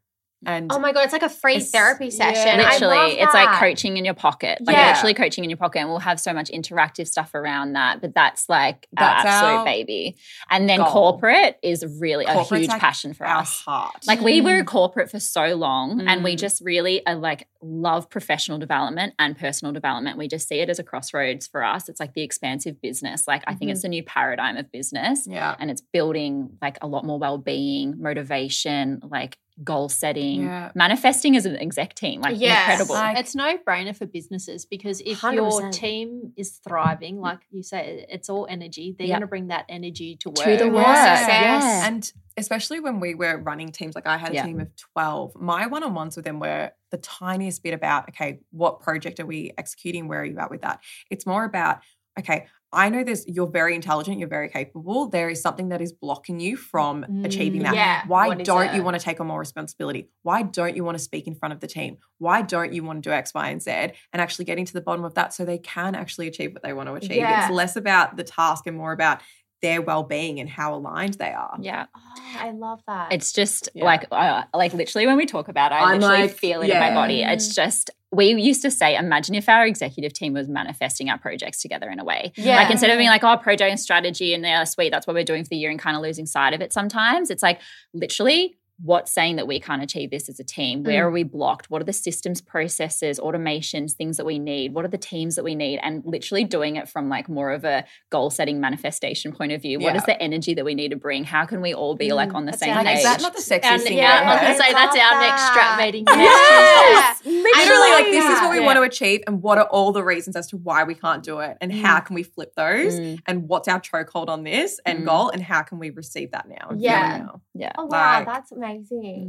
And 0.46 0.72
Oh 0.72 0.78
my 0.80 0.94
god, 0.94 1.04
it's 1.04 1.14
like 1.14 1.24
a 1.24 1.30
free 1.30 1.56
It's- 1.56 1.72
therapy 1.72 2.06
yeah. 2.06 2.12
session. 2.34 2.60
I 2.60 2.74
literally 2.74 2.96
love 2.96 3.12
it's 3.18 3.34
like 3.34 3.60
coaching 3.60 3.98
in 3.98 4.06
your 4.06 4.14
pocket 4.14 4.60
like 4.62 4.76
Yeah. 4.76 4.90
literally 4.92 5.14
coaching 5.16 5.44
in 5.44 5.50
your 5.50 5.58
pocket 5.58 5.80
and 5.80 5.90
we'll 5.90 6.00
have 6.00 6.20
so 6.20 6.32
much 6.34 6.50
interactive 6.52 7.08
stuff 7.08 7.34
around 7.34 7.74
that 7.74 8.02
but 8.02 8.14
that's 8.14 8.48
like 8.48 8.88
That's 8.94 9.26
our 9.26 9.32
absolute 9.32 9.58
our 9.60 9.66
baby 9.66 10.16
and 10.52 10.70
then 10.70 10.80
goal. 10.80 10.92
corporate 10.92 11.58
is 11.64 11.84
really 12.00 12.26
a 12.26 12.44
huge 12.44 12.68
like 12.68 12.80
passion 12.80 13.14
for 13.14 13.26
our 13.26 13.40
us 13.42 13.62
heart. 13.62 14.06
like 14.06 14.22
we 14.22 14.42
were 14.42 14.62
mm. 14.64 14.66
corporate 14.68 15.10
for 15.10 15.20
so 15.20 15.56
long 15.56 16.02
and 16.08 16.24
we 16.24 16.36
Mm. 16.36 16.40
just 16.40 16.62
really 16.64 17.06
are 17.08 17.16
like 17.16 17.48
love 17.62 18.10
professional 18.10 18.60
development 18.60 19.14
and 19.18 19.38
personal 19.38 19.74
development 19.74 20.18
we 20.18 20.28
just 20.28 20.48
see 20.48 20.60
it 20.60 20.70
as 20.70 20.78
a 20.78 20.84
crossroads 20.84 21.48
for 21.48 21.64
us 21.64 21.90
it's 21.90 22.00
like 22.00 22.14
the 22.14 22.22
expansive 22.22 22.80
business 22.82 23.28
like 23.28 23.44
i 23.48 23.56
think 23.56 23.72
it's 23.72 23.80
mm-hmm. 23.80 23.86
the 23.86 23.90
new 23.90 24.04
paradigm 24.04 24.56
of 24.58 24.72
business 24.72 25.26
yeah. 25.28 25.56
and 25.60 25.72
it's 25.72 25.82
building 25.82 26.50
like 26.62 26.78
a 26.82 26.88
lot 26.88 27.04
more 27.06 27.18
well-being 27.18 27.96
motivation 28.00 29.00
like 29.10 29.38
goal 29.64 29.90
setting 29.90 30.44
Yeah. 30.44 30.72
manifesting 30.76 31.36
as 31.36 31.46
an 31.48 31.56
exec 31.58 31.96
team 31.96 32.22
like 32.22 32.40
Yes. 32.40 32.70
incredible 32.70 32.96
Like- 32.96 33.18
it's 33.18 33.34
no 33.36 33.58
brainer 33.58 33.96
for 33.96 34.06
businesses 34.06 34.66
because 34.66 35.02
if 35.02 35.24
your 35.24 35.50
100%. 35.50 35.74
team 35.74 36.34
is 36.38 36.60
thriving, 36.68 37.20
like 37.20 37.40
you 37.50 37.64
say, 37.64 38.06
it's 38.10 38.30
all 38.30 38.46
energy. 38.50 38.96
They're 38.98 39.08
Yep. 39.08 39.16
going 39.16 39.22
to 39.22 39.28
bring 39.28 39.48
that 39.48 39.66
energy 39.68 40.16
to 40.18 40.30
work. 40.30 40.46
to 40.46 40.58
the 40.58 40.66
Yeah. 40.66 40.72
work 40.72 40.86
Success. 40.86 41.28
yeah. 41.64 41.88
And 41.88 42.12
especially 42.38 42.80
when 42.80 43.00
we 43.00 43.16
were 43.16 43.38
running 43.38 43.72
teams, 43.72 43.96
like 43.96 44.06
I 44.06 44.18
had 44.18 44.32
a 44.32 44.36
Yeah. 44.36 44.46
team 44.46 44.60
of 44.60 44.70
12, 44.76 45.34
my 45.36 45.66
one 45.66 45.84
on 45.84 45.94
ones 45.96 46.16
with 46.16 46.26
them 46.26 46.40
were 46.40 46.72
the 46.92 46.98
tiniest 46.98 47.64
bit 47.64 47.74
about, 47.74 48.10
okay, 48.10 48.40
what 48.52 48.80
project 48.80 49.20
are 49.20 49.26
we 49.26 49.52
executing? 49.58 50.08
Where 50.08 50.22
are 50.22 50.26
you 50.26 50.38
at 50.38 50.52
with 50.52 50.62
that? 50.62 50.82
It's 51.10 51.26
more 51.26 51.44
about, 51.46 51.80
okay, 52.20 52.46
I 52.74 52.90
know 52.90 53.04
there's, 53.04 53.26
you're 53.28 53.48
very 53.48 53.76
intelligent, 53.76 54.20
you're 54.20 54.28
very 54.28 54.50
capable. 54.50 55.08
There 55.08 55.30
is 55.30 55.42
something 55.42 55.70
that 55.70 55.82
is 55.82 55.94
blocking 55.94 56.40
you 56.40 56.58
from 56.58 57.04
achieving 57.24 57.64
that. 57.64 57.76
Yeah. 57.76 58.04
Why 58.08 58.28
What 58.28 58.42
is 58.42 58.46
don't 58.48 58.76
you 58.76 58.84
want 58.84 59.00
to 59.00 59.04
take 59.04 59.22
on 59.22 59.28
more 59.28 59.40
responsibility? 59.40 60.10
Why 60.24 60.42
don't 60.44 60.76
you 60.76 60.84
want 60.84 60.98
to 60.98 61.04
speak 61.04 61.28
in 61.28 61.36
front 61.36 61.54
of 61.54 61.62
the 61.62 61.68
team? 61.68 61.98
Why 62.18 62.42
don't 62.42 62.74
you 62.74 62.84
want 62.84 63.02
to 63.04 63.10
do 63.10 63.14
X, 63.14 63.34
Y, 63.34 63.50
and 63.50 63.62
Z? 63.62 63.72
And 63.72 64.22
actually 64.22 64.46
getting 64.46 64.66
to 64.66 64.74
the 64.74 64.82
bottom 64.82 65.06
of 65.06 65.14
that 65.14 65.34
so 65.34 65.46
they 65.46 65.60
can 65.60 65.96
actually 65.96 66.28
achieve 66.28 66.54
what 66.54 66.62
they 66.62 66.74
want 66.74 66.90
to 66.90 66.96
achieve. 66.96 67.18
Yeah. 67.18 67.44
It's 67.46 67.54
less 67.54 67.76
about 67.78 68.18
the 68.18 68.24
task 68.24 68.68
and 68.68 68.76
more 68.76 68.92
about 68.92 69.22
their 69.62 69.82
well-being 69.82 70.40
and 70.40 70.48
how 70.48 70.76
aligned 70.76 71.16
they 71.16 71.32
are. 71.32 71.58
yeah 71.60 71.86
Oh, 71.96 72.02
I 72.40 72.52
love 72.52 72.82
that. 72.86 73.12
It's 73.12 73.32
just 73.32 73.70
Yeah. 73.74 73.86
like 73.86 74.06
uh, 74.12 74.44
like 74.54 74.74
literally 74.74 75.08
when 75.08 75.18
we 75.18 75.26
talk 75.26 75.48
about 75.48 75.72
it, 75.72 75.76
I 75.76 75.94
I'm 75.94 76.00
literally 76.00 76.24
like, 76.24 76.32
feel 76.38 76.62
it 76.62 76.70
in 76.70 76.78
my 76.80 76.94
body. 76.94 77.24
It's 77.24 77.56
just 77.56 77.90
we 78.12 78.34
used 78.34 78.62
to 78.62 78.72
say, 78.72 78.96
imagine 78.96 79.36
if 79.36 79.50
our 79.50 79.66
executive 79.66 80.14
team 80.14 80.34
was 80.34 80.48
manifesting 80.48 81.10
our 81.10 81.18
projects 81.18 81.62
together 81.62 81.90
in 81.90 82.00
a 82.00 82.06
way. 82.06 82.32
yeah. 82.36 82.56
Like 82.56 82.72
instead 82.72 82.90
of 82.90 82.98
being 82.98 83.10
like, 83.10 83.24
oh, 83.24 83.36
project 83.38 83.70
and 83.70 83.80
strategy 83.80 84.34
and 84.34 84.44
yeah, 84.44 84.64
sweet, 84.64 84.92
that's 84.92 85.06
what 85.06 85.14
we're 85.14 85.24
doing 85.24 85.44
for 85.44 85.50
the 85.50 85.58
year 85.58 85.70
and 85.70 85.80
kind 85.80 85.96
of 85.96 86.02
losing 86.02 86.26
sight 86.26 86.54
of 86.54 86.62
it 86.62 86.72
sometimes. 86.72 87.30
It's 87.30 87.44
like 87.44 87.60
literally 87.94 88.58
what's 88.84 89.12
saying 89.12 89.38
that 89.38 89.48
we 89.48 89.60
can't 89.60 89.82
achieve 89.82 90.12
this 90.12 90.30
as 90.30 90.40
a 90.40 90.44
team? 90.44 90.84
Where 90.84 91.04
Mm. 91.04 91.08
are 91.08 91.12
we 91.12 91.24
blocked? 91.24 91.70
What 91.72 91.82
are 91.82 91.86
the 91.86 91.94
systems, 91.94 92.42
processes, 92.42 93.20
automations, 93.20 93.94
things 93.94 94.18
that 94.18 94.26
we 94.26 94.38
need? 94.38 94.74
What 94.74 94.86
are 94.86 94.90
the 94.90 95.00
teams 95.00 95.36
that 95.36 95.44
we 95.44 95.56
need? 95.56 95.80
And 95.82 96.04
literally 96.06 96.44
doing 96.44 96.76
it 96.76 96.88
from 96.88 97.10
like 97.10 97.28
more 97.28 97.52
of 97.52 97.66
a 97.66 97.86
goal 98.12 98.30
setting 98.30 98.60
manifestation 98.60 99.32
point 99.34 99.52
of 99.52 99.62
view. 99.64 99.80
What 99.80 99.96
is 99.96 100.04
the 100.04 100.22
energy 100.22 100.54
that 100.54 100.64
we 100.66 100.76
need 100.76 100.90
to 100.90 100.96
bring? 100.96 101.24
How 101.24 101.46
can 101.46 101.60
we 101.62 101.74
all 101.74 101.96
be 101.96 102.14
like 102.14 102.34
on 102.36 102.46
the 102.46 102.52
That's 102.52 102.62
same 102.62 102.76
page? 102.86 102.98
is 103.00 103.04
that 103.04 103.22
not 103.22 103.34
the 103.34 103.42
sexiest 103.42 103.64
And, 103.64 103.82
thing 103.82 103.98
yeah, 103.98 104.22
I 104.22 104.34
was 104.34 104.42
going 104.42 104.54
to 104.58 104.64
say 104.64 104.74
that's 104.74 104.96
love 104.96 105.12
our 105.14 105.22
next 105.22 105.48
strap 105.48 105.80
meeting 105.80 106.04
next 106.04 106.18
Yes. 106.18 107.22
Literally, 107.26 107.92
like 107.92 108.06
this 108.06 108.26
is 108.26 108.42
what 108.42 108.52
we 108.52 108.60
Yeah. 108.60 108.66
want 108.66 108.78
to 108.78 108.84
achieve, 108.84 109.22
and 109.28 109.42
what 109.42 109.58
are 109.58 109.66
all 109.68 109.92
the 109.92 110.04
reasons 110.04 110.36
as 110.36 110.48
to 110.48 110.58
why 110.58 110.84
we 110.84 110.94
can't 110.94 111.24
do 111.24 111.40
it, 111.40 111.58
and 111.62 111.74
how 111.74 112.00
can 112.00 112.14
we 112.16 112.24
flip 112.24 112.54
those, 112.56 113.00
Mm, 113.00 113.20
and 113.26 113.48
what's 113.50 113.68
our 113.68 113.80
chokehold 113.82 114.28
on 114.30 114.44
this 114.44 114.80
end 114.86 115.02
Mm. 115.02 115.06
goal, 115.06 115.30
and 115.30 115.42
how 115.42 115.62
can 115.64 115.80
we 115.80 115.90
receive 115.90 116.32
that 116.32 116.48
now? 116.48 116.68
and 116.70 116.82
Yeah. 116.82 117.18
now? 117.18 117.42
yeah. 117.56 117.72
Oh 117.78 117.86
wow, 117.86 118.18
Like- 118.20 118.26
that's 118.28 118.52
amazing. 118.52 118.67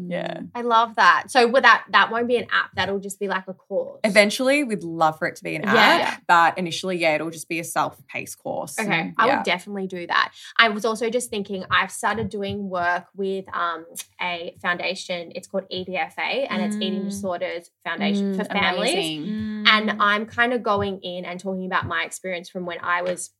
Yeah. 0.08 0.40
I 0.54 0.62
love 0.62 0.96
that. 0.96 1.24
So 1.30 1.46
with 1.48 1.62
that, 1.62 1.84
that 1.90 2.10
won't 2.10 2.28
be 2.28 2.36
an 2.36 2.46
app. 2.52 2.70
That'll 2.74 2.98
just 2.98 3.18
be 3.20 3.28
like 3.28 3.44
a 3.48 3.54
course. 3.54 4.00
Eventually, 4.04 4.64
we'd 4.64 4.82
love 4.82 5.18
for 5.18 5.26
it 5.26 5.36
to 5.36 5.44
be 5.44 5.54
an 5.56 5.64
app, 5.64 5.74
Yeah. 6.00 6.16
but 6.26 6.58
initially, 6.58 6.96
yeah, 6.98 7.14
it'll 7.14 7.30
just 7.30 7.48
be 7.48 7.60
a 7.60 7.64
self-paced 7.64 8.38
course. 8.38 8.78
Okay, 8.78 9.12
I 9.16 9.26
Yeah. 9.26 9.36
would 9.36 9.44
definitely 9.44 9.86
do 9.86 10.06
that. 10.06 10.32
I 10.58 10.68
was 10.68 10.84
also 10.84 11.10
just 11.10 11.30
thinking 11.30 11.64
I've 11.70 11.90
started 11.90 12.28
doing 12.28 12.68
work 12.68 13.04
with 13.14 13.44
um, 13.54 13.86
a 14.20 14.56
foundation. 14.60 15.32
It's 15.34 15.48
called 15.48 15.64
EDFA, 15.72 16.46
and 16.50 16.62
it's 16.62 16.76
Eating 16.80 17.02
Mm. 17.02 17.10
Disorders 17.10 17.70
Foundation 17.84 18.34
for 18.34 18.44
Mm, 18.44 18.52
Families. 18.52 18.92
amazing. 18.94 19.64
And 19.66 19.90
I'm 20.00 20.26
kind 20.26 20.52
of 20.52 20.62
going 20.62 21.00
in 21.02 21.24
and 21.24 21.38
talking 21.38 21.66
about 21.66 21.86
my 21.86 22.04
experience 22.04 22.48
from 22.48 22.64
when 22.66 22.78
I 22.82 23.02
was 23.02 23.30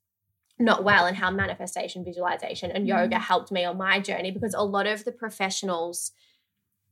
not 0.59 0.84
well 0.84 1.06
and 1.06 1.16
how 1.16 1.30
manifestation, 1.30 2.04
visualization, 2.04 2.70
and 2.70 2.86
yoga 2.86 3.18
helped 3.18 3.50
me 3.52 3.64
on 3.64 3.76
my 3.76 4.00
journey 4.00 4.30
because 4.30 4.54
a 4.54 4.62
lot 4.62 4.86
of 4.86 5.04
the 5.04 5.12
professionals 5.12 6.12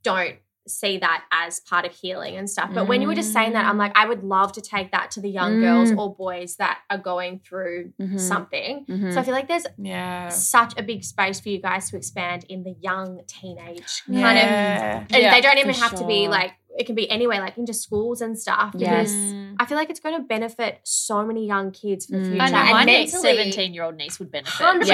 don't 0.02 0.36
see 0.68 0.98
that 0.98 1.24
as 1.30 1.60
part 1.60 1.84
of 1.84 1.92
healing 1.92 2.36
and 2.36 2.50
stuff. 2.50 2.70
But 2.74 2.88
when 2.88 3.00
you 3.00 3.06
were 3.06 3.14
just 3.14 3.32
saying 3.32 3.52
that, 3.52 3.66
I'm 3.66 3.78
like, 3.78 3.92
I 3.94 4.04
would 4.08 4.24
love 4.24 4.50
to 4.54 4.60
take 4.60 4.90
that 4.90 5.12
to 5.12 5.20
the 5.20 5.28
young 5.30 5.60
girls 5.60 5.92
Mm. 5.92 5.98
or 5.98 6.12
boys 6.16 6.56
that 6.56 6.80
are 6.90 6.98
going 6.98 7.38
through 7.38 7.92
Mhm. 8.00 8.18
something. 8.18 8.84
Mhm. 8.88 9.14
So 9.14 9.20
I 9.20 9.22
feel 9.22 9.32
like 9.32 9.46
there's 9.46 9.66
Yeah. 9.78 10.28
such 10.28 10.76
a 10.76 10.82
big 10.82 11.04
space 11.04 11.38
for 11.38 11.50
you 11.50 11.60
guys 11.60 11.88
to 11.90 11.96
expand 11.96 12.46
in 12.48 12.64
the 12.64 12.74
young 12.80 13.20
teenage 13.28 14.02
kind 14.06 14.38
of 14.38 14.44
Yeah. 14.44 15.04
and 15.08 15.32
they 15.34 15.40
don't 15.40 15.58
even 15.58 15.74
have 15.74 15.94
to 16.00 16.04
be 16.06 16.26
like 16.26 16.54
it 16.78 16.84
can 16.86 16.94
be 16.94 17.08
anywhere 17.10 17.40
like 17.40 17.56
into 17.56 17.72
schools 17.72 18.20
and 18.20 18.38
stuff 18.38 18.74
Yes. 18.76 19.12
because 19.12 19.34
I 19.58 19.64
feel 19.66 19.78
like 19.78 19.88
it's 19.88 20.00
going 20.00 20.16
to 20.16 20.22
benefit 20.22 20.80
so 20.84 21.24
many 21.24 21.46
young 21.46 21.70
kids 21.72 22.06
for 22.06 22.12
the 22.12 22.18
Mm. 22.18 22.26
future. 22.30 22.42
I 22.42 22.50
know 22.50 22.58
and 22.58 22.70
my 22.70 22.84
niece, 22.84 23.12
mentally- 23.14 23.36
17 23.36 23.72
year 23.74 23.84
old 23.84 23.96
niece 23.96 24.18
would 24.18 24.30
benefit. 24.30 24.60
100%. 24.60 24.84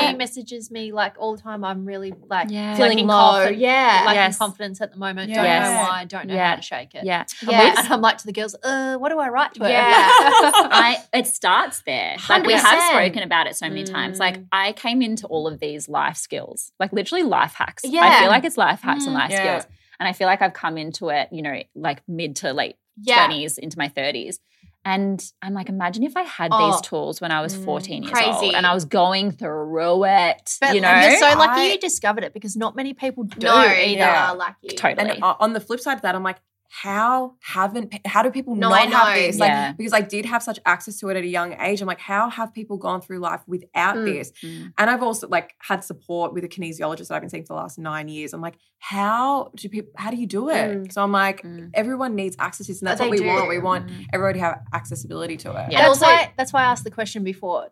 She, 0.00 0.06
she 0.08 0.14
messages 0.14 0.70
me 0.70 0.92
like 0.92 1.14
all 1.18 1.34
the 1.36 1.42
time. 1.42 1.64
I'm 1.64 1.84
really 1.84 2.14
like 2.30 2.50
Yeah. 2.50 2.74
feeling 2.76 2.90
lacking 2.92 3.06
low. 3.08 3.14
confidence, 3.32 3.60
Yeah. 3.60 4.02
lacking 4.06 4.14
Yes. 4.14 4.38
confidence 4.38 4.80
at 4.80 4.92
the 4.92 4.98
moment. 4.98 5.28
Yes. 5.30 5.36
Don't 5.36 5.44
Yes. 5.44 5.68
know 5.70 5.88
why. 5.88 6.04
Don't 6.04 6.26
know 6.28 6.34
Yeah. 6.34 6.50
how 6.50 6.56
to 6.56 6.62
shake 6.62 6.94
it. 6.94 7.04
Yeah. 7.04 7.24
yeah. 7.42 7.74
And 7.78 7.92
I'm 7.92 8.00
like 8.00 8.18
to 8.18 8.26
the 8.26 8.32
girls, 8.32 8.54
uh, 8.62 8.96
what 8.96 9.08
do 9.10 9.18
I 9.18 9.28
write 9.28 9.54
to 9.54 9.64
her? 9.64 9.68
Yeah. 9.70 9.82
I 9.88 10.98
it 11.12 11.26
starts 11.26 11.82
there. 11.86 12.16
Like 12.28 12.44
we 12.46 12.52
have 12.52 12.82
spoken 12.90 13.22
about 13.22 13.46
it 13.46 13.56
so 13.56 13.68
many 13.68 13.84
times. 13.84 14.18
Like 14.18 14.38
Mm. 14.38 14.46
I 14.52 14.72
came 14.72 15.02
into 15.02 15.26
all 15.26 15.46
of 15.46 15.58
these 15.60 15.88
life 15.88 16.16
skills, 16.16 16.72
like 16.78 16.92
literally 16.92 17.24
life 17.24 17.54
hacks. 17.54 17.82
Yeah. 17.84 18.02
I 18.04 18.20
feel 18.20 18.28
like 18.28 18.44
it's 18.44 18.56
life 18.56 18.80
hacks 18.82 19.04
and 19.06 19.14
Mm. 19.14 19.18
life 19.18 19.30
Yeah. 19.30 19.58
skills. 19.60 19.72
And 20.00 20.08
I 20.08 20.12
feel 20.12 20.26
like 20.26 20.42
I've 20.42 20.52
come 20.54 20.76
into 20.78 21.08
it, 21.10 21.28
you 21.32 21.42
know, 21.42 21.60
like 21.74 22.02
mid 22.08 22.36
to 22.36 22.52
late 22.52 22.76
Yeah. 23.00 23.26
20s 23.28 23.58
into 23.58 23.78
my 23.78 23.88
30s. 23.88 24.38
And 24.86 25.24
I'm 25.40 25.54
like, 25.54 25.70
imagine 25.70 26.02
if 26.02 26.14
I 26.16 26.22
had 26.24 26.50
Oh. 26.52 26.72
these 26.72 26.80
tools 26.82 27.20
when 27.20 27.30
I 27.30 27.40
was 27.40 27.56
Mm. 27.56 27.64
14 27.64 28.02
years 28.02 28.12
Crazy. 28.12 28.46
old 28.46 28.54
and 28.54 28.66
I 28.66 28.74
was 28.74 28.84
going 28.84 29.30
through 29.32 30.04
it. 30.04 30.56
But 30.60 30.74
you 30.74 30.80
know, 30.82 30.94
you're 30.94 31.16
so 31.18 31.38
lucky 31.38 31.60
I- 31.60 31.64
you 31.72 31.78
discovered 31.78 32.22
it 32.22 32.34
because 32.34 32.54
not 32.54 32.76
many 32.76 32.92
people 32.92 33.24
do 33.24 33.46
no, 33.46 33.54
either. 33.56 33.74
either 33.74 33.96
Yeah. 33.98 34.30
lucky. 34.32 34.68
Totally. 34.76 35.10
And 35.12 35.22
on 35.24 35.54
the 35.54 35.60
flip 35.60 35.80
side 35.80 35.94
of 35.96 36.02
that, 36.02 36.14
I'm 36.14 36.22
like, 36.22 36.36
how 36.68 37.34
haven't 37.40 37.94
how 38.06 38.22
do 38.22 38.30
people 38.30 38.54
No, 38.56 38.68
not 38.70 38.80
I 38.80 38.84
know. 38.86 38.96
have 38.96 39.14
this? 39.16 39.38
Like 39.38 39.48
Yeah. 39.48 39.72
because 39.72 39.92
I 39.92 40.00
did 40.00 40.24
have 40.26 40.42
such 40.42 40.58
access 40.66 40.98
to 41.00 41.08
it 41.10 41.16
at 41.16 41.22
a 41.22 41.26
young 41.26 41.52
age. 41.60 41.80
I'm 41.80 41.86
like, 41.86 42.00
how 42.00 42.28
have 42.30 42.52
people 42.52 42.76
gone 42.78 43.00
through 43.00 43.18
life 43.20 43.42
without 43.46 43.96
Mm. 43.96 44.04
this? 44.06 44.32
Mm. 44.42 44.72
And 44.78 44.90
I've 44.90 45.02
also 45.02 45.28
like 45.28 45.54
had 45.58 45.84
support 45.84 46.32
with 46.34 46.42
a 46.44 46.48
kinesiologist 46.48 47.08
that 47.08 47.14
I've 47.14 47.20
been 47.22 47.30
seeing 47.30 47.44
for 47.44 47.54
the 47.54 47.60
last 47.60 47.78
nine 47.78 48.08
years. 48.08 48.32
I'm 48.32 48.40
like, 48.40 48.56
how 48.78 49.50
do 49.54 49.68
people 49.68 49.92
how 49.96 50.10
do 50.10 50.16
you 50.16 50.26
do 50.26 50.50
it? 50.50 50.54
Mm. 50.88 50.92
So 50.92 51.02
I'm 51.02 51.12
like, 51.12 51.42
Mm. 51.42 51.70
everyone 51.74 52.14
needs 52.16 52.36
access 52.38 52.66
to 52.66 52.72
this, 52.72 52.80
and 52.80 52.88
that's 52.88 53.00
They 53.00 53.06
what 53.06 53.12
we 53.12 53.18
do. 53.18 53.26
want. 53.26 53.48
We 53.48 53.58
want 53.60 53.86
Mm. 53.88 54.06
everyone 54.12 54.34
to 54.34 54.40
have 54.40 54.60
accessibility 54.72 55.36
to 55.38 55.50
it. 55.50 55.54
Yeah. 55.54 55.60
And 55.62 55.72
And 55.72 55.78
that's 55.78 55.88
also- 56.02 56.06
why 56.06 56.32
that's 56.36 56.52
why 56.52 56.62
I 56.62 56.64
asked 56.72 56.84
the 56.84 56.90
question 56.90 57.22
before, 57.24 57.68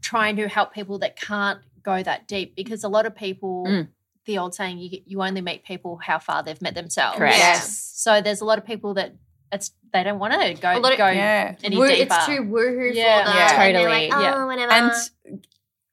trying 0.00 0.36
to 0.36 0.48
help 0.48 0.72
people 0.72 0.98
that 1.00 1.20
can't 1.20 1.60
go 1.82 2.02
that 2.02 2.26
deep 2.28 2.56
because 2.56 2.82
a 2.84 2.88
lot 2.88 3.04
of 3.06 3.14
people, 3.14 3.64
Mm. 3.66 3.88
the 4.26 4.38
old 4.38 4.54
saying, 4.54 4.78
you 4.78 5.00
you 5.06 5.22
only 5.22 5.40
meet 5.40 5.64
people 5.64 5.98
how 6.02 6.18
far 6.18 6.42
they've 6.42 6.60
met 6.62 6.74
themselves. 6.74 7.18
Correct. 7.18 7.36
Yes. 7.38 7.87
So 7.98 8.20
there's 8.20 8.40
a 8.40 8.44
lot 8.44 8.58
of 8.58 8.64
people 8.64 8.94
that 8.94 9.14
it's 9.50 9.72
they 9.92 10.04
don't 10.04 10.20
want 10.20 10.32
to 10.34 10.54
go 10.54 10.70
A 10.70 10.78
lot 10.78 10.92
of- 10.92 10.98
go 10.98 11.08
Yeah. 11.08 11.56
any 11.64 11.76
Woo- 11.76 11.88
deeper. 11.88 12.02
it's 12.14 12.26
too 12.26 12.42
woohoo 12.42 12.94
Yeah. 12.94 13.24
for 13.24 13.28
them. 13.30 13.36
Yeah. 13.36 13.62
and 13.62 13.74
they're 13.76 13.88
like, 13.88 14.10
Totally. 14.10 14.26
oh, 14.26 14.38
Yeah. 14.38 14.44
whatever. 14.44 14.72
And 14.72 15.40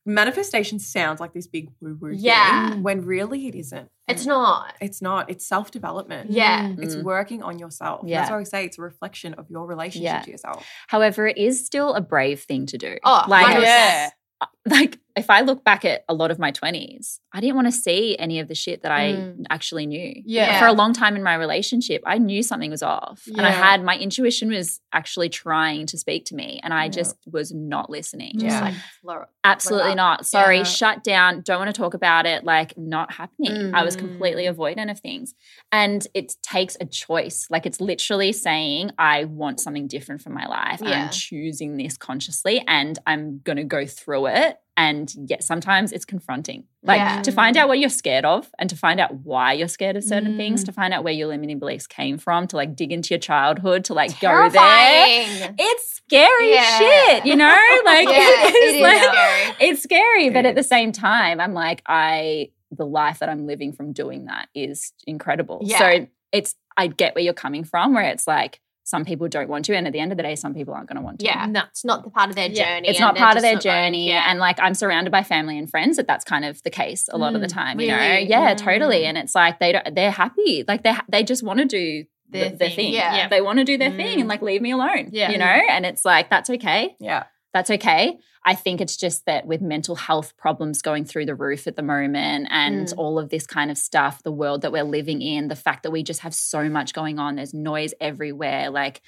manifestation 0.06 0.78
sounds 0.78 1.20
like 1.20 1.34
this 1.34 1.48
big 1.48 1.72
woo 1.82 1.98
woo 2.00 2.12
Yeah. 2.12 2.70
thing 2.72 2.84
when 2.84 3.06
really 3.06 3.48
it 3.48 3.56
isn't. 3.56 3.90
it's 4.08 4.26
not. 4.28 4.76
It's 4.80 5.02
not. 5.02 5.32
It's 5.32 5.48
self 5.48 5.72
development. 5.72 6.30
Yeah. 6.30 6.74
It's 6.78 6.96
Mm. 6.96 7.04
working 7.04 7.42
on 7.42 7.58
yourself. 7.58 8.02
Yeah. 8.06 8.20
That's 8.20 8.32
why 8.32 8.40
I 8.40 8.44
say 8.44 8.66
it's 8.66 8.78
a 8.78 8.82
reflection 8.84 9.34
of 9.34 9.50
your 9.50 9.66
relationship 9.66 10.04
Yeah. 10.14 10.22
to 10.22 10.30
yourself. 10.30 10.64
However, 10.88 11.26
it 11.26 11.38
is 11.40 11.66
still 11.66 11.96
a 11.96 12.02
brave 12.02 12.42
thing 12.44 12.68
to 12.68 12.78
do. 12.78 12.98
Oh, 13.04 13.24
like, 13.28 13.64
Yeah. 13.64 14.10
like 14.68 15.00
if 15.16 15.30
I 15.30 15.42
look 15.42 15.64
back 15.64 15.86
at 15.86 16.04
a 16.10 16.14
lot 16.14 16.30
of 16.32 16.40
my 16.40 16.52
20s, 16.52 17.20
I 17.34 17.40
didn't 17.40 17.56
want 17.56 17.68
to 17.68 17.72
see 17.72 18.18
any 18.18 18.40
of 18.40 18.48
the 18.48 18.56
shit 18.56 18.82
that 18.84 18.92
I 18.92 19.14
Mm. 19.14 19.46
actually 19.50 19.86
knew. 19.86 20.22
Yeah. 20.26 20.60
For 20.60 20.66
a 20.68 20.74
long 20.74 20.92
time 20.94 21.16
in 21.16 21.24
my 21.24 21.36
relationship, 21.36 22.02
I 22.06 22.18
knew 22.18 22.44
something 22.44 22.70
was 22.70 22.84
off. 22.84 23.24
And 23.28 23.46
I 23.46 23.50
had 23.52 23.84
my 23.84 23.98
intuition 23.98 24.50
was 24.52 24.82
actually 24.92 25.30
trying 25.30 25.86
to 25.88 25.98
speak 25.98 26.26
to 26.26 26.36
me 26.36 26.60
and 26.64 26.74
I 26.74 26.86
Yeah. 26.86 26.90
just 26.90 27.16
was 27.32 27.54
not 27.54 27.90
listening. 27.90 28.34
Just 28.34 28.46
Yeah. 28.58 28.62
like 28.62 28.74
floor. 29.02 29.30
Absolutely 29.44 29.92
up. 29.92 29.98
not. 29.98 30.26
Sorry, 30.26 30.58
Yeah. 30.58 30.64
shut 30.64 31.04
down. 31.04 31.42
Don't 31.42 31.60
want 31.60 31.74
to 31.74 31.80
talk 31.82 31.94
about 31.94 32.26
it. 32.26 32.44
Like, 32.44 32.78
not 32.78 33.14
happening. 33.14 33.74
I 33.74 33.84
was 33.84 33.96
Mm. 33.96 34.00
completely 34.00 34.46
avoidant 34.46 34.92
of 34.92 35.00
things. 35.00 35.34
And 35.72 36.06
it 36.14 36.34
takes 36.44 36.76
a 36.82 36.86
choice. 36.86 37.48
Like, 37.50 37.66
it's 37.66 37.80
literally 37.80 38.32
saying, 38.34 38.92
I 38.98 39.26
want 39.26 39.60
something 39.60 39.88
different 39.88 40.22
from 40.22 40.34
my 40.34 40.46
life. 40.48 40.82
Yeah. 40.82 41.06
I'm 41.06 41.10
choosing 41.12 41.78
this 41.78 41.98
consciously 41.98 42.64
and 42.68 42.98
I'm 43.08 43.40
going 43.44 43.58
to 43.58 43.64
go 43.64 43.86
through 43.86 44.28
it 44.28 44.58
And 44.78 45.14
yet 45.30 45.42
sometimes 45.44 45.94
it's 45.94 46.04
confronting. 46.04 46.66
Like 46.84 46.98
Yeah. 47.00 47.22
to 47.22 47.32
find 47.32 47.56
out 47.56 47.70
what 47.70 47.80
you're 47.80 47.90
scared 47.90 48.26
of 48.26 48.50
and 48.60 48.70
to 48.70 48.76
find 48.76 49.00
out 49.00 49.14
why 49.24 49.54
you're 49.54 49.70
scared 49.70 49.96
of 49.96 50.04
certain 50.04 50.36
things, 50.36 50.64
Mm. 50.64 50.66
to 50.66 50.72
find 50.74 50.94
out 50.94 51.04
where 51.06 51.14
your 51.14 51.28
limiting 51.30 51.60
beliefs 51.60 51.88
came 51.88 52.18
from, 52.18 52.46
to 52.48 52.58
like 52.58 52.76
dig 52.76 52.92
into 52.92 53.14
your 53.14 53.20
childhood, 53.20 53.86
to 53.86 53.94
like 53.94 54.20
go 54.20 54.28
there. 54.50 54.52
Terrifying. 54.52 55.56
It's 55.58 55.94
scary 55.96 56.52
Yeah. 56.54 56.78
shit, 56.80 57.26
you 57.26 57.36
know? 57.38 57.56
Like 57.86 58.08
Yeah, 58.10 58.16
it's 58.18 58.56
it 58.56 58.76
is 58.76 58.82
like 58.82 59.02
scary. 59.02 59.70
it's 59.70 59.84
scary, 59.84 60.30
but 60.32 60.46
at 60.46 60.56
the 60.56 60.64
same 60.64 60.92
time, 60.92 61.40
I'm 61.40 61.54
like, 61.54 61.82
I 61.88 62.50
the 62.72 62.86
life 62.86 63.20
that 63.20 63.30
I'm 63.30 63.46
living 63.48 63.72
from 63.72 63.94
doing 63.94 64.26
that 64.26 64.50
is 64.54 64.92
incredible. 65.08 65.62
Yeah. 65.64 65.78
So 65.78 66.08
it's 66.34 66.56
I 66.76 66.88
get 66.88 67.16
where 67.16 67.24
you're 67.24 67.34
coming 67.34 67.64
from, 67.64 67.94
where 67.94 68.04
it's 68.10 68.28
like 68.28 68.60
some 68.86 69.04
people 69.04 69.28
don't 69.28 69.50
want 69.50 69.66
to, 69.66 69.76
and 69.76 69.88
at 69.88 69.94
the 69.94 70.00
end 70.00 70.12
of 70.14 70.18
the 70.18 70.24
day, 70.24 70.36
some 70.36 70.54
people 70.54 70.74
aren't 70.74 70.88
going 70.88 70.96
to 70.98 71.02
want 71.02 71.20
to. 71.20 71.26
Yeah, 71.26 71.46
No. 71.48 71.64
it's 71.70 71.84
not 71.84 72.04
the 72.04 72.10
part 72.12 72.30
of 72.30 72.36
their 72.36 72.50
Yeah. 72.50 72.76
journey. 72.76 72.88
It's 72.90 73.00
not 73.00 73.16
part 73.18 73.36
of 73.36 73.42
their 73.42 73.56
not 73.56 73.64
going- 73.64 73.76
journey, 73.76 74.08
yeah. 74.10 74.26
and 74.30 74.40
like 74.40 74.60
I'm 74.62 74.76
surrounded 74.76 75.10
by 75.12 75.24
family 75.24 75.58
and 75.58 75.70
friends 75.70 75.98
that 75.98 76.08
that's 76.08 76.24
kind 76.24 76.46
of 76.46 76.62
the 76.64 76.70
case 76.70 77.10
a 77.12 77.18
lot 77.18 77.36
of 77.36 77.42
the 77.42 77.48
Mm, 77.48 77.54
time. 77.54 77.80
You 77.82 77.88
know, 77.88 77.98
yeah, 77.98 78.54
Mm. 78.54 78.58
totally. 78.58 79.06
And 79.06 79.18
it's 79.18 79.36
like 79.36 79.60
they 79.60 79.72
don't, 79.74 79.94
they're 79.96 80.12
happy, 80.12 80.64
like 80.68 80.84
they 80.84 80.94
they 81.10 81.24
just 81.24 81.44
want 81.44 81.60
to 81.60 81.66
do 81.66 82.06
Their 82.30 82.50
the, 82.52 82.56
their 82.58 82.68
thing. 82.70 82.76
thing. 82.76 82.94
Yeah. 82.94 83.16
Yeah. 83.16 83.28
they 83.28 83.42
want 83.42 83.60
to 83.60 83.66
do 83.66 83.78
their 83.78 83.92
thing 83.92 84.18
Mm. 84.18 84.22
and 84.22 84.30
like 84.30 84.42
leave 84.42 84.62
me 84.62 84.72
alone. 84.72 85.10
Yeah. 85.12 85.32
you 85.32 85.38
know, 85.38 85.46
and 85.46 85.86
it's 85.86 86.06
like 86.06 86.30
that's 86.30 86.50
okay 86.50 86.96
Yeah. 87.00 87.24
That's 87.56 87.72
okay. 87.72 88.18
I 88.46 88.54
think 88.54 88.82
it's 88.82 88.98
just 88.98 89.26
that 89.28 89.48
with 89.48 89.62
mental 89.62 89.96
health 89.96 90.36
problems 90.36 90.82
going 90.82 91.06
through 91.06 91.26
the 91.26 91.34
roof 91.36 91.68
at 91.68 91.78
the 91.78 91.82
moment 91.82 92.50
and 92.52 92.88
Mm. 92.88 92.94
all 92.98 93.18
of 93.18 93.30
this 93.30 93.48
kind 93.48 93.72
of 93.72 93.78
stuff, 93.78 94.22
the 94.24 94.32
world 94.32 94.62
that 94.64 94.74
we're 94.74 94.84
living 94.84 95.22
in, 95.22 95.48
the 95.48 95.56
fact 95.56 95.84
that 95.84 95.92
we 95.92 96.04
just 96.04 96.20
have 96.20 96.36
so 96.36 96.68
much 96.68 96.94
going 96.94 97.18
on, 97.18 97.36
there's 97.36 97.54
noise 97.54 97.94
everywhere. 98.02 98.70
Like, 98.70 99.02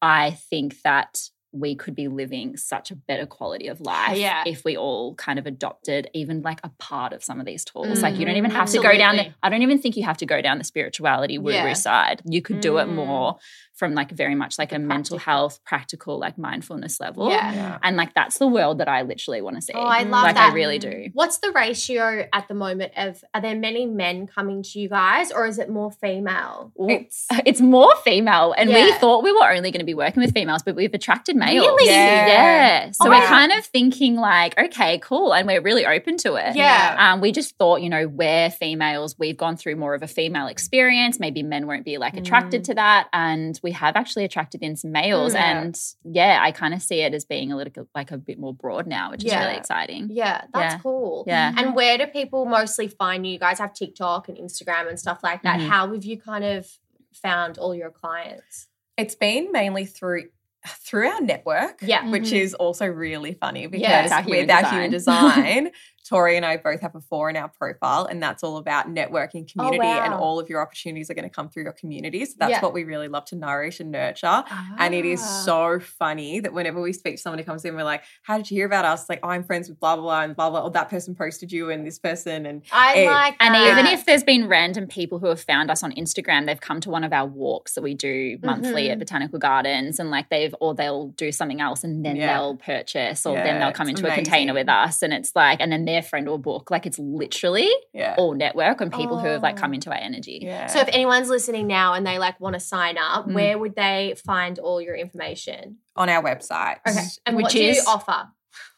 I 0.00 0.30
think 0.48 0.80
that 0.82 1.28
we 1.52 1.74
could 1.74 1.94
be 1.94 2.08
living 2.08 2.56
such 2.58 2.90
a 2.90 2.94
better 2.94 3.24
quality 3.24 3.68
of 3.68 3.80
life 3.80 4.18
Yeah. 4.18 4.42
if 4.46 4.64
we 4.64 4.76
all 4.76 5.14
kind 5.14 5.38
of 5.38 5.46
adopted 5.46 6.10
even 6.12 6.42
like 6.42 6.60
a 6.62 6.68
part 6.78 7.12
of 7.14 7.24
some 7.24 7.40
of 7.40 7.46
these 7.46 7.64
tools. 7.64 8.02
Like 8.02 8.18
you 8.18 8.26
don't 8.26 8.36
even 8.36 8.50
Mhm. 8.50 8.54
have 8.54 8.70
to 8.70 8.80
go 8.82 8.96
down 8.98 9.16
the 9.16 9.28
I 9.42 9.48
don't 9.48 9.62
even 9.62 9.78
think 9.78 9.96
you 9.96 10.04
have 10.04 10.18
to 10.18 10.26
go 10.26 10.42
down 10.42 10.58
the 10.58 10.64
spirituality 10.64 11.38
woo-woo 11.38 11.52
Yeah. 11.56 11.72
side. 11.72 12.20
You 12.26 12.42
could 12.42 12.60
do 12.60 12.76
it 12.78 12.86
Mm. 12.86 12.94
more 12.96 13.36
from 13.74 13.94
like 13.94 14.10
very 14.10 14.34
much 14.34 14.58
like 14.58 14.70
The 14.70 14.76
a 14.76 14.78
mental 14.80 15.18
health, 15.18 15.60
practical, 15.64 16.18
like 16.18 16.36
mindfulness 16.36 16.98
level. 17.00 17.30
Yeah. 17.30 17.52
Yeah. 17.54 17.78
And 17.82 17.96
like 17.96 18.12
that's 18.12 18.36
the 18.38 18.46
world 18.48 18.78
that 18.78 18.88
I 18.88 19.02
literally 19.02 19.40
want 19.40 19.56
to 19.56 19.62
see. 19.62 19.72
Oh, 19.74 19.80
I 19.80 20.02
love 20.02 20.24
like 20.24 20.34
that. 20.34 20.50
I 20.50 20.54
really 20.54 20.78
do. 20.78 21.08
What's 21.14 21.38
the 21.38 21.52
ratio 21.52 22.26
at 22.32 22.48
the 22.48 22.54
moment 22.54 22.92
of 22.96 23.22
are 23.32 23.40
there 23.40 23.54
many 23.56 23.86
men 23.86 24.26
coming 24.26 24.62
to 24.64 24.80
you 24.80 24.88
guys 24.88 25.30
or 25.30 25.46
is 25.46 25.58
it 25.58 25.70
more 25.70 25.92
female? 25.92 26.72
It's 26.76 27.26
It's 27.46 27.60
more 27.60 27.94
female, 28.04 28.52
and 28.58 28.68
we 28.68 28.92
thought 28.94 29.22
we 29.22 29.32
were 29.32 29.50
only 29.50 29.70
going 29.70 29.78
to 29.80 29.84
be 29.86 29.94
working 29.94 30.22
with 30.22 30.34
females, 30.34 30.62
but 30.62 30.74
we've 30.76 30.92
attracted 30.92 31.36
males. 31.38 31.66
Really? 31.66 31.86
Yeah. 31.90 32.26
Yeah. 32.26 32.90
So 32.90 33.06
Oh, 33.06 33.10
we're 33.10 33.20
wow. 33.20 33.26
kind 33.28 33.52
of 33.52 33.64
thinking 33.64 34.16
like, 34.16 34.58
okay, 34.58 34.98
cool, 34.98 35.32
and 35.32 35.46
we're 35.46 35.60
really 35.62 35.86
open 35.86 36.16
to 36.18 36.34
it. 36.34 36.56
Yeah. 36.56 36.96
Um, 36.98 37.20
we 37.20 37.32
just 37.32 37.56
thought, 37.56 37.80
you 37.82 37.88
know, 37.88 38.06
we're 38.08 38.50
females. 38.50 39.16
We've 39.18 39.36
gone 39.36 39.56
through 39.56 39.76
more 39.76 39.94
of 39.94 40.02
a 40.02 40.06
female 40.08 40.46
experience. 40.48 41.18
Maybe 41.20 41.42
men 41.42 41.66
won't 41.66 41.84
be 41.84 41.98
like 41.98 42.16
attracted 42.16 42.64
to 42.64 42.74
that, 42.74 43.08
and 43.12 43.58
we 43.62 43.72
have 43.72 43.96
actually 43.96 44.24
attracted 44.24 44.62
in 44.62 44.76
some 44.76 44.92
males. 44.92 45.34
Mm. 45.34 45.38
And 45.40 45.80
yeah, 46.04 46.38
I 46.42 46.52
kind 46.52 46.74
of 46.74 46.82
see 46.82 47.00
it 47.00 47.14
as 47.14 47.24
being 47.24 47.52
a 47.52 47.56
little 47.56 47.88
like 47.94 48.10
a 48.10 48.18
bit 48.18 48.38
more 48.38 48.52
broad 48.54 48.86
now, 48.86 49.10
which 49.10 49.24
is 49.24 49.30
Yeah. 49.32 49.44
really 49.46 49.56
exciting. 49.58 50.08
Yeah, 50.10 50.42
that's 50.52 50.74
Yeah. 50.74 50.78
cool. 50.80 51.24
Yeah. 51.26 51.52
And 51.56 51.74
where 51.74 51.96
do 51.98 52.06
people 52.06 52.44
mostly 52.44 52.88
find 52.88 53.24
you? 53.26 53.32
You 53.34 53.38
guys 53.38 53.58
have 53.58 53.72
TikTok 53.72 54.28
and 54.28 54.36
Instagram 54.38 54.88
and 54.88 54.98
stuff 54.98 55.20
like 55.22 55.42
that. 55.42 55.60
Mhm. 55.60 55.68
How 55.68 55.92
have 55.92 56.04
you 56.04 56.20
kind 56.20 56.44
of 56.44 56.66
found 57.12 57.58
all 57.58 57.74
your 57.74 57.90
clients? 57.90 58.66
it's 58.96 59.14
been 59.14 59.52
mainly 59.52 59.84
through 59.86 60.24
through 60.66 61.08
our 61.08 61.20
network. 61.20 61.78
Yeah. 61.82 62.08
Which 62.10 62.24
Mhm. 62.30 62.40
is 62.40 62.54
also 62.54 62.86
really 62.86 63.34
funny 63.34 63.66
because 63.66 63.82
Yeah, 63.82 64.18
it's 64.18 64.26
with 64.28 64.50
our 64.50 64.70
human 64.70 64.90
design. 64.90 65.70
Design, 66.08 66.18
Tori 66.18 66.36
and 66.36 66.44
I 66.46 66.56
both 66.56 66.80
have 66.80 66.94
a 66.94 67.00
four 67.00 67.30
in 67.30 67.36
our 67.36 67.48
profile, 67.48 68.06
and 68.06 68.22
that's 68.22 68.42
all 68.42 68.56
about 68.56 68.86
networking 68.88 69.50
community, 69.50 69.84
and 69.86 70.12
wow. 70.12 70.18
all 70.20 70.38
of 70.40 70.48
your 70.48 70.60
opportunities 70.60 71.10
are 71.10 71.14
going 71.14 71.28
to 71.28 71.34
come 71.34 71.48
through 71.48 71.64
your 71.64 71.72
community. 71.72 72.24
So 72.24 72.34
that's 72.38 72.50
Yeah. 72.50 72.60
what 72.62 72.72
we 72.72 72.84
really 72.84 73.08
love 73.08 73.24
to 73.26 73.36
nourish 73.36 73.80
and 73.80 73.90
nurture. 73.90 74.44
And 74.78 74.94
it 74.94 75.04
is 75.04 75.20
Ah. 75.22 75.42
so 75.44 75.80
funny 75.80 76.40
that 76.40 76.52
whenever 76.52 76.80
we 76.80 76.92
speak 76.92 77.16
to 77.16 77.22
someone 77.22 77.38
who 77.38 77.44
comes 77.44 77.64
in, 77.64 77.74
we're 77.74 77.84
like, 77.84 78.02
How 78.22 78.36
did 78.36 78.50
you 78.50 78.56
hear 78.56 78.66
about 78.66 78.84
us? 78.84 79.08
Like, 79.08 79.20
oh, 79.22 79.28
I'm 79.28 79.44
friends 79.44 79.68
with 79.68 79.80
blah, 79.80 79.96
blah, 79.96 80.02
blah, 80.04 80.22
and 80.22 80.36
blah, 80.36 80.50
blah. 80.50 80.62
Or 80.64 80.70
that 80.70 80.88
person 80.88 81.14
posted 81.14 81.52
you 81.52 81.70
and 81.70 81.86
this 81.86 81.98
person. 81.98 82.46
And 82.46 82.62
I 82.72 82.94
it- 82.98 83.06
like 83.06 83.36
And 83.40 83.54
that. 83.54 83.72
even 83.78 83.86
if 83.86 84.04
there's 84.04 84.24
been 84.24 84.48
random 84.48 84.86
people 84.86 85.18
who 85.18 85.26
have 85.28 85.40
found 85.40 85.70
us 85.70 85.82
on 85.82 85.92
Instagram, 85.92 86.46
they've 86.46 86.60
come 86.60 86.80
to 86.80 86.90
one 86.90 87.04
of 87.04 87.12
our 87.12 87.26
walks 87.26 87.74
that 87.74 87.82
we 87.82 87.94
do 87.94 88.38
monthly 88.42 88.88
Mhm. 88.88 88.92
at 88.92 88.98
Botanical 88.98 89.38
Gardens, 89.38 89.98
and 89.98 90.10
like 90.10 90.28
they've 90.30 90.54
or 90.60 90.74
they'll 90.74 91.08
do 91.08 91.32
something 91.32 91.60
else, 91.60 91.84
and 91.84 92.04
then 92.04 92.16
Yeah. 92.16 92.34
they'll 92.34 92.56
purchase, 92.56 93.24
or 93.26 93.34
then 93.34 93.60
they'll 93.60 93.72
come 93.72 93.88
it's 93.88 93.98
into 94.00 94.10
a 94.10 94.14
container 94.14 94.54
with 94.54 94.68
us, 94.68 95.02
and 95.02 95.12
it's 95.12 95.32
like, 95.34 95.60
and 95.60 95.70
then 95.72 95.84
their 95.98 96.08
friend 96.08 96.28
or 96.28 96.38
book. 96.38 96.70
Like 96.70 96.86
it's 96.86 96.98
literally 96.98 97.70
yeah. 97.92 98.14
all 98.18 98.34
network 98.34 98.80
and 98.80 98.92
people 98.92 99.18
who 99.18 99.26
have 99.28 99.42
like 99.42 99.56
come 99.56 99.72
Oh. 99.72 99.74
into 99.74 99.90
our 99.90 99.96
energy. 100.10 100.38
yeah. 100.42 100.66
So 100.66 100.78
if 100.80 100.88
anyone's 100.92 101.28
listening 101.28 101.66
now 101.66 101.94
and 101.94 102.06
they 102.06 102.18
like 102.18 102.38
want 102.40 102.54
to 102.54 102.60
sign 102.60 102.96
up, 102.98 103.26
Mm. 103.26 103.34
where 103.34 103.58
would 103.58 103.74
they 103.74 104.14
find 104.24 104.58
all 104.58 104.80
your 104.80 104.94
information? 104.96 105.78
on 105.96 106.08
our 106.08 106.22
website. 106.22 106.76
Okay. 106.88 107.00
And 107.26 107.34
Which 107.36 107.42
what 107.44 107.52
do 107.52 107.60
you 107.60 107.82
offer? 107.88 108.28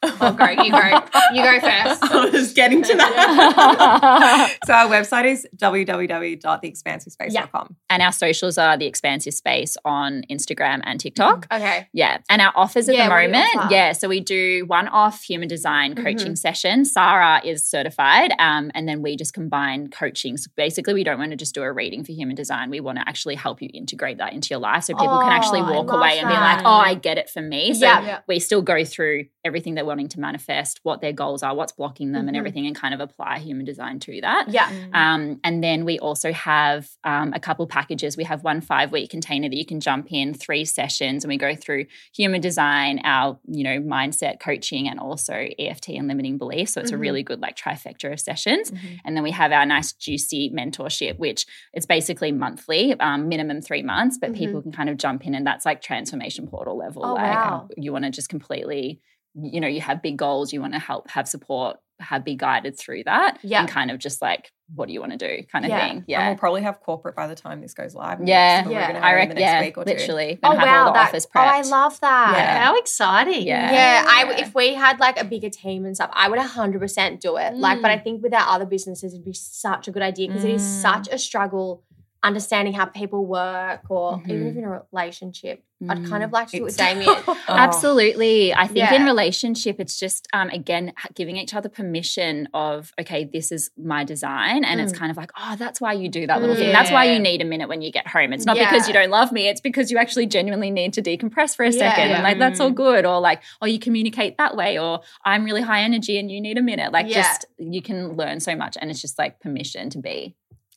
Oh, 0.02 0.32
go, 0.32 0.46
you 0.48 0.70
go. 0.70 1.02
You 1.32 1.42
go 1.42 1.60
first. 1.60 2.02
I 2.04 2.30
was 2.32 2.52
getting 2.54 2.82
to 2.82 2.96
that. 2.96 4.56
so 4.66 4.72
our 4.72 4.88
website 4.88 5.26
is 5.26 5.46
www.theexpansivespace.com. 5.56 7.76
and 7.90 8.02
our 8.02 8.12
socials 8.12 8.58
are 8.58 8.76
the 8.76 8.86
expansive 8.86 9.34
space 9.34 9.76
on 9.84 10.22
Instagram 10.30 10.80
and 10.84 10.98
TikTok. 11.00 11.46
Okay. 11.52 11.88
Yeah. 11.92 12.18
And 12.28 12.40
our 12.40 12.52
offers 12.56 12.88
at 12.88 12.94
Yeah, 12.94 13.08
the 13.08 13.14
what 13.14 13.20
do 13.20 13.26
you 13.26 13.32
moment, 13.32 13.70
yeah. 13.70 13.92
So 13.92 14.08
we 14.08 14.20
do 14.20 14.64
one 14.66 14.88
off 14.88 15.22
human 15.22 15.48
design 15.48 15.94
Mhm. 15.94 16.02
coaching 16.04 16.36
session. 16.36 16.84
Sarra 16.84 17.40
is 17.44 17.66
certified. 17.66 18.32
Um, 18.38 18.70
and 18.74 18.88
then 18.88 19.02
we 19.02 19.16
just 19.16 19.34
combine 19.34 19.88
coaching. 19.88 20.36
So 20.36 20.50
basically, 20.56 20.94
we 20.94 21.04
don't 21.04 21.18
want 21.18 21.30
to 21.32 21.36
just 21.36 21.54
do 21.54 21.62
a 21.62 21.72
reading 21.72 22.04
for 22.04 22.12
human 22.12 22.36
design. 22.36 22.70
We 22.70 22.80
want 22.80 22.98
to 22.98 23.08
actually 23.08 23.34
help 23.34 23.60
you 23.62 23.68
integrate 23.74 24.18
that 24.18 24.32
into 24.32 24.48
your 24.50 24.60
life 24.60 24.84
so 24.84 24.94
people 24.94 25.18
can 25.20 25.32
actually 25.32 25.60
Oh, 25.60 25.72
walk 25.72 25.92
away 25.92 26.18
and 26.18 26.28
be 26.28 26.34
like, 26.34 26.60
oh, 26.64 26.70
I 26.70 26.94
get 26.94 27.18
it 27.18 27.28
for 27.28 27.42
me. 27.42 27.74
So 27.74 27.86
Yeah. 27.86 28.20
we 28.26 28.38
still 28.40 28.62
go 28.62 28.84
through 28.84 29.26
everything 29.44 29.74
they're 29.74 29.84
wanting 29.90 30.08
to 30.08 30.20
manifest, 30.20 30.80
what 30.82 31.00
their 31.00 31.12
goals 31.12 31.42
are, 31.42 31.54
what's 31.54 31.72
blocking 31.72 32.12
them, 32.12 32.26
and 32.28 32.34
Mhm. 32.34 32.38
everything, 32.38 32.66
and 32.66 32.74
kind 32.74 32.94
of 32.94 33.00
apply 33.00 33.38
human 33.40 33.64
design 33.66 33.98
to 34.00 34.20
that. 34.22 34.46
Yeah. 34.48 34.68
Um, 34.94 35.40
and 35.44 35.62
then 35.62 35.84
we 35.84 35.98
also 35.98 36.32
have 36.32 36.88
um, 37.04 37.32
a 37.34 37.40
couple 37.40 37.66
packages. 37.66 38.16
We 38.16 38.24
have 38.24 38.42
one 38.44 38.60
five 38.60 38.92
week 38.92 39.10
container 39.10 39.48
that 39.48 39.56
you 39.56 39.66
can 39.66 39.80
jump 39.80 40.06
in, 40.12 40.32
three 40.34 40.64
sessions, 40.64 41.24
and 41.24 41.28
we 41.28 41.36
go 41.36 41.54
through 41.54 41.86
human 42.14 42.40
design, 42.40 43.00
our 43.04 43.38
you 43.46 43.64
know 43.64 43.78
mindset 43.80 44.40
coaching, 44.40 44.88
and 44.88 44.98
also 45.00 45.34
EFT 45.58 45.90
and 45.98 46.06
limiting 46.08 46.38
beliefs. 46.38 46.72
So 46.72 46.80
it's 46.80 46.90
Mhm. 46.92 46.94
a 46.94 46.98
really 47.06 47.22
good 47.22 47.40
like 47.40 47.56
trifecta 47.56 48.12
of 48.12 48.20
sessions. 48.20 48.70
Mhm. 48.70 49.00
And 49.04 49.16
then 49.16 49.22
we 49.24 49.32
have 49.32 49.50
our 49.52 49.66
nice 49.66 49.92
juicy 49.92 50.50
mentorship, 50.50 51.18
which 51.18 51.44
it's 51.72 51.86
basically 51.86 52.32
monthly, 52.32 52.98
um, 53.00 53.28
minimum 53.28 53.60
three 53.60 53.82
months, 53.82 54.18
but 54.20 54.32
people 54.34 54.62
can 54.62 54.72
kind 54.72 54.88
of 54.88 54.96
jump 54.96 55.26
in, 55.26 55.34
and 55.34 55.46
that's 55.46 55.64
like 55.66 55.80
transformation 55.82 56.46
portal 56.46 56.76
level. 56.76 57.04
Oh, 57.04 57.14
like 57.14 57.34
wow. 57.44 57.68
you 57.76 57.92
want 57.92 58.04
to 58.04 58.10
just 58.10 58.28
completely 58.28 59.00
you 59.34 59.60
know 59.60 59.68
you 59.68 59.80
have 59.80 60.02
big 60.02 60.16
goals 60.16 60.52
you 60.52 60.60
want 60.60 60.72
to 60.72 60.78
help 60.78 61.08
have 61.10 61.28
support 61.28 61.76
have 62.00 62.24
be 62.24 62.34
guided 62.34 62.78
through 62.78 63.04
that 63.04 63.36
Yeah. 63.42 63.60
and 63.60 63.68
kind 63.68 63.90
of 63.90 63.98
just 63.98 64.22
like 64.22 64.50
what 64.74 64.86
do 64.86 64.92
you 64.94 65.00
want 65.00 65.12
to 65.12 65.18
do 65.18 65.42
kind 65.52 65.64
of 65.66 65.68
Yeah. 65.70 65.80
thing 65.88 65.96
And 65.98 66.04
yeah 66.08 66.28
we'll 66.28 66.38
probably 66.38 66.62
have 66.62 66.80
corporate 66.80 67.14
by 67.14 67.26
the 67.26 67.34
time 67.34 67.60
this 67.60 67.74
goes 67.74 67.94
live. 67.94 68.20
Yeah. 68.26 68.62
So 68.62 68.68
we're 68.70 68.74
Yeah. 68.76 69.00
I 69.02 69.08
have 69.10 69.16
reckon 69.16 69.36
yeah 69.36 69.60
week 69.60 69.74
two. 69.74 69.80
literally 69.82 70.38
Oh 70.42 70.56
have 70.56 70.66
wow, 70.66 70.78
all 70.78 70.84
the 70.86 70.92
that, 70.94 71.08
office 71.08 71.26
oh 71.36 71.40
I 71.40 71.60
love 71.60 72.00
that. 72.00 72.34
Yeah. 72.36 72.64
How 72.64 72.78
exciting. 72.78 73.46
Yeah. 73.46 73.72
Yeah, 73.72 74.04
I 74.08 74.34
if 74.38 74.54
we 74.54 74.72
had 74.74 74.98
like 74.98 75.20
a 75.20 75.24
bigger 75.24 75.50
team 75.50 75.84
and 75.84 75.94
stuff, 75.94 76.10
I 76.14 76.28
would 76.30 76.38
100% 76.38 77.20
do 77.20 77.36
it. 77.36 77.54
Like, 77.54 77.82
but 77.82 77.90
I 77.90 77.98
Mm. 77.98 78.04
think 78.04 78.22
with 78.22 78.32
our 78.32 78.48
other 78.48 78.64
businesses, 78.66 79.12
it'd 79.12 79.24
be 79.24 79.32
such 79.34 79.86
a 79.88 79.90
good 79.90 80.02
idea 80.02 80.28
because 80.28 80.44
it 80.44 80.52
is 80.52 80.62
Mm. 80.62 80.82
such 80.82 81.08
a 81.12 81.18
struggle 81.18 81.82
understanding 82.22 82.74
how 82.74 82.84
people 82.84 83.24
work, 83.26 83.80
or 83.90 84.20
even 84.26 84.42
Mhm. 84.44 84.50
if 84.50 84.56
in 84.56 84.64
a 84.64 84.82
relationship. 84.92 85.64
I'd 85.88 86.04
kind 86.04 86.22
Mm. 86.22 86.24
of 86.24 86.32
like 86.32 86.48
to 86.48 86.58
do 86.58 86.62
it 86.62 86.64
with 86.64 86.76
Damien. 86.76 87.08
Oh. 87.26 87.36
Absolutely. 87.48 88.52
I 88.52 88.66
think 88.66 88.78
Yeah. 88.80 88.92
in 88.94 89.04
relationship, 89.06 89.76
it's 89.80 89.98
just, 89.98 90.28
um, 90.34 90.50
again, 90.50 90.92
giving 91.14 91.38
each 91.38 91.54
other 91.54 91.70
permission 91.70 92.48
of, 92.52 92.92
okay, 93.00 93.24
this 93.24 93.50
is 93.50 93.70
my 93.82 94.04
design. 94.04 94.62
And 94.64 94.78
it's 94.78 94.92
Mm. 94.92 94.96
kind 94.98 95.10
of 95.10 95.16
like, 95.16 95.30
oh, 95.40 95.56
that's 95.56 95.80
why 95.80 95.94
you 95.94 96.10
do 96.10 96.26
that 96.26 96.40
little 96.42 96.54
thing. 96.54 96.70
That's 96.72 96.90
why 96.90 97.04
you 97.06 97.18
need 97.18 97.40
a 97.40 97.46
minute 97.46 97.68
when 97.70 97.80
you 97.80 97.90
get 97.90 98.06
home. 98.06 98.34
It's 98.34 98.44
not 98.44 98.58
because 98.58 98.86
you 98.88 98.92
don't 98.92 99.08
love 99.10 99.32
me. 99.32 99.48
It's 99.48 99.62
because 99.62 99.90
you 99.90 99.96
actually 99.96 100.26
genuinely 100.26 100.70
need 100.70 100.92
to 100.94 101.02
decompress 101.02 101.56
for 101.56 101.64
a 101.64 101.70
Yeah. 101.70 101.78
second. 101.78 102.10
Yeah. 102.10 102.14
And 102.16 102.24
like, 102.24 102.38
that's 102.38 102.60
all 102.60 102.70
Mm. 102.70 102.74
good. 102.74 103.06
Or 103.06 103.18
like, 103.20 103.40
oh, 103.62 103.66
you 103.66 103.78
communicate 103.78 104.36
that 104.36 104.56
way. 104.56 104.78
Or 104.78 105.00
I'm 105.24 105.44
really 105.46 105.62
high 105.62 105.82
energy 105.82 106.18
and 106.18 106.30
you 106.30 106.42
need 106.42 106.58
a 106.58 106.62
minute. 106.62 106.92
Like, 106.92 107.08
Yeah. 107.08 107.22
just, 107.22 107.46
you 107.58 107.80
can 107.80 108.16
learn 108.16 108.40
so 108.40 108.54
much. 108.54 108.76
And 108.78 108.90
it's 108.90 109.00
just 109.00 109.18
like 109.18 109.40
permission 109.40 109.88
to 109.90 109.98
be. 109.98 110.34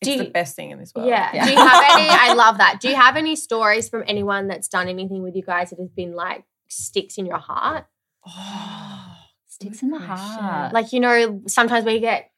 It's 0.07 0.17
Do 0.17 0.23
the 0.23 0.29
best 0.29 0.55
thing 0.55 0.71
in 0.71 0.79
this 0.79 0.93
world. 0.93 1.07
Yeah. 1.07 1.29
Yeah. 1.33 1.45
Do 1.45 1.51
you 1.51 1.57
have 1.57 1.83
any? 1.97 2.07
I 2.09 2.33
love 2.33 2.57
that. 2.59 2.79
Do 2.81 2.89
you 2.89 2.95
have 2.95 3.15
any 3.15 3.35
stories 3.35 3.89
from 3.89 4.03
anyone 4.07 4.47
that's 4.47 4.67
done 4.67 4.87
anything 4.87 5.23
with 5.23 5.35
you 5.35 5.43
guys 5.43 5.69
that 5.71 5.79
has 5.79 5.89
been 5.89 6.13
like 6.15 6.43
sticks 6.67 7.17
in 7.17 7.25
your 7.25 7.37
heart? 7.39 7.85
Oh, 8.27 9.15
Sticks 9.47 9.81
in 9.83 9.91
the 9.91 9.97
question. 9.97 10.15
heart. 10.43 10.73
Like, 10.73 10.91
you 10.93 10.99
know, 10.99 11.41
sometimes 11.47 11.85
we 11.85 11.99
get 11.99 12.31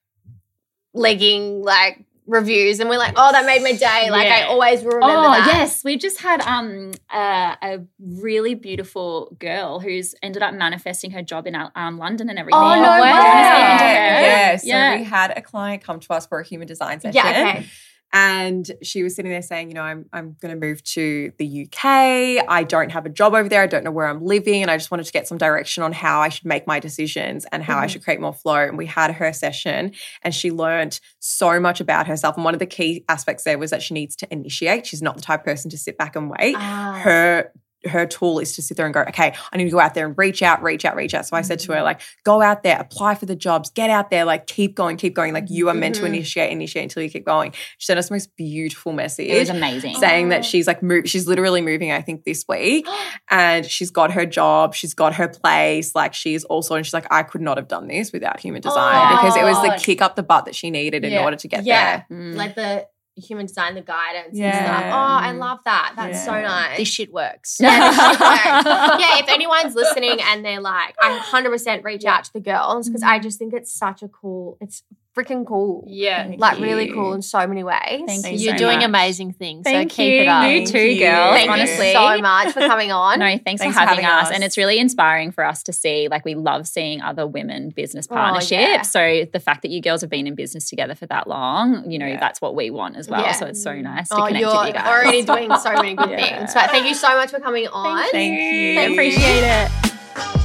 legging 0.94 1.62
like 1.62 2.04
reviews 2.28 2.80
and 2.80 2.90
we're 2.90 2.98
like, 2.98 3.14
oh, 3.16 3.32
that 3.32 3.46
made 3.46 3.62
my 3.62 3.74
day. 3.74 4.10
Like 4.10 4.28
I 4.32 4.44
always 4.44 4.82
will 4.84 4.92
remember 4.94 5.28
Oh 5.28 5.32
that. 5.32 5.46
yes, 5.48 5.84
we 5.84 5.98
just 5.98 6.20
had 6.20 6.42
um 6.42 6.92
uh, 7.14 7.56
a 7.62 7.80
really 8.00 8.56
beautiful 8.56 9.36
girl 9.40 9.80
who's 9.80 10.16
ended 10.24 10.42
up 10.42 10.54
manifesting 10.54 11.12
her 11.12 11.22
job 11.22 11.46
in 11.48 11.56
um, 11.76 11.98
London 11.98 12.30
and 12.30 12.40
everything. 12.40 12.60
Oh, 12.60 12.76
no 12.76 12.90
Do 12.90 12.96
you 12.96 13.02
way. 13.02 13.12
speak 13.12 13.72
into? 13.72 13.86
Yeah, 13.86 14.56
so 14.58 14.68
Yeah. 14.68 14.98
we 14.98 15.04
had 15.04 15.38
a 15.38 15.42
client 15.42 15.84
come 15.84 16.00
to 16.00 16.14
us 16.14 16.26
for 16.26 16.40
a 16.40 16.44
human 16.46 16.68
design 16.68 17.00
session. 17.00 17.16
Yeah, 17.24 17.30
okay. 17.58 17.66
And 18.14 18.72
she 18.82 19.04
was 19.04 19.16
sitting 19.16 19.32
there 19.32 19.42
saying, 19.42 19.68
you 19.70 19.74
know, 19.74 19.82
I'm 19.82 20.06
I'm 20.14 20.38
going 20.42 20.58
to 20.58 20.68
move 20.68 20.82
to 20.84 21.34
the 21.38 21.64
UK. 21.66 22.46
I 22.48 22.64
don't 22.68 22.92
have 22.92 23.06
a 23.06 23.10
job 23.10 23.34
over 23.34 23.50
there. 23.50 23.62
I 23.62 23.68
don't 23.68 23.84
know 23.84 23.92
where 23.92 24.08
I'm 24.08 24.24
living, 24.24 24.62
and 24.62 24.72
I 24.72 24.78
just 24.78 24.90
wanted 24.90 25.06
to 25.08 25.12
get 25.12 25.28
some 25.28 25.38
direction 25.38 25.84
on 25.84 25.92
how 25.92 26.22
I 26.22 26.30
should 26.30 26.46
make 26.46 26.66
my 26.66 26.80
decisions 26.80 27.46
and 27.52 27.62
how 27.62 27.78
I 27.78 27.86
Mhm. 27.88 27.90
should 27.90 28.04
create 28.06 28.22
more 28.22 28.34
flow. 28.34 28.56
And 28.68 28.78
we 28.78 28.86
had 28.86 29.12
her 29.12 29.34
session, 29.34 29.92
and 30.24 30.34
she 30.34 30.50
learned 30.52 31.00
so 31.20 31.60
much 31.60 31.82
about 31.82 32.08
herself. 32.08 32.36
And 32.38 32.46
one 32.46 32.54
of 32.54 32.60
the 32.60 32.66
key 32.66 33.04
aspects 33.10 33.44
there 33.44 33.58
was 33.58 33.72
that 33.72 33.82
she 33.84 33.94
needs 33.94 34.16
to 34.18 34.28
initiate. 34.32 34.86
She's 34.88 35.02
not 35.02 35.16
the 35.18 35.22
type 35.22 35.42
of 35.42 35.46
person 35.46 35.70
to 35.72 35.78
sit 35.78 35.98
back 35.98 36.16
and 36.16 36.30
wait. 36.30 36.56
Ah. 36.58 37.00
Her 37.04 37.52
her 37.88 38.06
tool 38.06 38.40
is 38.40 38.56
to 38.56 38.62
sit 38.62 38.78
there 38.78 38.86
and 38.86 38.94
go, 38.94 39.02
okay, 39.02 39.34
I 39.54 39.58
need 39.58 39.66
to 39.66 39.70
go 39.70 39.80
out 39.80 39.94
there 39.94 40.06
and 40.08 40.18
reach 40.18 40.42
out, 40.42 40.62
reach 40.64 40.86
out, 40.86 40.96
reach 40.96 41.14
out. 41.14 41.26
So 41.26 41.36
I 41.38 41.42
said 41.42 41.60
to 41.60 41.74
her, 41.74 41.82
like, 41.82 42.02
go 42.24 42.42
out 42.42 42.64
there, 42.64 42.78
apply 42.80 43.16
for 43.16 43.26
the 43.26 43.36
jobs, 43.36 43.70
get 43.70 43.90
out 43.90 44.10
there, 44.10 44.26
like, 44.26 44.48
keep 44.48 44.76
going, 44.76 44.98
keep 44.98 45.14
going. 45.14 45.34
Like, 45.34 45.50
you 45.50 45.70
are 45.70 45.74
meant 45.74 45.96
to 45.96 46.02
Mhm. 46.02 46.08
initiate, 46.08 46.52
initiate 46.52 46.84
until 46.84 47.04
you 47.04 47.10
keep 47.10 47.26
going. 47.26 47.52
She 47.78 47.86
sent 47.86 48.00
us 48.00 48.10
the 48.10 48.16
most 48.16 48.36
beautiful 48.36 48.92
message 48.94 49.30
It 49.30 49.40
was 49.40 49.50
amazing. 49.50 49.96
saying 49.96 50.28
Oh. 50.28 50.30
that 50.30 50.46
she's 50.46 50.68
like 50.68 50.82
move, 50.84 51.10
she's 51.10 51.28
literally 51.28 51.62
moving 51.62 51.92
i 51.92 52.02
think 52.02 52.24
this 52.24 52.46
week 52.48 52.88
and 53.30 53.66
she's 53.66 53.92
got 53.92 54.12
her 54.12 54.26
job 54.26 54.74
she's 54.74 54.94
got 54.94 55.16
her 55.16 55.28
place 55.28 55.94
like 55.96 56.14
she's 56.14 56.44
also 56.46 56.76
and 56.76 56.86
she's 56.86 56.94
like 56.94 57.08
i 57.12 57.24
could 57.24 57.42
not 57.42 57.58
have 57.58 57.68
done 57.68 57.88
this 57.88 58.12
without 58.12 58.40
human 58.40 58.62
design 58.62 58.96
Oh, 59.12 59.16
because 59.18 59.36
it 59.38 59.44
was 59.44 59.62
the 59.62 59.84
kick 59.84 60.02
up 60.02 60.16
the 60.16 60.24
butt 60.24 60.46
that 60.46 60.56
she 60.56 60.70
needed 60.72 61.04
in 61.04 61.12
Yeah. 61.14 61.24
order 61.24 61.38
to 61.38 61.48
get 61.48 61.64
Yeah. 61.66 62.04
there 62.10 62.18
Mm. 62.18 62.36
Like 62.36 62.56
the 62.56 62.88
human 63.16 63.46
design, 63.46 63.76
the 63.76 63.82
guidance 63.82 64.30
and 64.30 64.38
Yeah. 64.38 64.64
stuff. 64.66 64.84
Oh, 64.94 65.28
I 65.28 65.32
love 65.32 65.60
that. 65.66 65.94
That's 65.96 66.26
so 66.26 66.32
nice. 66.34 66.78
This 66.78 66.88
shit 66.90 67.14
works. 67.14 67.58
Yeah, 67.62 67.80
this 67.90 67.96
shit 67.96 68.20
works. 68.20 68.46
yeah, 69.02 69.20
if 69.20 69.30
anyone's 69.30 69.74
listening 69.76 70.20
and 70.22 70.44
they're 70.44 70.60
like, 70.62 70.96
I 71.02 71.18
100% 71.20 71.84
reach 71.84 72.06
out 72.06 72.26
to 72.26 72.34
the 72.34 72.40
girls 72.42 72.88
because 72.90 73.04
I 73.04 73.20
just 73.20 73.40
think 73.40 73.54
it's 73.54 73.74
such 73.74 74.04
a 74.04 74.08
cool, 74.08 74.58
it's 74.60 74.84
freaking 75.16 75.46
cool. 75.48 75.86
Yeah. 75.88 76.24
Thank 76.28 76.40
Like 76.42 76.60
really 76.60 76.92
cool 76.92 77.14
in 77.14 77.22
so 77.22 77.48
many 77.48 77.64
ways. 77.64 78.04
Thank 78.06 78.26
you 78.26 78.32
You're 78.34 78.58
so 78.58 78.66
doing 78.66 78.78
much. 78.80 78.86
amazing 78.86 79.32
things. 79.34 79.64
Thank 79.64 79.92
so 79.92 79.96
keep 79.96 80.14
you. 80.14 80.22
it 80.22 80.28
up. 80.28 80.44
You 80.44 80.58
Thank 80.60 80.70
too, 80.70 80.80
you. 80.80 81.00
girls. 81.00 81.36
Thank 81.36 81.50
honestly. 81.52 81.88
you 81.88 81.94
so 81.94 82.18
much 82.20 82.54
for 82.54 82.60
coming 82.60 82.92
on. 82.92 83.20
No, 83.26 83.26
thanks, 83.26 83.44
Thanks 83.62 83.64
for 83.64 83.72
for 83.72 83.80
having, 83.88 84.04
having 84.04 84.06
us. 84.06 84.28
us. 84.28 84.32
And 84.36 84.44
it's 84.44 84.58
really 84.58 84.78
inspiring 84.78 85.32
for 85.32 85.46
us 85.46 85.64
to 85.64 85.74
see. 85.74 86.08
Like, 86.10 86.26
we 86.26 86.36
love 86.36 86.68
seeing 86.68 87.02
other 87.02 87.26
women 87.26 87.70
business 87.70 88.08
Oh, 88.12 88.16
partnerships. 88.16 88.52
yeah. 88.52 88.82
So, 88.82 89.26
the 89.32 89.40
fact 89.40 89.62
that 89.62 89.72
you 89.72 89.82
girls 89.82 90.02
have 90.02 90.10
been 90.10 90.28
in 90.28 90.36
business 90.36 90.70
together 90.70 90.96
for 90.96 91.06
that 91.08 91.28
long, 91.28 91.90
you 91.90 91.98
know, 91.98 92.08
Yeah. 92.08 92.20
that's 92.20 92.42
what 92.42 92.56
we 92.56 92.70
want 92.72 92.98
as 92.98 93.08
well. 93.08 93.22
Yeah. 93.22 93.32
So, 93.32 93.46
it's 93.46 93.64
so 93.64 93.72
mm. 93.72 93.84
nice 93.84 94.10
to 94.10 94.16
Oh, 94.16 94.26
connect 94.28 94.42
you're 94.42 94.58
with 94.58 94.68
you 94.68 94.74
guys. 94.74 94.86
already 94.88 95.22
doing 95.24 95.56
so 95.58 95.72
many 95.74 95.96
good 95.96 96.10
Yeah. 96.20 96.38
things. 96.40 96.54
But 96.54 96.72
thank 96.72 96.86
you 96.88 96.94
so 96.94 97.16
much 97.16 97.32
for 97.32 97.40
coming 97.40 97.68
on. 97.68 98.10
Thank 98.12 98.34
you. 98.40 98.80
I 98.80 98.84
appreciate 98.84 99.44
it. 99.44 100.45